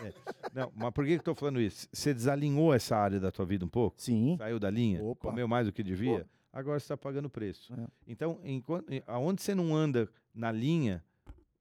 Não, 0.54 0.72
mas 0.74 0.90
por 0.92 1.04
que 1.04 1.12
que 1.12 1.20
eu 1.20 1.24
tô 1.24 1.34
falando 1.34 1.60
isso? 1.60 1.88
Você 1.92 2.12
desalinhou 2.14 2.74
essa 2.74 2.96
área 2.96 3.20
da 3.20 3.30
tua 3.30 3.44
vida 3.46 3.64
um 3.64 3.68
pouco? 3.68 4.00
Sim. 4.00 4.36
Saiu 4.38 4.58
da 4.58 4.70
linha? 4.70 5.02
Opa. 5.02 5.28
Comeu 5.28 5.46
mais 5.46 5.66
do 5.66 5.72
que 5.72 5.82
devia? 5.82 6.26
Agora 6.52 6.80
você 6.80 6.84
está 6.84 6.96
pagando 6.96 7.30
preço. 7.30 7.72
É. 7.74 7.86
Então, 8.08 8.40
enquanto, 8.42 8.86
aonde 9.06 9.40
você 9.42 9.54
não 9.54 9.74
anda 9.74 10.08
na 10.34 10.50
linha, 10.50 11.04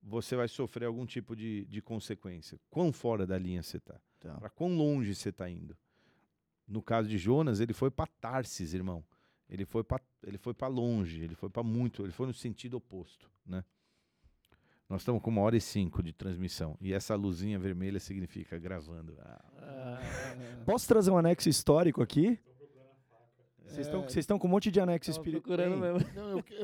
você 0.02 0.36
vai 0.36 0.48
sofrer 0.48 0.86
algum 0.86 1.06
tipo 1.06 1.36
de, 1.36 1.66
de 1.66 1.82
consequência. 1.82 2.60
Quão 2.70 2.92
fora 2.92 3.26
da 3.28 3.38
linha 3.38 3.62
você 3.62 3.78
está? 3.78 4.00
Tá. 4.20 4.36
Para 4.36 4.50
quão 4.50 4.76
longe 4.76 5.14
você 5.16 5.30
está 5.30 5.50
indo? 5.50 5.78
No 6.68 6.82
caso 6.82 7.08
de 7.10 7.18
Jonas, 7.18 7.60
ele 7.60 7.74
foi 7.74 7.90
para 7.90 8.08
Tarsis, 8.20 8.74
irmão. 8.74 9.04
Ele 9.50 9.66
foi 9.66 9.84
para 9.84 10.02
ele 10.24 10.38
foi 10.38 10.54
para 10.54 10.68
longe, 10.68 11.22
ele 11.24 11.34
foi 11.34 11.50
para 11.50 11.64
muito, 11.64 12.04
ele 12.04 12.12
foi 12.12 12.28
no 12.28 12.34
sentido 12.34 12.76
oposto, 12.76 13.32
né? 13.46 13.64
Nós 14.88 15.02
estamos 15.02 15.22
com 15.22 15.30
uma 15.30 15.42
hora 15.42 15.56
e 15.56 15.62
cinco 15.62 16.04
de 16.04 16.12
transmissão 16.12 16.76
e 16.82 16.94
essa 16.94 17.16
luzinha 17.16 17.58
vermelha 17.58 18.00
significa 18.00 18.58
gravando. 18.60 19.16
Ah, 19.20 19.46
Ah, 19.58 20.64
Posso 20.66 20.88
trazer 20.88 21.10
um 21.12 21.18
anexo 21.18 21.48
histórico 21.50 22.02
aqui? 22.02 22.38
Vocês 23.70 23.88
estão 23.88 24.06
estão 24.08 24.40
com 24.40 24.48
um 24.48 24.50
monte 24.50 24.72
de 24.72 24.80
anexo 24.80 25.12
espiritual. 25.12 25.60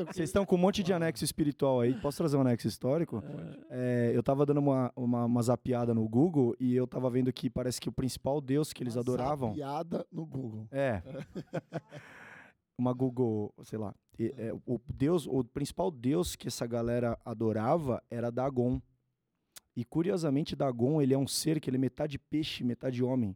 Vocês 0.07 0.29
estão 0.29 0.45
com 0.45 0.55
um 0.55 0.59
monte 0.59 0.81
de 0.81 0.91
anexo 0.91 1.23
espiritual 1.23 1.81
aí. 1.81 1.93
Posso 2.01 2.17
trazer 2.17 2.35
um 2.35 2.41
anexo 2.41 2.67
histórico? 2.67 3.23
É, 3.69 4.11
eu 4.13 4.23
tava 4.23 4.45
dando 4.45 4.59
uma, 4.59 4.91
uma, 4.95 5.25
uma 5.25 5.41
zapiada 5.41 5.93
no 5.93 6.07
Google 6.07 6.55
e 6.59 6.75
eu 6.75 6.87
tava 6.87 7.09
vendo 7.09 7.31
que 7.31 7.49
parece 7.49 7.79
que 7.79 7.87
o 7.87 7.91
principal 7.91 8.41
deus 8.41 8.73
que 8.73 8.83
eles 8.83 8.95
uma 8.95 9.01
adoravam. 9.01 9.49
zapiada 9.49 10.05
no 10.11 10.25
Google. 10.25 10.67
É. 10.71 11.01
uma 12.77 12.93
Google, 12.93 13.53
sei 13.63 13.77
lá. 13.77 13.93
E, 14.17 14.33
é, 14.37 14.53
o 14.65 14.79
deus, 14.93 15.27
o 15.27 15.43
principal 15.43 15.91
deus 15.91 16.35
que 16.35 16.47
essa 16.47 16.65
galera 16.65 17.17
adorava 17.23 18.01
era 18.09 18.31
Dagon. 18.31 18.81
E 19.75 19.83
curiosamente, 19.83 20.55
Dagon, 20.55 21.01
ele 21.01 21.13
é 21.13 21.17
um 21.17 21.27
ser 21.27 21.59
que 21.59 21.69
ele 21.69 21.77
é 21.77 21.79
metade 21.79 22.17
peixe, 22.17 22.63
metade 22.63 23.03
homem. 23.03 23.35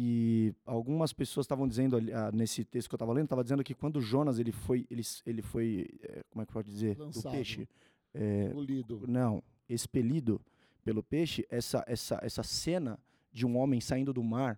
E 0.00 0.54
algumas 0.64 1.12
pessoas 1.12 1.42
estavam 1.42 1.66
dizendo 1.66 1.96
ah, 2.14 2.30
nesse 2.32 2.64
texto 2.64 2.88
que 2.88 2.94
eu 2.94 2.96
estava 2.96 3.12
lendo, 3.12 3.24
estava 3.24 3.42
dizendo 3.42 3.64
que 3.64 3.74
quando 3.74 4.00
Jonas 4.00 4.38
ele 4.38 4.52
foi, 4.52 4.86
ele, 4.88 5.02
ele 5.26 5.42
foi, 5.42 5.88
eh, 6.04 6.22
como 6.30 6.40
é 6.40 6.46
que 6.46 6.52
pode 6.52 6.70
dizer, 6.70 6.96
Lançado. 6.96 7.24
do 7.24 7.30
peixe, 7.32 7.68
é, 8.14 8.44
Engolido. 8.44 9.02
não, 9.08 9.42
expelido 9.68 10.40
pelo 10.84 11.02
peixe, 11.02 11.44
essa, 11.50 11.84
essa, 11.84 12.20
essa 12.22 12.44
cena 12.44 12.96
de 13.32 13.44
um 13.44 13.58
homem 13.58 13.80
saindo 13.80 14.12
do 14.12 14.22
mar 14.22 14.56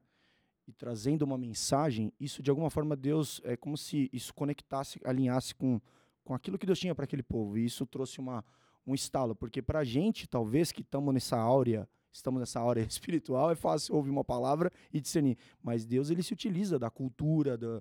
e 0.68 0.74
trazendo 0.74 1.22
uma 1.22 1.38
mensagem, 1.38 2.12
isso 2.20 2.42
de 2.42 2.50
alguma 2.50 2.68
forma 2.68 2.94
Deus, 2.94 3.40
é 3.42 3.56
como 3.56 3.78
se 3.78 4.10
isso 4.12 4.34
conectasse, 4.34 5.00
alinhasse 5.06 5.54
com, 5.54 5.80
com 6.22 6.34
aquilo 6.34 6.58
que 6.58 6.66
Deus 6.66 6.78
tinha 6.78 6.94
para 6.94 7.04
aquele 7.04 7.22
povo. 7.22 7.56
E 7.56 7.64
isso 7.64 7.86
trouxe 7.86 8.18
uma, 8.18 8.44
um 8.86 8.94
estalo, 8.94 9.34
porque 9.34 9.62
para 9.62 9.78
a 9.78 9.84
gente, 9.84 10.28
talvez 10.28 10.70
que 10.70 10.82
estamos 10.82 11.14
nessa 11.14 11.38
áurea, 11.38 11.88
estamos 12.12 12.40
nessa 12.40 12.60
áurea 12.60 12.82
espiritual, 12.88 13.50
é 13.50 13.54
fácil 13.54 13.94
ouvir 13.94 14.10
uma 14.10 14.24
palavra 14.24 14.70
e 14.92 15.00
discernir. 15.00 15.36
Mas 15.62 15.84
Deus, 15.84 16.10
ele 16.10 16.22
se 16.22 16.32
utiliza 16.32 16.78
da 16.78 16.90
cultura, 16.90 17.56
da, 17.56 17.80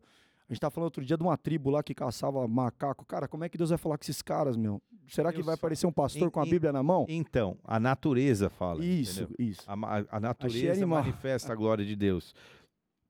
a 0.50 0.54
gente 0.54 0.58
estava 0.58 0.72
falando 0.72 0.86
outro 0.86 1.06
dia 1.06 1.16
de 1.16 1.22
uma 1.22 1.38
tribo 1.38 1.70
lá 1.70 1.84
que 1.84 1.94
caçava 1.94 2.48
macaco. 2.48 3.06
Cara, 3.06 3.28
como 3.28 3.44
é 3.44 3.50
que 3.50 3.56
Deus 3.56 3.70
vai 3.70 3.78
falar 3.78 4.00
com 4.00 4.04
esses 4.04 4.20
caras, 4.20 4.58
meu? 4.58 4.82
Será 5.08 5.30
que 5.30 5.36
Deus 5.38 5.46
vai 5.46 5.54
aparecer 5.54 5.86
um 5.86 5.92
pastor 5.92 6.28
Em- 6.28 6.32
com 6.32 6.40
a 6.40 6.44
Bíblia 6.44 6.74
na 6.74 6.82
mão? 6.82 7.06
Então, 7.08 7.56
a 7.64 7.80
natureza 7.80 8.50
fala. 8.50 8.84
Isso, 8.84 9.24
entendeu? 9.24 9.36
isso. 9.38 9.62
A, 9.68 10.18
a 10.18 10.20
natureza 10.20 10.88
manifesta 10.88 11.54
a 11.54 11.56
glória 11.56 11.86
de 11.86 11.96
Deus. 11.96 12.34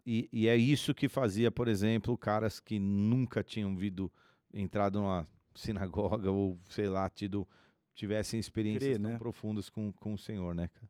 E, 0.05 0.27
e 0.33 0.49
é 0.49 0.57
isso 0.57 0.93
que 0.93 1.07
fazia, 1.07 1.49
por 1.49 1.69
exemplo, 1.69 2.17
caras 2.17 2.59
que 2.59 2.77
nunca 2.77 3.41
tinham 3.41 3.73
vindo, 3.73 4.11
entrado 4.53 4.99
numa 4.99 5.25
sinagoga 5.55 6.29
ou, 6.29 6.59
sei 6.69 6.89
lá, 6.89 7.09
tido, 7.09 7.47
tivessem 7.95 8.37
experiências 8.37 8.83
Crer, 8.83 9.01
tão 9.01 9.11
né? 9.11 9.17
profundas 9.17 9.69
com, 9.69 9.93
com 9.93 10.13
o 10.13 10.17
Senhor, 10.17 10.53
né, 10.53 10.67
cara? 10.73 10.89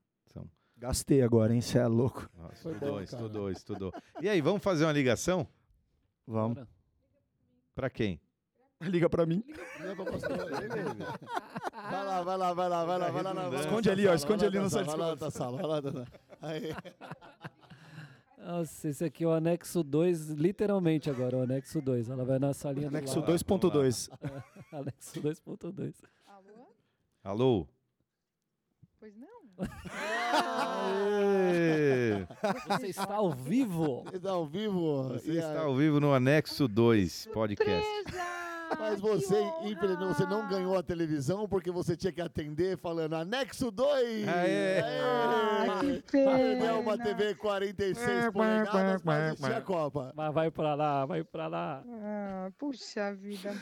Gastei 0.80 1.22
agora, 1.22 1.54
hein? 1.54 1.62
Você 1.62 1.78
é 1.78 1.86
louco. 1.88 2.30
Nossa, 2.38 2.56
Foi 2.64 2.72
estudou, 2.74 2.94
bom, 2.96 3.02
estudou, 3.02 3.52
estudou. 3.52 3.94
E 4.22 4.30
aí, 4.30 4.40
vamos 4.42 4.64
fazer 4.64 4.86
uma 4.86 4.94
ligação? 4.94 5.46
Vamos. 6.26 6.58
Pra 7.76 7.90
quem? 7.90 8.20
Liga 8.82 9.10
pra 9.10 9.26
mim. 9.26 9.44
Liga 9.80 9.96
pra 9.96 10.06
pastor. 10.06 10.38
Vai 10.38 12.06
lá, 12.06 12.22
vai 12.24 12.38
lá, 12.38 12.54
vai 12.54 12.70
lá, 12.70 12.86
vai 12.86 12.98
lá, 12.98 13.10
vai 13.12 13.24
lá. 13.24 13.34
na- 13.34 13.42
vai 13.50 13.52
lá 13.52 13.60
Esconde 13.60 13.90
ali, 13.90 14.04
ó, 14.04 14.06
sala, 14.08 14.16
esconde 14.16 14.46
ali 14.46 14.58
na 14.58 14.64
no 14.64 14.70
sala, 14.70 14.86
site 14.86 14.98
Vai 14.98 15.06
lá 15.06 15.12
na 15.12 15.18
tua 15.18 15.32
sala, 15.32 15.58
vai 15.58 15.66
lá 15.68 15.82
sala. 15.82 16.08
Aí. 16.42 16.76
Nossa, 18.38 18.88
esse 18.88 19.04
aqui 19.04 19.26
é 19.26 19.28
o 19.28 19.32
anexo 19.32 19.84
2, 19.84 20.30
literalmente 20.30 21.10
agora, 21.10 21.36
o 21.38 21.42
anexo 21.42 21.82
2. 21.82 22.10
Ela 22.10 22.24
vai 22.24 22.40
na 22.40 22.54
salinha 22.54 22.90
do 22.90 22.96
Anexo 22.96 23.20
lado. 23.20 23.34
2.2. 23.34 24.10
Anexo 24.72 25.22
2.2. 25.22 25.94
Alô? 26.26 26.68
Alô? 27.22 27.68
Aê! 30.32 32.26
Você 32.68 32.88
está 32.88 33.14
ao 33.16 33.32
vivo? 33.32 34.04
Você 34.04 34.20
tá 34.20 34.32
ao 34.32 34.46
vivo? 34.46 35.04
Você 35.10 35.32
está 35.34 35.52
aí- 35.52 35.58
ao 35.58 35.76
vivo 35.76 36.00
no 36.00 36.14
Anexo 36.14 36.68
2 36.68 37.28
podcast. 37.34 37.88
Mas 38.80 39.02
você, 39.02 39.36
infelizmente, 39.64 40.16
você 40.16 40.26
não 40.28 40.48
ganhou 40.48 40.78
a 40.78 40.84
televisão 40.84 41.48
porque 41.50 41.72
você 41.72 41.98
tinha 41.98 42.12
que 42.14 42.22
atender 42.22 42.78
falando 42.78 43.16
anexo 43.16 43.72
2. 43.72 44.28
Aê! 44.28 44.80
Ah, 44.82 45.80
que 45.82 46.04
Perdeu 46.12 46.80
uma 46.80 46.96
pena. 46.96 47.04
TV 47.16 47.34
46 47.36 48.32
polegadas 48.32 49.02
assistir 49.08 49.54
a 49.54 49.62
Copa. 49.62 50.14
Mas 50.16 50.32
vai 50.34 50.52
pra 50.52 50.76
lá, 50.76 51.04
vai 51.06 51.24
pra 51.24 51.48
lá. 51.48 51.84
Ah, 51.88 52.52
puxa 52.60 53.12
vida. 53.16 53.56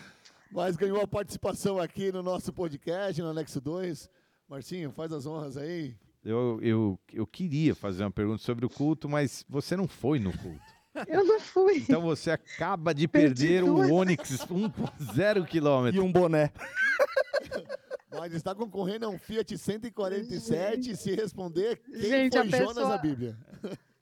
Mas 0.52 0.76
ganhou 0.76 1.02
a 1.02 1.08
participação 1.08 1.80
aqui 1.80 2.12
no 2.12 2.22
nosso 2.22 2.52
podcast, 2.52 3.22
no 3.22 3.30
anexo 3.30 3.62
2. 3.62 4.10
Marcinho, 4.48 4.92
faz 4.92 5.12
as 5.12 5.26
honras 5.26 5.58
aí. 5.58 5.96
Eu, 6.24 6.60
eu, 6.62 7.00
eu 7.14 7.28
queria 7.28 7.74
fazer 7.76 8.04
uma 8.04 8.12
pergunta 8.12 8.42
sobre 8.42 8.66
o 8.66 8.70
culto, 8.70 9.08
mas 9.08 9.46
você 9.48 9.76
não 9.76 9.88
foi 9.88 10.20
no 10.20 10.32
culto. 10.38 10.78
Eu 11.08 11.24
não 11.24 11.40
fui. 11.40 11.78
Então 11.78 12.02
você 12.02 12.32
acaba 12.32 12.92
de 12.92 13.08
Perdi 13.08 13.46
perder 13.48 13.64
um 13.64 13.76
tudo. 13.84 13.94
Onix 13.94 14.32
1.0 14.50 15.44
E 15.44 15.48
quilômetro. 15.48 16.04
um 16.04 16.12
boné. 16.12 16.52
Mas 18.12 18.34
está 18.34 18.56
concorrendo 18.56 19.06
a 19.06 19.10
um 19.10 19.20
Fiat 19.20 19.56
147 19.60 20.96
se 20.96 21.14
responder 21.14 21.78
quem 21.86 22.02
Gente, 22.02 22.32
foi 22.34 22.42
a 22.42 22.44
Jonas 22.46 22.74
pessoa- 22.74 22.90
na 22.90 22.98
Bíblia. 22.98 23.38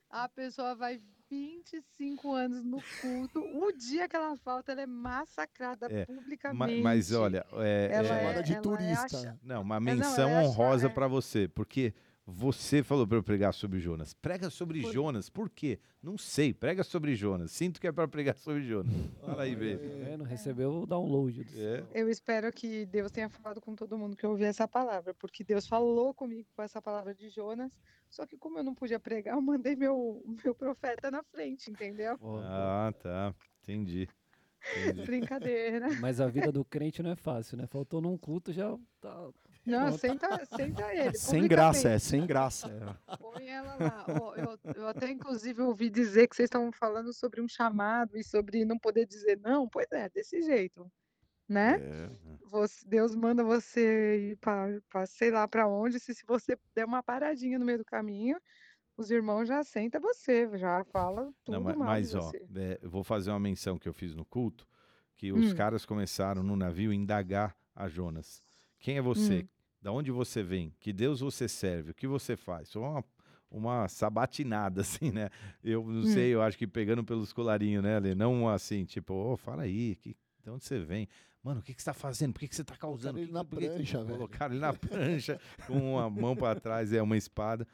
A 0.10 0.30
pessoa 0.30 0.74
vai 0.74 1.02
25 1.36 2.32
anos 2.34 2.64
no 2.64 2.82
culto. 3.02 3.40
O 3.58 3.72
dia 3.74 4.08
que 4.08 4.16
ela 4.16 4.36
falta, 4.38 4.72
ela 4.72 4.82
é 4.82 4.86
massacrada 4.86 5.88
É, 5.92 6.06
publicamente. 6.06 6.78
Ma- 6.78 6.90
mas 6.90 7.12
olha, 7.12 7.46
é, 7.54 7.90
ela 7.92 8.08
é- 8.08 8.20
Chamada 8.20 8.44
de 8.44 8.54
ela 8.54 8.62
turista. 8.62 9.40
não, 9.44 9.62
uma 9.62 9.80
menção 9.80 10.30
é 10.30 10.38
achar- 10.40 10.44
honrosa 10.50 10.88
é. 10.88 10.90
pra 10.90 11.08
você, 11.08 11.48
porque 11.48 11.94
você 12.26 12.82
falou 12.84 13.06
pra 13.08 13.18
eu 13.18 13.24
pregar 13.24 13.54
sobre 13.54 13.80
Jonas. 13.80 14.14
Prega 14.14 14.50
sobre 14.50 14.82
Por- 14.82 14.92
Jonas. 14.94 15.30
Por 15.30 15.50
quê? 15.50 15.80
Não 16.02 16.18
sei. 16.18 16.54
Prega 16.54 16.84
sobre 16.84 17.16
Jonas. 17.16 17.52
Sinto 17.52 17.80
que 17.80 17.88
é 17.88 17.92
pra 17.92 18.08
pregar 18.08 18.36
sobre 18.36 18.64
Jonas. 18.64 18.92
Fala 19.22 19.44
aí, 19.44 19.54
Tá 19.54 19.60
Bê. 19.60 19.76
vendo? 19.76 20.24
Recebeu 20.24 20.72
o 20.82 20.86
download. 20.88 21.44
do- 21.44 21.62
É. 21.62 21.84
Eu 21.94 22.10
espero 22.10 22.52
que 22.52 22.86
Deus 22.88 23.12
tenha 23.12 23.30
falado 23.30 23.62
com 23.62 23.76
todo 23.76 23.98
mundo 23.98 24.16
que 24.18 24.26
ouviu 24.26 24.48
essa 24.48 24.68
palavra, 24.68 25.14
porque 25.14 25.44
Deus 25.44 25.68
falou 25.68 26.14
comigo 26.14 26.48
com 26.56 26.62
essa 26.64 26.82
palavra 26.82 27.14
de 27.14 27.30
Jonas. 27.30 27.72
Só 28.10 28.26
que 28.26 28.38
como 28.38 28.58
eu 28.58 28.64
não 28.64 28.74
podia 28.74 29.00
pregar, 29.00 29.36
eu 29.36 29.42
mandei 29.42 29.76
meu, 29.76 30.24
meu 30.44 30.56
profeta 30.56 31.12
na 31.12 31.22
frente, 31.24 31.70
entendeu? 31.70 32.18
Ah, 32.44 32.94
tá. 33.02 33.36
Entendi. 33.64 34.08
Entendi. 34.78 35.04
Brincadeira. 35.06 35.90
Mas 36.00 36.20
a 36.20 36.28
vida 36.28 36.52
do 36.52 36.64
crente 36.66 37.04
não 37.04 37.12
é 37.12 37.16
fácil, 37.16 37.58
né? 37.58 37.68
Faltou 37.68 38.02
num 38.02 38.18
culto, 38.18 38.52
já 38.52 38.76
tá. 39.00 39.30
Não, 39.66 39.92
senta, 39.98 40.46
senta 40.46 40.94
ele. 40.94 41.18
Sem 41.18 41.48
graça, 41.48 41.90
é, 41.90 42.00
sem 42.00 42.26
graça. 42.26 42.68
é. 43.08 43.16
Põe 43.18 43.48
ela 43.50 43.76
lá. 43.76 44.06
Eu, 44.38 44.74
eu 44.76 44.88
até, 44.88 45.10
inclusive, 45.10 45.62
ouvi 45.62 45.90
dizer 45.90 46.28
que 46.28 46.36
vocês 46.36 46.48
estavam 46.48 46.72
falando 46.72 47.12
sobre 47.14 47.42
um 47.42 47.48
chamado 47.48 48.16
e 48.18 48.24
sobre 48.24 48.64
não 48.64 48.78
poder 48.78 49.06
dizer 49.08 49.40
não. 49.42 49.68
Pois 49.68 49.88
é, 49.92 50.08
desse 50.10 50.42
jeito. 50.44 50.90
Né? 51.48 51.78
É. 51.80 52.10
Você- 52.50 52.84
Deus 52.88 53.16
manda 53.16 53.44
você 53.44 54.32
ir 54.32 54.38
para 54.38 55.06
sei 55.08 55.32
lá 55.32 55.48
para 55.48 55.68
onde. 55.68 56.00
Se, 56.00 56.14
se 56.14 56.24
você 56.28 56.58
der 56.76 56.86
uma 56.86 57.02
paradinha 57.04 57.58
no 57.60 57.66
meio 57.66 57.80
do 57.80 57.86
caminho, 57.86 58.38
os 58.98 59.12
irmãos 59.12 59.46
já 59.48 59.64
sentam 59.64 60.00
você, 60.02 60.50
já 60.58 60.84
fala 60.86 61.32
tudo 61.44 61.56
Não, 61.56 61.62
ma- 61.62 61.76
mal 61.76 61.88
mas, 61.90 62.16
ó, 62.16 62.32
é, 62.56 62.80
eu 62.82 62.90
vou 62.90 63.04
fazer 63.04 63.30
uma 63.32 63.40
menção 63.40 63.78
que 63.78 63.90
eu 63.90 63.94
fiz 63.94 64.16
no 64.16 64.26
culto, 64.26 64.68
que 65.16 65.32
os 65.34 65.52
Hum. 65.52 65.56
caras 65.56 65.86
começaram 65.86 66.42
no 66.42 66.56
navio 66.56 66.92
a 66.92 66.96
indagar 66.96 67.56
a 67.76 67.88
Jonas. 67.90 68.42
Quem 68.80 68.98
é 68.98 69.02
você? 69.02 69.40
Hum. 69.44 69.48
Da 69.86 69.92
onde 69.92 70.10
você 70.10 70.42
vem? 70.42 70.74
Que 70.80 70.92
Deus 70.92 71.20
você 71.20 71.48
serve? 71.48 71.92
O 71.92 71.94
que 71.94 72.08
você 72.08 72.36
faz? 72.36 72.70
Só 72.70 72.82
uma, 72.82 73.06
uma 73.52 73.88
sabatinada, 73.88 74.82
assim, 74.82 75.12
né? 75.12 75.30
Eu 75.64 75.84
não 75.86 76.00
Hum. 76.00 76.06
sei, 76.06 76.34
eu 76.34 76.42
acho 76.42 76.58
que 76.58 76.66
pegando 76.66 77.04
pelos 77.04 77.32
colarinhos, 77.32 77.84
né, 77.84 77.98
Ale? 77.98 78.16
Não 78.16 78.50
assim, 78.50 78.84
tipo, 78.84 79.14
ô, 79.14 79.38
fala 79.38 79.62
aí, 79.62 79.96
que, 79.98 80.18
de 80.44 80.50
onde 80.50 80.66
você 80.66 80.80
vem? 80.80 81.08
Mano, 81.44 81.60
o 81.60 81.64
que, 81.64 81.72
que 81.72 81.80
você 81.84 81.86
tá 81.86 81.94
fazendo? 81.94 82.34
Por 82.34 82.40
que, 82.40 82.48
que 82.48 82.56
você 82.56 82.64
tá 82.64 82.76
causando? 82.76 83.20
ele 83.20 83.28
Que- 83.28 83.34
na 83.34 83.46
que- 83.46 83.56
prancha, 83.56 84.00
velho. 84.04 84.18
Colocaram 84.18 84.54
ele 84.56 84.62
na 84.62 84.74
prancha, 84.74 85.40
com 85.68 85.94
uma 85.94 86.10
mão 86.10 86.36
para 86.36 86.60
trás, 86.60 86.92
é 86.92 87.00
uma 87.00 87.16
espada. 87.16 87.68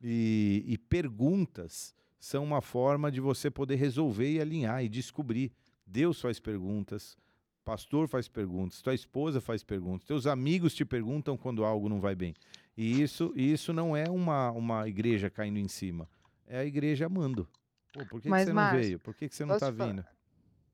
E, 0.00 0.64
e 0.66 0.78
perguntas 0.78 1.94
são 2.18 2.42
uma 2.42 2.62
forma 2.62 3.12
de 3.12 3.20
você 3.20 3.50
poder 3.50 3.74
resolver 3.76 4.30
e 4.32 4.40
alinhar 4.40 4.82
e 4.82 4.88
descobrir. 4.88 5.52
Deus 5.86 6.22
faz 6.22 6.40
perguntas, 6.40 7.18
pastor 7.64 8.08
faz 8.08 8.28
perguntas, 8.28 8.82
tua 8.82 8.94
esposa 8.94 9.40
faz 9.40 9.62
perguntas, 9.62 10.06
teus 10.06 10.26
amigos 10.26 10.74
te 10.74 10.84
perguntam 10.84 11.36
quando 11.36 11.64
algo 11.64 11.88
não 11.88 12.00
vai 12.00 12.14
bem. 12.14 12.34
E 12.76 13.00
isso, 13.00 13.32
isso 13.36 13.72
não 13.72 13.96
é 13.96 14.08
uma, 14.08 14.50
uma 14.50 14.88
igreja 14.88 15.28
caindo 15.30 15.58
em 15.58 15.68
cima, 15.68 16.08
é 16.46 16.58
a 16.58 16.64
igreja 16.64 17.06
amando. 17.06 17.48
Pô, 17.92 18.06
por 18.06 18.20
que, 18.20 18.24
que 18.24 18.28
Mas, 18.28 18.46
você 18.46 18.52
não 18.52 18.70
veio? 18.70 18.98
Por 19.00 19.14
que, 19.14 19.28
que 19.28 19.34
você 19.34 19.44
não 19.44 19.58
tá 19.58 19.72
falar? 19.72 19.92
vindo? 19.92 20.06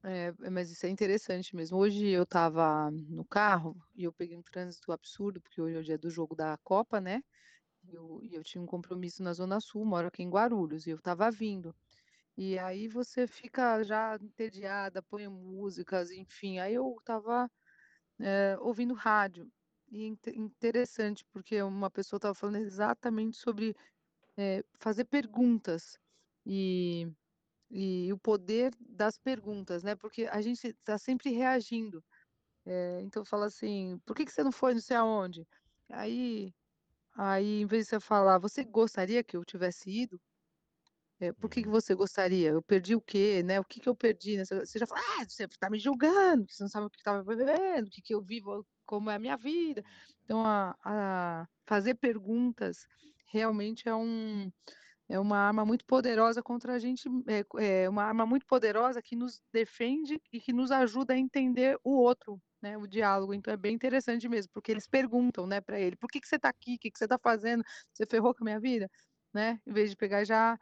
É, 0.03 0.33
mas 0.51 0.71
isso 0.71 0.87
é 0.87 0.89
interessante 0.89 1.57
mesmo. 1.57 1.79
Hoje 1.79 2.07
eu 2.07 2.23
estava 2.23 2.91
no 2.93 3.25
carro 3.25 3.77
e 3.95 4.05
eu 4.05 4.13
peguei 4.13 4.37
um 4.37 4.43
trânsito 4.43 4.93
absurdo, 4.93 5.41
porque 5.41 5.61
hoje 5.61 5.77
é 5.77 5.81
o 5.81 5.83
dia 5.83 5.99
do 5.99 6.09
jogo 6.09 6.37
da 6.37 6.57
Copa, 6.59 7.01
né? 7.01 7.25
E 7.83 7.95
eu, 7.95 8.21
e 8.23 8.35
eu 8.35 8.45
tinha 8.45 8.63
um 8.63 8.67
compromisso 8.67 9.23
na 9.23 9.33
Zona 9.33 9.59
Sul, 9.61 9.85
moro 9.85 10.07
aqui 10.07 10.23
em 10.23 10.31
Guarulhos, 10.31 10.87
e 10.87 10.91
eu 10.91 10.97
estava 10.97 11.31
vindo. 11.31 11.75
E 12.37 12.59
aí 12.59 12.89
você 12.89 13.27
fica 13.27 13.83
já 13.85 14.17
entediada, 14.21 15.03
põe 15.03 15.29
músicas, 15.29 16.11
enfim. 16.11 16.59
Aí 16.59 16.75
eu 16.75 16.97
estava 17.01 17.51
ouvindo 18.61 18.95
rádio. 18.95 19.51
E 19.91 20.05
inte- 20.05 20.31
interessante, 20.37 21.25
porque 21.33 21.63
uma 21.63 21.89
pessoa 21.91 22.19
estava 22.19 22.35
falando 22.35 22.57
exatamente 22.57 23.37
sobre 23.37 23.75
eh, 24.39 24.65
fazer 24.81 25.05
perguntas. 25.07 25.99
E 26.47 27.09
e 27.71 28.13
o 28.13 28.19
poder 28.19 28.73
das 28.81 29.19
perguntas, 29.19 29.83
né? 29.85 29.97
Porque 29.97 30.27
a 30.27 30.41
gente 30.43 30.69
está 30.69 30.99
sempre 30.99 31.31
reagindo. 31.33 32.05
Eh, 32.67 33.01
então 33.03 33.25
fala 33.25 33.47
assim, 33.47 33.99
por 34.07 34.17
que 34.17 34.25
que 34.27 34.33
você 34.33 34.45
não 34.45 34.53
foi 34.53 34.75
não 34.75 34.81
sei 34.83 34.97
aonde? 34.97 35.47
Aí, 35.91 36.55
aí 37.17 37.63
em 37.63 37.67
vez 37.67 37.85
de 37.87 37.91
você 37.91 38.01
falar, 38.01 38.39
você 38.39 38.65
gostaria 38.65 39.25
que 39.25 39.37
eu 39.37 39.45
tivesse 39.45 39.91
ido? 39.91 40.21
Eh, 41.21 41.33
por 41.33 41.49
que 41.51 41.63
que 41.63 41.69
você 41.69 41.95
gostaria? 41.95 42.51
Eu 42.51 42.63
perdi 42.63 42.95
o 42.95 43.01
quê, 43.01 43.43
né? 43.43 43.59
O 43.61 43.65
que 43.65 43.81
que 43.81 43.89
eu 43.89 43.97
perdi? 43.97 44.37
nessa-" 44.37 44.65
Você 44.67 44.79
já 44.79 44.87
fala, 44.87 45.01
ah, 45.21 45.25
você 45.29 45.45
está 45.45 45.71
me 45.71 45.79
julgando, 45.79 46.47
você 46.51 46.63
não 46.63 46.69
sabe 46.71 46.87
o 46.87 46.91
que 46.91 46.99
estava 46.99 47.23
vivendo, 47.23 47.87
o 47.87 47.91
que 47.91 48.03
que 48.03 48.15
eu 48.15 48.23
vivo, 48.23 48.67
como 48.85 49.11
é 49.11 49.15
a 49.17 49.19
minha 49.19 49.37
vida. 49.37 49.83
Então, 50.25 50.45
a, 50.45 50.77
a 50.85 51.47
fazer 51.67 51.95
perguntas 51.97 52.87
realmente 53.27 53.89
é 53.89 53.95
um 53.95 54.51
é 55.09 55.19
uma 55.21 55.39
arma 55.39 55.65
muito 55.65 55.85
poderosa 55.85 56.43
contra 56.43 56.75
a 56.75 56.79
gente, 56.79 57.09
é, 57.29 57.85
é 57.85 57.89
uma 57.89 58.03
arma 58.05 58.27
muito 58.27 58.45
poderosa 58.47 59.01
que 59.03 59.15
nos 59.17 59.41
defende 59.53 60.21
e 60.33 60.41
que 60.41 60.53
nos 60.53 60.71
ajuda 60.73 61.15
a 61.15 61.19
entender 61.19 61.79
o 61.85 61.93
outro, 61.93 62.41
né? 62.61 62.77
O 62.77 62.87
diálogo. 62.89 63.33
Então 63.35 63.55
é 63.55 63.57
bem 63.57 63.75
interessante 63.75 64.29
mesmo, 64.29 64.51
porque 64.53 64.73
eles 64.73 64.89
perguntam, 64.89 65.47
né, 65.47 65.61
para 65.61 65.79
ele, 65.81 65.97
por 65.97 66.09
que 66.11 66.21
que 66.21 66.27
você 66.29 66.37
está 66.37 66.49
aqui? 66.49 66.75
O 66.75 66.79
que 66.79 66.91
que 66.91 66.99
você 66.99 67.05
está 67.05 67.19
fazendo? 67.19 67.63
Você 67.93 68.05
ferrou 68.07 68.35
com 68.35 68.43
a 68.45 68.47
minha 68.47 68.61
vida, 68.61 68.91
né? 69.33 69.61
Em 69.67 69.73
vez 69.73 69.91
de 69.91 69.97
pegar 69.97 70.25
já 70.25 70.59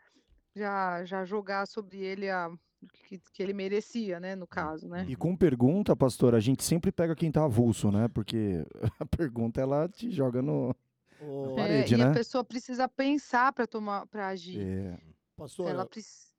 já 0.55 1.05
já 1.05 1.25
jogar 1.25 1.67
sobre 1.67 1.99
ele 1.99 2.31
a 2.31 2.51
o 2.85 2.87
que, 2.87 3.19
que 3.33 3.43
ele 3.43 3.53
merecia, 3.53 4.21
né, 4.21 4.37
no 4.37 4.47
caso, 4.47 4.89
né? 4.89 5.07
E 5.09 5.17
com 5.17 5.35
pergunta, 5.35 5.97
pastor, 5.97 6.35
a 6.35 6.41
gente 6.41 6.63
sempre 6.63 6.93
pega 6.93 7.17
quem 7.17 7.33
tá 7.33 7.45
avulso, 7.45 7.91
né? 7.91 8.09
Porque 8.09 8.65
a 9.01 9.07
pergunta 9.07 9.61
ela 9.61 9.89
te 9.89 10.11
joga 10.11 10.43
no. 10.43 10.75
É, 11.21 11.55
parede, 11.55 11.95
e 11.95 11.97
né? 11.97 12.05
a 12.05 12.13
pessoa 12.13 12.45
precisa 12.45 12.87
pensar 12.87 13.53
para 13.53 13.67
tomar, 13.67 14.07
para 14.07 14.29
agir. 14.29 14.61
É, 14.61 14.99
pastor, 15.37 15.71
Ela 15.71 15.87
precisa. 15.87 16.35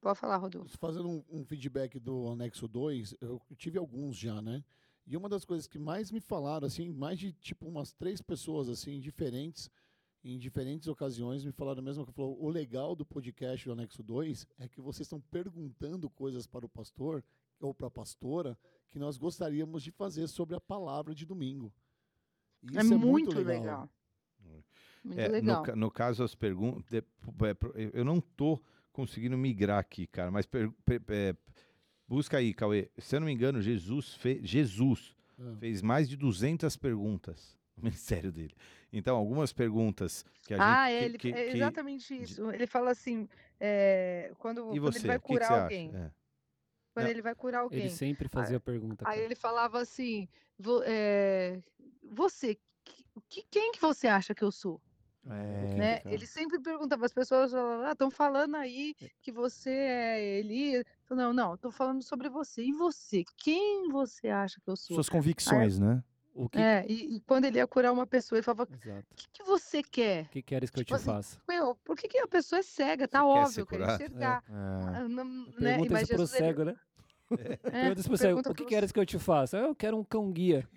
Pode 0.00 0.18
falar, 0.18 0.36
Rodolfo. 0.36 0.76
fazendo 0.78 1.08
um, 1.08 1.24
um 1.30 1.44
feedback 1.44 1.98
do 1.98 2.28
anexo 2.28 2.68
2, 2.68 3.16
eu 3.22 3.40
tive 3.56 3.78
alguns 3.78 4.16
já, 4.16 4.40
né? 4.40 4.62
E 5.06 5.16
uma 5.16 5.28
das 5.28 5.44
coisas 5.44 5.66
que 5.66 5.78
mais 5.78 6.10
me 6.10 6.20
falaram, 6.20 6.66
assim, 6.66 6.90
mais 6.90 7.18
de 7.18 7.32
tipo 7.32 7.66
umas 7.66 7.92
três 7.92 8.20
pessoas, 8.20 8.68
assim, 8.68 9.00
diferentes, 9.00 9.70
em 10.24 10.38
diferentes 10.38 10.88
ocasiões, 10.88 11.44
me 11.44 11.52
falaram 11.52 11.80
a 11.80 11.82
mesma 11.82 12.02
coisa. 12.04 12.16
Falou, 12.16 12.42
o 12.42 12.48
legal 12.48 12.96
do 12.96 13.04
podcast 13.04 13.66
do 13.66 13.72
anexo 13.72 14.02
2 14.02 14.46
é 14.58 14.66
que 14.66 14.80
vocês 14.80 15.06
estão 15.06 15.20
perguntando 15.20 16.08
coisas 16.08 16.46
para 16.46 16.64
o 16.64 16.68
pastor 16.68 17.22
ou 17.60 17.74
para 17.74 17.88
a 17.88 17.90
pastora 17.90 18.58
que 18.90 18.98
nós 18.98 19.16
gostaríamos 19.18 19.82
de 19.82 19.90
fazer 19.90 20.26
sobre 20.28 20.56
a 20.56 20.60
palavra 20.60 21.14
de 21.14 21.26
domingo. 21.26 21.72
É 22.74 22.80
isso 22.80 22.98
muito 22.98 23.38
legal. 23.40 23.88
Muito 25.04 25.18
É, 25.20 25.26
no, 25.28 25.32
legal. 25.34 25.62
ca- 25.62 25.76
no 25.76 25.90
caso, 25.90 26.22
as 26.24 26.34
perguntas. 26.34 26.84
Eu 27.92 28.04
não 28.04 28.20
tô 28.20 28.58
conseguindo 28.92 29.36
migrar 29.36 29.78
aqui, 29.78 30.06
cara, 30.06 30.30
mas 30.30 30.46
per- 30.46 30.70
per- 30.84 31.02
é, 31.08 31.36
busca 32.08 32.38
aí, 32.38 32.54
Cauê. 32.54 32.90
Se 32.98 33.16
eu 33.16 33.20
não 33.20 33.26
me 33.26 33.32
engano, 33.34 33.60
Jesus, 33.60 34.14
fe, 34.14 34.40
Jesus 34.42 35.14
Ah. 35.38 35.56
fez 35.58 35.82
mais 35.82 36.08
de 36.08 36.16
200 36.16 36.76
perguntas 36.76 37.58
no 37.76 37.82
ministério 37.84 38.30
dele. 38.32 38.54
Então, 38.92 39.16
algumas 39.16 39.52
perguntas 39.52 40.24
que 40.42 40.54
a 40.54 40.58
Ah, 40.84 40.88
gente. 40.90 40.98
que- 40.98 41.04
ele, 41.04 41.18
que- 41.18 41.28
é 41.40 41.50
que- 41.50 41.56
exatamente 41.56 42.22
isso. 42.22 42.50
Ele 42.50 42.66
fala 42.66 42.90
assim, 42.90 43.28
é, 43.60 44.32
quando, 44.38 44.60
E 44.74 44.78
quando 44.78 44.80
você? 44.80 44.98
ele 44.98 45.06
vai 45.08 45.16
o 45.16 45.20
que 45.20 45.26
que 45.26 45.32
curar 45.32 45.62
alguém, 45.62 45.88
acha? 45.88 45.98
É. 45.98 46.10
quando 46.94 47.04
Não. 47.06 47.10
ele 47.10 47.22
vai 47.22 47.34
curar 47.34 47.60
alguém, 47.60 47.80
Ele 47.80 47.90
sempre 47.90 48.28
fazia 48.28 48.56
a 48.56 48.60
pergunta. 48.60 49.04
aí 49.08 49.14
cara. 49.14 49.24
ele 49.24 49.34
falava 49.34 49.80
assim, 49.80 50.28
vo- 50.58 50.82
é, 50.86 51.60
você, 52.02 52.56
que- 52.84 53.04
o 53.16 53.20
que, 53.28 53.42
quem 53.50 53.72
que 53.72 53.80
você 53.80 54.06
acha 54.06 54.32
que 54.34 54.44
eu 54.44 54.52
sou? 54.52 54.80
é, 55.26 55.74
né? 55.74 56.00
Ele 56.04 56.26
sempre 56.26 56.60
perguntava, 56.60 57.06
as 57.06 57.12
pessoas 57.12 57.50
falavam, 57.50 57.86
ah, 57.86 57.92
estão 57.92 58.10
falando 58.10 58.56
aí 58.56 58.94
que 59.22 59.32
você 59.32 59.70
é 59.70 60.38
Elias. 60.38 60.84
Eu, 61.08 61.16
Não, 61.16 61.32
não, 61.32 61.54
estou 61.54 61.72
falando 61.72 62.02
sobre 62.02 62.28
você. 62.28 62.62
E 62.62 62.72
você? 62.72 63.24
Quem 63.38 63.88
você 63.88 64.28
acha 64.28 64.60
que 64.60 64.68
eu 64.70 64.76
sou? 64.76 64.94
Suas 64.96 65.08
convicções, 65.08 65.78
né? 65.78 66.04
O 66.34 66.48
que... 66.48 66.58
É, 66.58 66.84
e, 66.88 67.16
e 67.16 67.20
quando 67.20 67.44
ele 67.44 67.58
ia 67.58 67.66
curar 67.66 67.92
uma 67.92 68.06
pessoa, 68.06 68.36
ele 68.38 68.42
falava, 68.42 68.68
Exato. 68.72 69.06
o 69.12 69.14
que, 69.14 69.28
que 69.32 69.42
você 69.44 69.82
quer? 69.82 70.24
O 70.24 70.28
que 70.30 70.42
queres 70.42 70.68
que 70.68 70.80
eu 70.80 70.84
Tipo 70.84 70.96
te 70.96 71.00
assim, 71.00 71.04
faça? 71.06 71.38
Meu, 71.48 71.76
por 71.84 71.96
que, 71.96 72.08
que 72.08 72.18
a 72.18 72.26
pessoa 72.26 72.58
é 72.58 72.62
cega? 72.62 73.06
Tá 73.06 73.20
Você 73.20 73.26
óbvio, 73.26 73.60
eu 73.62 73.66
quero 73.66 73.82
curado? 73.82 74.02
enxergar. 74.02 74.44
É. 74.48 74.52
Ah, 74.52 75.08
não- 75.08 75.24
né? 75.24 75.76
Pergunta 75.78 75.94
isso 76.02 76.06
pro 76.08 76.16
Jesus, 76.18 76.34
ele- 76.34 76.44
cego, 76.44 76.64
né? 76.64 76.76
é, 77.30 77.56
Pergunta 77.56 78.02
pro 78.02 78.16
cego. 78.18 78.40
O 78.50 78.54
que 78.54 78.64
queres 78.64 78.90
que 78.92 78.98
eu 79.00 79.06
te 79.06 79.18
faça? 79.18 79.58
Eu 79.58 79.74
quero 79.74 79.96
um 79.96 80.02
cão 80.04 80.30
guia. 80.32 80.68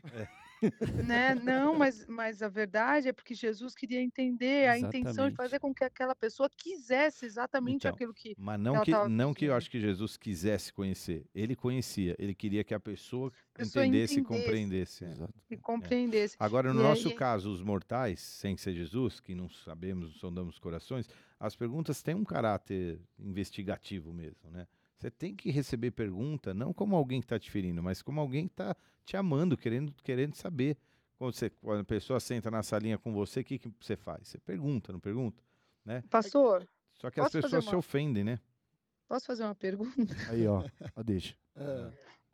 Né? 1.06 1.36
Não, 1.36 1.76
mas, 1.78 2.06
mas 2.08 2.42
a 2.42 2.48
verdade 2.48 3.08
é 3.08 3.14
porque 3.14 3.34
Jesus 3.34 3.74
queria 3.76 4.02
entender 4.02 4.68
a 4.70 4.78
intenção 4.78 5.30
de 5.30 5.36
fazer 5.36 5.60
com 5.60 5.74
que 5.74 5.84
aquela 5.84 6.16
pessoa 6.16 6.50
quisesse 6.56 7.26
exatamente 7.26 7.78
Então, 7.88 7.92
aquilo 7.94 8.14
que. 8.14 8.34
Mas 8.38 8.60
não 8.60 8.76
ela 8.76 8.86
que, 8.86 8.92
não 9.10 9.34
que 9.34 9.46
eu 9.46 9.54
acho 9.56 9.70
que 9.70 9.80
Jesus 9.80 10.18
quisesse 10.18 10.74
conhecer. 10.74 11.26
Ele 11.34 11.56
conhecia. 11.56 12.16
Ele 12.18 12.34
queria 12.34 12.64
que 12.64 12.74
a 12.74 12.80
pessoa, 12.80 13.32
pessoa 13.54 13.86
entendesse 13.86 14.16
e 14.18 14.20
entendesse. 14.22 14.44
compreendesse. 14.46 15.06
é. 15.06 15.12
Exato. 15.12 15.34
que 15.48 15.58
compreendesse. 15.58 16.36
Agora, 16.40 16.74
no 16.74 16.80
E 16.80 16.84
nosso 16.84 17.08
aí- 17.10 17.16
caso, 17.16 17.52
os 17.52 17.62
mortais, 17.62 18.20
sem 18.20 18.56
ser 18.58 18.74
Jesus, 18.74 19.20
que 19.20 19.34
não 19.36 19.50
sabemos, 19.50 20.10
não 20.10 20.16
sondamos 20.16 20.56
os 20.56 20.60
corações, 20.60 21.10
as 21.40 21.56
perguntas 21.56 22.02
têm 22.02 22.16
um 22.16 22.24
caráter 22.26 23.00
investigativo 23.20 24.12
mesmo, 24.14 24.50
né? 24.52 24.68
Você 24.98 25.12
tem 25.12 25.36
que 25.36 25.52
receber 25.52 25.92
pergunta, 25.92 26.54
não 26.54 26.74
como 26.74 26.96
alguém 26.96 27.22
que 27.22 27.26
está 27.26 27.38
te 27.40 27.52
ferindo, 27.52 27.84
mas 27.84 28.02
como 28.02 28.20
alguém 28.20 28.48
que 28.48 28.54
está 28.54 28.76
te 29.06 29.16
amando, 29.16 29.56
querendo, 29.56 29.94
querendo 30.04 30.36
saber. 30.36 30.78
Quando, 31.18 31.34
você, 31.34 31.50
quando 31.50 31.82
a 31.82 31.84
pessoa 31.84 32.20
senta 32.20 32.50
na 32.52 32.62
salinha 32.64 32.98
com 32.98 33.12
você, 33.14 33.42
o 33.42 33.44
que, 33.44 33.58
que 33.60 33.72
você 33.80 33.96
faz? 33.96 34.28
Você 34.28 34.38
pergunta, 34.40 34.92
não 34.92 35.00
pergunta? 35.00 35.42
Pastor, 36.10 36.68
Só 36.96 37.10
que 37.10 37.20
as 37.20 37.32
pessoas 37.32 37.64
se 37.64 37.70
uma- 37.72 37.78
ofendem, 37.78 38.24
né? 38.24 38.40
posso 39.08 39.26
fazer 39.26 39.44
uma 39.44 39.56
pergunta? 39.56 40.16
Aí, 40.30 40.46
ó. 40.48 40.64
ó 40.96 41.04
deixa. 41.04 41.36
É, 41.56 41.92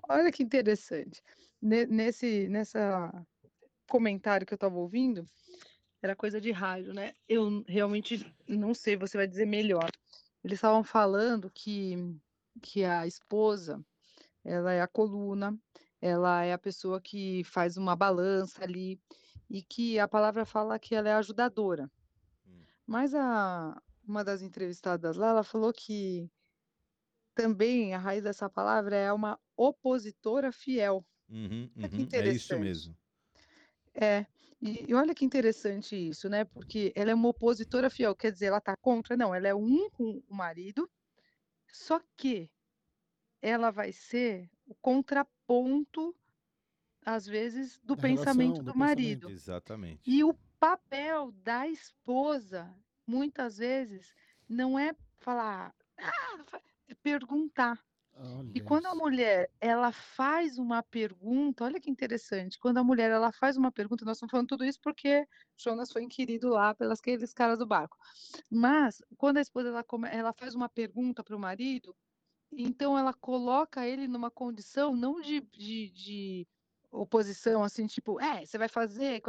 Olha 0.09 0.31
que 0.31 0.41
interessante. 0.43 1.21
Ne- 1.61 1.85
Nesse 1.85 2.47
nessa 2.49 3.13
comentário 3.87 4.45
que 4.45 4.53
eu 4.53 4.57
estava 4.57 4.75
ouvindo, 4.75 5.29
era 6.01 6.15
coisa 6.15 6.41
de 6.41 6.51
rádio, 6.51 6.93
né? 6.93 7.13
Eu 7.29 7.63
realmente 7.67 8.25
não 8.47 8.73
sei, 8.73 8.97
você 8.97 9.17
vai 9.17 9.27
dizer 9.27 9.45
melhor. 9.45 9.89
Eles 10.43 10.57
estavam 10.57 10.83
falando 10.83 11.49
que, 11.53 11.95
que 12.61 12.83
a 12.83 13.05
esposa, 13.07 13.83
ela 14.43 14.71
é 14.73 14.81
a 14.81 14.87
coluna, 14.87 15.57
ela 16.01 16.43
é 16.43 16.53
a 16.53 16.57
pessoa 16.57 17.01
que 17.01 17.43
faz 17.45 17.77
uma 17.77 17.95
balança 17.95 18.63
ali, 18.63 18.99
e 19.49 19.61
que 19.61 19.99
a 19.99 20.07
palavra 20.07 20.45
fala 20.45 20.79
que 20.79 20.95
ela 20.95 21.09
é 21.09 21.13
ajudadora. 21.13 21.89
Hum. 22.47 22.63
Mas 22.87 23.13
a, 23.13 23.79
uma 24.05 24.23
das 24.23 24.41
entrevistadas 24.41 25.15
lá, 25.15 25.29
ela 25.29 25.43
falou 25.43 25.71
que 25.71 26.29
também 27.35 27.93
a 27.93 27.97
raiz 27.97 28.23
dessa 28.23 28.49
palavra 28.49 28.95
é 28.95 29.11
uma 29.11 29.39
opositora 29.55 30.51
fiel. 30.51 31.05
Uhum, 31.29 31.69
Olha 31.77 31.89
que 31.89 32.01
uhum, 32.01 32.09
É 32.13 32.29
isso 32.29 32.57
mesmo. 32.59 32.97
É, 33.93 34.25
e, 34.61 34.85
e 34.89 34.93
olha 34.93 35.13
que 35.13 35.25
interessante 35.25 35.95
isso, 35.95 36.27
né? 36.29 36.45
Porque 36.45 36.91
ela 36.95 37.11
é 37.11 37.13
uma 37.13 37.29
opositora 37.29 37.89
fiel, 37.89 38.15
quer 38.15 38.31
dizer, 38.31 38.47
ela 38.47 38.61
tá 38.61 38.75
contra? 38.75 39.15
Não, 39.15 39.33
ela 39.33 39.47
é 39.47 39.53
um 39.53 39.89
com 39.91 40.23
o 40.27 40.35
marido, 40.35 40.89
só 41.73 41.99
que 42.15 42.49
ela 43.41 43.71
vai 43.71 43.91
ser 43.91 44.49
o 44.65 44.75
contraponto 44.75 46.15
às 47.05 47.25
vezes, 47.27 47.79
do 47.81 47.95
Da 47.95 48.01
pensamento 48.01 48.61
relação, 48.61 48.63
do 48.63 48.73
do 48.73 48.77
marido. 48.77 49.27
pensamento. 49.27 49.29
Exatamente. 49.29 50.01
E 50.05 50.23
o 50.23 50.33
papel 50.59 51.31
da 51.31 51.67
esposa, 51.67 52.73
muitas 53.05 53.57
vezes, 53.57 54.13
não 54.47 54.79
é 54.79 54.95
falar, 55.19 55.75
ah, 55.97 56.61
é 56.87 56.93
perguntar. 56.95 57.83
E 58.55 58.59
Olha 58.59 58.63
quando 58.63 58.85
a 58.85 58.95
mulher 58.95 59.49
ela 59.59 59.91
faz 59.91 60.57
uma 60.59 60.83
pergunta, 60.83 61.63
olha 61.63 61.79
que 61.79 61.89
interessante, 61.89 62.59
quando 62.59 62.77
a 62.77 62.83
mulher 62.83 63.09
ela 63.09 63.31
faz 63.31 63.57
uma 63.57 63.71
pergunta, 63.71 64.05
nós 64.05 64.17
estamos 64.17 64.29
falando 64.31 64.47
tudo 64.47 64.63
isso 64.63 64.79
porque 64.81 65.27
Jonas 65.57 65.91
foi 65.91 66.03
inquirido 66.03 66.49
lá 66.49 66.75
pelas 66.75 66.99
aqueles 66.99 67.33
caras 67.33 67.57
do 67.57 67.65
barco. 67.65 67.97
Mas 68.51 69.01
quando 69.17 69.37
a 69.37 69.41
esposa 69.41 69.69
ela, 69.69 69.83
come- 69.83 70.09
ela 70.11 70.31
faz 70.33 70.53
uma 70.53 70.69
pergunta 70.69 71.23
para 71.23 71.35
o 71.35 71.39
marido, 71.39 71.95
então 72.51 72.97
ela 72.97 73.13
coloca 73.13 73.87
ele 73.87 74.07
numa 74.07 74.29
condição 74.29 74.95
não 74.95 75.19
de, 75.19 75.41
de, 75.41 75.89
de 75.89 76.47
oposição, 76.91 77.63
assim, 77.63 77.87
tipo, 77.87 78.21
é, 78.21 78.45
você 78.45 78.57
vai 78.59 78.67
fazer, 78.69 79.19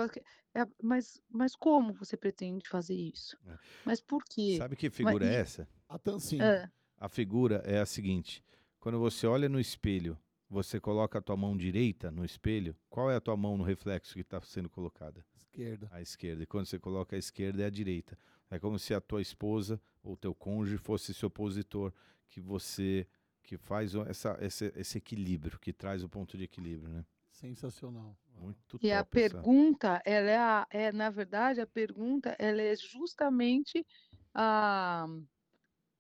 é, 0.55 0.67
mas, 0.83 1.19
mas 1.31 1.57
como 1.57 1.95
você 1.95 2.17
pretende 2.17 2.69
fazer 2.69 2.95
isso? 2.95 3.39
É. 3.47 3.57
Mas 3.87 4.03
por 4.03 4.23
quê? 4.25 4.57
Sabe 4.59 4.77
que 4.77 4.91
figura 4.91 5.25
e- 5.25 5.29
é 5.29 5.35
essa? 5.37 5.67
A 5.89 5.99
tancinha. 5.99 6.71
Ah, 6.99 7.07
A 7.07 7.09
figura 7.09 7.63
é 7.65 7.81
a 7.81 7.87
seguinte: 7.87 8.45
quando 8.85 8.99
você 8.99 9.27
olha 9.27 9.49
no 9.49 9.59
espelho, 9.59 10.19
você 10.47 10.79
coloca 10.79 11.19
a 11.19 11.23
tua 11.23 11.39
mão 11.39 11.57
direita 11.57 12.11
no 12.11 12.23
espelho, 12.23 12.77
qual 12.91 13.11
é 13.11 13.17
a 13.17 13.21
tua 13.21 13.35
mão 13.35 13.57
no 13.57 13.65
reflexo 13.65 14.13
que 14.13 14.21
está 14.21 14.39
sendo 14.43 14.69
colocada? 14.69 15.25
Esquerda. 15.35 15.89
A 15.91 16.03
esquerda. 16.03 16.43
E 16.43 16.47
quando 16.47 16.67
você 16.67 16.79
coloca 16.79 17.17
a 17.17 17.19
esquerda, 17.19 17.63
é 17.63 17.67
a 17.67 17.71
direita. 17.71 18.19
É 18.51 18.59
como 18.59 18.79
se 18.79 18.93
a 18.93 19.01
tua 19.01 19.23
esposa 19.23 19.81
ou 20.03 20.19
teu 20.19 20.35
cônjuge 20.35 20.77
fosse 20.77 21.15
seu 21.15 21.29
opositor, 21.29 21.95
que 22.29 22.43
você 22.43 23.07
que 23.43 23.57
faz 23.57 23.95
essa, 23.95 24.37
esse, 24.43 24.71
esse 24.77 24.99
equilíbrio, 24.99 25.59
que 25.59 25.73
traz 25.73 26.03
o 26.05 26.09
ponto 26.09 26.37
de 26.37 26.45
equilíbrio, 26.45 26.93
né? 26.93 27.07
Sensacional. 27.31 28.15
Muito 28.39 28.79
E 28.83 28.93
a 28.93 29.03
top 29.03 29.19
essa- 29.19 29.31
pergunta, 29.31 30.03
ela 30.05 30.31
é, 30.31 30.37
a- 30.39 30.67
é, 30.71 30.93
na 30.93 31.09
verdade, 31.09 31.59
a 31.63 31.67
pergunta, 31.67 32.37
ela 32.39 32.61
é 32.61 32.77
justamente 32.77 33.87
a, 34.35 35.07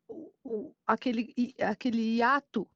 o, 0.06 0.31
o- 0.44 0.74
aquele, 0.86 1.35
aquele 1.61 2.16
hiato 2.19 2.69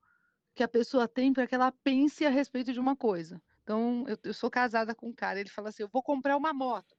que 0.58 0.62
a 0.64 0.66
pessoa 0.68 1.06
tem 1.06 1.32
para 1.32 1.46
que 1.46 1.54
ela 1.54 1.70
pense 1.70 2.26
a 2.26 2.30
respeito 2.30 2.72
de 2.72 2.80
uma 2.80 2.96
coisa. 2.96 3.40
Então, 3.62 4.04
eu, 4.08 4.18
eu 4.24 4.34
sou 4.34 4.50
casada 4.50 4.92
com 4.92 5.06
um 5.08 5.12
cara, 5.12 5.38
ele 5.38 5.48
fala 5.48 5.68
assim, 5.68 5.84
eu 5.84 5.88
vou 5.88 6.02
comprar 6.02 6.36
uma 6.36 6.52
moto. 6.52 6.96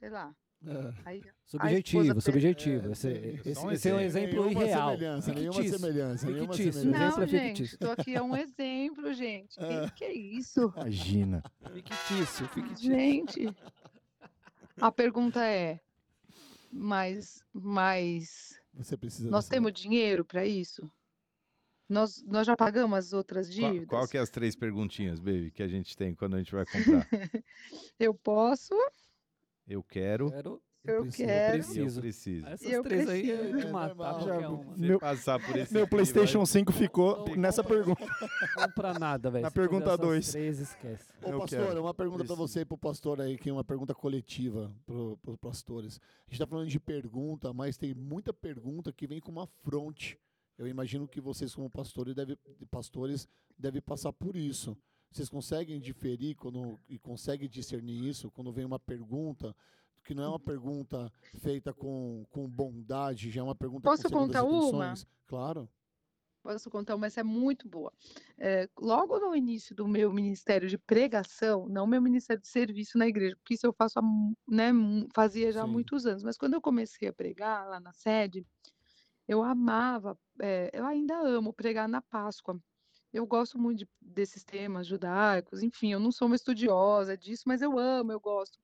Sei 0.00 0.10
lá. 0.10 0.34
É. 0.66 0.94
Aí, 1.04 1.22
Subjetivo, 1.46 2.20
subjetivo. 2.20 2.88
É, 2.88 2.92
Esse, 2.92 3.14
sim. 3.14 3.50
esse- 3.50 3.58
um 3.66 3.70
esse 3.70 3.88
é 3.88 3.94
um 3.94 4.00
exemplo. 4.00 4.44
Nenhuma 4.44 4.62
irreal. 4.64 4.90
semelhança, 4.90 5.32
nenhuma 5.34 5.52
Fictício. 5.54 5.78
semelhança, 5.78 6.26
nenhuma 6.26 6.54
semelhança. 6.54 6.78
exemplo 6.80 6.98
não, 6.98 7.22
é 7.22 7.26
gente, 7.28 7.46
fictício. 7.46 7.74
estou 7.74 7.90
aqui, 7.92 8.14
é 8.16 8.22
um 8.22 8.36
exemplo, 8.36 9.12
gente. 9.14 9.56
Que, 9.60 9.90
que 9.94 10.04
é 10.04 10.12
isso? 10.12 10.72
Imagina. 10.76 11.42
Fictício, 11.72 12.48
fictício. 12.48 12.90
Gente, 12.90 13.56
a 14.80 14.90
pergunta 14.90 15.44
é, 15.44 15.78
mas, 16.72 17.44
mas 17.52 18.60
Você 18.74 18.96
precisa 18.96 19.30
nós 19.30 19.46
temos 19.48 19.72
dinheiro 19.72 20.24
para 20.24 20.44
isso? 20.44 20.90
Nós, 21.92 22.22
nós 22.26 22.46
já 22.46 22.56
pagamos 22.56 22.96
as 22.98 23.12
outras 23.12 23.46
Qual, 23.48 23.70
dívidas? 23.70 23.88
qual 23.88 24.08
que 24.08 24.16
é 24.16 24.20
as 24.20 24.30
três 24.30 24.56
perguntinhas, 24.56 25.20
baby, 25.20 25.50
que 25.50 25.62
a 25.62 25.68
gente 25.68 25.96
tem 25.96 26.14
quando 26.14 26.34
a 26.34 26.38
gente 26.38 26.52
vai 26.54 26.64
comprar? 26.64 27.06
Eu 27.98 28.14
posso, 28.14 28.74
Eu 29.68 29.82
quero 29.82 30.30
Quero, 30.30 30.62
eu 30.84 31.02
preciso, 31.02 31.22
eu 31.22 31.26
quero. 31.28 31.54
eu 31.56 31.62
preciso. 31.62 32.00
preciso. 32.00 32.46
Essas 32.48 32.72
Eu 32.72 32.82
três 32.82 33.08
aí 33.08 33.30
é 33.30 33.36
preciso. 33.36 33.58
de 33.58 33.66
É 33.66 33.70
matar 33.70 33.88
normal. 33.94 34.14
qualquer 34.18 34.40
Já- 34.40 34.48
uma. 34.50 34.76
Meu- 34.76 34.98
passar 34.98 35.46
por 35.46 35.56
esse 35.56 35.72
Meu 35.72 35.86
PlayStation 35.86 36.40
aí- 36.40 36.46
5 36.46 36.72
ficou 36.72 37.28
Não, 37.28 37.36
nessa 37.36 37.62
não, 37.62 37.68
pergunta. 37.68 38.04
Não 38.56 38.70
pra 38.72 38.98
nada, 38.98 39.30
velho. 39.30 39.42
Na 39.42 39.50
Se 39.50 39.54
pergunta 39.54 39.84
essas 39.86 39.98
dois. 40.00 40.30
três, 40.32 40.58
esquece. 40.58 41.12
Ô, 41.22 41.28
Eu 41.28 41.38
pastor, 41.38 41.66
quero. 41.68 41.80
uma 41.82 41.94
pergunta 41.94 42.24
para 42.24 42.34
você 42.34 42.60
e 42.62 42.64
pro 42.64 42.76
pastor 42.76 43.20
aí, 43.20 43.38
que 43.38 43.48
é 43.48 43.52
uma 43.52 43.62
pergunta 43.62 43.94
coletiva 43.94 44.74
para 44.84 45.30
os 45.30 45.36
pastores. 45.40 46.00
A 46.02 46.24
gente 46.24 46.32
está 46.32 46.46
falando 46.48 46.68
de 46.68 46.80
pergunta, 46.80 47.52
mas 47.52 47.76
tem 47.76 47.94
muita 47.94 48.32
pergunta 48.32 48.92
que 48.92 49.06
vem 49.06 49.20
com 49.20 49.30
uma 49.30 49.46
fronte. 49.46 50.18
Eu 50.58 50.66
imagino 50.66 51.08
que 51.08 51.20
vocês, 51.20 51.54
como 51.54 51.70
pastores, 51.70 52.14
devem 52.14 52.36
pastores, 52.70 53.28
devem 53.58 53.80
passar 53.80 54.12
por 54.12 54.36
isso. 54.36 54.76
Vocês 55.10 55.28
conseguem 55.28 55.80
diferir 55.80 56.34
quando, 56.36 56.80
e 56.88 56.98
conseguem 56.98 57.48
discernir 57.48 58.08
isso 58.08 58.30
quando 58.30 58.52
vem 58.52 58.64
uma 58.64 58.78
pergunta 58.78 59.54
que 60.04 60.14
não 60.14 60.24
é 60.24 60.28
uma 60.28 60.40
pergunta 60.40 61.12
feita 61.38 61.72
com, 61.72 62.26
com 62.30 62.48
bondade, 62.48 63.30
já 63.30 63.40
é 63.40 63.44
uma 63.44 63.54
pergunta 63.54 63.88
Posso 63.88 64.10
contar 64.10 64.42
uma? 64.42 64.94
Claro. 65.26 65.68
Posso 66.42 66.68
contar 66.68 66.96
uma, 66.96 67.06
essa 67.06 67.20
é 67.20 67.22
muito 67.22 67.68
boa. 67.68 67.92
É, 68.36 68.68
logo 68.76 69.16
no 69.20 69.36
início 69.36 69.76
do 69.76 69.86
meu 69.86 70.12
ministério 70.12 70.68
de 70.68 70.76
pregação, 70.76 71.68
não 71.68 71.86
meu 71.86 72.02
ministério 72.02 72.42
de 72.42 72.48
serviço 72.48 72.98
na 72.98 73.06
igreja, 73.06 73.36
porque 73.36 73.54
isso 73.54 73.64
eu 73.64 73.72
faço 73.72 74.00
né, 74.48 74.72
fazia 75.14 75.52
já 75.52 75.62
há 75.62 75.66
muitos 75.66 76.04
anos, 76.04 76.24
mas 76.24 76.36
quando 76.36 76.54
eu 76.54 76.60
comecei 76.60 77.06
a 77.06 77.12
pregar 77.12 77.68
lá 77.68 77.78
na 77.78 77.92
sede, 77.92 78.44
eu 79.28 79.42
amava, 79.42 80.18
é, 80.40 80.70
eu 80.72 80.86
ainda 80.86 81.18
amo 81.20 81.52
pregar 81.52 81.88
na 81.88 82.02
Páscoa. 82.02 82.60
Eu 83.12 83.26
gosto 83.26 83.58
muito 83.58 83.80
de- 83.80 83.88
desses 84.00 84.44
temas 84.44 84.86
judaicos, 84.86 85.62
enfim, 85.62 85.92
eu 85.92 86.00
não 86.00 86.12
sou 86.12 86.26
uma 86.28 86.36
estudiosa 86.36 87.16
disso, 87.16 87.44
mas 87.46 87.62
eu 87.62 87.78
amo, 87.78 88.12
eu 88.12 88.20
gosto. 88.20 88.58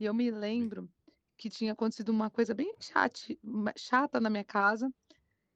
E 0.00 0.04
eu 0.04 0.14
me 0.14 0.30
lembro 0.30 0.90
que 1.38 1.50
tinha 1.50 1.72
acontecido 1.72 2.10
uma 2.10 2.30
coisa 2.30 2.54
bem 2.54 2.74
chate- 2.80 3.40
chata 3.78 4.20
na 4.20 4.30
minha 4.30 4.44
casa, 4.44 4.92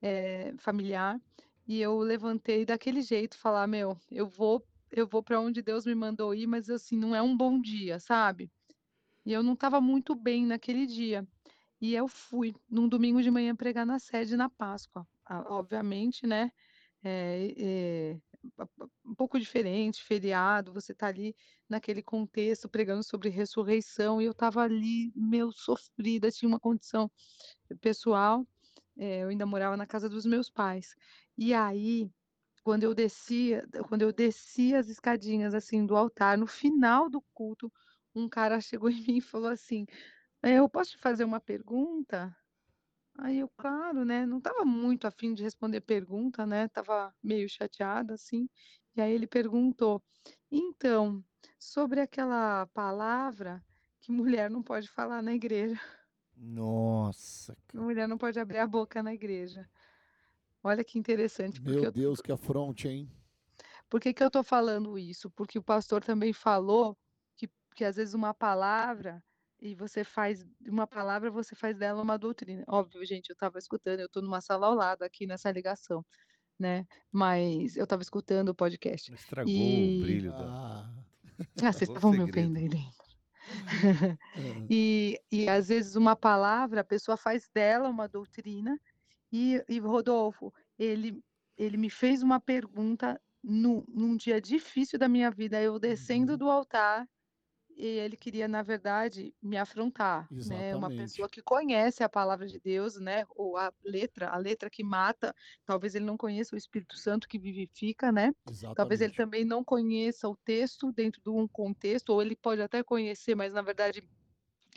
eh, 0.03 0.55
familiar, 0.59 1.21
e 1.67 1.81
eu 1.81 1.99
levantei 1.99 2.65
daquele 2.65 3.03
jeito, 3.03 3.39
falar, 3.39 3.67
meu, 3.67 3.97
eu 4.11 4.27
vou, 4.29 4.67
eu 4.91 5.07
vou 5.07 5.23
para 5.23 5.41
onde 5.41 5.63
Deus 5.63 5.85
me 5.87 5.95
mandou 5.95 6.35
ir, 6.35 6.47
mas 6.47 6.69
assim, 6.71 6.97
não 6.99 7.15
é 7.15 7.23
um 7.23 7.37
bom 7.37 7.61
dia, 7.61 8.01
sabe? 8.01 8.51
E 9.25 9.33
eu 9.33 9.43
não 9.43 9.55
estava 9.55 9.81
muito 9.81 10.15
bem 10.15 10.47
naquele 10.47 10.87
dia. 10.87 11.27
E 11.81 11.95
eu 11.95 12.09
fui 12.09 12.55
num 12.69 12.89
domingo 12.89 13.23
de 13.23 13.31
manhã 13.31 13.55
pregar 13.55 13.87
na 13.87 13.99
sede 13.99 14.37
na 14.37 14.49
Páscoa. 14.49 15.07
Obviamente, 15.49 16.27
né? 16.27 16.51
é, 17.03 17.55
é, 17.57 18.21
um 19.05 19.15
pouco 19.15 19.39
diferente, 19.39 20.03
feriado, 20.03 20.73
você 20.73 20.95
tá 20.95 21.07
ali 21.09 21.35
naquele 21.69 22.03
contexto 22.03 22.69
pregando 22.69 23.03
sobre 23.03 23.29
ressurreição, 23.29 24.21
e 24.21 24.25
eu 24.25 24.33
estava 24.33 24.63
ali, 24.63 25.13
meu, 25.15 25.53
sofrida, 25.53 26.31
tinha 26.31 26.49
uma 26.49 26.61
condição 26.61 27.11
pessoal, 27.81 28.47
eh, 28.99 29.23
eu 29.23 29.29
ainda 29.29 29.47
morava 29.47 29.77
na 29.77 29.87
casa 29.87 30.09
dos 30.09 30.27
meus 30.27 30.51
pais. 30.51 30.95
E 31.37 31.55
aí, 31.55 32.11
quando 32.65 32.85
eu 32.85 32.95
descia, 32.95 33.67
quando 33.89 34.03
eu 34.03 34.13
descia 34.13 34.79
as 34.81 34.89
escadinhas 34.89 35.55
assim 35.55 35.87
do 35.87 35.97
altar, 35.97 36.39
no 36.39 36.47
final 36.47 37.09
do 37.11 37.21
culto, 37.35 37.73
um 38.15 38.29
cara 38.29 38.61
chegou 38.61 38.91
em 38.91 39.03
mim 39.07 39.17
e 39.19 39.21
falou 39.21 39.49
assim: 39.51 39.87
"Eh, 40.43 40.55
"Eu 40.59 40.69
posso 40.69 40.93
te 40.93 40.99
fazer 40.99 41.25
uma 41.25 41.41
pergunta?" 41.41 42.37
Aí 43.19 43.39
eu, 43.41 43.49
claro, 43.59 44.05
né? 44.05 44.27
Não 44.27 44.39
estava 44.39 44.65
muito 44.65 45.07
afim 45.07 45.35
de 45.35 45.43
responder 45.43 45.81
pergunta, 45.83 46.47
né? 46.47 46.69
Tava 46.69 47.15
meio 47.23 47.49
chateada 47.49 48.15
assim. 48.15 48.49
E 48.97 49.01
aí 49.03 49.13
ele 49.13 49.27
perguntou: 49.27 50.03
"Então, 50.51 51.25
sobre 51.61 52.01
aquela 52.01 52.67
palavra 52.69 53.63
que 54.01 54.13
mulher 54.13 54.51
não 54.51 54.63
pode 54.63 54.89
falar 54.91 55.23
na 55.23 55.35
igreja, 55.35 55.77
Nossa, 56.35 57.55
que 57.69 57.77
mulher 57.79 58.07
não 58.09 58.19
pode 58.19 58.39
abrir 58.39 58.59
a 58.59 58.67
boca 58.67 59.03
na 59.03 59.15
igreja." 59.15 59.69
Olha 60.65 60.85
que 60.85 60.99
interessante, 60.99 61.61
Meu 61.61 61.85
eu 61.85 61.93
Deus, 61.93 62.23
que 62.23 62.33
afronte, 62.33 62.87
hein? 62.89 63.11
Por 63.89 64.01
que 64.01 64.13
que 64.15 64.23
eu 64.23 64.31
tô 64.31 64.43
falando 64.43 64.99
isso? 64.99 65.31
Porque 65.31 65.59
o 65.59 65.63
pastor 65.63 66.03
também 66.05 66.33
falou 66.33 66.97
que, 67.37 67.49
que 67.75 67.85
às 67.85 67.97
vezes 67.97 68.15
uma 68.15 68.35
palavra 68.35 69.23
e 69.61 69.75
você 69.75 70.05
faz 70.05 70.45
de 70.61 70.71
uma 70.71 70.87
palavra 70.87 71.31
você 71.31 71.55
faz 71.57 71.77
dela 71.77 72.03
uma 72.03 72.19
doutrina. 72.19 72.65
Óbvio, 72.69 73.05
gente, 73.07 73.31
eu 73.31 73.35
estava 73.35 73.59
escutando, 73.59 74.01
eu 74.01 74.07
estou 74.07 74.23
numa 74.23 74.41
sala 74.41 74.67
ao 74.69 74.75
lado 74.75 75.03
aqui 75.03 75.27
nessa 75.27 75.51
ligação, 75.51 76.05
né? 76.59 76.87
Mas 77.13 77.77
eu 77.77 77.85
estava 77.85 78.03
escutando 78.03 78.51
o 78.51 78.55
podcast. 78.55 79.13
Estragou 79.15 79.53
E- 79.53 79.99
o 79.99 80.03
brilho 80.03 80.33
da. 80.33 80.45
Ah, 80.47 81.05
Ah, 81.63 81.73
vocês 81.73 81.89
estavam 81.91 82.13
me 82.13 82.19
segredo. 82.19 82.53
ouvindo 82.53 82.59
aí 82.59 82.69
dentro. 82.69 83.09
é. 84.37 84.67
E, 84.71 85.21
e 85.31 85.49
às 85.49 85.69
vezes 85.69 85.97
uma 85.97 86.17
palavra, 86.17 86.81
a 86.81 86.85
pessoa 86.85 87.17
faz 87.17 87.49
dela 87.55 87.89
uma 87.89 88.09
doutrina. 88.09 88.79
E, 89.33 89.63
e 89.69 89.79
Rodolfo, 89.79 90.53
ele, 90.79 91.23
ele 91.57 91.77
me 91.77 91.91
fez 91.91 92.23
uma 92.23 92.41
pergunta 92.41 93.21
no, 93.43 93.85
num 93.89 94.17
dia 94.17 94.41
difícil 94.41 94.99
da 94.99 95.09
minha 95.09 95.31
vida, 95.31 95.61
eu 95.63 95.79
descendo 95.79 96.33
Uhum. 96.33 96.39
do 96.39 96.51
altar, 96.51 97.07
e 97.79 97.87
ele 97.87 98.17
queria, 98.17 98.49
na 98.49 98.63
verdade, 98.63 99.35
me 99.43 99.57
afrontar, 99.57 100.31
né? 100.43 100.77
Uma 100.77 100.91
Exatamente. 100.91 100.91
pessoa 100.91 101.29
que 101.31 101.43
conhece 101.43 102.03
a 102.05 102.09
palavra 102.09 102.47
de 102.47 102.61
Deus, 102.61 102.97
né? 103.01 103.25
Ou 103.37 103.57
a 103.57 103.73
letra, 103.85 104.29
a 104.31 104.37
letra 104.39 104.69
que 104.71 104.85
mata, 104.85 105.35
talvez 105.65 105.95
ele 105.95 106.05
não 106.05 106.17
conheça 106.19 106.55
o 106.57 106.59
Espírito 106.59 106.97
Santo 106.99 107.29
que 107.29 107.39
vivifica, 107.39 108.13
né? 108.13 108.33
Talvez 108.75 109.01
ele 109.01 109.13
Exatamente. 109.13 109.15
também 109.15 109.45
não 109.45 109.65
conheça 109.65 110.29
o 110.29 110.37
texto 110.45 110.93
dentro 110.93 111.23
de 111.23 111.31
um 111.31 111.49
contexto, 111.49 112.11
ou 112.11 112.23
ele 112.23 112.37
pode 112.37 112.63
até 112.63 112.83
conhecer, 112.83 113.35
mas 113.35 113.53
na 113.55 113.63
verdade 113.63 114.03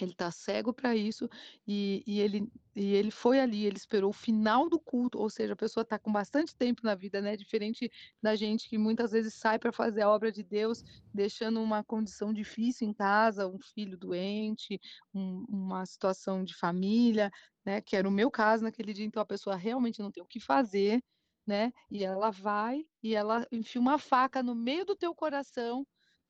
Ele 0.03 0.13
tá 0.13 0.31
cego 0.31 0.73
para 0.73 0.95
isso 0.95 1.29
e, 1.67 2.03
e, 2.05 2.19
ele, 2.19 2.51
e 2.75 2.93
ele 2.93 3.11
foi 3.11 3.39
ali, 3.39 3.65
ele 3.65 3.77
esperou 3.77 4.09
o 4.09 4.13
final 4.13 4.69
do 4.69 4.79
culto, 4.79 5.19
ou 5.19 5.29
seja, 5.29 5.53
a 5.53 5.55
pessoa 5.55 5.83
está 5.83 5.99
com 5.99 6.11
bastante 6.11 6.55
tempo 6.55 6.81
na 6.83 6.95
vida, 6.95 7.21
né? 7.21 7.35
Diferente 7.37 7.91
da 8.21 8.35
gente 8.35 8.67
que 8.69 8.77
muitas 8.77 9.11
vezes 9.11 9.33
sai 9.35 9.59
para 9.59 9.71
fazer 9.71 10.01
a 10.01 10.09
obra 10.09 10.31
de 10.31 10.43
Deus, 10.43 10.83
deixando 11.13 11.61
uma 11.61 11.83
condição 11.83 12.33
difícil 12.33 12.87
em 12.87 12.93
casa, 12.93 13.47
um 13.47 13.59
filho 13.59 13.97
doente, 13.97 14.79
um, 15.13 15.45
uma 15.49 15.85
situação 15.85 16.43
de 16.43 16.55
família, 16.55 17.31
né? 17.65 17.81
Que 17.81 17.95
era 17.95 18.07
o 18.07 18.11
meu 18.11 18.31
caso 18.31 18.63
naquele 18.63 18.93
dia, 18.93 19.05
então 19.05 19.21
a 19.21 19.25
pessoa 19.25 19.55
realmente 19.55 19.99
não 19.99 20.11
tem 20.11 20.23
o 20.23 20.27
que 20.27 20.39
fazer, 20.39 21.01
né? 21.45 21.71
E 21.89 22.03
ela 22.03 22.29
vai 22.31 22.85
e 23.03 23.15
ela 23.15 23.45
enfia 23.51 23.81
uma 23.81 23.97
faca 23.97 24.43
no 24.43 24.55
meio 24.55 24.85
do 24.85 24.95
teu 24.95 25.13
coração 25.15 25.85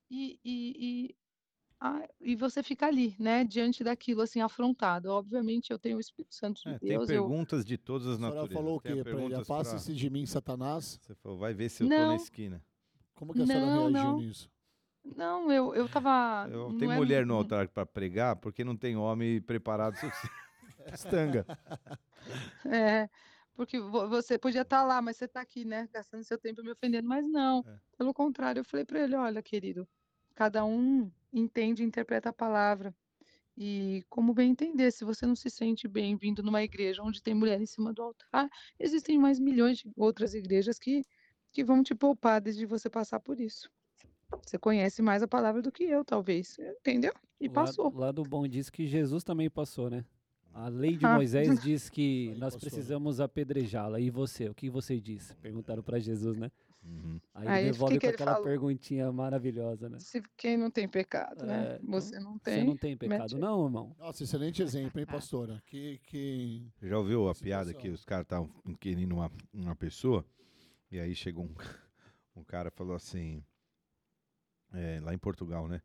e, 0.10 0.40
e, 0.44 1.16
ah, 1.82 2.08
e 2.22 2.36
você 2.36 2.62
fica 2.62 2.86
ali, 2.86 3.16
né, 3.20 3.44
diante 3.44 3.84
daquilo, 3.84 4.22
assim, 4.22 4.40
afrontado. 4.40 5.10
Obviamente, 5.10 5.72
eu 5.72 5.80
tenho 5.80 5.98
o 5.98 6.00
Espírito 6.00 6.36
Santo 6.36 6.62
de 6.62 6.70
É, 6.70 6.78
tem 6.80 6.90
Deus. 6.90 7.10
eu- 7.10 7.24
perguntas 7.28 7.66
de 7.66 7.78
todas 7.78 8.06
as 8.08 8.14
A 8.14 8.18
senhora 8.18 8.36
naturezas. 8.36 8.64
falou 8.64 8.78
o 8.78 8.82
Tem 8.82 8.96
quê 8.96 9.04
pra 9.04 9.22
ele? 9.24 9.34
Afaste-se 9.36 9.94
de 9.96 10.10
mim, 10.10 10.26
Satanás. 10.28 11.00
Você 11.02 11.16
falou, 11.16 11.38
vai 11.40 11.54
ver 11.56 11.70
se 11.70 11.84
eu 11.84 11.90
tô 11.90 11.96
na 11.96 12.06
Não. 12.08 12.16
esquina. 12.16 12.64
Como 13.16 13.34
que 13.34 13.42
a 13.42 13.46
senhora 13.48 13.66
Não, 13.66 13.92
reagiu 13.92 14.12
não. 14.12 14.18
nisso? 14.20 14.50
Não, 15.04 15.52
eu, 15.52 15.74
eu 15.74 15.90
tava. 15.90 16.48
Eu 16.52 16.70
não 16.70 16.78
tenho 16.78 16.92
é 16.92 16.96
mulher 16.96 17.26
no 17.26 17.34
um- 17.34 17.38
altar 17.38 17.68
para 17.68 17.86
pregar 17.88 18.36
porque 18.36 18.64
não 18.64 18.78
tem 18.78 18.96
homem 18.96 19.42
preparado 19.42 19.96
suficiente. 19.98 20.36
Estanga. 20.94 21.46
É, 22.66 23.10
porque 23.56 23.80
vo- 23.80 24.08
você 24.08 24.38
podia 24.38 24.62
estar 24.62 24.84
lá, 24.84 25.02
mas 25.02 25.18
você 25.18 25.26
está 25.26 25.42
aqui, 25.42 25.66
né, 25.66 25.90
gastando 25.92 26.24
seu 26.24 26.38
tempo 26.38 26.62
me 26.64 26.72
ofendendo. 26.72 27.08
Mas 27.08 27.28
não, 27.28 27.66
É. 27.68 27.80
pelo 27.98 28.14
contrário, 28.14 28.60
eu 28.60 28.64
falei 28.66 28.86
para 28.86 29.00
ele: 29.04 29.16
olha, 29.16 29.42
querido, 29.42 29.88
cada 30.42 30.66
um 30.66 31.12
entende 31.32 31.84
e 31.84 31.86
interpreta 31.86 32.30
a 32.30 32.34
palavra. 32.34 32.96
E 33.56 34.04
como 34.10 34.34
bem 34.34 34.50
entender, 34.50 34.90
se 34.92 35.06
você 35.06 35.24
não 35.28 35.36
se 35.36 35.52
sente 35.52 35.88
bem 35.88 36.16
vindo 36.16 36.42
numa 36.42 36.64
igreja 36.64 37.04
onde 37.04 37.22
tem 37.22 37.36
mulher 37.36 37.62
em 37.62 37.66
cima 37.68 37.94
do 37.94 38.02
altar, 38.02 38.50
existem 38.80 39.20
mais 39.20 39.40
milhões 39.40 39.78
de 39.78 39.92
outras 39.96 40.34
igrejas 40.34 40.80
que, 40.80 41.04
que 41.52 41.64
vão 41.64 41.84
te 41.84 41.94
poupar 41.94 42.42
desde 42.42 42.66
você 42.66 42.90
passar 42.90 43.20
por 43.20 43.40
isso. 43.40 43.70
Você 44.44 44.58
conhece 44.58 45.00
mais 45.04 45.22
a 45.22 45.28
palavra 45.28 45.62
do 45.62 45.72
que 45.72 45.84
eu, 45.84 46.04
talvez. 46.04 46.58
Entendeu? 46.80 47.14
E 47.40 47.48
Lá- 47.48 47.54
passou. 47.54 47.94
Lá 47.94 48.12
do 48.12 48.24
bom 48.24 48.48
diz 48.48 48.68
que 48.68 48.88
Jesus 48.88 49.24
também 49.24 49.48
passou, 49.48 49.92
né? 49.92 50.04
A 50.56 50.70
lei 50.70 50.98
de 50.98 51.06
Ah. 51.06 51.18
Moisés 51.18 51.46
diz 51.64 51.88
que 51.88 52.30
nós 52.40 52.56
passou, 52.56 52.58
né? 52.58 52.60
precisamos 52.72 53.20
apedrejá-la. 53.20 54.00
E 54.00 54.10
você? 54.10 54.50
O 54.50 54.56
que 54.56 54.72
você 54.72 55.00
disse? 55.00 55.36
Perguntaram 55.36 55.84
para 55.84 56.00
Jesus, 56.00 56.36
né? 56.36 56.50
Uhum. 56.84 57.22
Aí 57.36 57.48
Aí, 57.48 57.66
devolve 57.72 57.94
que 57.94 58.00
que 58.00 58.08
com 58.08 58.14
aquela 58.16 58.32
falou? 58.34 58.48
perguntinha 58.48 59.12
maravilhosa, 59.12 59.88
né? 59.88 60.00
Se 60.00 60.22
quem 60.36 60.58
não 60.58 60.72
tem 60.72 60.88
pecado, 60.88 61.46
né? 61.46 61.74
É, 61.74 61.76
então, 61.76 61.92
Você 61.92 62.20
não 62.20 62.34
Você 62.34 62.40
tem. 62.44 62.66
não 62.66 62.76
tem 62.76 62.98
pecado, 62.98 63.20
mete- 63.20 63.36
não, 63.36 63.66
irmão? 63.66 63.96
Nossa, 64.00 64.24
excelente 64.24 64.64
exemplo, 64.64 65.00
hein, 65.00 65.06
pastora? 65.06 65.62
Que, 65.68 66.00
que... 66.08 66.68
Já 66.82 66.98
ouviu 66.98 67.30
a 67.30 67.36
piada 67.36 67.72
que 67.74 67.90
os 67.90 68.04
caras 68.04 68.26
estavam 68.26 68.50
querendo 68.80 69.14
uma, 69.14 69.32
uma 69.54 69.76
pessoa? 69.76 70.26
E 70.92 71.00
aí 71.00 71.14
chegou 71.14 71.46
um, 71.46 71.54
um 72.36 72.44
cara 72.44 72.70
e 72.70 72.72
falou 72.72 72.96
assim. 72.96 73.44
é, 74.74 75.00
lá 75.04 75.14
em 75.14 75.20
Portugal, 75.20 75.68
né? 75.68 75.82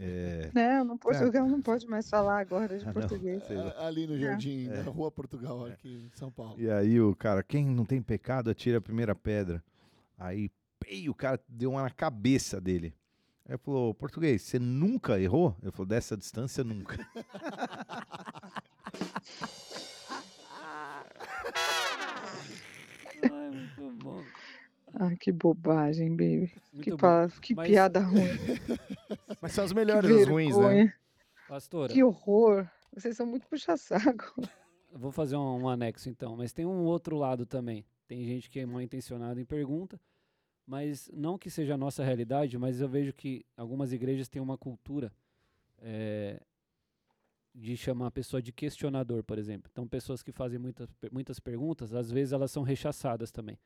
É, 0.00 0.50
Não, 0.54 0.84
no 0.84 0.98
Portugal 0.98 1.48
não 1.48 1.60
pode 1.60 1.84
mais 1.88 2.08
falar 2.08 2.38
agora 2.38 2.78
de 2.78 2.84
Ah, 2.86 2.86
não. 2.86 2.92
português. 2.92 3.42
Ali 3.78 4.06
no 4.06 4.16
jardim 4.18 4.68
É. 4.68 4.82
da 4.84 4.90
Rua 4.90 5.10
Portugal, 5.10 5.64
aqui 5.66 6.04
em 6.06 6.16
São 6.16 6.30
Paulo. 6.30 6.54
E 6.60 6.70
aí 6.70 7.00
o 7.00 7.16
cara, 7.16 7.42
quem 7.42 7.64
não 7.66 7.84
tem 7.84 8.00
pecado, 8.02 8.50
atira 8.50 8.78
a 8.78 8.80
primeira 8.82 9.14
pedra. 9.14 9.64
Aí, 10.18 10.50
pei, 10.80 11.08
o 11.08 11.14
cara 11.14 11.40
deu 11.48 11.70
uma 11.70 11.82
na 11.82 11.90
cabeça 11.90 12.60
dele. 12.60 12.94
Aí 13.48 13.56
falou, 13.56 13.94
português, 13.94 14.42
você 14.42 14.58
nunca 14.58 15.18
errou? 15.18 15.56
Ele 15.62 15.70
falou, 15.72 15.86
dessa 15.86 16.16
distância, 16.16 16.62
nunca. 16.62 16.98
Ai, 23.22 23.50
muito 23.50 23.90
bom. 24.04 24.22
Ah, 24.94 25.14
que 25.16 25.30
bobagem, 25.32 26.10
baby. 26.10 26.48
Que, 26.82 26.90
Muito 26.90 26.90
bom. 26.92 26.96
pa- 26.96 27.28
que 27.40 27.54
Mas- 27.54 27.68
piada 27.68 28.00
ruim. 28.00 28.22
Mas 29.42 29.52
são 29.52 29.64
as 29.64 29.70
Que 29.70 29.76
melhores, 29.76 30.10
as 30.10 30.28
ruins, 30.28 30.56
né? 30.56 30.92
Pastora, 31.48 31.92
Que 31.92 32.02
horror. 32.02 32.66
Vocês 32.94 33.16
são 33.16 33.26
muito 33.26 33.46
puxa-saco. 33.46 34.34
eu 34.92 34.98
vou 34.98 35.12
fazer 35.12 35.36
um, 35.36 35.62
um 35.62 35.68
anexo 35.68 36.08
então, 36.08 36.36
mas 36.36 36.52
tem 36.52 36.64
um 36.66 36.84
outro 36.84 37.16
lado 37.16 37.44
também. 37.46 37.84
Tem 38.08 38.24
gente 38.24 38.48
que 38.48 38.58
é 38.58 38.64
mal 38.66 38.80
intencionada 38.80 39.38
em 39.38 39.44
pergunta, 39.44 40.00
mas 40.66 41.10
não 41.12 41.36
que 41.38 41.50
seja 41.50 41.74
a 41.74 41.76
nossa 41.76 42.02
realidade, 42.02 42.56
mas 42.58 42.80
eu 42.80 42.88
vejo 42.88 43.12
que 43.12 43.44
algumas 43.54 43.92
igrejas 43.92 44.28
têm 44.28 44.40
uma 44.40 44.56
cultura 44.56 45.12
eh, 45.80 46.40
de 47.54 47.76
chamar 47.76 48.06
a 48.06 48.10
pessoa 48.10 48.40
de 48.40 48.50
questionador, 48.52 49.22
por 49.22 49.38
exemplo. 49.38 49.68
Então, 49.70 49.86
pessoas 49.86 50.22
que 50.22 50.32
fazem 50.32 50.58
muitas, 50.58 50.88
muitas 51.12 51.38
perguntas, 51.38 51.92
às 51.92 52.10
vezes 52.10 52.32
elas 52.32 52.50
são 52.50 52.62
rechaçadas 52.62 53.30
também. 53.30 53.58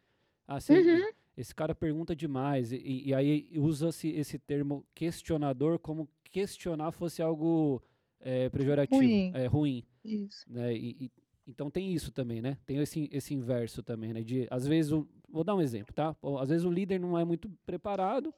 Ah, 0.46 0.58
você- 0.60 0.72
Uhum. 0.80 1.10
esse 1.36 1.54
cara 1.54 1.74
pergunta 1.74 2.14
demais, 2.16 2.72
e- 2.72 3.02
e, 3.06 3.14
aí 3.14 3.48
usa-se 3.56 4.08
esse 4.08 4.38
termo 4.40 4.84
questionador 4.94 5.78
como 5.78 6.08
questionar 6.24 6.90
fosse 6.90 7.22
algo 7.22 7.80
eh, 8.24 8.48
pejorativo, 8.50 9.00
Ruim. 9.00 9.30
é, 9.34 9.46
ruim 9.46 9.84
Isso. 10.04 10.44
né? 10.48 10.72
E, 10.76 11.06
e- 11.06 11.12
então 11.52 11.70
tem 11.70 11.92
isso 11.92 12.10
também, 12.10 12.40
né? 12.40 12.58
Tem 12.66 12.78
esse, 12.78 13.08
esse 13.12 13.34
inverso 13.34 13.82
também, 13.82 14.12
né? 14.12 14.22
De 14.22 14.46
às 14.50 14.66
vezes 14.66 14.92
o, 14.92 15.06
vou 15.28 15.44
dar 15.44 15.54
um 15.54 15.60
exemplo, 15.60 15.94
tá? 15.94 16.16
Às 16.40 16.48
vezes 16.48 16.64
o 16.64 16.70
líder 16.70 16.98
não 16.98 17.18
é 17.18 17.24
muito 17.24 17.48
preparado 17.64 18.34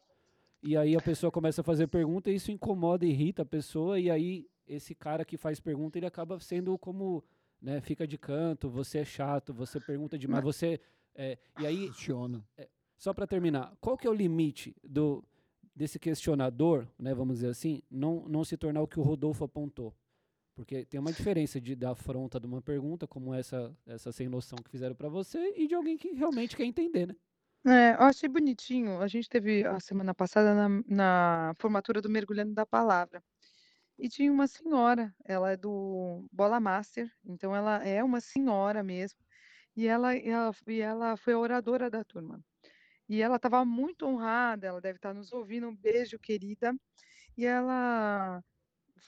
e 0.62 0.76
aí 0.76 0.96
a 0.96 1.00
pessoa 1.00 1.30
começa 1.30 1.60
a 1.60 1.64
fazer 1.64 1.86
pergunta 1.86 2.30
e 2.30 2.34
isso 2.34 2.50
incomoda 2.50 3.06
irrita 3.06 3.42
a 3.42 3.46
pessoa 3.46 3.98
e 3.98 4.10
aí 4.10 4.46
esse 4.66 4.94
cara 4.94 5.24
que 5.24 5.36
faz 5.36 5.60
pergunta 5.60 5.98
ele 5.98 6.06
acaba 6.06 6.38
sendo 6.40 6.76
como, 6.78 7.24
né? 7.60 7.80
Fica 7.80 8.06
de 8.06 8.18
canto, 8.18 8.68
você 8.68 8.98
é 8.98 9.04
chato, 9.04 9.54
você 9.54 9.78
pergunta 9.78 10.18
demais, 10.18 10.42
você 10.42 10.80
é, 11.14 11.38
e 11.60 11.66
aí 11.66 11.86
Funciona. 11.88 12.44
só 12.96 13.14
para 13.14 13.26
terminar, 13.26 13.76
qual 13.80 13.96
que 13.96 14.06
é 14.06 14.10
o 14.10 14.14
limite 14.14 14.74
do 14.82 15.24
desse 15.74 15.98
questionador, 15.98 16.86
né, 16.96 17.12
vamos 17.12 17.36
dizer 17.36 17.48
assim, 17.48 17.82
não, 17.90 18.28
não 18.28 18.44
se 18.44 18.56
tornar 18.56 18.80
o 18.80 18.86
que 18.86 19.00
o 19.00 19.02
Rodolfo 19.02 19.44
apontou? 19.44 19.92
Porque 20.54 20.84
tem 20.84 21.00
uma 21.00 21.12
diferença 21.12 21.60
de 21.60 21.74
da 21.74 21.90
afronta 21.92 22.38
de 22.38 22.46
uma 22.46 22.62
pergunta, 22.62 23.06
como 23.06 23.34
essa 23.34 23.76
essa 23.86 24.12
sem 24.12 24.28
noção 24.28 24.58
que 24.62 24.70
fizeram 24.70 24.94
para 24.94 25.08
você, 25.08 25.52
e 25.56 25.66
de 25.66 25.74
alguém 25.74 25.96
que 25.96 26.12
realmente 26.12 26.56
quer 26.56 26.64
entender, 26.64 27.06
né? 27.08 27.16
É, 27.66 27.94
eu 27.94 28.02
achei 28.02 28.28
bonitinho. 28.28 29.00
A 29.00 29.08
gente 29.08 29.28
teve 29.28 29.64
a 29.66 29.80
semana 29.80 30.14
passada 30.14 30.54
na, 30.54 30.82
na 30.86 31.54
formatura 31.58 32.00
do 32.02 32.10
Mergulhando 32.10 32.52
da 32.54 32.66
Palavra. 32.66 33.22
E 33.98 34.08
tinha 34.08 34.32
uma 34.32 34.46
senhora, 34.48 35.14
ela 35.24 35.52
é 35.52 35.56
do 35.56 36.26
Bola 36.32 36.60
Master, 36.60 37.10
então 37.24 37.54
ela 37.56 37.84
é 37.86 38.02
uma 38.04 38.20
senhora 38.20 38.82
mesmo. 38.82 39.18
E 39.76 39.86
ela, 39.88 40.16
ela, 40.16 40.52
e 40.68 40.80
ela 40.80 41.16
foi 41.16 41.34
a 41.34 41.38
oradora 41.38 41.90
da 41.90 42.04
turma. 42.04 42.40
E 43.08 43.22
ela 43.22 43.36
estava 43.36 43.64
muito 43.64 44.06
honrada, 44.06 44.66
ela 44.68 44.80
deve 44.80 44.98
estar 44.98 45.14
nos 45.14 45.32
ouvindo. 45.32 45.68
Um 45.68 45.76
beijo, 45.76 46.18
querida. 46.18 46.74
E 47.36 47.46
ela 47.46 48.42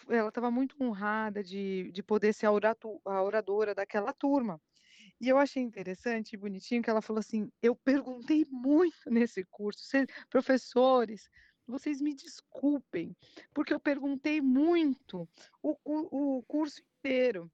ela 0.09 0.29
estava 0.29 0.51
muito 0.51 0.77
honrada 0.83 1.43
de, 1.43 1.91
de 1.93 2.03
poder 2.03 2.33
ser 2.33 2.47
a, 2.47 2.53
oratu- 2.53 3.01
a 3.05 3.23
oradora 3.23 3.75
daquela 3.75 4.13
turma. 4.13 4.61
E 5.21 5.29
eu 5.29 5.39
achei 5.39 5.63
interessante 5.63 6.33
e 6.35 6.37
bonitinho 6.37 6.83
que 6.83 6.91
ela 6.91 7.03
falou 7.03 7.21
assim: 7.21 7.51
eu 7.63 7.75
perguntei 7.77 8.45
muito 8.51 9.11
nesse 9.11 9.45
curso, 9.45 9.85
"Cê- 9.85 10.07
professores, 10.31 11.29
vocês 11.67 12.01
me 12.01 12.15
desculpem, 12.15 13.17
porque 13.55 13.75
eu 13.75 13.81
perguntei 13.81 14.41
muito 14.41 15.29
o, 15.63 15.75
cu- 15.77 16.09
o 16.11 16.43
curso 16.45 16.81
inteiro. 16.99 17.51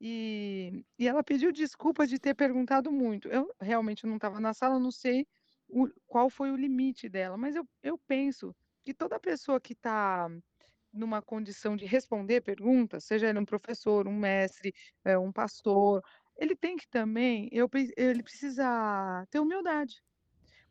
E, 0.00 0.84
e 0.98 1.08
ela 1.08 1.24
pediu 1.24 1.50
desculpa 1.52 2.06
de 2.06 2.18
ter 2.18 2.34
perguntado 2.34 2.92
muito. 2.92 3.28
Eu 3.28 3.52
realmente 3.60 4.06
não 4.06 4.14
estava 4.16 4.38
na 4.40 4.54
sala, 4.54 4.78
não 4.78 4.90
sei 4.92 5.26
o- 5.68 5.88
qual 6.06 6.30
foi 6.30 6.50
o 6.52 6.56
limite 6.56 7.08
dela, 7.08 7.36
mas 7.36 7.56
eu, 7.56 7.68
eu 7.82 7.98
penso 7.98 8.54
que 8.84 8.94
toda 8.94 9.18
pessoa 9.20 9.60
que 9.60 9.72
está 9.72 10.30
numa 10.92 11.22
condição 11.22 11.76
de 11.76 11.86
responder 11.86 12.40
perguntas, 12.42 13.04
seja 13.04 13.28
ele 13.28 13.38
um 13.38 13.44
professor, 13.44 14.06
um 14.08 14.16
mestre, 14.16 14.72
eh, 15.04 15.18
um 15.18 15.32
pastor, 15.32 16.02
ele 16.36 16.54
tem 16.56 16.76
que 16.76 16.88
também, 16.88 17.48
ele 17.52 18.22
precisa 18.22 19.26
ter 19.30 19.40
humildade. 19.40 20.02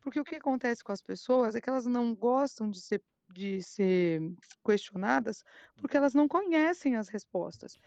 Porque 0.02 0.20
o 0.20 0.24
que 0.24 0.36
acontece 0.36 0.84
com 0.84 0.92
as 0.92 1.02
pessoas 1.02 1.56
é 1.56 1.62
que 1.62 1.70
elas 1.70 1.86
não 1.86 2.16
gostam 2.16 2.70
de 2.70 2.82
ser, 2.82 3.04
de 3.34 3.62
ser 3.62 4.22
questionadas 4.66 5.44
porque 5.76 5.98
elas 5.98 6.14
não 6.14 6.28
conhecem 6.28 6.96
as 6.96 7.10
respostas. 7.10 7.78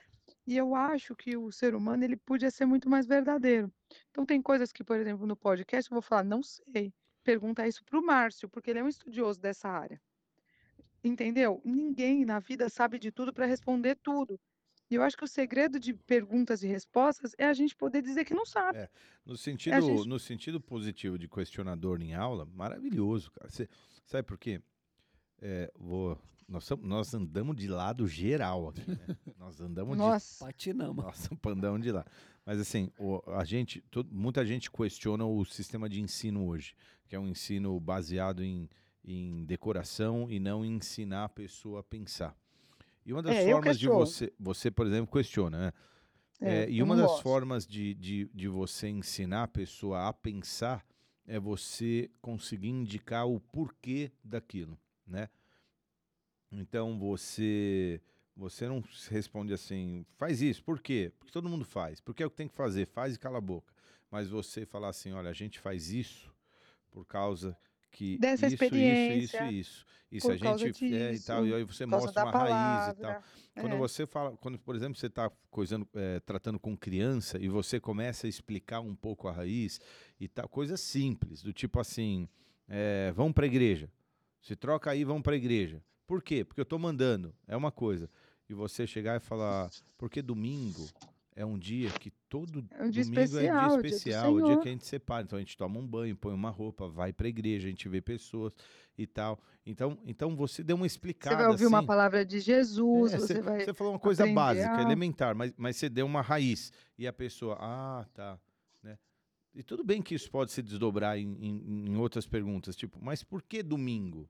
E 0.46 0.56
eu 0.56 0.74
acho 0.74 1.16
que 1.16 1.36
o 1.36 1.50
ser 1.50 1.74
humano 1.74 2.04
ele 2.04 2.16
podia 2.16 2.50
ser 2.50 2.66
muito 2.66 2.88
mais 2.90 3.06
verdadeiro. 3.06 3.72
Então 4.10 4.26
tem 4.26 4.42
coisas 4.42 4.72
que, 4.72 4.84
por 4.84 4.96
exemplo, 4.98 5.26
no 5.26 5.36
podcast 5.36 5.90
eu 5.90 5.94
vou 5.94 6.02
falar, 6.02 6.24
não 6.24 6.42
sei. 6.42 6.92
Pergunta 7.24 7.66
isso 7.66 7.84
para 7.84 7.98
o 7.98 8.04
Márcio, 8.04 8.48
porque 8.48 8.70
ele 8.70 8.80
é 8.80 8.84
um 8.84 8.88
estudioso 8.88 9.40
dessa 9.40 9.68
área. 9.68 10.00
Entendeu? 11.02 11.60
Ninguém 11.64 12.24
na 12.24 12.38
vida 12.38 12.68
sabe 12.68 12.98
de 12.98 13.10
tudo 13.10 13.32
para 13.32 13.46
responder 13.46 13.96
tudo. 14.02 14.38
E 14.90 14.96
eu 14.96 15.02
acho 15.02 15.16
que 15.16 15.24
o 15.24 15.28
segredo 15.28 15.78
de 15.78 15.94
perguntas 15.94 16.62
e 16.64 16.66
respostas 16.66 17.32
é 17.38 17.46
a 17.46 17.52
gente 17.52 17.76
poder 17.76 18.02
dizer 18.02 18.24
que 18.24 18.34
não 18.34 18.44
sabe. 18.44 18.78
No 19.24 19.36
sentido, 19.36 19.74
gente- 19.80 20.08
no 20.08 20.18
sentido 20.18 20.60
positivo 20.60 21.16
de 21.18 21.28
questionador 21.28 22.02
em 22.02 22.12
aula, 22.14 22.44
maravilhoso, 22.44 23.30
cara. 23.30 23.48
Você, 23.48 23.68
sabe 24.04 24.26
por 24.26 24.36
quê? 24.36 24.60
É, 25.40 25.70
vou 25.78 26.18
nós, 26.48 26.68
nós 26.82 27.14
andamos 27.14 27.54
de 27.56 27.68
lado 27.68 28.08
geral 28.08 28.68
aqui, 28.70 28.80
né? 28.90 29.16
Nós 29.38 29.60
andamos 29.60 29.92
de 29.96 30.02
Nossa, 30.02 30.44
Patinama. 30.44 31.04
Nossa, 31.04 31.34
pandão 31.36 31.78
de 31.78 31.92
lá. 31.92 32.04
Mas 32.44 32.58
assim, 32.58 32.90
o- 32.98 33.22
a 33.30 33.44
gente, 33.44 33.80
to- 33.82 34.04
muita 34.10 34.44
gente 34.44 34.68
questiona 34.68 35.24
o 35.24 35.44
sistema 35.44 35.88
de 35.88 36.00
ensino 36.00 36.44
hoje, 36.48 36.74
que 37.06 37.14
é 37.14 37.20
um 37.20 37.28
ensino 37.28 37.78
baseado 37.78 38.42
em, 38.42 38.68
em 39.12 39.44
decoração 39.44 40.30
e 40.30 40.38
não 40.40 40.64
em 40.64 40.76
ensinar 40.76 41.24
a 41.24 41.28
pessoa 41.28 41.80
a 41.80 41.82
pensar. 41.82 42.36
E 43.04 43.12
uma 43.12 43.22
das 43.22 43.38
É, 43.38 43.44
formas 43.44 43.78
de 43.78 43.88
você, 43.88 44.32
você, 44.38 44.70
por 44.70 44.86
exemplo, 44.86 45.12
questiona, 45.12 45.58
né? 45.66 45.72
É, 46.40 46.66
É, 46.66 46.70
e 46.70 46.82
uma 46.82 46.96
das 46.96 47.12
gosto. 47.12 47.20
formas 47.20 47.66
de, 47.66 47.94
de, 47.94 48.30
de 48.34 48.48
você 48.48 48.88
ensinar 48.88 49.44
a 49.44 49.48
pessoa 49.48 50.08
a 50.08 50.12
pensar 50.12 50.86
é 51.26 51.38
você 51.38 52.10
conseguir 52.22 52.68
indicar 52.70 53.26
o 53.28 53.40
porquê 53.40 54.12
daquilo, 54.24 54.78
né? 55.06 55.28
Então 56.50 56.98
você 56.98 58.00
você 58.36 58.66
não 58.66 58.82
responde 59.10 59.52
assim, 59.52 60.06
faz 60.16 60.40
isso, 60.40 60.64
por 60.64 60.80
quê? 60.80 61.12
Porque 61.18 61.32
todo 61.32 61.48
mundo 61.48 61.64
faz, 61.64 62.00
porque 62.00 62.22
é 62.22 62.26
o 62.26 62.30
que 62.30 62.36
tem 62.36 62.48
que 62.48 62.54
fazer, 62.54 62.86
faz 62.86 63.14
e 63.14 63.18
cala 63.18 63.36
a 63.36 63.40
boca. 63.40 63.74
Mas 64.10 64.30
você 64.30 64.64
falar 64.64 64.88
assim, 64.88 65.12
olha, 65.12 65.28
a 65.28 65.34
gente 65.34 65.58
faz 65.58 65.90
isso 65.90 66.32
por 66.90 67.04
causa 67.04 67.56
que 67.90 68.18
Dessa 68.18 68.46
isso, 68.46 68.56
isso, 68.64 68.74
isso, 68.74 69.36
isso, 69.44 69.86
isso. 70.10 70.28
por 70.38 70.46
a 70.48 70.56
gente 70.56 70.84
é, 70.94 71.08
e 71.08 71.12
disso, 71.12 71.26
tal, 71.26 71.46
e 71.46 71.54
aí 71.54 71.64
você 71.64 71.86
mostra 71.86 72.24
uma 72.24 72.30
raiz 72.32 72.96
e 72.96 73.00
tal. 73.00 73.10
palavra. 73.10 73.24
Quando 73.54 73.74
É. 73.74 73.78
você 73.78 74.06
fala, 74.06 74.36
quando, 74.36 74.58
por 74.58 74.74
exemplo, 74.76 74.98
você 74.98 75.06
está 75.06 75.30
coisando, 75.50 75.86
eh, 75.94 76.20
tratando 76.20 76.58
com 76.58 76.76
criança 76.76 77.38
e 77.38 77.48
você 77.48 77.78
começa 77.80 78.26
a 78.26 78.30
explicar 78.30 78.80
um 78.80 78.94
pouco 78.94 79.28
a 79.28 79.32
raiz 79.32 79.80
e 80.18 80.28
tal, 80.28 80.48
coisas 80.48 80.80
simples, 80.80 81.42
do 81.42 81.52
tipo 81.52 81.78
assim, 81.80 82.28
eh, 82.68 83.12
vamos 83.14 83.32
para 83.32 83.44
a 83.44 83.48
igreja. 83.48 83.90
Se 84.40 84.56
troca 84.56 84.90
aí, 84.90 85.04
vamos 85.04 85.22
para 85.22 85.34
a 85.34 85.36
igreja. 85.36 85.82
Por 86.06 86.22
quê? 86.22 86.44
Porque 86.44 86.60
eu 86.60 86.64
estou 86.64 86.78
mandando. 86.78 87.34
É 87.46 87.56
uma 87.56 87.70
coisa. 87.70 88.08
E 88.48 88.54
você 88.54 88.86
chegar 88.86 89.16
e 89.16 89.20
falar, 89.20 89.68
porque 89.98 90.22
domingo 90.22 90.88
é 91.36 91.44
um 91.44 91.58
dia 91.58 91.90
que 91.90 92.10
todo 92.28 92.64
É 92.70 92.84
um 92.84 92.90
dia 92.90 93.04
domingo 93.04 93.20
é 93.20 93.24
especial, 93.24 93.72
um 93.72 93.78
o 93.78 93.82
dia 93.82 93.82
dia 93.82 93.82
do 93.82 93.94
especial, 93.96 94.34
o 94.34 94.42
dia 94.42 94.56
que 94.60 94.68
a 94.68 94.72
gente 94.72 94.86
separa. 94.86 95.22
Então 95.22 95.36
a 95.36 95.40
gente 95.40 95.56
toma 95.56 95.78
um 95.78 95.86
banho, 95.86 96.16
põe 96.16 96.34
uma 96.34 96.50
roupa, 96.50 96.88
vai 96.88 97.12
para 97.12 97.26
a 97.26 97.30
igreja, 97.30 97.66
a 97.66 97.70
gente 97.70 97.88
vê 97.88 98.00
pessoas 98.00 98.52
e 98.98 99.06
tal. 99.06 99.40
Então, 99.64 99.98
então 100.04 100.34
você 100.36 100.62
deu 100.62 100.76
uma 100.76 100.86
explicada 100.86 101.36
Você 101.36 101.42
vai 101.42 101.50
ouvir 101.52 101.64
assim, 101.64 101.74
uma 101.74 101.82
palavra 101.86 102.24
de 102.24 102.40
Jesus, 102.40 103.12
é, 103.14 103.18
você 103.18 103.26
cê- 103.34 103.42
vai. 103.42 103.60
Você 103.64 103.72
falou 103.74 103.92
uma 103.94 103.98
coisa 103.98 104.26
básica, 104.26 104.76
a- 104.76 104.82
elementar, 104.82 105.34
mas, 105.34 105.52
mas 105.56 105.76
você 105.76 105.88
deu 105.88 106.06
uma 106.06 106.20
raiz. 106.22 106.72
E 106.98 107.06
a 107.06 107.12
pessoa, 107.12 107.56
ah, 107.60 108.06
tá. 108.14 108.38
Né? 108.82 108.98
E 109.54 109.62
tudo 109.62 109.84
bem 109.84 110.02
que 110.02 110.14
isso 110.14 110.30
pode 110.30 110.50
se 110.52 110.62
desdobrar 110.62 111.18
em, 111.18 111.36
em- 111.40 111.90
em 111.90 111.96
outras 111.96 112.26
perguntas, 112.26 112.74
tipo, 112.76 112.98
mas 113.02 113.22
por 113.22 113.42
que 113.42 113.62
domingo? 113.62 114.28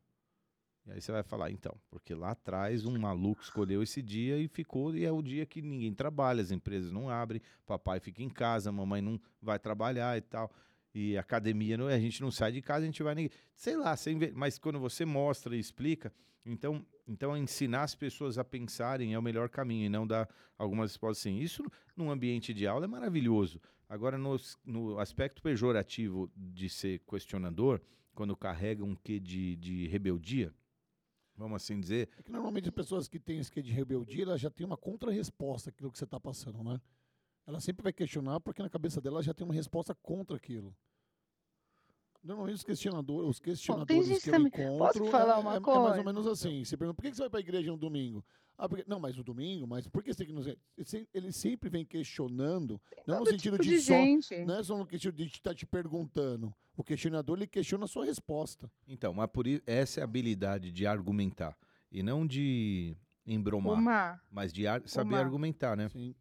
E 0.86 0.92
aí 0.92 1.00
você 1.00 1.12
vai 1.12 1.22
falar, 1.22 1.50
então, 1.50 1.76
porque 1.90 2.14
lá 2.14 2.30
atrás 2.30 2.84
um 2.84 2.98
maluco 2.98 3.42
escolheu 3.42 3.82
esse 3.82 4.00
dia 4.02 4.38
e 4.38 4.48
ficou, 4.48 4.94
e 4.96 5.04
é 5.04 5.12
o 5.12 5.22
dia 5.22 5.44
que 5.46 5.60
ninguém 5.62 5.92
trabalha, 5.94 6.40
as 6.42 6.50
empresas 6.50 6.90
não 6.90 7.08
abrem, 7.08 7.40
papai 7.66 8.00
fica 8.00 8.22
em 8.22 8.28
casa, 8.30 8.72
mamãe 8.72 9.00
não 9.02 9.20
vai 9.40 9.58
trabalhar 9.58 10.16
e 10.16 10.20
tal. 10.22 10.50
E 10.92 11.16
academia, 11.16 11.78
a 11.86 11.98
gente 12.00 12.20
não 12.20 12.30
sai 12.32 12.50
de 12.50 12.60
casa, 12.60 12.82
a 12.82 12.86
gente 12.86 13.02
vai. 13.02 13.14
nem- 13.14 13.30
Sei 13.54 13.76
lá, 13.76 13.96
você 13.96 14.10
inve- 14.10 14.32
mas 14.34 14.58
quando 14.58 14.80
você 14.80 15.04
mostra 15.04 15.54
e 15.54 15.60
explica, 15.60 16.12
então, 16.44 16.84
então 17.06 17.36
ensinar 17.36 17.82
as 17.82 17.94
pessoas 17.94 18.38
a 18.38 18.44
pensarem 18.44 19.14
é 19.14 19.18
o 19.18 19.22
melhor 19.22 19.48
caminho 19.48 19.86
e 19.86 19.88
não 19.88 20.04
dar 20.06 20.28
algumas 20.58 20.90
respostas 20.90 21.20
assim. 21.22 21.38
Isso 21.38 21.62
num 21.96 22.10
ambiente 22.10 22.52
de 22.52 22.66
aula 22.66 22.86
é 22.86 22.88
maravilhoso. 22.88 23.60
Agora, 23.88 24.16
no, 24.18 24.36
no 24.64 24.98
aspecto 24.98 25.40
pejorativo 25.42 26.28
de 26.34 26.68
ser 26.68 27.00
questionador, 27.00 27.80
quando 28.14 28.36
carrega 28.36 28.84
um 28.84 28.94
quê 28.96 29.20
de, 29.20 29.54
de 29.56 29.86
rebeldia, 29.86 30.52
vamos 31.40 31.62
assim 31.62 31.80
dizer, 31.80 32.08
É 32.18 32.22
que 32.22 32.30
normalmente 32.30 32.68
as 32.68 32.74
pessoas 32.74 33.08
que 33.08 33.18
têm 33.18 33.42
quê 33.44 33.62
de 33.62 33.72
rebeldia, 33.72 34.24
elas 34.24 34.40
já 34.40 34.50
têm 34.50 34.66
uma 34.66 34.76
contra-resposta 34.76 35.70
àquilo 35.70 35.90
que 35.90 35.98
você 35.98 36.04
está 36.04 36.20
passando, 36.20 36.62
né? 36.62 36.80
Ela 37.46 37.60
sempre 37.60 37.82
vai 37.82 37.92
questionar 37.92 38.38
porque 38.40 38.62
na 38.62 38.70
cabeça 38.70 39.00
dela 39.00 39.22
já 39.22 39.34
tem 39.34 39.44
uma 39.44 39.54
resposta 39.54 39.94
contra 39.94 40.36
aquilo. 40.36 40.76
Normalmente 42.22 42.56
os 42.56 42.62
questionadores, 42.64 43.28
os 43.30 43.40
questionadores 43.40 44.06
gente 44.06 44.22
que 44.22 44.28
eu 44.28 44.32
também- 44.34 44.48
encontro 44.48 44.78
posso 45.00 45.04
falar 45.10 45.36
é, 45.36 45.38
uma 45.38 45.54
é- 45.54 45.56
é 45.56 45.60
mais 45.60 45.64
coisa? 45.64 45.98
ou 45.98 46.04
menos 46.04 46.26
assim. 46.26 46.64
Você 46.64 46.76
pergunta, 46.76 46.94
por 46.96 47.02
que 47.08 47.14
você 47.16 47.22
vai 47.22 47.30
para 47.30 47.38
a 47.38 47.40
igreja 47.40 47.70
no 47.70 47.78
domingo? 47.78 48.24
Ah, 48.58 48.68
porque, 48.68 48.84
não, 48.86 49.00
mas 49.00 49.16
no 49.16 49.24
domingo, 49.24 49.66
mas 49.66 49.86
por 49.88 50.02
que 50.02 50.12
você 50.12 50.18
tem 50.18 50.26
que 50.26 50.32
nos... 50.34 50.46
Ele 50.46 50.58
sem- 50.84 51.08
Ele 51.14 51.32
sempre 51.32 51.70
vem 51.70 51.82
questionando, 51.82 52.78
não 53.06 53.20
no 53.20 53.26
sentido 53.26 53.56
tipo 53.56 53.64
de, 53.70 53.76
de 53.76 53.80
só... 53.80 53.94
gente. 53.94 54.44
Não 54.44 54.58
é 54.58 54.62
só 54.62 54.76
no 54.76 54.86
sentido 54.86 55.14
de 55.16 55.24
estar 55.24 55.54
te 55.54 55.64
perguntando. 55.64 56.54
O 56.76 56.84
questionador, 56.84 57.38
ele 57.38 57.46
questiona 57.46 57.84
a 57.84 57.88
sua 57.88 58.04
resposta. 58.04 58.70
Então, 58.86 59.14
mas 59.14 59.30
por 59.30 59.46
isso, 59.46 59.62
essa 59.66 60.00
é 60.00 60.02
a 60.02 60.04
habilidade 60.04 60.70
de 60.70 60.86
argumentar. 60.86 61.56
E 61.90 62.02
não 62.02 62.26
de 62.26 62.94
embromar, 63.26 63.74
Uma, 63.78 64.20
mas 64.30 64.52
de 64.52 64.66
ar- 64.66 64.82
saber 64.86 65.14
Uma- 65.14 65.20
argumentar, 65.20 65.74
né? 65.74 65.88
Sim. 65.88 66.14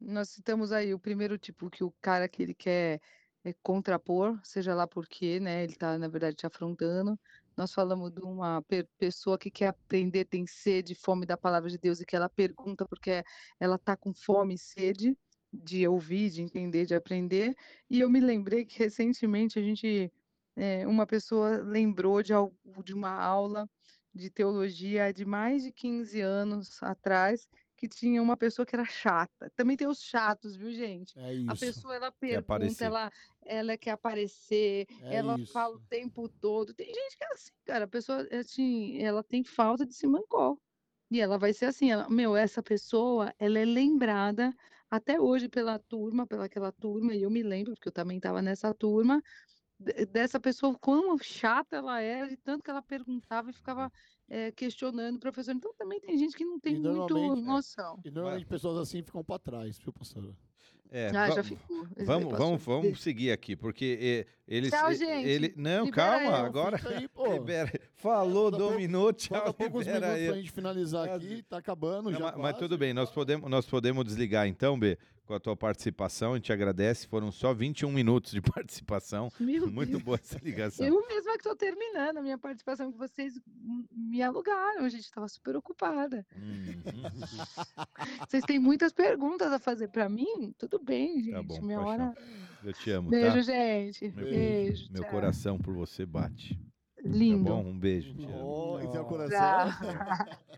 nós 0.00 0.28
citamos 0.28 0.70
aí 0.72 0.92
o 0.92 0.98
primeiro 0.98 1.38
tipo, 1.38 1.70
que 1.70 1.82
o 1.84 1.90
cara 2.00 2.28
que 2.28 2.42
ele 2.42 2.54
quer 2.54 3.00
é, 3.44 3.52
contrapor, 3.62 4.38
seja 4.44 4.74
lá 4.74 4.86
por 4.86 5.06
quê, 5.08 5.40
né? 5.40 5.64
Ele 5.64 5.74
tá, 5.76 5.98
na 5.98 6.08
verdade, 6.08 6.36
te 6.36 6.46
afrontando. 6.46 7.18
Nós 7.56 7.72
falamos 7.72 8.10
de 8.12 8.20
uma 8.22 8.62
pe- 8.62 8.88
pessoa 8.98 9.38
que 9.38 9.50
quer 9.50 9.68
aprender, 9.68 10.24
tem 10.26 10.46
sede, 10.46 10.94
fome 10.94 11.26
da 11.26 11.36
palavra 11.36 11.68
de 11.68 11.78
Deus 11.78 12.00
e 12.00 12.06
que 12.06 12.16
ela 12.16 12.28
pergunta 12.28 12.86
porque 12.86 13.22
ela 13.60 13.78
tá 13.78 13.96
com 13.96 14.12
fome 14.14 14.54
e 14.54 14.58
sede 14.58 15.16
de 15.52 15.86
ouvir, 15.86 16.30
de 16.30 16.42
entender, 16.42 16.86
de 16.86 16.94
aprender. 16.94 17.54
E 17.90 18.00
eu 18.00 18.08
me 18.10 18.20
lembrei 18.20 18.64
que 18.64 18.78
recentemente 18.78 19.58
a 19.58 19.62
gente, 19.62 20.10
é, 20.56 20.86
uma 20.86 21.06
pessoa 21.06 21.58
lembrou 21.62 22.22
de, 22.22 22.32
algo, 22.32 22.56
de 22.84 22.94
uma 22.94 23.10
aula 23.10 23.68
de 24.14 24.30
teologia 24.30 25.12
de 25.12 25.24
mais 25.24 25.62
de 25.62 25.72
15 25.72 26.20
anos 26.20 26.82
atrás, 26.82 27.48
que 27.82 27.88
tinha 27.88 28.22
uma 28.22 28.36
pessoa 28.36 28.64
que 28.64 28.76
era 28.76 28.84
chata. 28.84 29.50
Também 29.56 29.76
tem 29.76 29.88
os 29.88 30.00
chatos, 30.00 30.54
viu, 30.54 30.70
gente? 30.70 31.18
É 31.18 31.34
isso. 31.34 31.50
A 31.50 31.56
pessoa 31.56 31.96
ela 31.96 32.12
pergunta, 32.12 32.84
ela, 32.84 33.10
ela 33.44 33.76
quer 33.76 33.90
aparecer, 33.90 34.86
é 35.02 35.16
ela 35.16 35.36
isso. 35.36 35.52
fala 35.52 35.74
o 35.74 35.80
tempo 35.80 36.28
todo. 36.28 36.72
Tem 36.72 36.86
gente 36.86 37.18
que 37.18 37.24
é 37.24 37.32
assim, 37.32 37.50
cara. 37.64 37.84
A 37.86 37.88
pessoa 37.88 38.24
assim, 38.38 39.02
ela 39.02 39.24
tem 39.24 39.42
falta 39.42 39.84
de 39.84 39.94
simancol. 39.94 40.60
E 41.10 41.20
ela 41.20 41.36
vai 41.36 41.52
ser 41.52 41.64
assim, 41.66 41.90
ela, 41.90 42.08
meu, 42.08 42.36
essa 42.36 42.62
pessoa, 42.62 43.34
ela 43.36 43.58
é 43.58 43.64
lembrada 43.64 44.54
até 44.88 45.20
hoje 45.20 45.48
pela 45.48 45.76
turma, 45.76 46.24
pelaquela 46.24 46.70
turma, 46.70 47.16
e 47.16 47.22
eu 47.22 47.30
me 47.30 47.42
lembro, 47.42 47.74
porque 47.74 47.88
eu 47.88 47.92
também 47.92 48.18
estava 48.18 48.40
nessa 48.40 48.72
turma, 48.72 49.20
dessa 50.10 50.38
pessoa, 50.40 50.74
quão 50.78 51.18
chata 51.18 51.76
ela 51.76 52.00
era, 52.00 52.28
de 52.28 52.36
tanto 52.36 52.62
que 52.62 52.70
ela 52.70 52.82
perguntava 52.82 53.50
e 53.50 53.52
ficava 53.52 53.90
eh, 54.28 54.50
questionando 54.52 55.16
o 55.16 55.20
professor. 55.20 55.54
Então 55.54 55.72
também 55.74 56.00
tem 56.00 56.16
gente 56.16 56.36
que 56.36 56.44
não 56.44 56.58
tem 56.60 56.78
muito 56.78 57.16
é, 57.16 57.40
noção. 57.40 58.00
E 58.04 58.10
normalmente 58.10 58.46
pessoas 58.46 58.78
assim 58.78 59.02
ficam 59.02 59.22
para 59.24 59.38
trás, 59.38 59.78
viu, 59.78 59.92
pastor? 59.92 60.34
É, 60.94 61.08
Ah, 61.16 61.30
já 61.30 61.42
ficou. 61.42 61.86
Vamos, 62.04 62.36
vamos, 62.36 62.62
vamos 62.62 63.00
seguir 63.02 63.32
aqui, 63.32 63.56
porque 63.56 64.26
eh, 64.28 64.32
eles. 64.46 64.70
Tchau, 64.70 64.90
eh, 64.90 64.94
gente. 64.94 65.26
Ele, 65.26 65.54
não, 65.56 65.86
Libera 65.86 65.90
calma, 66.20 66.38
eu. 66.38 66.44
agora. 66.44 66.80
Aí, 66.86 67.08
pô. 67.08 67.32
libera. 67.32 67.72
Falou, 67.94 68.50
Falta 68.50 68.58
pouco- 68.58 68.72
dominou, 68.74 69.10
tchau, 69.14 69.38
Falta 69.42 69.52
poucos 69.54 69.86
minutos 69.86 70.08
aí. 70.10 70.26
pra 70.26 70.36
gente 70.36 70.50
finalizar 70.50 71.08
aqui, 71.08 71.42
tá 71.44 71.56
acabando 71.56 72.10
Não, 72.10 72.18
já. 72.18 72.24
mas, 72.26 72.32
mas 72.36 72.42
quase. 72.52 72.58
tudo 72.58 72.76
bem, 72.76 72.92
nós 72.92 73.10
podemos, 73.10 73.48
nós 73.50 73.64
podemos 73.66 74.04
desligar 74.04 74.46
então, 74.46 74.78
B, 74.78 74.98
com 75.26 75.34
a 75.34 75.40
tua 75.40 75.56
participação. 75.56 76.32
A 76.32 76.36
gente 76.36 76.52
agradece. 76.52 77.06
Foram 77.06 77.30
só 77.32 77.52
21 77.54 77.90
minutos 77.90 78.32
de 78.32 78.40
participação. 78.42 79.30
Meu 79.38 79.70
Muito 79.70 79.90
Deus. 79.90 80.02
boa 80.02 80.18
essa 80.22 80.38
ligação. 80.42 80.86
Eu 80.86 81.06
mesma 81.06 81.32
que 81.32 81.38
estou 81.38 81.56
terminando 81.56 82.18
a 82.18 82.22
minha 82.22 82.36
participação 82.38 82.90
que 82.92 82.98
vocês 82.98 83.40
me 83.90 84.22
alugaram, 84.22 84.88
gente. 84.88 85.02
Estava 85.04 85.28
super 85.28 85.56
ocupada. 85.56 86.26
Uhum. 86.36 86.82
Vocês 88.28 88.44
têm 88.44 88.58
muitas 88.58 88.92
perguntas 88.92 89.52
a 89.52 89.58
fazer 89.58 89.88
para 89.88 90.08
mim? 90.08 90.52
Tudo 90.58 90.78
bem, 90.82 91.22
gente. 91.22 91.32
Tá 91.32 91.42
bom, 91.42 91.60
Minha 91.60 91.78
paixão. 91.78 91.92
hora. 92.06 92.14
Eu 92.64 92.72
te 92.72 92.90
amo, 92.90 93.10
Beijo, 93.10 93.34
tá? 93.34 93.40
gente. 93.42 94.08
Meu, 94.14 94.24
Beijo. 94.24 94.92
meu 94.92 95.02
tchau. 95.02 95.10
coração 95.10 95.58
por 95.58 95.74
você 95.74 96.06
bate. 96.06 96.58
Lindo. 97.04 97.44
Tá 97.44 97.50
bom? 97.50 97.64
Um 97.66 97.78
beijo. 97.78 98.14
Te 98.14 98.24
amo. 98.24 98.38
Oh, 98.44 98.78
esse 98.78 98.86
é 98.86 98.90
o 98.90 98.92
Tchau. 98.92 99.04
coração. 99.06 99.72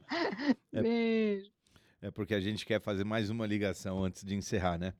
É- 0.73 0.83
Beijo. 0.83 1.51
É 2.05 2.11
porque 2.11 2.35
a 2.35 2.41
gente 2.41 2.67
quer 2.67 2.83
fazer 2.83 3.03
mais 3.03 3.31
uma 3.31 3.47
ligação 3.47 4.05
antes 4.05 4.23
de 4.23 4.35
encerrar, 4.35 4.77
né? 4.77 4.93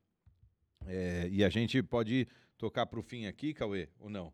É, 0.87 1.29
e 1.31 1.45
a 1.45 1.51
gente 1.51 1.83
pode 1.83 2.27
tocar 2.57 2.87
pro 2.87 3.03
fim 3.03 3.27
aqui, 3.27 3.53
Cauê, 3.53 3.91
ou 3.99 4.09
não? 4.09 4.33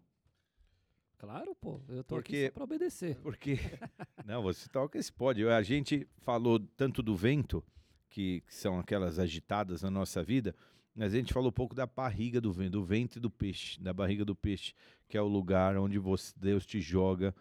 Claro, 1.18 1.52
pô. 1.56 1.80
Eu 1.88 2.04
tô 2.04 2.14
Porque- 2.14 2.36
aqui 2.36 2.46
só 2.46 2.52
pra 2.52 2.62
obedecer. 2.62 3.16
Porque. 3.16 3.54
Não, 4.24 4.40
você 4.40 4.68
toca 4.68 4.96
esse 4.96 5.12
pode. 5.12 5.44
A 5.44 5.60
gente 5.62 6.06
falou 6.18 6.60
tanto 6.60 7.02
do 7.02 7.16
vento, 7.16 7.60
que, 8.08 8.40
que 8.42 8.54
são 8.54 8.78
aquelas 8.78 9.18
agitadas 9.18 9.82
na 9.82 9.90
nossa 9.90 10.22
vida, 10.22 10.54
mas 10.94 11.12
a 11.12 11.16
gente 11.16 11.32
falou 11.34 11.48
um 11.48 11.52
pouco 11.52 11.74
da 11.74 11.86
barriga 11.86 12.40
do 12.40 12.52
vento, 12.52 12.70
do 12.70 12.84
ventre 12.84 13.18
do 13.18 13.28
peixe, 13.30 13.80
da 13.80 13.92
barriga 13.92 14.24
do 14.24 14.36
peixe, 14.36 14.74
que 15.08 15.18
é 15.18 15.20
o 15.20 15.26
lugar 15.26 15.76
onde 15.76 15.98
você, 15.98 16.32
Deus 16.36 16.64
te 16.64 16.80
joga, 16.80 17.34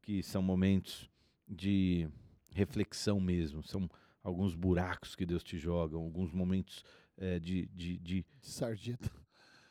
que 0.00 0.22
são 0.22 0.40
momentos 0.40 1.10
de 1.48 2.08
reflexão 2.50 3.18
mesmo. 3.20 3.64
São 3.64 3.90
alguns 4.26 4.56
buracos 4.56 5.14
que 5.14 5.24
Deus 5.24 5.44
te 5.44 5.56
joga, 5.56 5.96
alguns 5.96 6.32
momentos 6.32 6.84
eh, 7.16 7.38
de, 7.38 7.66
de, 7.68 7.96
de 7.98 8.22
De 8.22 8.26
sarjeta. 8.40 9.08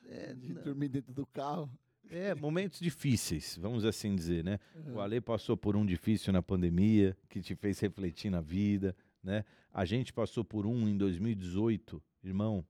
é, 0.06 0.34
De 0.34 0.54
não, 0.54 0.64
dormir 0.64 0.88
dentro 0.88 1.14
do 1.14 1.26
carro. 1.26 1.70
É, 2.10 2.34
momentos 2.34 2.80
difíceis, 2.80 3.58
vamos 3.60 3.84
assim 3.84 4.16
dizer, 4.16 4.44
né? 4.46 4.60
É. 4.88 4.92
O 4.92 5.02
Ale 5.02 5.20
passou 5.20 5.58
por 5.58 5.76
um 5.76 5.86
difícil 5.86 6.32
na 6.32 6.42
pandemia, 6.42 7.18
que 7.28 7.42
te 7.42 7.54
fez 7.56 7.80
refletir 7.82 8.30
na 8.30 8.40
vida, 8.40 8.96
né? 9.22 9.44
A 9.74 9.84
gente 9.84 10.14
passou 10.14 10.44
por 10.46 10.66
um 10.66 10.88
em 10.88 10.98
2018, 10.98 12.02
irmão. 12.24 12.66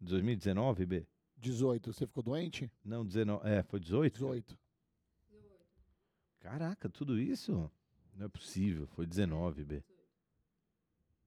2019, 0.00 0.84
B? 0.84 1.06
18. 1.36 1.92
Você 1.92 2.06
ficou 2.06 2.22
doente? 2.24 2.68
Não, 2.84 3.06
19. 3.06 3.48
É, 3.48 3.62
foi 3.62 3.78
18? 3.78 4.14
18. 4.14 4.58
Caraca, 6.40 6.88
tudo 6.88 7.20
isso? 7.20 7.70
Não 8.16 8.26
é 8.26 8.28
possível, 8.28 8.86
foi 8.88 9.06
19, 9.06 9.64
B. 9.64 9.84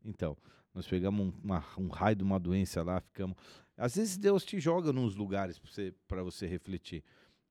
Então, 0.07 0.35
nós 0.73 0.87
pegamos 0.87 1.27
um, 1.27 1.33
uma- 1.43 1.65
um 1.77 1.87
raio 1.89 2.15
de 2.15 2.23
uma 2.23 2.39
doença 2.39 2.81
lá, 2.81 2.99
ficamos. 3.01 3.35
Às 3.75 3.95
vezes 3.95 4.17
Deus 4.17 4.43
te 4.43 4.59
joga 4.59 4.91
nos 4.93 5.15
lugares 5.15 5.59
para 5.59 5.69
você, 5.69 5.93
pra 6.07 6.23
você 6.23 6.47
refletir. 6.47 7.03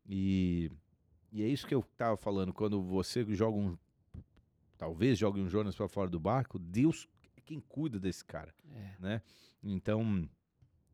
E, 0.09 0.71
e 1.31 1.43
é 1.43 1.49
isso 1.49 1.67
que 1.67 1.75
eu 1.75 1.83
tava 1.97 2.17
falando. 2.17 2.53
Quando 2.53 2.83
você 2.83 3.25
joga 3.35 3.57
um. 3.59 3.77
Talvez 4.79 5.19
jogue 5.19 5.41
um 5.41 5.49
Jonas 5.49 5.75
para 5.75 5.89
fora 5.89 6.11
do 6.11 6.21
barco, 6.21 6.59
Deus 6.59 7.09
é 7.37 7.41
quem 7.41 7.61
cuida 7.61 7.99
desse 7.99 8.23
cara 8.25 8.55
É. 8.75 8.95
né? 9.01 9.23
Então, 9.63 10.29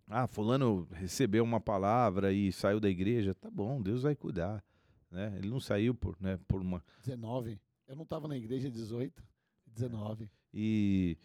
ah, 0.06 0.26
fulano 0.28 0.86
recebeu 0.92 1.42
uma 1.42 1.60
palavra 1.60 2.32
e 2.32 2.52
saiu 2.52 2.78
da 2.78 2.88
igreja, 2.88 3.34
tá 3.34 3.50
bom, 3.50 3.82
Deus 3.82 4.02
vai 4.02 4.14
cuidar, 4.14 4.62
né? 5.10 5.34
Ele 5.36 5.48
não 5.50 5.58
saiu 5.58 5.94
por, 5.96 6.16
né, 6.20 6.38
por 6.46 6.60
uma 6.62 6.80
19. 7.00 7.58
Eu 7.88 7.96
não 7.96 8.06
tava 8.06 8.28
na 8.28 8.36
igreja 8.36 8.70
18. 8.70 9.20
19. 9.66 10.30
e 10.54 11.16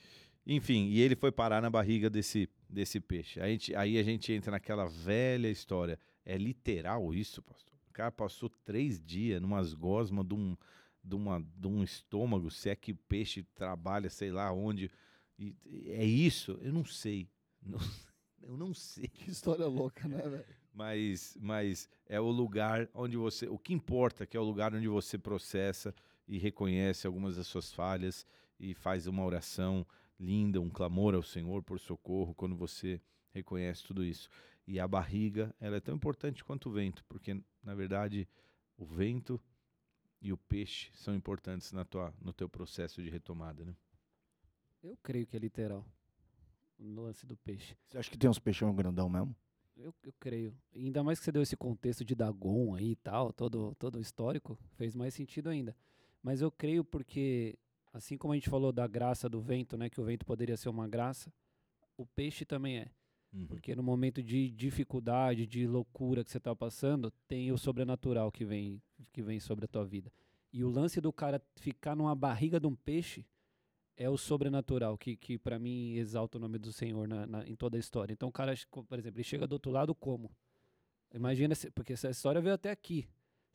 enfim, 0.56 0.88
e 0.88 1.00
ele 1.02 1.16
foi 1.16 1.32
parar 1.32 1.62
na 1.62 1.70
barriga 1.70 2.10
desse 2.10 2.50
desse 2.70 3.00
peixe. 3.00 3.40
A 3.40 3.48
gente, 3.48 3.74
aí 3.76 3.98
a 3.98 4.04
gente 4.04 4.32
entra 4.34 4.52
naquela 4.52 4.86
velha 4.86 5.50
história. 5.50 5.98
É 6.26 6.38
literal 6.38 7.14
isso, 7.14 7.42
pastor? 7.42 7.74
O 7.90 7.94
cara 7.94 8.12
passou 8.12 8.50
três 8.66 9.00
dias 9.02 9.42
numas 9.42 9.74
gosmas 9.74 10.26
de 10.26 10.34
um, 10.34 10.58
de, 11.04 11.16
uma, 11.16 11.40
de 11.56 11.68
um 11.68 11.82
estômago, 11.84 12.52
se 12.52 12.70
é 12.70 12.76
que 12.76 12.92
o 12.92 12.96
peixe 13.08 13.44
trabalha, 13.56 14.10
sei 14.10 14.32
lá 14.32 14.52
onde. 14.52 14.92
E- 15.40 15.56
é 15.88 16.04
isso? 16.04 16.60
Eu 16.62 16.74
não 16.74 16.84
sei. 16.84 17.30
Não- 17.62 17.80
eu 18.44 18.58
não 18.58 18.74
sei. 18.74 19.08
Que 19.08 19.32
história 19.32 19.66
louca, 19.66 20.08
né, 20.08 20.22
velho? 20.28 20.46
mas, 20.74 21.38
mas 21.42 21.90
é 22.06 22.20
o 22.20 22.30
lugar 22.30 22.90
onde 22.94 23.16
você. 23.18 23.48
O 23.48 23.58
que 23.58 23.74
importa 23.74 24.24
é 24.24 24.28
que 24.28 24.36
é 24.38 24.40
o 24.40 24.44
lugar 24.44 24.76
onde 24.76 24.88
você 24.88 25.18
processa 25.18 25.96
e 26.28 26.38
reconhece 26.38 27.08
algumas 27.08 27.38
das 27.38 27.48
suas 27.48 27.72
falhas 27.72 28.26
e 28.60 28.74
faz 28.74 29.08
uma 29.08 29.24
oração 29.24 29.86
linda, 30.20 30.60
um 30.60 30.70
clamor 30.70 31.14
ao 31.16 31.24
Senhor 31.24 31.64
por 31.64 31.80
socorro 31.80 32.34
quando 32.36 32.56
você 32.56 33.02
reconhece 33.32 33.84
tudo 33.84 34.04
isso. 34.04 34.30
E 34.66 34.80
a 34.80 34.88
barriga, 34.88 35.56
ela 35.60 35.78
é 35.78 35.80
tão 35.80 35.96
importante 35.96 36.44
quanto 36.44 36.70
o 36.70 36.72
vento, 36.72 37.04
porque 37.06 37.42
na 37.64 37.74
verdade 37.74 38.28
o 38.78 38.86
vento 38.86 39.42
e 40.22 40.34
o 40.34 40.38
peixe 40.38 40.90
são 40.94 41.16
importantes 41.16 41.72
na 41.72 41.86
tua, 41.86 42.14
no 42.20 42.34
teu 42.34 42.50
processo 42.50 43.02
de 43.02 43.10
retomada, 43.10 43.64
né? 43.64 43.76
Eu 44.84 44.98
creio 44.98 45.26
que 45.26 45.36
é 45.36 45.40
literal. 45.40 45.86
No 46.78 47.04
lance 47.04 47.26
do 47.26 47.36
peixe. 47.36 47.76
Você 47.88 47.98
acha 47.98 48.10
que 48.10 48.18
tem 48.18 48.30
uns 48.30 48.38
peixão 48.38 48.74
grandão 48.76 49.10
mesmo? 49.10 49.36
Eu, 49.76 49.94
eu 50.04 50.14
creio. 50.20 50.56
E 50.74 50.86
ainda 50.86 51.04
mais 51.04 51.20
que 51.20 51.26
você 51.26 51.32
deu 51.32 51.42
esse 51.42 51.56
contexto 51.56 52.06
de 52.06 52.16
Dagon 52.16 52.76
aí 52.76 52.92
e 52.92 52.96
tal, 52.96 53.32
todo, 53.32 53.76
todo 53.76 54.00
histórico, 54.00 54.58
fez 54.76 54.96
mais 54.96 55.14
sentido 55.14 55.50
ainda. 55.50 55.76
Mas 56.22 56.42
eu 56.42 56.52
creio 56.52 56.84
porque, 56.84 57.58
assim 57.98 58.18
como 58.18 58.34
a 58.34 58.36
gente 58.36 58.50
falou 58.50 58.72
da 58.72 58.88
graça 58.88 59.28
do 59.28 59.42
vento, 59.42 59.78
né? 59.78 59.90
Que 59.90 60.00
o 60.00 60.04
vento 60.06 60.26
poderia 60.26 60.56
ser 60.58 60.70
uma 60.70 60.88
graça, 60.88 61.32
o 61.98 62.06
peixe 62.06 62.46
também 62.46 62.78
é. 62.80 62.92
Uhum. 63.34 63.46
Porque 63.48 63.76
no 63.76 63.84
momento 63.84 64.24
de 64.24 64.50
dificuldade, 64.52 65.46
de 65.46 65.68
loucura 65.68 66.24
que 66.24 66.32
você 66.32 66.38
está 66.38 66.56
passando, 66.56 67.12
tem 67.28 67.52
o 67.52 67.58
sobrenatural 67.58 68.32
que 68.32 68.46
vem, 68.46 68.82
que 69.12 69.22
vem 69.22 69.40
sobre 69.40 69.66
a 69.66 69.68
tua 69.68 69.84
vida. 69.86 70.12
E 70.54 70.64
o 70.64 70.70
lance 70.70 71.02
do 71.02 71.12
cara 71.12 71.42
ficar 71.58 71.96
numa 71.96 72.16
barriga 72.16 72.60
de 72.60 72.68
um 72.68 72.76
peixe 72.76 73.26
é 73.98 74.10
o 74.10 74.18
sobrenatural, 74.18 74.98
que, 74.98 75.18
que 75.18 75.38
para 75.38 75.60
mim 75.60 75.94
exalta 75.96 76.38
o 76.38 76.42
nome 76.42 76.58
do 76.58 76.72
Senhor 76.72 77.08
na, 77.08 77.26
na- 77.26 77.48
em 77.48 77.56
toda 77.56 77.76
a 77.78 77.80
história. 77.80 78.14
Então 78.14 78.30
o 78.30 78.32
cara, 78.32 78.54
por 78.72 78.98
exemplo, 78.98 79.18
ele 79.18 79.24
chega 79.24 79.46
do 79.48 79.54
outro 79.54 79.72
lado 79.72 79.94
como? 79.94 80.32
Imagina, 81.14 81.56
porque 81.74 81.94
essa 81.94 82.10
história 82.10 82.40
veio 82.42 82.56
até 82.56 82.70
aqui. 82.72 83.08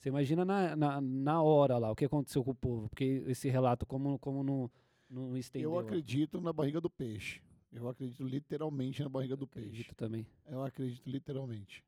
Você 0.03 0.09
imagina 0.09 0.45
na, 0.45 0.75
na, 0.75 1.01
na 1.01 1.43
hora 1.43 1.79
lá, 1.79 1.93
o 1.93 1.95
que 1.95 2.05
aconteceu 2.05 2.43
com 2.43 2.51
o 2.51 2.55
povo. 2.57 2.89
Porque 2.89 3.23
esse 3.29 3.49
relato, 3.49 3.87
como, 3.87 4.19
como 4.19 4.43
não, 4.43 4.69
não 5.09 5.37
estendeu. 5.37 5.71
Eu 5.71 5.79
acredito 5.79 6.41
na 6.41 6.53
barriga 6.53 6.81
do 6.81 6.91
peixe. 6.91 7.41
Eu 7.73 7.89
acredito 7.89 8.25
literalmente 8.25 9.01
na 9.01 9.09
barriga 9.09 9.37
do 9.37 9.47
peixe. 9.47 9.69
Acredito 9.69 9.95
também. 9.95 10.27
Eu 10.45 10.61
acredito 10.61 11.09
literalmente. 11.09 11.85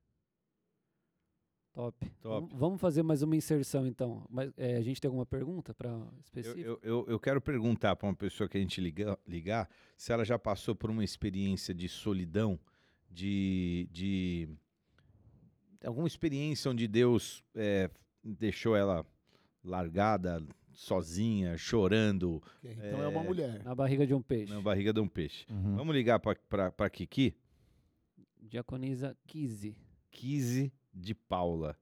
Top. 1.72 2.08
Top. 2.22 2.54
Vamos- 2.54 2.80
fazer 2.80 3.02
mais 3.02 3.20
uma 3.20 3.34
inserção 3.34 3.84
então. 3.84 4.24
Mas, 4.30 4.52
é, 4.56 4.76
a 4.76 4.80
gente 4.80 5.00
tem 5.00 5.08
alguma 5.08 5.26
pergunta 5.26 5.74
para 5.74 5.88
Eu, 5.88 6.08
específica? 6.20 6.60
eu, 6.60 6.78
eu, 6.84 7.04
eu 7.08 7.18
quero 7.18 7.40
perguntar 7.40 7.96
para 7.96 8.06
uma 8.06 8.14
pessoa 8.14 8.48
que 8.48 8.56
a 8.56 8.60
gente 8.60 8.80
liga, 8.80 9.18
ligar 9.26 9.68
se 9.96 10.12
ela 10.12 10.24
já 10.24 10.38
passou 10.38 10.76
por 10.76 10.88
uma 10.88 11.02
experiência 11.02 11.74
de 11.74 11.88
solidão, 11.88 12.60
de, 13.10 13.88
de 13.90 14.48
alguma 15.84 16.06
experiência 16.06 16.70
onde 16.70 16.86
Deus 16.86 17.42
é, 17.56 17.90
deixou 18.24 18.74
ela 18.76 19.04
largada, 19.62 20.42
sozinha, 20.72 21.56
chorando 21.56 22.42
Então 22.62 23.02
é, 23.02 23.08
uma 23.08 23.20
É, 23.20 23.24
mulher. 23.24 23.62
Na 23.64 23.74
barriga 23.74 24.06
de 24.06 24.14
um 24.14 24.22
peixe. 24.22 24.52
na 24.52 24.60
barriga 24.60 24.92
de 24.92 25.00
um 25.00 25.08
peixe. 25.08 25.46
Uhum. 25.50 25.76
Vamos 25.76 25.94
ligar 25.94 26.18
para 26.20 26.90
Kiki? 26.90 27.36
Diaconisa 28.40 29.16
Kizzy. 29.26 29.76
Kise 30.10 30.72
de 30.92 31.14
Paula. 31.14 31.76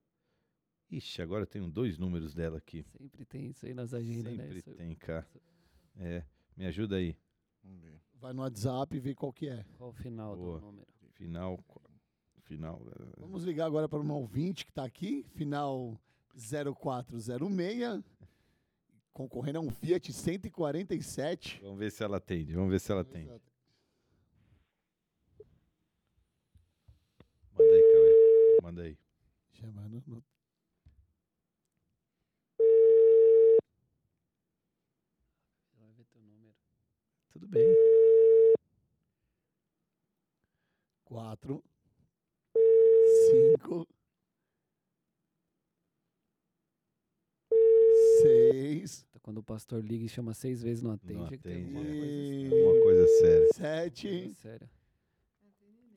Ixi, 0.90 1.22
agora 1.22 1.42
eu 1.42 1.46
tenho 1.46 1.68
dois 1.68 1.96
números 1.98 2.34
dela 2.34 2.58
aqui. 2.58 2.84
Sempre 2.98 3.24
tem 3.24 3.48
isso 3.48 3.64
aí 3.66 3.74
nas 3.74 3.94
agendas, 3.94 4.36
né? 4.36 4.46
Sempre 4.48 4.62
tem, 4.74 4.94
cara. 4.94 5.26
É, 5.96 6.22
me 6.56 6.66
ajuda 6.66 6.96
aí. 6.96 7.16
Vamos 7.64 7.80
ver. 7.82 8.00
Vai 8.20 8.32
no 8.32 8.42
WhatsApp 8.42 8.94
e 8.96 9.00
vê 9.00 9.14
qual 9.14 9.32
que 9.32 9.48
é. 9.48 9.64
Qual 9.76 9.90
o 9.90 9.92
final 9.92 10.36
Boa. 10.36 10.60
do 10.60 10.66
número? 10.66 10.86
Final. 11.14 11.58
Final. 12.42 12.82
Vamos 13.18 13.44
ligar 13.44 13.66
agora 13.66 13.88
para 13.88 14.00
uma 14.00 14.14
ouvinte 14.14 14.64
que 14.66 14.70
está 14.70 14.84
aqui, 14.84 15.24
final 15.34 15.98
0406, 16.34 18.02
concorrendo 19.12 19.58
a 19.58 19.62
um 19.62 19.70
Fiat 19.70 20.12
147. 20.12 21.60
Vamos 21.62 21.78
ver 21.78 21.92
se 21.92 22.02
ela 22.02 22.16
atende. 22.16 22.54
Vamos 22.54 22.70
ver 22.70 22.80
se 22.80 22.90
ela 22.90 23.02
atende. 23.02 23.28
Exato. 23.28 23.52
Manda 27.52 27.74
aí, 27.74 27.82
Cauê. 27.92 28.58
Manda 28.62 28.82
aí. 28.82 28.98
Chamando 29.52 30.02
no 30.06 30.24
Vai 35.78 35.92
ver 35.92 36.04
teu 36.06 36.22
número. 36.22 36.54
Tudo 37.30 37.46
bem. 37.46 37.68
4, 41.04 41.62
5, 43.30 43.86
6, 48.22 49.06
Então, 49.10 49.20
Quando 49.22 49.38
o 49.38 49.42
pastor 49.42 49.82
liga 49.84 50.04
e 50.04 50.08
chama 50.08 50.34
seis 50.34 50.62
vezes, 50.62 50.82
não 50.82 50.92
atende. 50.92 51.14
Não 51.14 51.26
é 51.26 51.28
que 51.28 51.38
tem 51.38 51.62
atende, 51.62 51.76
alguma 51.76 51.84
é. 51.84 52.50
coisa 52.50 52.54
É 52.56 52.64
uma 52.72 52.82
coisa 52.82 53.06
séria. 53.20 53.48
7. 53.52 54.06
estranha. 54.08 54.34
Sério. 54.34 54.68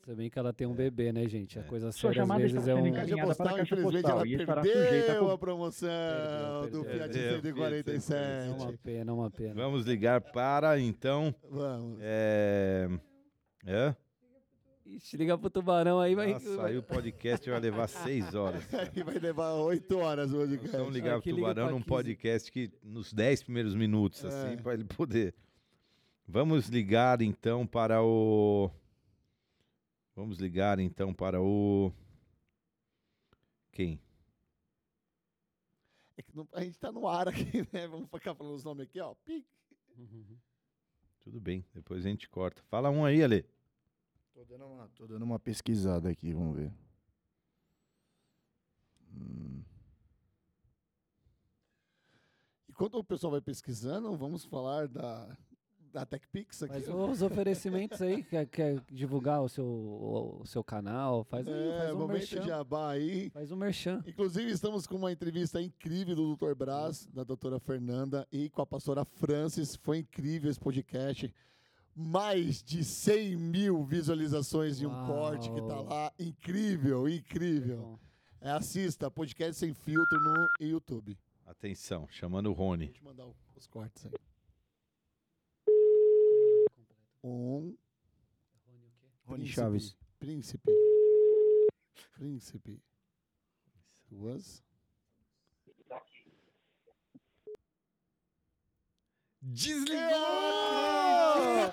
Se 0.06 0.14
bem 0.14 0.30
que 0.30 0.38
ela 0.38 0.54
tem 0.54 0.68
um 0.68 0.74
bebê, 0.76 1.12
né, 1.12 1.28
gente? 1.28 1.58
A 1.58 1.64
É. 1.64 1.66
coisa 1.66 1.92
Sua 1.92 2.14
séria 2.14 2.32
às 2.32 2.38
vezes 2.52 2.68
é 2.68 2.76
um. 2.76 2.94
Caixa 2.94 3.18
postal, 3.18 3.48
a 3.56 3.62
infelizmente, 3.64 4.06
ela 4.06 4.62
perdeu 4.62 5.30
a 5.32 5.34
a 5.34 5.38
promoção 5.40 5.90
Perdeu, 6.62 6.84
do. 6.84 6.86
Fiat 6.88 7.00
Perdeu, 7.10 7.42
147. 7.42 8.14
É 8.14 8.52
uma 8.52 8.74
pena, 8.78 9.12
é 9.12 9.14
uma 9.16 9.32
pena. 9.32 9.54
Vamos 9.56 9.86
ligar 9.88 10.22
para, 10.22 10.80
então. 10.80 11.34
Vamos. 11.50 11.98
É. 12.02 12.88
É? 13.66 13.96
Ixi, 14.86 15.18
liga 15.18 15.36
pro 15.38 15.50
tubarão 15.50 16.00
aí, 16.00 16.14
vai. 16.14 16.34
Nossa, 16.34 16.66
aí 16.66 16.78
o 16.78 16.84
podcast 16.84 17.50
vai 17.50 17.60
levar 17.60 17.88
seis 17.88 18.36
horas. 18.36 18.64
Aí 18.74 19.04
vai 19.04 19.16
levar 19.18 19.54
8 19.54 19.98
horas 19.98 20.32
hoje, 20.32 20.58
Nós 20.58 20.66
cara. 20.68 20.78
vamos 20.80 20.94
ligar 20.94 21.18
Aqui 21.18 21.30
pro 21.32 21.38
Tubarão 21.40 21.66
num 21.72 21.78
15. 21.78 21.88
podcast 21.88 22.52
que 22.52 22.72
nos 22.84 23.12
dez 23.12 23.42
primeiros 23.42 23.74
minutos, 23.74 24.24
É. 24.24 24.28
assim, 24.28 24.58
para 24.62 24.76
ele 24.76 24.84
poder. 24.84 25.34
Vamos 26.28 26.68
ligar 26.70 27.20
então 27.22 27.66
para 27.66 28.04
o. 28.04 28.70
Vamos 30.16 30.38
ligar 30.38 30.80
então 30.80 31.14
para 31.14 31.42
o. 31.42 31.92
Quem? 33.72 34.00
É 36.18 36.24
não- 36.34 36.48
a 36.54 36.64
gente 36.64 36.80
tá 36.80 36.92
no 36.92 37.08
ar 37.08 37.28
aqui, 37.28 37.68
né? 37.74 37.88
Vamos 37.88 38.08
ficar 38.10 38.36
falando 38.36 38.54
os 38.54 38.64
nomes 38.64 38.84
aqui, 38.88 39.00
ó. 39.00 39.16
Pic. 39.26 39.46
Uhum. 39.98 40.38
Tudo 41.22 41.42
bem, 41.42 41.66
depois 41.74 42.06
a 42.06 42.10
gente 42.10 42.30
corta. 42.30 42.62
Fala 42.70 42.92
um 42.92 43.04
aí, 43.04 43.24
Ale. 43.24 43.46
Tô 44.36 44.44
dando, 44.44 44.66
uma, 44.66 44.90
tô 44.90 45.08
dando 45.08 45.24
uma 45.24 45.40
pesquisada 45.40 46.10
aqui, 46.10 46.34
vamos 46.34 46.58
ver. 46.58 46.74
Hum, 49.14 49.64
Enquanto 52.70 52.96
o 52.96 53.04
pessoal 53.04 53.32
vai 53.32 53.40
pesquisando, 53.40 54.14
vamos 54.18 54.44
falar 54.44 54.90
da, 54.90 55.38
da 55.94 56.06
TechPix 56.06 56.64
aqui. 56.64 56.74
Faz 56.74 56.90
os 56.90 57.22
oferecimentos 57.22 58.02
aí, 58.02 58.22
quer, 58.22 58.46
quer 58.48 58.82
divulgar 58.92 59.42
o 59.42 59.48
seu, 59.48 59.64
o, 59.66 60.42
o 60.42 60.46
seu 60.46 60.62
canal, 60.62 61.24
faz, 61.24 61.48
aí, 61.48 61.54
É, 61.54 61.78
faz 61.78 61.92
um 61.94 61.98
momento 62.00 62.18
merchan. 62.18 62.42
jabá 62.46 62.92
aí. 62.92 63.30
Faz 63.30 63.50
um 63.54 63.56
merchan. 63.56 64.04
Inclusive, 64.06 64.52
estamos 64.52 64.86
com 64.86 64.98
uma 64.98 65.14
entrevista 65.14 65.62
incrível 65.62 66.14
do 66.14 66.36
Dr. 66.36 66.54
Braz, 66.54 67.06
da 67.06 67.24
doutora 67.24 67.58
Fernanda 67.58 68.28
e 68.30 68.50
com 68.50 68.62
a 68.62 68.66
pastora 68.66 69.06
Francis. 69.06 69.78
Foi 69.78 70.00
incrível 70.00 70.52
esse 70.52 70.60
podcast. 70.60 71.34
Mais 71.96 72.62
de 72.62 72.84
100 72.84 73.38
mil 73.38 73.86
visualizações 73.86 74.78
de 74.78 74.86
um 74.86 74.92
Uau. 74.92 75.08
corte 75.08 75.50
que 75.50 75.62
tá 75.62 75.80
lá. 75.80 76.12
Incrível, 76.20 77.08
incrível. 77.08 77.98
É, 78.42 78.52
assista, 78.52 79.10
podcast 79.10 79.58
sem 79.58 79.74
filtro 79.74 80.20
no 80.20 80.50
YouTube. 80.60 81.18
Atenção, 81.46 82.06
chamando 82.10 82.50
o 82.50 82.54
Rony. 82.54 82.88
Vou 82.88 82.94
te 82.94 83.04
mandar 83.04 83.26
os 83.56 83.68
cortes 83.68 84.06
aí. 84.06 84.12
Um. 87.24 87.76
Rony 89.24 89.44
Príncipe. 89.44 89.56
Chaves. 89.56 89.98
Príncipe. 90.20 90.72
Príncipe. 92.16 92.84
Duas. 94.10 94.65
Desligou! 99.48 100.02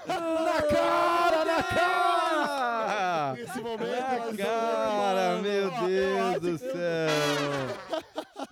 Na 0.06 0.62
cara, 0.62 1.44
na 1.44 1.62
cara! 1.62 3.32
Nesse 3.34 3.60
momento, 3.60 4.32
Na 4.32 4.44
cara, 4.44 5.38
meu 5.42 5.68
aqui, 5.68 5.86
Deus 5.86 6.18
mano. 6.20 6.40
do 6.40 6.58
céu! 6.58 7.08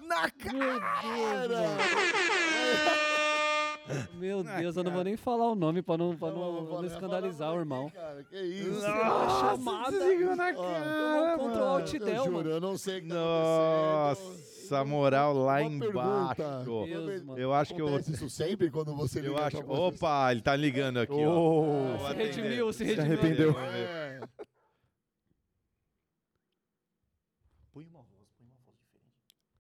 Na 0.09 0.31
Cara. 0.31 1.61
Meu 4.15 4.43
Deus, 4.43 4.77
eu 4.77 4.85
não 4.85 4.93
vou 4.93 5.05
nem 5.05 5.17
falar 5.17 5.51
o 5.51 5.55
nome 5.55 5.83
pra 5.83 5.99
não, 5.99 6.17
pra 6.17 6.31
Não, 6.31 6.37
não, 6.53 6.65
vou 6.67 6.79
não 6.83 6.87
escandalizar 6.87 7.53
o 7.55 7.59
irmão. 7.59 7.91
Cara, 7.91 8.25
que 8.25 8.37
isso? 8.41 8.81
Nossa, 8.81 9.57
chamada. 9.57 9.91
desligou 9.91 10.37
na 10.37 10.51
Ó, 10.51 10.63
cara, 10.63 11.35
Ctrl 11.37 11.45
mano. 11.49 11.65
Alt 11.65 11.93
Eu 11.95 12.01
Del, 12.07 12.17
juro, 12.25 12.33
mano. 12.37 12.51
eu 12.51 12.61
não 12.61 12.79
sei 12.79 12.99
o 12.99 13.03
que 13.03 13.09
tá 13.09 13.15
Nossa, 13.15 14.23
acontecendo. 14.79 14.87
moral 14.87 15.33
lá 15.35 15.61
Uma 15.61 15.63
embaixo. 15.87 16.43
Deus. 16.87 17.23
Uma-. 17.23 17.39
Eu 17.39 17.53
acho 17.55 17.75
que 17.75 17.81
eu. 17.83 17.99
Isso 17.99 18.29
sempre 18.31 18.71
quando 18.71 18.95
você 18.95 19.21
liga 19.21 19.33
Eu 19.33 19.39
acho. 19.39 19.59
Opa, 19.71 20.31
ele 20.33 20.41
tá 20.43 20.55
ligando 20.57 20.99
aqui, 20.99 21.13
ó. 21.13 21.31
Oh. 21.31 21.97
Vou 21.99 22.09
Se 22.09 22.15
redimiu, 22.15 22.73
se 22.73 22.79
Se 22.79 22.85
redimiu. 22.85 23.05
arrependeu. 23.13 23.53
Vamos 23.53 23.73
ver. 23.73 23.87
É. 23.89 24.21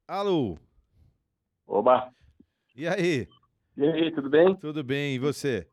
Alô, 0.08 0.58
Oba! 1.66 2.10
e 2.74 2.86
aí? 2.88 3.28
E 3.76 3.84
aí, 3.84 4.10
tudo 4.12 4.28
bem? 4.28 4.56
Tudo 4.56 4.82
bem? 4.82 5.14
E 5.14 5.18
você? 5.20 5.68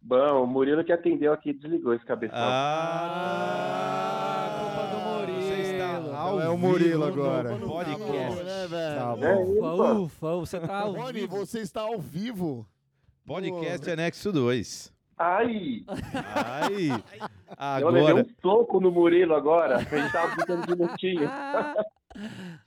Bom, 0.00 0.44
o 0.44 0.46
Murilo 0.46 0.84
que 0.84 0.92
atendeu 0.92 1.32
aqui 1.32 1.52
desligou 1.52 1.92
esse 1.94 2.04
cabeção. 2.04 2.38
Ah, 2.38 3.30
culpa 4.60 4.86
do 4.86 5.00
Murilo. 5.00 5.42
Você 5.42 5.72
está 5.72 6.16
ao 6.16 6.40
É 6.40 6.48
o 6.48 6.52
vivo 6.56 6.68
Murilo 6.68 6.98
no 7.00 7.04
agora. 7.06 7.58
Podcast. 7.58 8.44
Né, 8.62 8.68
velho? 8.68 8.96
Tá 8.96 9.12
É 9.28 9.34
bom. 9.34 9.42
isso, 9.42 9.52
Ufa, 9.52 9.76
pô. 9.76 9.94
ufa, 10.02 10.36
você 10.36 10.60
tá 10.60 10.78
ao 10.80 10.92
Rony, 10.92 11.20
vivo. 11.20 11.36
você 11.36 11.60
está 11.60 11.80
ao 11.82 11.98
vivo. 12.00 12.66
Podcast 13.26 13.90
Anexo 13.90 14.32
2. 14.32 14.92
Ai! 15.18 15.84
Ai, 17.56 17.82
Eu 17.82 17.88
levei 17.90 18.08
agora. 18.10 18.26
um 18.26 18.40
soco 18.40 18.80
no 18.80 18.90
Murilo 18.90 19.34
agora, 19.34 19.84
que 19.84 19.94
a 19.94 20.02
gente 20.02 20.12
tava 20.12 20.34
ficando 20.34 20.66
de 20.66 20.74
lutinha. 20.74 21.30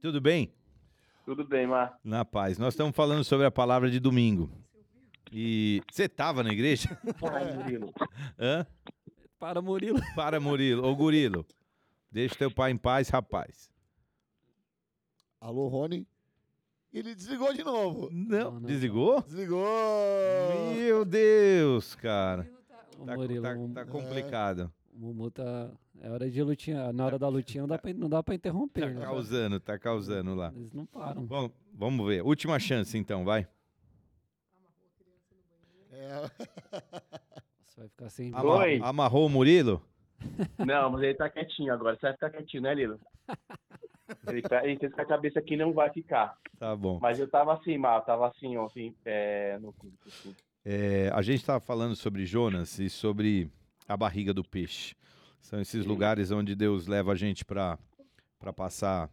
Tudo 0.00 0.20
bem? 0.20 0.52
Tudo 1.24 1.44
bem, 1.44 1.66
Mar. 1.66 1.98
Na 2.04 2.24
paz. 2.24 2.58
Nós 2.58 2.74
estamos 2.74 2.94
falando 2.94 3.24
sobre 3.24 3.46
a 3.46 3.50
palavra 3.50 3.90
de 3.90 3.98
domingo. 3.98 4.48
E 5.32 5.82
você 5.90 6.08
tava 6.08 6.42
na 6.44 6.52
igreja? 6.52 6.96
Ai, 7.32 7.52
Murilo. 7.52 7.92
Hã? 8.38 8.64
Para, 9.38 9.60
Murilo. 9.60 10.00
Para, 10.14 10.38
Murilo. 10.38 10.86
Ô, 10.86 10.94
Gurilo. 10.94 11.44
Deixa 12.12 12.36
teu 12.36 12.50
pai 12.50 12.70
em 12.70 12.76
paz, 12.76 13.08
rapaz. 13.08 13.68
Alô, 15.40 15.68
Rony. 15.68 16.06
Ele 16.92 17.14
desligou 17.14 17.52
de 17.52 17.62
novo. 17.62 18.08
Não, 18.10 18.52
Não, 18.52 18.60
não. 18.60 18.60
desligou? 18.62 19.20
Desligou. 19.22 19.66
Meu 20.74 21.04
Deus, 21.04 21.94
cara. 21.94 22.48
O 22.98 23.04
Tá, 23.04 23.14
Murilo, 23.16 23.42
tá- 23.42 23.54
o- 23.54 23.68
tá 23.74 23.84
complicado. 23.84 24.72
o 24.94 24.98
Mumu 24.98 25.30
tá... 25.30 25.70
É 26.00 26.10
hora 26.10 26.30
de 26.30 26.42
lutinha. 26.42 26.92
Na 26.92 27.04
hora 27.06 27.18
da 27.18 27.28
lutinha 27.28 27.62
não 27.62 27.68
dá 27.68 27.78
pra, 27.78 27.92
não 27.92 28.08
dá 28.08 28.22
pra 28.22 28.34
interromper, 28.34 28.80
Tá 28.82 28.88
né? 29.00 29.00
causando, 29.04 29.60
tá 29.60 29.78
causando 29.78 30.34
lá. 30.34 30.52
Eles 30.54 30.72
não 30.72 30.86
param. 30.86 31.24
Bom, 31.26 31.50
vamos 31.72 32.06
ver. 32.06 32.22
Última 32.22 32.58
chance, 32.58 32.96
então, 32.96 33.24
vai. 33.24 33.46
É. 35.92 36.30
Você 37.64 37.80
vai 37.80 37.88
ficar 37.88 38.08
sem... 38.10 38.28
Ama- 38.34 38.56
Oi. 38.58 38.80
Amarrou 38.82 39.26
o 39.26 39.30
Murilo? 39.30 39.82
Não, 40.66 40.90
mas 40.90 41.02
ele 41.02 41.14
tá 41.14 41.28
quietinho 41.28 41.72
agora. 41.72 41.94
Você 41.96 42.02
vai 42.02 42.12
ficar 42.12 42.30
quietinho, 42.30 42.62
né, 42.62 42.74
Lilo? 42.74 42.98
Ele, 44.26 44.42
tá, 44.42 44.62
com 44.90 45.00
a 45.00 45.04
cabeça 45.04 45.38
aqui 45.38 45.56
não 45.56 45.72
vai 45.72 45.90
ficar. 45.90 46.36
Tá 46.58 46.74
bom. 46.76 46.98
Mas 47.00 47.18
eu 47.18 47.28
tava 47.28 47.54
assim, 47.54 47.76
mal, 47.76 48.02
tava 48.02 48.28
assim, 48.28 48.56
ontem, 48.56 48.94
é, 49.04 49.58
no 49.58 49.74
assim. 50.06 50.34
É, 50.64 51.10
a 51.14 51.22
gente 51.22 51.40
estava 51.40 51.60
falando 51.60 51.94
sobre 51.94 52.26
Jonas 52.26 52.78
e 52.78 52.88
sobre 52.90 53.50
a 53.88 53.96
barriga 53.96 54.32
do 54.34 54.42
peixe. 54.42 54.94
São 55.40 55.60
esses 55.60 55.82
Sim. 55.82 55.88
lugares 55.88 56.30
onde 56.30 56.54
Deus 56.56 56.86
leva 56.86 57.12
a 57.12 57.14
gente 57.14 57.44
para 57.44 57.78
passar 58.54 59.08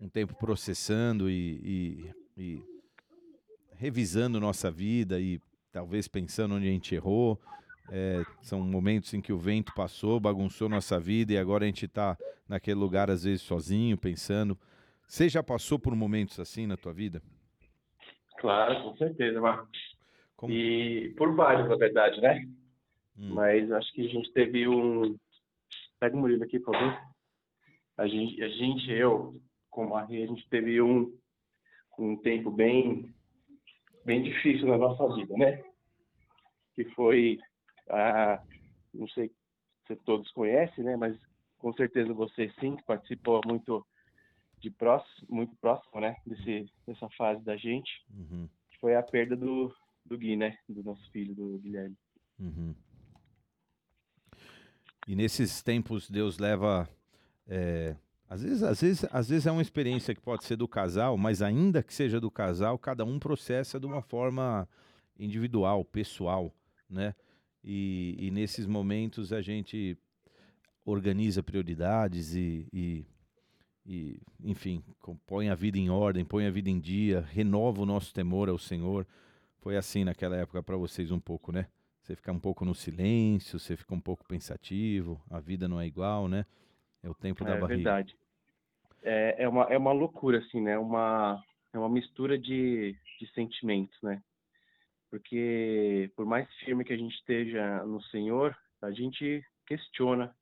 um 0.00 0.08
tempo 0.08 0.34
processando 0.34 1.28
e, 1.30 1.60
e- 1.64 2.14
e 2.36 2.62
revisando 3.74 4.38
nossa 4.40 4.70
vida 4.70 5.20
e 5.20 5.40
talvez 5.72 6.06
pensando 6.08 6.54
onde 6.54 6.68
a 6.68 6.70
gente 6.70 6.94
errou. 6.94 7.40
É, 7.90 8.22
são 8.42 8.60
momentos 8.60 9.14
em 9.14 9.20
que 9.20 9.32
o 9.32 9.38
vento 9.38 9.72
passou, 9.74 10.18
bagunçou 10.18 10.68
nossa 10.68 10.98
vida 10.98 11.32
e 11.32 11.38
agora 11.38 11.64
a 11.64 11.66
gente 11.66 11.84
está 11.84 12.16
naquele 12.48 12.78
lugar, 12.78 13.10
às 13.10 13.24
vezes, 13.24 13.42
sozinho, 13.42 13.96
pensando. 13.96 14.58
Você 15.06 15.28
já 15.28 15.42
passou 15.42 15.78
por 15.78 15.94
momentos 15.94 16.40
assim 16.40 16.66
na 16.66 16.76
tua 16.76 16.92
vida? 16.92 17.22
Claro, 18.38 18.82
com 18.82 18.96
certeza, 18.96 19.40
Mar. 19.40 19.66
Como- 20.36 20.52
E 20.52 21.14
por 21.16 21.34
vários, 21.34 21.68
na 21.68 21.76
verdade, 21.76 22.20
né? 22.20 22.46
Hum. 23.18 23.34
Mas 23.34 23.70
acho 23.72 23.92
que 23.92 24.06
a 24.06 24.08
gente 24.10 24.30
teve 24.32 24.68
um. 24.68 25.16
Pega 25.98 26.14
o 26.16 26.20
Murilo 26.20 26.44
aqui, 26.44 26.58
por 26.60 26.74
favor. 26.74 27.00
A 27.96 28.06
gente, 28.06 28.42
a 28.42 28.48
gente 28.48 28.90
eu, 28.90 29.40
como 29.70 29.94
a 29.94 30.04
Rê, 30.04 30.24
a 30.24 30.26
gente 30.26 30.46
teve 30.50 30.82
um, 30.82 31.16
um 31.98 32.16
tempo 32.18 32.50
bem, 32.50 33.14
bem 34.04 34.22
difícil 34.22 34.66
na 34.66 34.76
nossa 34.76 35.14
vida, 35.14 35.34
né? 35.38 35.62
Que 36.74 36.84
foi, 36.90 37.38
a, 37.88 38.42
não 38.92 39.08
sei 39.08 39.30
se 39.86 39.96
todos 39.96 40.30
conhecem, 40.32 40.84
né? 40.84 40.96
Mas 40.96 41.16
com 41.58 41.72
certeza 41.72 42.12
você 42.12 42.52
sim, 42.60 42.76
que 42.76 42.84
participou 42.84 43.40
muito 43.46 43.86
de 44.60 44.70
próximo, 44.70 45.26
muito 45.28 45.54
próximo, 45.56 46.00
né? 46.00 46.16
Desse, 46.26 46.70
dessa 46.86 47.08
fase 47.10 47.42
da 47.44 47.56
gente, 47.56 47.90
Uhum, 48.10 48.48
que 48.70 48.78
foi 48.78 48.96
a 48.96 49.02
perda 49.02 49.36
do, 49.36 49.74
do 50.04 50.18
Gui, 50.18 50.36
né? 50.36 50.56
Do 50.68 50.82
nosso 50.82 51.10
filho, 51.10 51.34
do 51.34 51.58
Guilherme. 51.58 51.96
uhum. 52.38 52.74
E 55.06 55.14
nesses 55.14 55.62
tempos 55.62 56.10
Deus 56.10 56.38
leva. 56.38 56.88
é, 57.46 57.94
às, 58.28 58.42
vezes, 58.42 58.62
às, 58.64 58.80
vezes, 58.80 59.06
às 59.12 59.28
vezes 59.28 59.46
é 59.46 59.52
uma 59.52 59.62
experiência 59.62 60.12
que 60.14 60.20
pode 60.20 60.44
ser 60.44 60.56
do 60.56 60.66
casal, 60.66 61.16
mas 61.16 61.42
ainda 61.42 61.80
que 61.80 61.94
seja 61.94 62.20
do 62.20 62.28
casal, 62.28 62.76
cada 62.76 63.04
um 63.04 63.18
processa 63.18 63.78
de 63.78 63.86
uma 63.86 64.02
forma 64.02 64.68
individual, 65.16 65.84
pessoal, 65.84 66.52
né? 66.90 67.14
E, 67.66 68.14
e 68.18 68.30
nesses 68.30 68.64
momentos 68.66 69.32
a 69.32 69.42
gente 69.42 69.98
organiza 70.84 71.42
prioridades 71.42 72.34
e, 72.36 72.68
e, 72.72 73.04
e, 73.84 74.20
enfim, 74.44 74.84
põe 75.26 75.48
a 75.48 75.54
vida 75.56 75.76
em 75.76 75.90
ordem, 75.90 76.24
põe 76.24 76.46
a 76.46 76.50
vida 76.50 76.70
em 76.70 76.78
dia, 76.78 77.22
renova 77.32 77.82
o 77.82 77.86
nosso 77.86 78.14
temor 78.14 78.48
ao 78.48 78.56
Senhor. 78.58 79.04
Foi 79.58 79.76
assim 79.76 80.04
naquela 80.04 80.36
época 80.36 80.62
para 80.62 80.76
vocês 80.76 81.10
um 81.10 81.18
pouco, 81.18 81.50
né? 81.50 81.66
Você 82.00 82.14
fica 82.14 82.30
um 82.32 82.38
pouco 82.38 82.64
no 82.64 82.72
silêncio, 82.72 83.58
você 83.58 83.76
fica 83.76 83.92
um 83.92 84.00
pouco 84.00 84.24
pensativo, 84.28 85.20
a 85.28 85.40
vida 85.40 85.66
não 85.66 85.80
é 85.80 85.86
igual, 85.88 86.28
né? 86.28 86.46
É 87.02 87.10
o 87.10 87.14
tempo 87.14 87.44
da 87.44 87.56
É 87.56 87.60
barriga. 87.60 87.76
verdade. 87.76 88.16
É, 89.02 89.42
é, 89.42 89.48
uma, 89.48 89.64
é 89.64 89.76
uma 89.76 89.92
loucura, 89.92 90.38
assim, 90.38 90.60
né? 90.60 90.78
Uma, 90.78 91.42
é 91.72 91.78
uma 91.78 91.88
mistura 91.88 92.38
de, 92.38 92.94
de 93.18 93.32
sentimentos, 93.34 93.96
né? 94.02 94.22
Porque 95.16 96.10
por 96.14 96.26
mais 96.26 96.46
firme 96.56 96.84
que 96.84 96.92
a 96.92 96.96
gente 96.96 97.14
esteja 97.14 97.82
no 97.84 98.02
Senhor, 98.02 98.54
a 98.82 98.90
gente 98.90 99.42
questiona, 99.66 100.34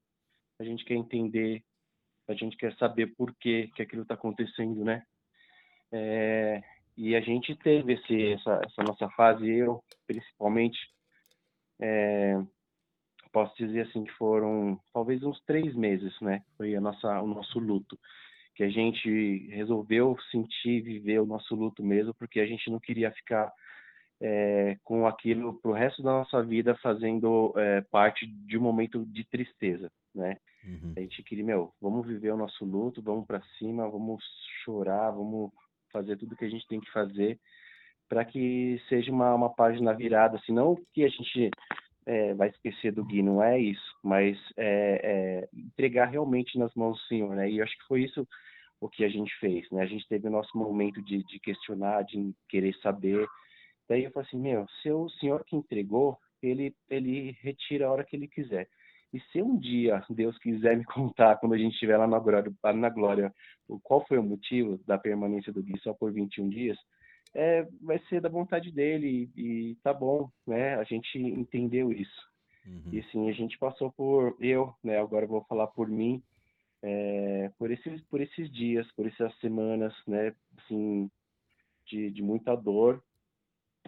a 0.59 0.65
gente 0.65 0.85
quer 0.85 0.95
entender, 0.95 1.63
a 2.27 2.35
gente 2.35 2.57
quer 2.57 2.75
saber 2.75 3.15
por 3.17 3.33
que 3.37 3.69
que 3.69 3.83
aquilo 3.83 4.03
está 4.03 4.15
acontecendo, 4.15 4.85
né? 4.85 5.05
É, 5.93 6.61
e 6.97 7.15
a 7.15 7.21
gente 7.21 7.55
teve 7.55 7.93
esse, 7.93 8.33
essa, 8.33 8.63
essa 8.65 8.83
nossa 8.83 9.09
fase, 9.11 9.49
eu 9.49 9.81
principalmente, 10.09 10.79
é, 11.81 12.37
posso 13.31 13.55
dizer 13.57 13.83
assim 13.83 14.03
que 14.03 14.13
foram 14.15 14.81
talvez 14.93 15.23
uns 15.23 15.41
três 15.45 15.73
meses, 15.77 16.21
né? 16.21 16.43
Foi 16.57 16.75
a 16.75 16.81
nossa, 16.81 17.23
o 17.23 17.29
nosso 17.29 17.61
luto, 17.61 17.97
que 18.57 18.65
a 18.65 18.69
gente 18.69 19.47
resolveu 19.51 20.17
sentir, 20.33 20.81
viver 20.83 21.21
o 21.21 21.27
nosso 21.27 21.55
luto 21.55 21.81
mesmo, 21.81 22.13
porque 22.15 22.41
a 22.41 22.47
gente 22.47 22.69
não 22.69 22.81
queria 22.81 23.13
ficar 23.13 23.53
é, 24.27 24.79
com 24.83 25.07
aquilo 25.07 25.61
para 25.61 25.71
o 25.71 25.75
resto 25.75 26.03
da 26.03 26.11
nossa 26.11 26.43
vida 26.43 26.75
fazendo 26.83 27.53
é, 27.59 27.83
parte 27.83 28.27
de 28.27 28.57
um 28.57 28.63
momento 28.63 29.05
de 29.05 29.23
tristeza, 29.25 29.93
né? 30.15 30.39
Uhum. 30.67 30.95
A 30.97 31.01
gente 31.01 31.23
queria, 31.23 31.45
meu, 31.45 31.75
vamos 31.79 32.07
viver 32.07 32.33
o 32.33 32.37
nosso 32.37 32.65
luto, 32.65 33.03
vamos 33.03 33.27
para 33.27 33.43
cima, 33.59 33.87
vamos 33.87 34.25
chorar, 34.65 35.11
vamos 35.11 35.51
fazer 35.93 36.17
tudo 36.17 36.37
que 36.37 36.47
a 36.47 36.49
gente 36.49 36.67
tem 36.67 36.81
que 36.81 36.91
fazer 36.91 37.39
para 38.09 38.25
que 38.25 38.81
seja 38.89 39.13
uma, 39.13 39.35
uma 39.35 39.51
página 39.51 39.93
virada, 39.93 40.39
assim, 40.39 40.53
não 40.53 40.75
que 40.95 41.05
a 41.05 41.09
gente 41.09 41.51
é, 42.07 42.33
vai 42.33 42.49
esquecer 42.49 42.93
do 42.93 43.05
Gui, 43.05 43.23
não 43.23 43.43
é 43.43 43.59
isso, 43.61 43.95
mas 44.03 44.39
é, 44.57 45.01
é, 45.05 45.49
entregar 45.53 46.07
realmente 46.07 46.59
nas 46.59 46.75
mãos 46.75 46.97
do 46.97 47.07
Senhor, 47.09 47.37
né? 47.37 47.51
E 47.51 47.59
eu 47.59 47.65
acho 47.65 47.77
que 47.77 47.87
foi 47.87 48.05
isso 48.05 48.27
o 48.81 48.89
que 48.89 49.05
a 49.05 49.09
gente 49.09 49.35
fez, 49.39 49.69
né? 49.71 49.83
A 49.83 49.87
gente 49.87 50.09
teve 50.09 50.27
o 50.29 50.31
nosso 50.31 50.57
momento 50.57 51.03
de, 51.03 51.23
de 51.25 51.39
questionar, 51.41 52.05
de 52.05 52.35
querer 52.49 52.75
saber. 52.77 53.27
Daí 53.89 54.05
eu 54.05 54.11
falei 54.11 54.29
assim, 54.29 54.41
meu, 54.41 54.67
se 54.83 54.91
o 54.91 55.09
Senhor 55.09 55.45
que 55.45 55.57
entregou, 55.57 56.19
ele, 56.43 56.75
ele 56.89 57.37
retira 57.41 57.87
a 57.87 57.93
hora 57.93 58.05
que 58.05 58.17
ele 58.17 58.29
quiser. 58.29 58.69
E 59.13 59.21
se 59.31 59.41
um 59.41 59.57
dia 59.57 60.05
Deus 60.11 60.37
quiser 60.39 60.77
me 60.77 60.85
contar, 60.85 61.37
quando 61.37 61.55
a 61.55 61.59
gente 61.59 61.75
estiver 61.75 61.97
lá 61.97 62.07
na 62.07 62.19
glória, 62.19 62.53
lá 62.63 62.73
na 62.73 62.89
glória 62.89 63.33
qual 63.83 64.05
foi 64.07 64.19
o 64.19 64.23
motivo 64.23 64.79
da 64.87 64.99
permanência 64.99 65.53
do 65.53 65.63
Gui 65.63 65.79
só 65.81 65.95
por 65.95 66.13
21 66.13 66.49
dias, 66.49 66.79
é, 67.33 67.67
vai 67.81 67.99
ser 68.09 68.21
da 68.21 68.29
vontade 68.29 68.71
dele 68.71 69.31
e, 69.37 69.71
e 69.71 69.75
tá 69.77 69.93
bom, 69.93 70.29
né? 70.47 70.77
A 70.77 70.85
gente 70.85 71.19
entendeu 71.19 71.93
isso. 71.93 72.29
Uhum. 72.67 72.91
E 72.93 73.03
sim, 73.05 73.29
a 73.29 73.33
gente 73.33 73.59
passou 73.59 73.93
por 73.93 74.37
eu, 74.41 74.75
né? 74.83 74.99
Agora 74.99 75.25
eu 75.25 75.29
vou 75.29 75.45
falar 75.45 75.67
por 75.69 75.89
mim, 75.89 76.23
é, 76.83 77.51
por 77.59 77.71
esses 77.71 78.03
por 78.05 78.21
esses 78.21 78.51
dias, 78.53 78.91
por 78.93 79.07
essas 79.07 79.35
semanas, 79.39 79.95
né? 80.07 80.35
Assim, 80.59 81.11
de, 81.87 82.11
de 82.11 82.23
muita 82.23 82.55
dor, 82.55 83.03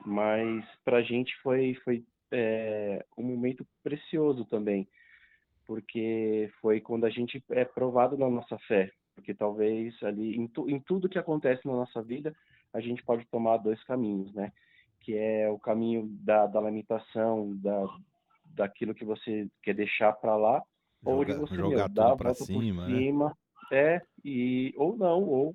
mas 0.07 0.65
para 0.85 0.99
a 0.99 1.03
gente 1.03 1.37
foi 1.43 1.75
foi 1.85 2.05
é, 2.31 3.05
um 3.19 3.25
momento 3.25 3.67
precioso 3.83 4.45
também, 4.45 4.89
porque 5.67 6.49
foi 6.61 6.81
quando 6.81 7.05
a 7.05 7.11
gente 7.11 7.43
é 7.51 7.65
provado 7.65 8.17
na 8.17 8.31
nossa 8.31 8.57
fé, 8.61 8.91
porque 9.15 9.35
talvez 9.35 10.01
ali 10.05 10.37
em, 10.37 10.47
tu, 10.47 10.71
em 10.71 10.79
tudo 10.79 11.09
que 11.09 11.19
acontece 11.19 11.67
na 11.67 11.73
nossa 11.75 12.01
vida 12.03 12.35
a 12.73 12.81
gente 12.81 13.03
pode 13.03 13.25
tomar 13.27 13.57
dois 13.57 13.83
caminhos, 13.85 14.33
né? 14.33 14.53
Que 15.01 15.17
é 15.17 15.51
o 15.51 15.59
caminho 15.59 16.07
da, 16.23 16.47
da 16.47 16.61
lamentação, 16.61 17.57
da 17.57 17.85
daquilo 18.45 18.95
que 18.95 19.05
você 19.05 19.49
quer 19.63 19.75
deixar 19.75 20.13
para 20.13 20.35
lá, 20.37 20.63
ou 21.05 21.25
de 21.25 21.35
você 21.35 21.57
jogar 21.57 21.77
meu, 21.77 21.89
tudo 21.89 21.95
dar 21.95 22.13
a 22.13 22.17
pra 22.17 22.29
volta 22.29 22.45
cima, 22.45 22.59
por 22.59 22.91
né? 22.91 22.99
cima, 23.01 23.39
é 23.73 24.03
e 24.25 24.73
ou 24.77 24.97
não, 24.97 25.23
ou 25.25 25.55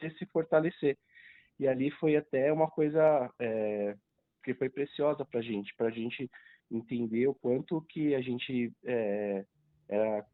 se, 0.00 0.10
se 0.18 0.26
fortalecer. 0.26 0.98
E 1.62 1.68
ali 1.68 1.92
foi 1.92 2.16
até 2.16 2.52
uma 2.52 2.68
coisa 2.68 3.32
é, 3.38 3.94
que 4.42 4.52
foi 4.52 4.68
preciosa 4.68 5.24
para 5.24 5.40
gente, 5.40 5.72
para 5.76 5.86
a 5.86 5.90
gente 5.92 6.28
entender 6.68 7.28
o 7.28 7.34
quanto 7.34 7.80
que 7.82 8.16
a 8.16 8.20
gente 8.20 8.72
é, 8.84 9.44
era 9.88 10.26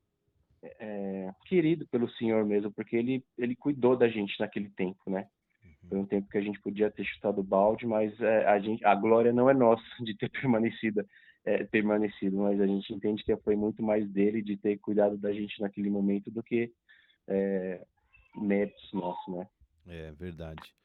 é, 0.62 1.30
querido 1.44 1.86
pelo 1.88 2.08
Senhor 2.12 2.46
mesmo, 2.46 2.72
porque 2.72 2.96
ele 2.96 3.22
ele 3.36 3.54
cuidou 3.54 3.94
da 3.94 4.08
gente 4.08 4.40
naquele 4.40 4.70
tempo, 4.70 4.98
né? 5.10 5.28
Uhum. 5.62 5.88
Foi 5.90 5.98
um 5.98 6.06
tempo 6.06 6.30
que 6.30 6.38
a 6.38 6.40
gente 6.40 6.58
podia 6.62 6.90
ter 6.90 7.04
chutado 7.04 7.42
o 7.42 7.44
balde, 7.44 7.86
mas 7.86 8.18
é, 8.22 8.46
a 8.46 8.58
gente 8.58 8.82
a 8.82 8.94
glória 8.94 9.30
não 9.30 9.50
é 9.50 9.52
nossa 9.52 9.84
de 10.02 10.16
ter 10.16 10.30
permanecido, 10.30 11.06
é, 11.44 11.62
permanecido, 11.64 12.38
mas 12.38 12.58
a 12.58 12.66
gente 12.66 12.90
entende 12.90 13.22
que 13.22 13.36
foi 13.36 13.54
muito 13.54 13.82
mais 13.82 14.08
dele 14.08 14.40
de 14.40 14.56
ter 14.56 14.78
cuidado 14.78 15.18
da 15.18 15.30
gente 15.30 15.60
naquele 15.60 15.90
momento 15.90 16.30
do 16.30 16.42
que 16.42 16.72
é, 17.26 17.84
méritos 18.34 18.90
nossos, 18.94 19.34
né? 19.34 19.46
É 19.86 20.12
verdade. 20.12 20.78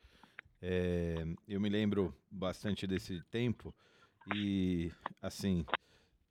É, 0.65 1.25
eu 1.45 1.59
me 1.59 1.67
lembro 1.67 2.15
bastante 2.31 2.87
desse 2.87 3.21
tempo 3.23 3.75
e, 4.33 4.89
assim, 5.21 5.65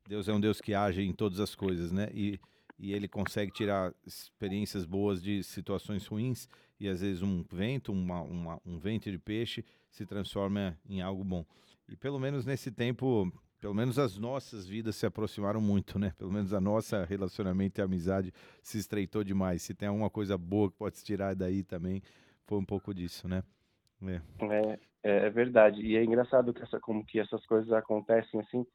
Deus 0.08 0.26
é 0.26 0.32
um 0.32 0.40
Deus 0.40 0.58
que 0.58 0.72
age 0.72 1.02
em 1.02 1.12
todas 1.12 1.38
as 1.38 1.54
coisas, 1.54 1.92
né? 1.92 2.08
E, 2.14 2.40
e 2.78 2.94
ele 2.94 3.06
consegue 3.06 3.52
tirar 3.52 3.92
experiências 4.06 4.86
boas 4.86 5.22
de 5.22 5.42
situações 5.42 6.06
ruins 6.06 6.48
e 6.80 6.88
às 6.88 7.02
vezes 7.02 7.20
um 7.20 7.42
vento, 7.42 7.92
uma, 7.92 8.22
uma, 8.22 8.60
um 8.64 8.78
vento 8.78 9.10
de 9.10 9.18
peixe 9.18 9.62
se 9.90 10.06
transforma 10.06 10.78
em 10.88 11.02
algo 11.02 11.22
bom. 11.22 11.44
E 11.86 11.94
pelo 11.94 12.18
menos 12.18 12.46
nesse 12.46 12.70
tempo, 12.70 13.30
pelo 13.60 13.74
menos 13.74 13.98
as 13.98 14.16
nossas 14.16 14.66
vidas 14.66 14.96
se 14.96 15.04
aproximaram 15.04 15.60
muito, 15.60 15.98
né? 15.98 16.14
Pelo 16.16 16.32
menos 16.32 16.54
a 16.54 16.60
nossa 16.60 17.04
relacionamento 17.04 17.78
e 17.78 17.82
amizade 17.82 18.32
se 18.62 18.78
estreitou 18.78 19.22
demais. 19.22 19.60
Se 19.60 19.74
tem 19.74 19.88
alguma 19.88 20.08
coisa 20.08 20.38
boa 20.38 20.70
que 20.70 20.78
pode 20.78 20.96
se 20.96 21.04
tirar 21.04 21.36
daí 21.36 21.62
também, 21.62 22.02
foi 22.46 22.56
um 22.56 22.64
pouco 22.64 22.94
disso, 22.94 23.28
né? 23.28 23.42
É. 24.08 24.20
É, 24.44 24.78
é, 25.02 25.26
é 25.26 25.30
verdade. 25.30 25.80
E 25.82 25.96
é 25.96 26.04
engraçado 26.04 26.52
que 26.52 26.62
essa, 26.62 26.80
como 26.80 27.04
que 27.04 27.18
essas 27.20 27.44
coisas 27.46 27.72
acontecem 27.72 28.40
assim, 28.40 28.66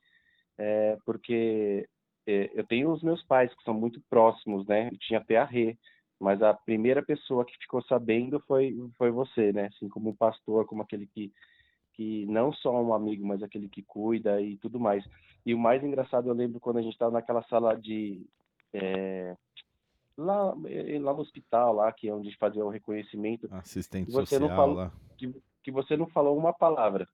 é, 0.57 0.97
porque 1.05 1.87
é, 2.25 2.49
eu 2.53 2.65
tenho 2.65 2.91
os 2.91 3.01
meus 3.03 3.23
pais 3.23 3.53
que 3.53 3.63
são 3.63 3.73
muito 3.73 4.01
próximos, 4.09 4.65
né? 4.67 4.89
Eu 4.91 4.97
tinha 4.99 5.19
até 5.19 5.37
a 5.37 5.45
Rê, 5.45 5.77
mas 6.19 6.41
a 6.41 6.53
primeira 6.53 7.03
pessoa 7.03 7.45
que 7.45 7.57
ficou 7.57 7.81
sabendo 7.83 8.39
foi 8.47 8.75
foi 8.97 9.11
você, 9.11 9.51
né? 9.53 9.67
Assim 9.67 9.87
como 9.87 10.09
um 10.09 10.15
pastor, 10.15 10.65
como 10.65 10.81
aquele 10.81 11.07
que 11.07 11.31
que 11.93 12.27
não 12.27 12.53
só 12.53 12.79
um 12.79 12.93
amigo, 12.93 13.25
mas 13.25 13.41
aquele 13.41 13.67
que 13.67 13.81
cuida 13.81 14.39
e 14.39 14.55
tudo 14.57 14.79
mais. 14.79 15.03
E 15.43 15.51
o 15.53 15.57
mais 15.57 15.83
engraçado 15.83 16.29
eu 16.29 16.33
lembro 16.33 16.59
quando 16.59 16.77
a 16.77 16.81
gente 16.81 16.93
estava 16.93 17.11
naquela 17.11 17.41
sala 17.43 17.75
de 17.75 18.23
é, 18.73 19.35
lá 20.17 20.53
eh, 20.67 20.99
lá 20.99 21.13
no 21.13 21.21
hospital 21.21 21.73
lá 21.73 21.91
que 21.91 22.07
é 22.07 22.13
onde 22.13 22.35
fazia 22.37 22.63
o 22.65 22.69
reconhecimento 22.69 23.47
Assistente 23.51 24.11
Você 24.11 24.37
não 24.37 24.47
social 24.47 24.55
falou- 24.55 24.75
lá. 24.75 24.91
Que, 25.17 25.33
que 25.63 25.71
você 25.71 25.97
não 25.97 26.07
falou 26.07 26.37
uma 26.37 26.53
palavra. 26.53 27.07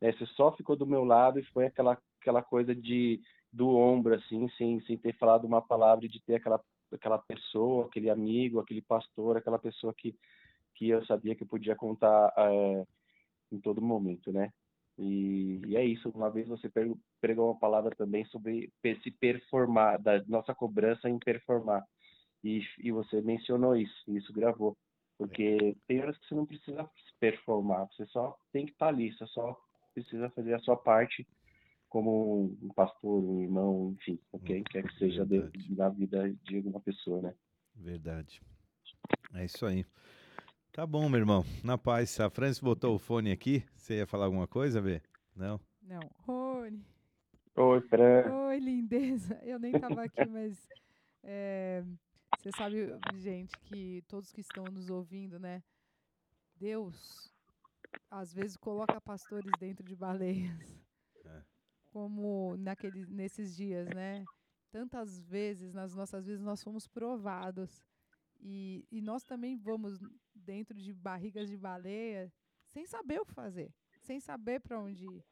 Né? 0.00 0.12
Você 0.12 0.26
só 0.26 0.52
ficou 0.52 0.76
do 0.76 0.86
meu 0.86 1.04
lado 1.04 1.38
e 1.38 1.44
foi 1.44 1.66
aquela, 1.66 1.98
aquela 2.20 2.42
coisa 2.42 2.74
de 2.74 3.20
do 3.52 3.68
ombro, 3.68 4.14
assim, 4.14 4.48
sem, 4.58 4.80
sem 4.80 4.98
ter 4.98 5.16
falado 5.16 5.44
uma 5.44 5.62
palavra, 5.62 6.08
de 6.08 6.20
ter 6.24 6.34
aquela, 6.34 6.60
aquela 6.92 7.18
pessoa, 7.18 7.86
aquele 7.86 8.10
amigo, 8.10 8.58
aquele 8.58 8.82
pastor, 8.82 9.36
aquela 9.36 9.60
pessoa 9.60 9.94
que, 9.94 10.12
que 10.74 10.88
eu 10.88 11.04
sabia 11.06 11.36
que 11.36 11.44
eu 11.44 11.46
podia 11.46 11.76
contar 11.76 12.32
eh, 12.36 12.84
em 13.52 13.60
todo 13.60 13.80
momento, 13.80 14.32
né? 14.32 14.50
E, 14.98 15.60
e 15.66 15.76
é 15.76 15.84
isso. 15.84 16.08
Uma 16.10 16.30
vez 16.30 16.48
você 16.48 16.68
pregou- 17.20 17.46
uma 17.46 17.58
palavra 17.58 17.94
também 17.94 18.24
sobre 18.26 18.72
se 19.02 19.10
performar, 19.12 20.00
da 20.00 20.22
nossa 20.26 20.52
cobrança 20.52 21.08
em 21.08 21.18
performar. 21.18 21.84
E, 22.42 22.60
e 22.78 22.90
você 22.90 23.20
mencionou 23.22 23.76
isso, 23.76 24.02
e 24.08 24.16
isso 24.16 24.32
gravou. 24.32 24.76
Porque 25.16 25.76
tem 25.86 26.00
horas 26.00 26.18
que 26.18 26.26
você 26.26 26.34
não 26.34 26.44
precisa 26.44 26.84
performar, 27.20 27.88
você 27.88 28.06
só 28.06 28.38
tem 28.52 28.66
que 28.66 28.72
estar 28.72 28.88
ali, 28.88 29.12
você 29.12 29.26
só 29.28 29.58
precisa 29.92 30.28
fazer 30.30 30.54
a 30.54 30.58
sua 30.60 30.76
parte 30.76 31.26
como 31.88 32.56
um 32.60 32.68
pastor, 32.70 33.22
um 33.22 33.40
irmão, 33.42 33.94
enfim, 33.96 34.18
quem 34.44 34.64
quer 34.64 34.82
que 34.82 34.98
seja 34.98 35.24
de, 35.24 35.48
na 35.70 35.88
vida 35.88 36.28
de 36.42 36.56
alguma 36.56 36.80
pessoa, 36.80 37.22
né? 37.22 37.34
Verdade. 37.76 38.42
É 39.32 39.44
isso 39.44 39.64
aí. 39.64 39.86
Tá 40.72 40.84
bom, 40.84 41.08
meu 41.08 41.20
irmão. 41.20 41.44
Na 41.62 41.78
paz. 41.78 42.18
A 42.18 42.28
Francis 42.28 42.58
botou 42.58 42.96
o 42.96 42.98
fone 42.98 43.30
aqui. 43.30 43.64
Você 43.76 43.98
ia 43.98 44.06
falar 44.08 44.24
alguma 44.24 44.48
coisa, 44.48 44.82
Bê? 44.82 45.00
Não? 45.36 45.60
Não. 45.80 46.00
Rony. 46.26 46.84
Oi, 47.54 47.80
Fran. 47.82 48.48
Oi, 48.48 48.58
lindeza. 48.58 49.38
Eu 49.44 49.60
nem 49.60 49.70
tava 49.72 50.02
aqui, 50.02 50.24
mas 50.26 50.68
é, 51.22 51.84
você 52.38 52.50
sabe, 52.56 52.92
gente, 53.14 53.56
que 53.60 54.02
todos 54.08 54.32
que 54.32 54.40
estão 54.40 54.64
nos 54.64 54.90
ouvindo, 54.90 55.38
né? 55.38 55.62
Deus 56.64 57.30
às 58.10 58.32
vezes 58.32 58.56
coloca 58.56 58.98
pastores 58.98 59.52
dentro 59.60 59.84
de 59.84 59.94
baleias. 59.94 60.82
É. 61.26 61.42
Como 61.92 62.56
naquele, 62.56 63.04
nesses 63.06 63.54
dias, 63.54 63.86
né? 63.94 64.24
Tantas 64.70 65.20
vezes, 65.20 65.74
nas 65.74 65.94
nossas 65.94 66.24
vidas, 66.24 66.40
nós 66.40 66.62
fomos 66.62 66.88
provados. 66.88 67.84
E, 68.40 68.86
e 68.90 69.02
nós 69.02 69.22
também 69.24 69.58
vamos 69.58 69.98
dentro 70.34 70.74
de 70.74 70.92
barrigas 70.94 71.48
de 71.50 71.56
baleia 71.56 72.32
sem 72.70 72.86
saber 72.86 73.20
o 73.20 73.26
que 73.26 73.34
fazer, 73.34 73.70
sem 74.00 74.18
saber 74.18 74.60
para 74.60 74.80
onde 74.80 75.04
ir. 75.04 75.24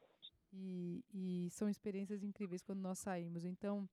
E, 0.51 1.03
e 1.11 1.49
são 1.49 1.67
experiências 1.67 2.23
incríveis 2.23 2.61
quando 2.61 2.79
nós 2.79 2.99
saímos. 2.99 3.43
Então, 3.43 3.89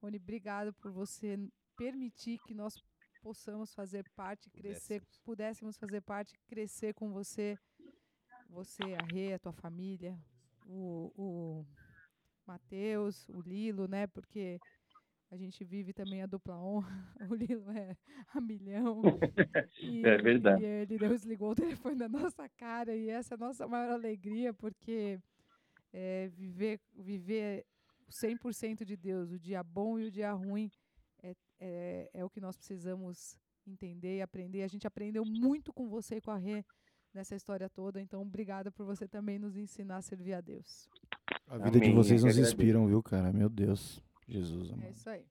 Rony, 0.00 0.16
obrigado 0.16 0.72
por 0.74 0.92
você 0.92 1.36
permitir 1.76 2.38
que 2.46 2.54
nós 2.54 2.80
possamos 3.24 3.74
fazer 3.74 4.04
parte, 4.10 4.50
crescer, 4.50 5.00
Pudéssemos. 5.00 5.20
pudéssemos 5.24 5.78
fazer 5.78 6.02
parte, 6.02 6.38
crescer 6.46 6.92
com 6.92 7.10
você, 7.10 7.58
você, 8.50 8.82
a 8.82 9.02
Rê, 9.10 9.32
a 9.32 9.38
tua 9.38 9.52
família, 9.54 10.14
o, 10.66 11.10
o 11.16 11.66
Matheus, 12.46 13.26
o 13.30 13.40
Lilo, 13.40 13.88
né? 13.88 14.06
Porque 14.06 14.60
a 15.30 15.36
gente 15.38 15.64
vive 15.64 15.94
também 15.94 16.22
a 16.22 16.26
dupla 16.26 16.54
honra. 16.54 16.92
O 17.32 17.34
Lilo 17.34 17.70
é 17.70 17.96
a 18.34 18.40
milhão. 18.42 19.00
E, 19.80 20.04
É 20.04 20.18
verdade. 20.18 20.62
E 20.62 20.66
ele 20.66 20.98
desligou 20.98 21.52
o 21.52 21.54
telefone 21.54 21.96
da 21.96 22.08
nossa 22.08 22.46
cara 22.50 22.94
e 22.94 23.08
essa 23.08 23.34
é 23.34 23.36
a 23.36 23.38
nossa 23.38 23.66
maior 23.66 23.90
alegria, 23.90 24.52
porque 24.52 25.18
é, 25.94 26.28
viver, 26.28 26.78
viver 26.94 27.64
100% 28.10 28.84
de 28.84 28.96
Deus, 28.96 29.32
o 29.32 29.38
dia 29.38 29.62
bom 29.62 29.98
e 29.98 30.08
o 30.08 30.10
dia 30.10 30.30
ruim, 30.32 30.70
é, 31.60 32.10
é, 32.12 32.20
é 32.20 32.24
o 32.24 32.30
que 32.30 32.40
nós 32.40 32.56
precisamos 32.56 33.36
entender 33.66 34.18
e 34.18 34.22
aprender. 34.22 34.62
A 34.62 34.68
gente 34.68 34.86
aprendeu 34.86 35.24
muito 35.24 35.72
com 35.72 35.88
você 35.88 36.16
e 36.16 36.20
com 36.20 36.30
a 36.30 36.36
Rê 36.36 36.64
nessa 37.12 37.34
história 37.34 37.68
toda. 37.68 38.00
Então, 38.00 38.22
obrigada 38.22 38.70
por 38.70 38.84
você 38.84 39.06
também 39.08 39.38
nos 39.38 39.56
ensinar 39.56 39.98
a 39.98 40.02
servir 40.02 40.34
a 40.34 40.40
Deus. 40.40 40.88
A 41.46 41.56
vida 41.58 41.78
de 41.78 41.86
Amém, 41.86 41.94
vocês 41.94 42.22
eu 42.22 42.28
nos 42.28 42.38
inspiram, 42.38 42.86
viu, 42.86 43.02
cara? 43.02 43.32
Meu 43.32 43.48
Deus. 43.48 44.00
Jesus, 44.26 44.70
É 44.70 44.74
amado. 44.74 44.90
isso 44.90 45.08
aí. 45.10 45.24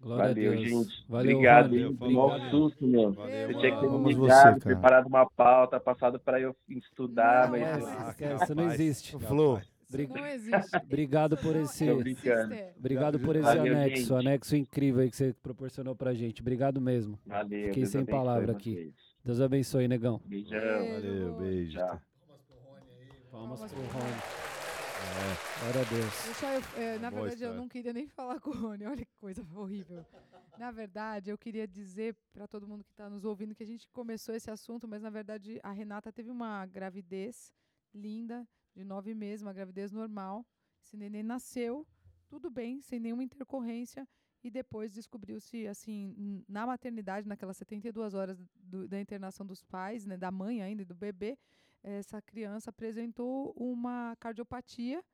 Glória 0.00 0.28
Valeu, 0.28 0.52
a 0.52 0.54
Deus. 0.54 0.68
gente. 0.68 1.04
Valeu, 1.08 1.36
Obrigado, 1.36 1.94
Mó 2.12 2.28
valeu. 2.28 2.50
susto, 2.50 2.86
meu. 2.86 3.12
Valeu, 3.12 3.48
Você 3.48 3.54
tinha 3.58 3.74
que 3.74 3.80
ter 3.80 3.90
me 3.90 4.08
ligado, 4.12 4.26
você, 4.26 4.60
cara. 4.60 4.60
preparado 4.60 5.06
uma 5.08 5.28
pauta, 5.30 5.80
passado 5.80 6.20
para 6.20 6.40
eu 6.40 6.54
estudar, 6.68 7.44
Não, 7.44 7.50
mas 7.58 7.62
é, 7.62 7.72
eu- 7.74 8.08
Esquece, 8.10 8.52
Ah, 8.52 8.54
não 8.54 8.70
existe. 8.72 9.18
Flor, 9.18 9.64
Não 9.90 10.26
existe. 10.26 10.76
Obrigado 10.76 11.36
por 11.36 11.54
não 11.54 11.62
esse-. 11.62 11.90
Obrigado 12.76 13.18
por 13.18 13.36
esse 13.36 13.44
Valeu, 13.44 13.74
anexo, 13.74 13.96
gente. 14.02 14.12
anexo 14.14 14.56
incrível 14.56 15.02
aí 15.02 15.10
que 15.10 15.16
você 15.16 15.34
proporcionou 15.42 15.96
pra 15.96 16.12
gente. 16.14 16.40
Obrigado 16.42 16.80
mesmo. 16.80 17.18
Valeu. 17.24 17.68
Fiquei 17.68 17.82
Deus 17.82 17.90
sem 17.90 18.04
palavra 18.04 18.52
aqui. 18.52 18.74
vocês. 18.74 18.94
Deus 19.24 19.40
abençoe, 19.40 19.88
negão. 19.88 20.20
Beijão. 20.24 20.58
Valeu, 20.60 21.34
beijo. 21.38 21.78
Tchau. 21.78 22.00
Palmas 23.30 23.60
Palmas 23.60 23.72
pro 23.72 23.82
pro 23.82 24.00
Rony. 24.00 24.12
É. 24.98 25.60
Glória 25.60 25.80
a 25.80 25.84
Deus. 25.84 26.24
Deixa 26.24 26.54
eu, 26.54 26.82
é, 26.82 26.98
na 26.98 27.10
Boa 27.10 27.22
verdade, 27.22 27.44
eu 27.44 27.54
não 27.54 27.68
queria 27.68 27.92
nem 27.92 28.06
falar 28.08 28.40
com 28.40 28.50
o 28.50 28.54
Rony. 28.54 28.84
Olha 28.86 29.04
que 29.04 29.14
coisa 29.16 29.46
horrível. 29.54 30.04
Na 30.58 30.70
verdade, 30.72 31.30
eu 31.30 31.38
queria 31.38 31.66
dizer 31.68 32.16
para 32.32 32.48
todo 32.48 32.66
mundo 32.66 32.82
que 32.84 32.90
está 32.90 33.08
nos 33.08 33.24
ouvindo 33.24 33.54
que 33.54 33.62
a 33.62 33.66
gente 33.66 33.88
começou 33.90 34.34
esse 34.34 34.50
assunto, 34.50 34.88
mas 34.88 35.02
na 35.02 35.10
verdade 35.10 35.60
a 35.62 35.70
Renata 35.70 36.12
teve 36.12 36.30
uma 36.30 36.66
gravidez 36.66 37.52
linda, 37.94 38.46
de 38.78 38.84
nove 38.84 39.12
meses, 39.14 39.42
uma 39.42 39.52
gravidez 39.52 39.90
normal. 39.92 40.46
Esse 40.82 40.96
neném 40.96 41.22
nasceu, 41.22 41.84
tudo 42.28 42.48
bem, 42.48 42.80
sem 42.80 43.00
nenhuma 43.00 43.24
intercorrência. 43.24 44.08
E 44.42 44.50
depois 44.50 44.92
descobriu-se, 44.94 45.66
assim, 45.66 46.44
na 46.48 46.64
maternidade, 46.64 47.26
naquelas 47.26 47.56
72 47.56 48.14
horas 48.14 48.38
do- 48.54 48.86
da 48.86 49.00
internação 49.00 49.44
dos 49.44 49.64
pais, 49.64 50.06
né, 50.06 50.16
da 50.16 50.30
mãe 50.30 50.62
ainda 50.62 50.82
e 50.82 50.84
do 50.84 50.94
bebê, 50.94 51.36
essa 51.82 52.22
criança 52.22 52.70
apresentou 52.70 53.52
uma 53.56 54.14
cardiopatia 54.20 55.04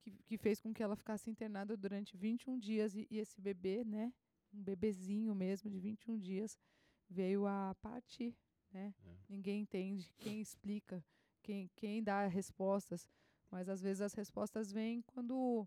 que, 0.00 0.10
que 0.26 0.38
fez 0.38 0.58
com 0.58 0.72
que 0.72 0.82
ela 0.82 0.96
ficasse 0.96 1.28
internada 1.30 1.76
durante 1.76 2.16
21 2.16 2.58
dias 2.58 2.94
e, 2.94 3.06
e 3.10 3.18
esse 3.18 3.38
bebê, 3.40 3.84
né, 3.84 4.10
um 4.54 4.62
bebezinho 4.62 5.34
mesmo 5.34 5.68
de 5.70 5.78
21 5.78 6.18
dias, 6.18 6.58
veio 7.10 7.46
a 7.46 7.74
partir, 7.82 8.34
né? 8.72 8.94
Ninguém 9.28 9.60
entende, 9.62 10.12
quem 10.18 10.40
explica, 10.40 11.04
quem, 11.42 11.70
quem 11.76 12.02
dá 12.02 12.26
respostas, 12.26 13.06
mas 13.50 13.68
às 13.68 13.82
vezes 13.82 14.00
as 14.00 14.14
respostas 14.14 14.72
vêm 14.72 15.02
quando 15.02 15.66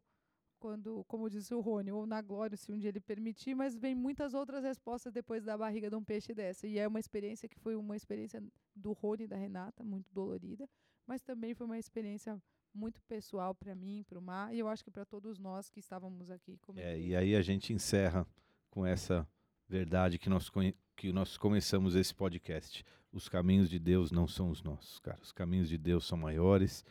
quando, 0.57 1.03
como 1.05 1.29
disse 1.29 1.53
o 1.53 1.59
Rony, 1.59 1.91
ou 1.91 2.07
na 2.07 2.21
glória, 2.21 2.57
se 2.57 2.71
um 2.71 2.77
dia 2.77 2.89
ele 2.89 2.99
permitir, 2.99 3.53
mas 3.53 3.75
vem 3.75 3.93
muitas 3.93 4.33
outras 4.33 4.63
respostas 4.63 5.13
depois 5.13 5.43
da 5.43 5.55
barriga 5.55 5.89
de 5.89 5.95
um 5.95 6.03
peixe 6.03 6.33
dessa. 6.33 6.65
E 6.65 6.79
é 6.79 6.87
uma 6.87 6.99
experiência 6.99 7.47
que 7.47 7.59
foi 7.59 7.75
uma 7.75 7.95
experiência 7.95 8.41
do 8.75 8.93
Rony 8.93 9.25
e 9.25 9.27
da 9.27 9.35
Renata, 9.35 9.83
muito 9.83 10.11
dolorida, 10.11 10.67
mas 11.05 11.21
também 11.21 11.53
foi 11.53 11.67
uma 11.67 11.77
experiência 11.77 12.41
muito 12.73 13.01
pessoal 13.03 13.53
para 13.53 13.75
mim, 13.75 14.03
para 14.07 14.17
o 14.17 14.21
Mar, 14.21 14.53
e 14.53 14.59
eu 14.59 14.67
acho 14.67 14.83
que 14.83 14.91
para 14.91 15.05
todos 15.05 15.37
nós 15.37 15.69
que 15.69 15.79
estávamos 15.79 16.31
aqui 16.31 16.57
como 16.57 16.79
É, 16.79 16.99
e 16.99 17.15
aí 17.15 17.35
a 17.35 17.41
gente 17.41 17.71
encerra 17.71 18.27
com 18.69 18.85
essa 18.85 19.27
verdade 19.67 20.17
que 20.17 20.29
nós, 20.29 20.49
que 20.95 21.11
nós 21.11 21.37
começamos 21.37 21.95
esse 21.95 22.13
podcast. 22.13 22.85
Os 23.11 23.27
caminhos 23.27 23.69
de 23.69 23.77
Deus 23.79 24.11
não 24.11 24.27
são 24.27 24.49
os 24.49 24.63
nossos, 24.63 24.99
cara. 24.99 25.19
Os 25.21 25.31
caminhos 25.31 25.69
de 25.69 25.77
Deus 25.77 26.05
são 26.05 26.17
maiores. 26.17 26.85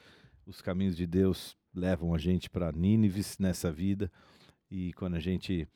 Os 0.46 0.60
caminhos 0.60 0.96
de 0.96 1.06
Deus 1.06 1.56
levam 1.74 2.14
a 2.14 2.18
gente 2.18 2.50
para 2.50 2.70
Nínives 2.72 3.38
nessa 3.38 3.72
vida. 3.72 4.10
E 4.70 4.92
quando 4.94 5.14
a 5.16 5.20
gente 5.20 5.66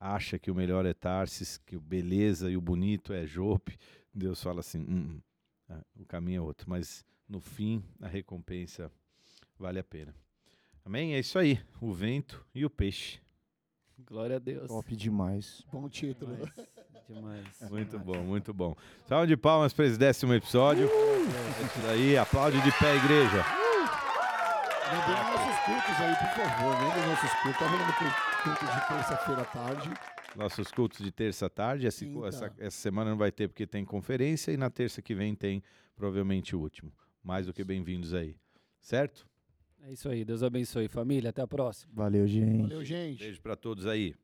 acha 0.00 0.38
que 0.38 0.50
o 0.50 0.54
melhor 0.54 0.84
é 0.86 0.94
Tarsis, 0.94 1.58
que 1.58 1.76
o 1.76 1.80
beleza 1.80 2.50
e 2.50 2.56
o 2.56 2.60
bonito 2.60 3.12
é 3.12 3.26
Jope, 3.26 3.78
Deus 4.12 4.42
fala 4.42 4.60
assim: 4.60 4.80
"Hum, 4.80 5.16
hum, 5.16 5.20
ah, 5.68 5.84
o 5.96 6.04
caminho 6.04 6.38
é 6.38 6.40
outro. 6.40 6.68
Mas 6.68 7.04
no 7.28 7.40
fim, 7.40 7.82
a 8.00 8.08
recompensa 8.08 8.90
vale 9.58 9.78
a 9.78 9.84
pena. 9.84 10.14
Amém? 10.84 11.14
É 11.14 11.20
isso 11.20 11.38
aí. 11.38 11.60
O 11.80 11.92
vento 11.92 12.44
e 12.54 12.64
o 12.64 12.70
peixe. 12.70 13.20
Glória 13.98 14.36
a 14.36 14.38
Deus. 14.38 14.68
top 14.68 14.96
demais. 14.96 15.64
Bom 15.70 15.88
título. 15.88 16.34
Demais. 16.34 16.68
Muito 17.70 17.98
bom, 17.98 18.18
muito 18.22 18.54
bom. 18.54 18.74
Salve 19.06 19.26
de 19.28 19.36
palmas 19.36 19.72
para 19.72 19.86
esse 19.86 19.98
décimo 19.98 20.34
episódio. 20.34 20.88
É 20.88 21.64
isso 21.66 21.78
daí. 21.86 22.16
Aplaude 22.16 22.60
de 22.60 22.72
pé, 22.78 22.96
igreja. 22.96 23.44
Lembrando 24.92 25.32
nossos 25.32 25.64
cultos 25.64 26.00
aí, 26.00 26.14
por 26.16 26.44
favor. 26.44 26.82
Lembrem 26.82 27.06
nossos 27.08 27.32
cultos. 27.42 27.58
Tá 27.58 27.66
rolando 27.68 27.92
culto 28.42 28.64
de 28.66 28.88
terça-feira 28.88 29.42
à 29.42 29.44
tarde. 29.44 29.90
Nossos 30.36 30.70
cultos 30.70 30.98
de 31.04 31.12
terça 31.12 31.46
à 31.46 31.50
tarde. 31.50 31.86
Essa, 31.86 32.04
Quinta. 32.04 32.26
essa, 32.26 32.52
essa 32.58 32.76
semana 32.76 33.10
não 33.10 33.16
vai 33.18 33.30
ter 33.32 33.48
porque 33.48 33.66
tem 33.66 33.84
conferência 33.84 34.52
e 34.52 34.56
na 34.56 34.70
terça 34.70 35.00
que 35.00 35.14
vem 35.14 35.34
tem 35.34 35.62
provavelmente 35.94 36.54
o 36.56 36.60
último. 36.60 36.92
Mais 37.22 37.46
do 37.46 37.52
que 37.52 37.62
bem-vindos 37.64 38.12
aí. 38.12 38.36
Certo? 38.80 39.26
É 39.82 39.92
isso 39.92 40.08
aí. 40.08 40.24
Deus 40.24 40.42
abençoe, 40.42 40.88
família. 40.88 41.30
Até 41.30 41.42
a 41.42 41.46
próxima. 41.46 41.92
Valeu, 41.94 42.26
gente. 42.26 42.62
Valeu, 42.62 42.84
gente. 42.84 43.18
Beijo 43.18 43.40
para 43.40 43.56
todos 43.56 43.86
aí. 43.86 44.14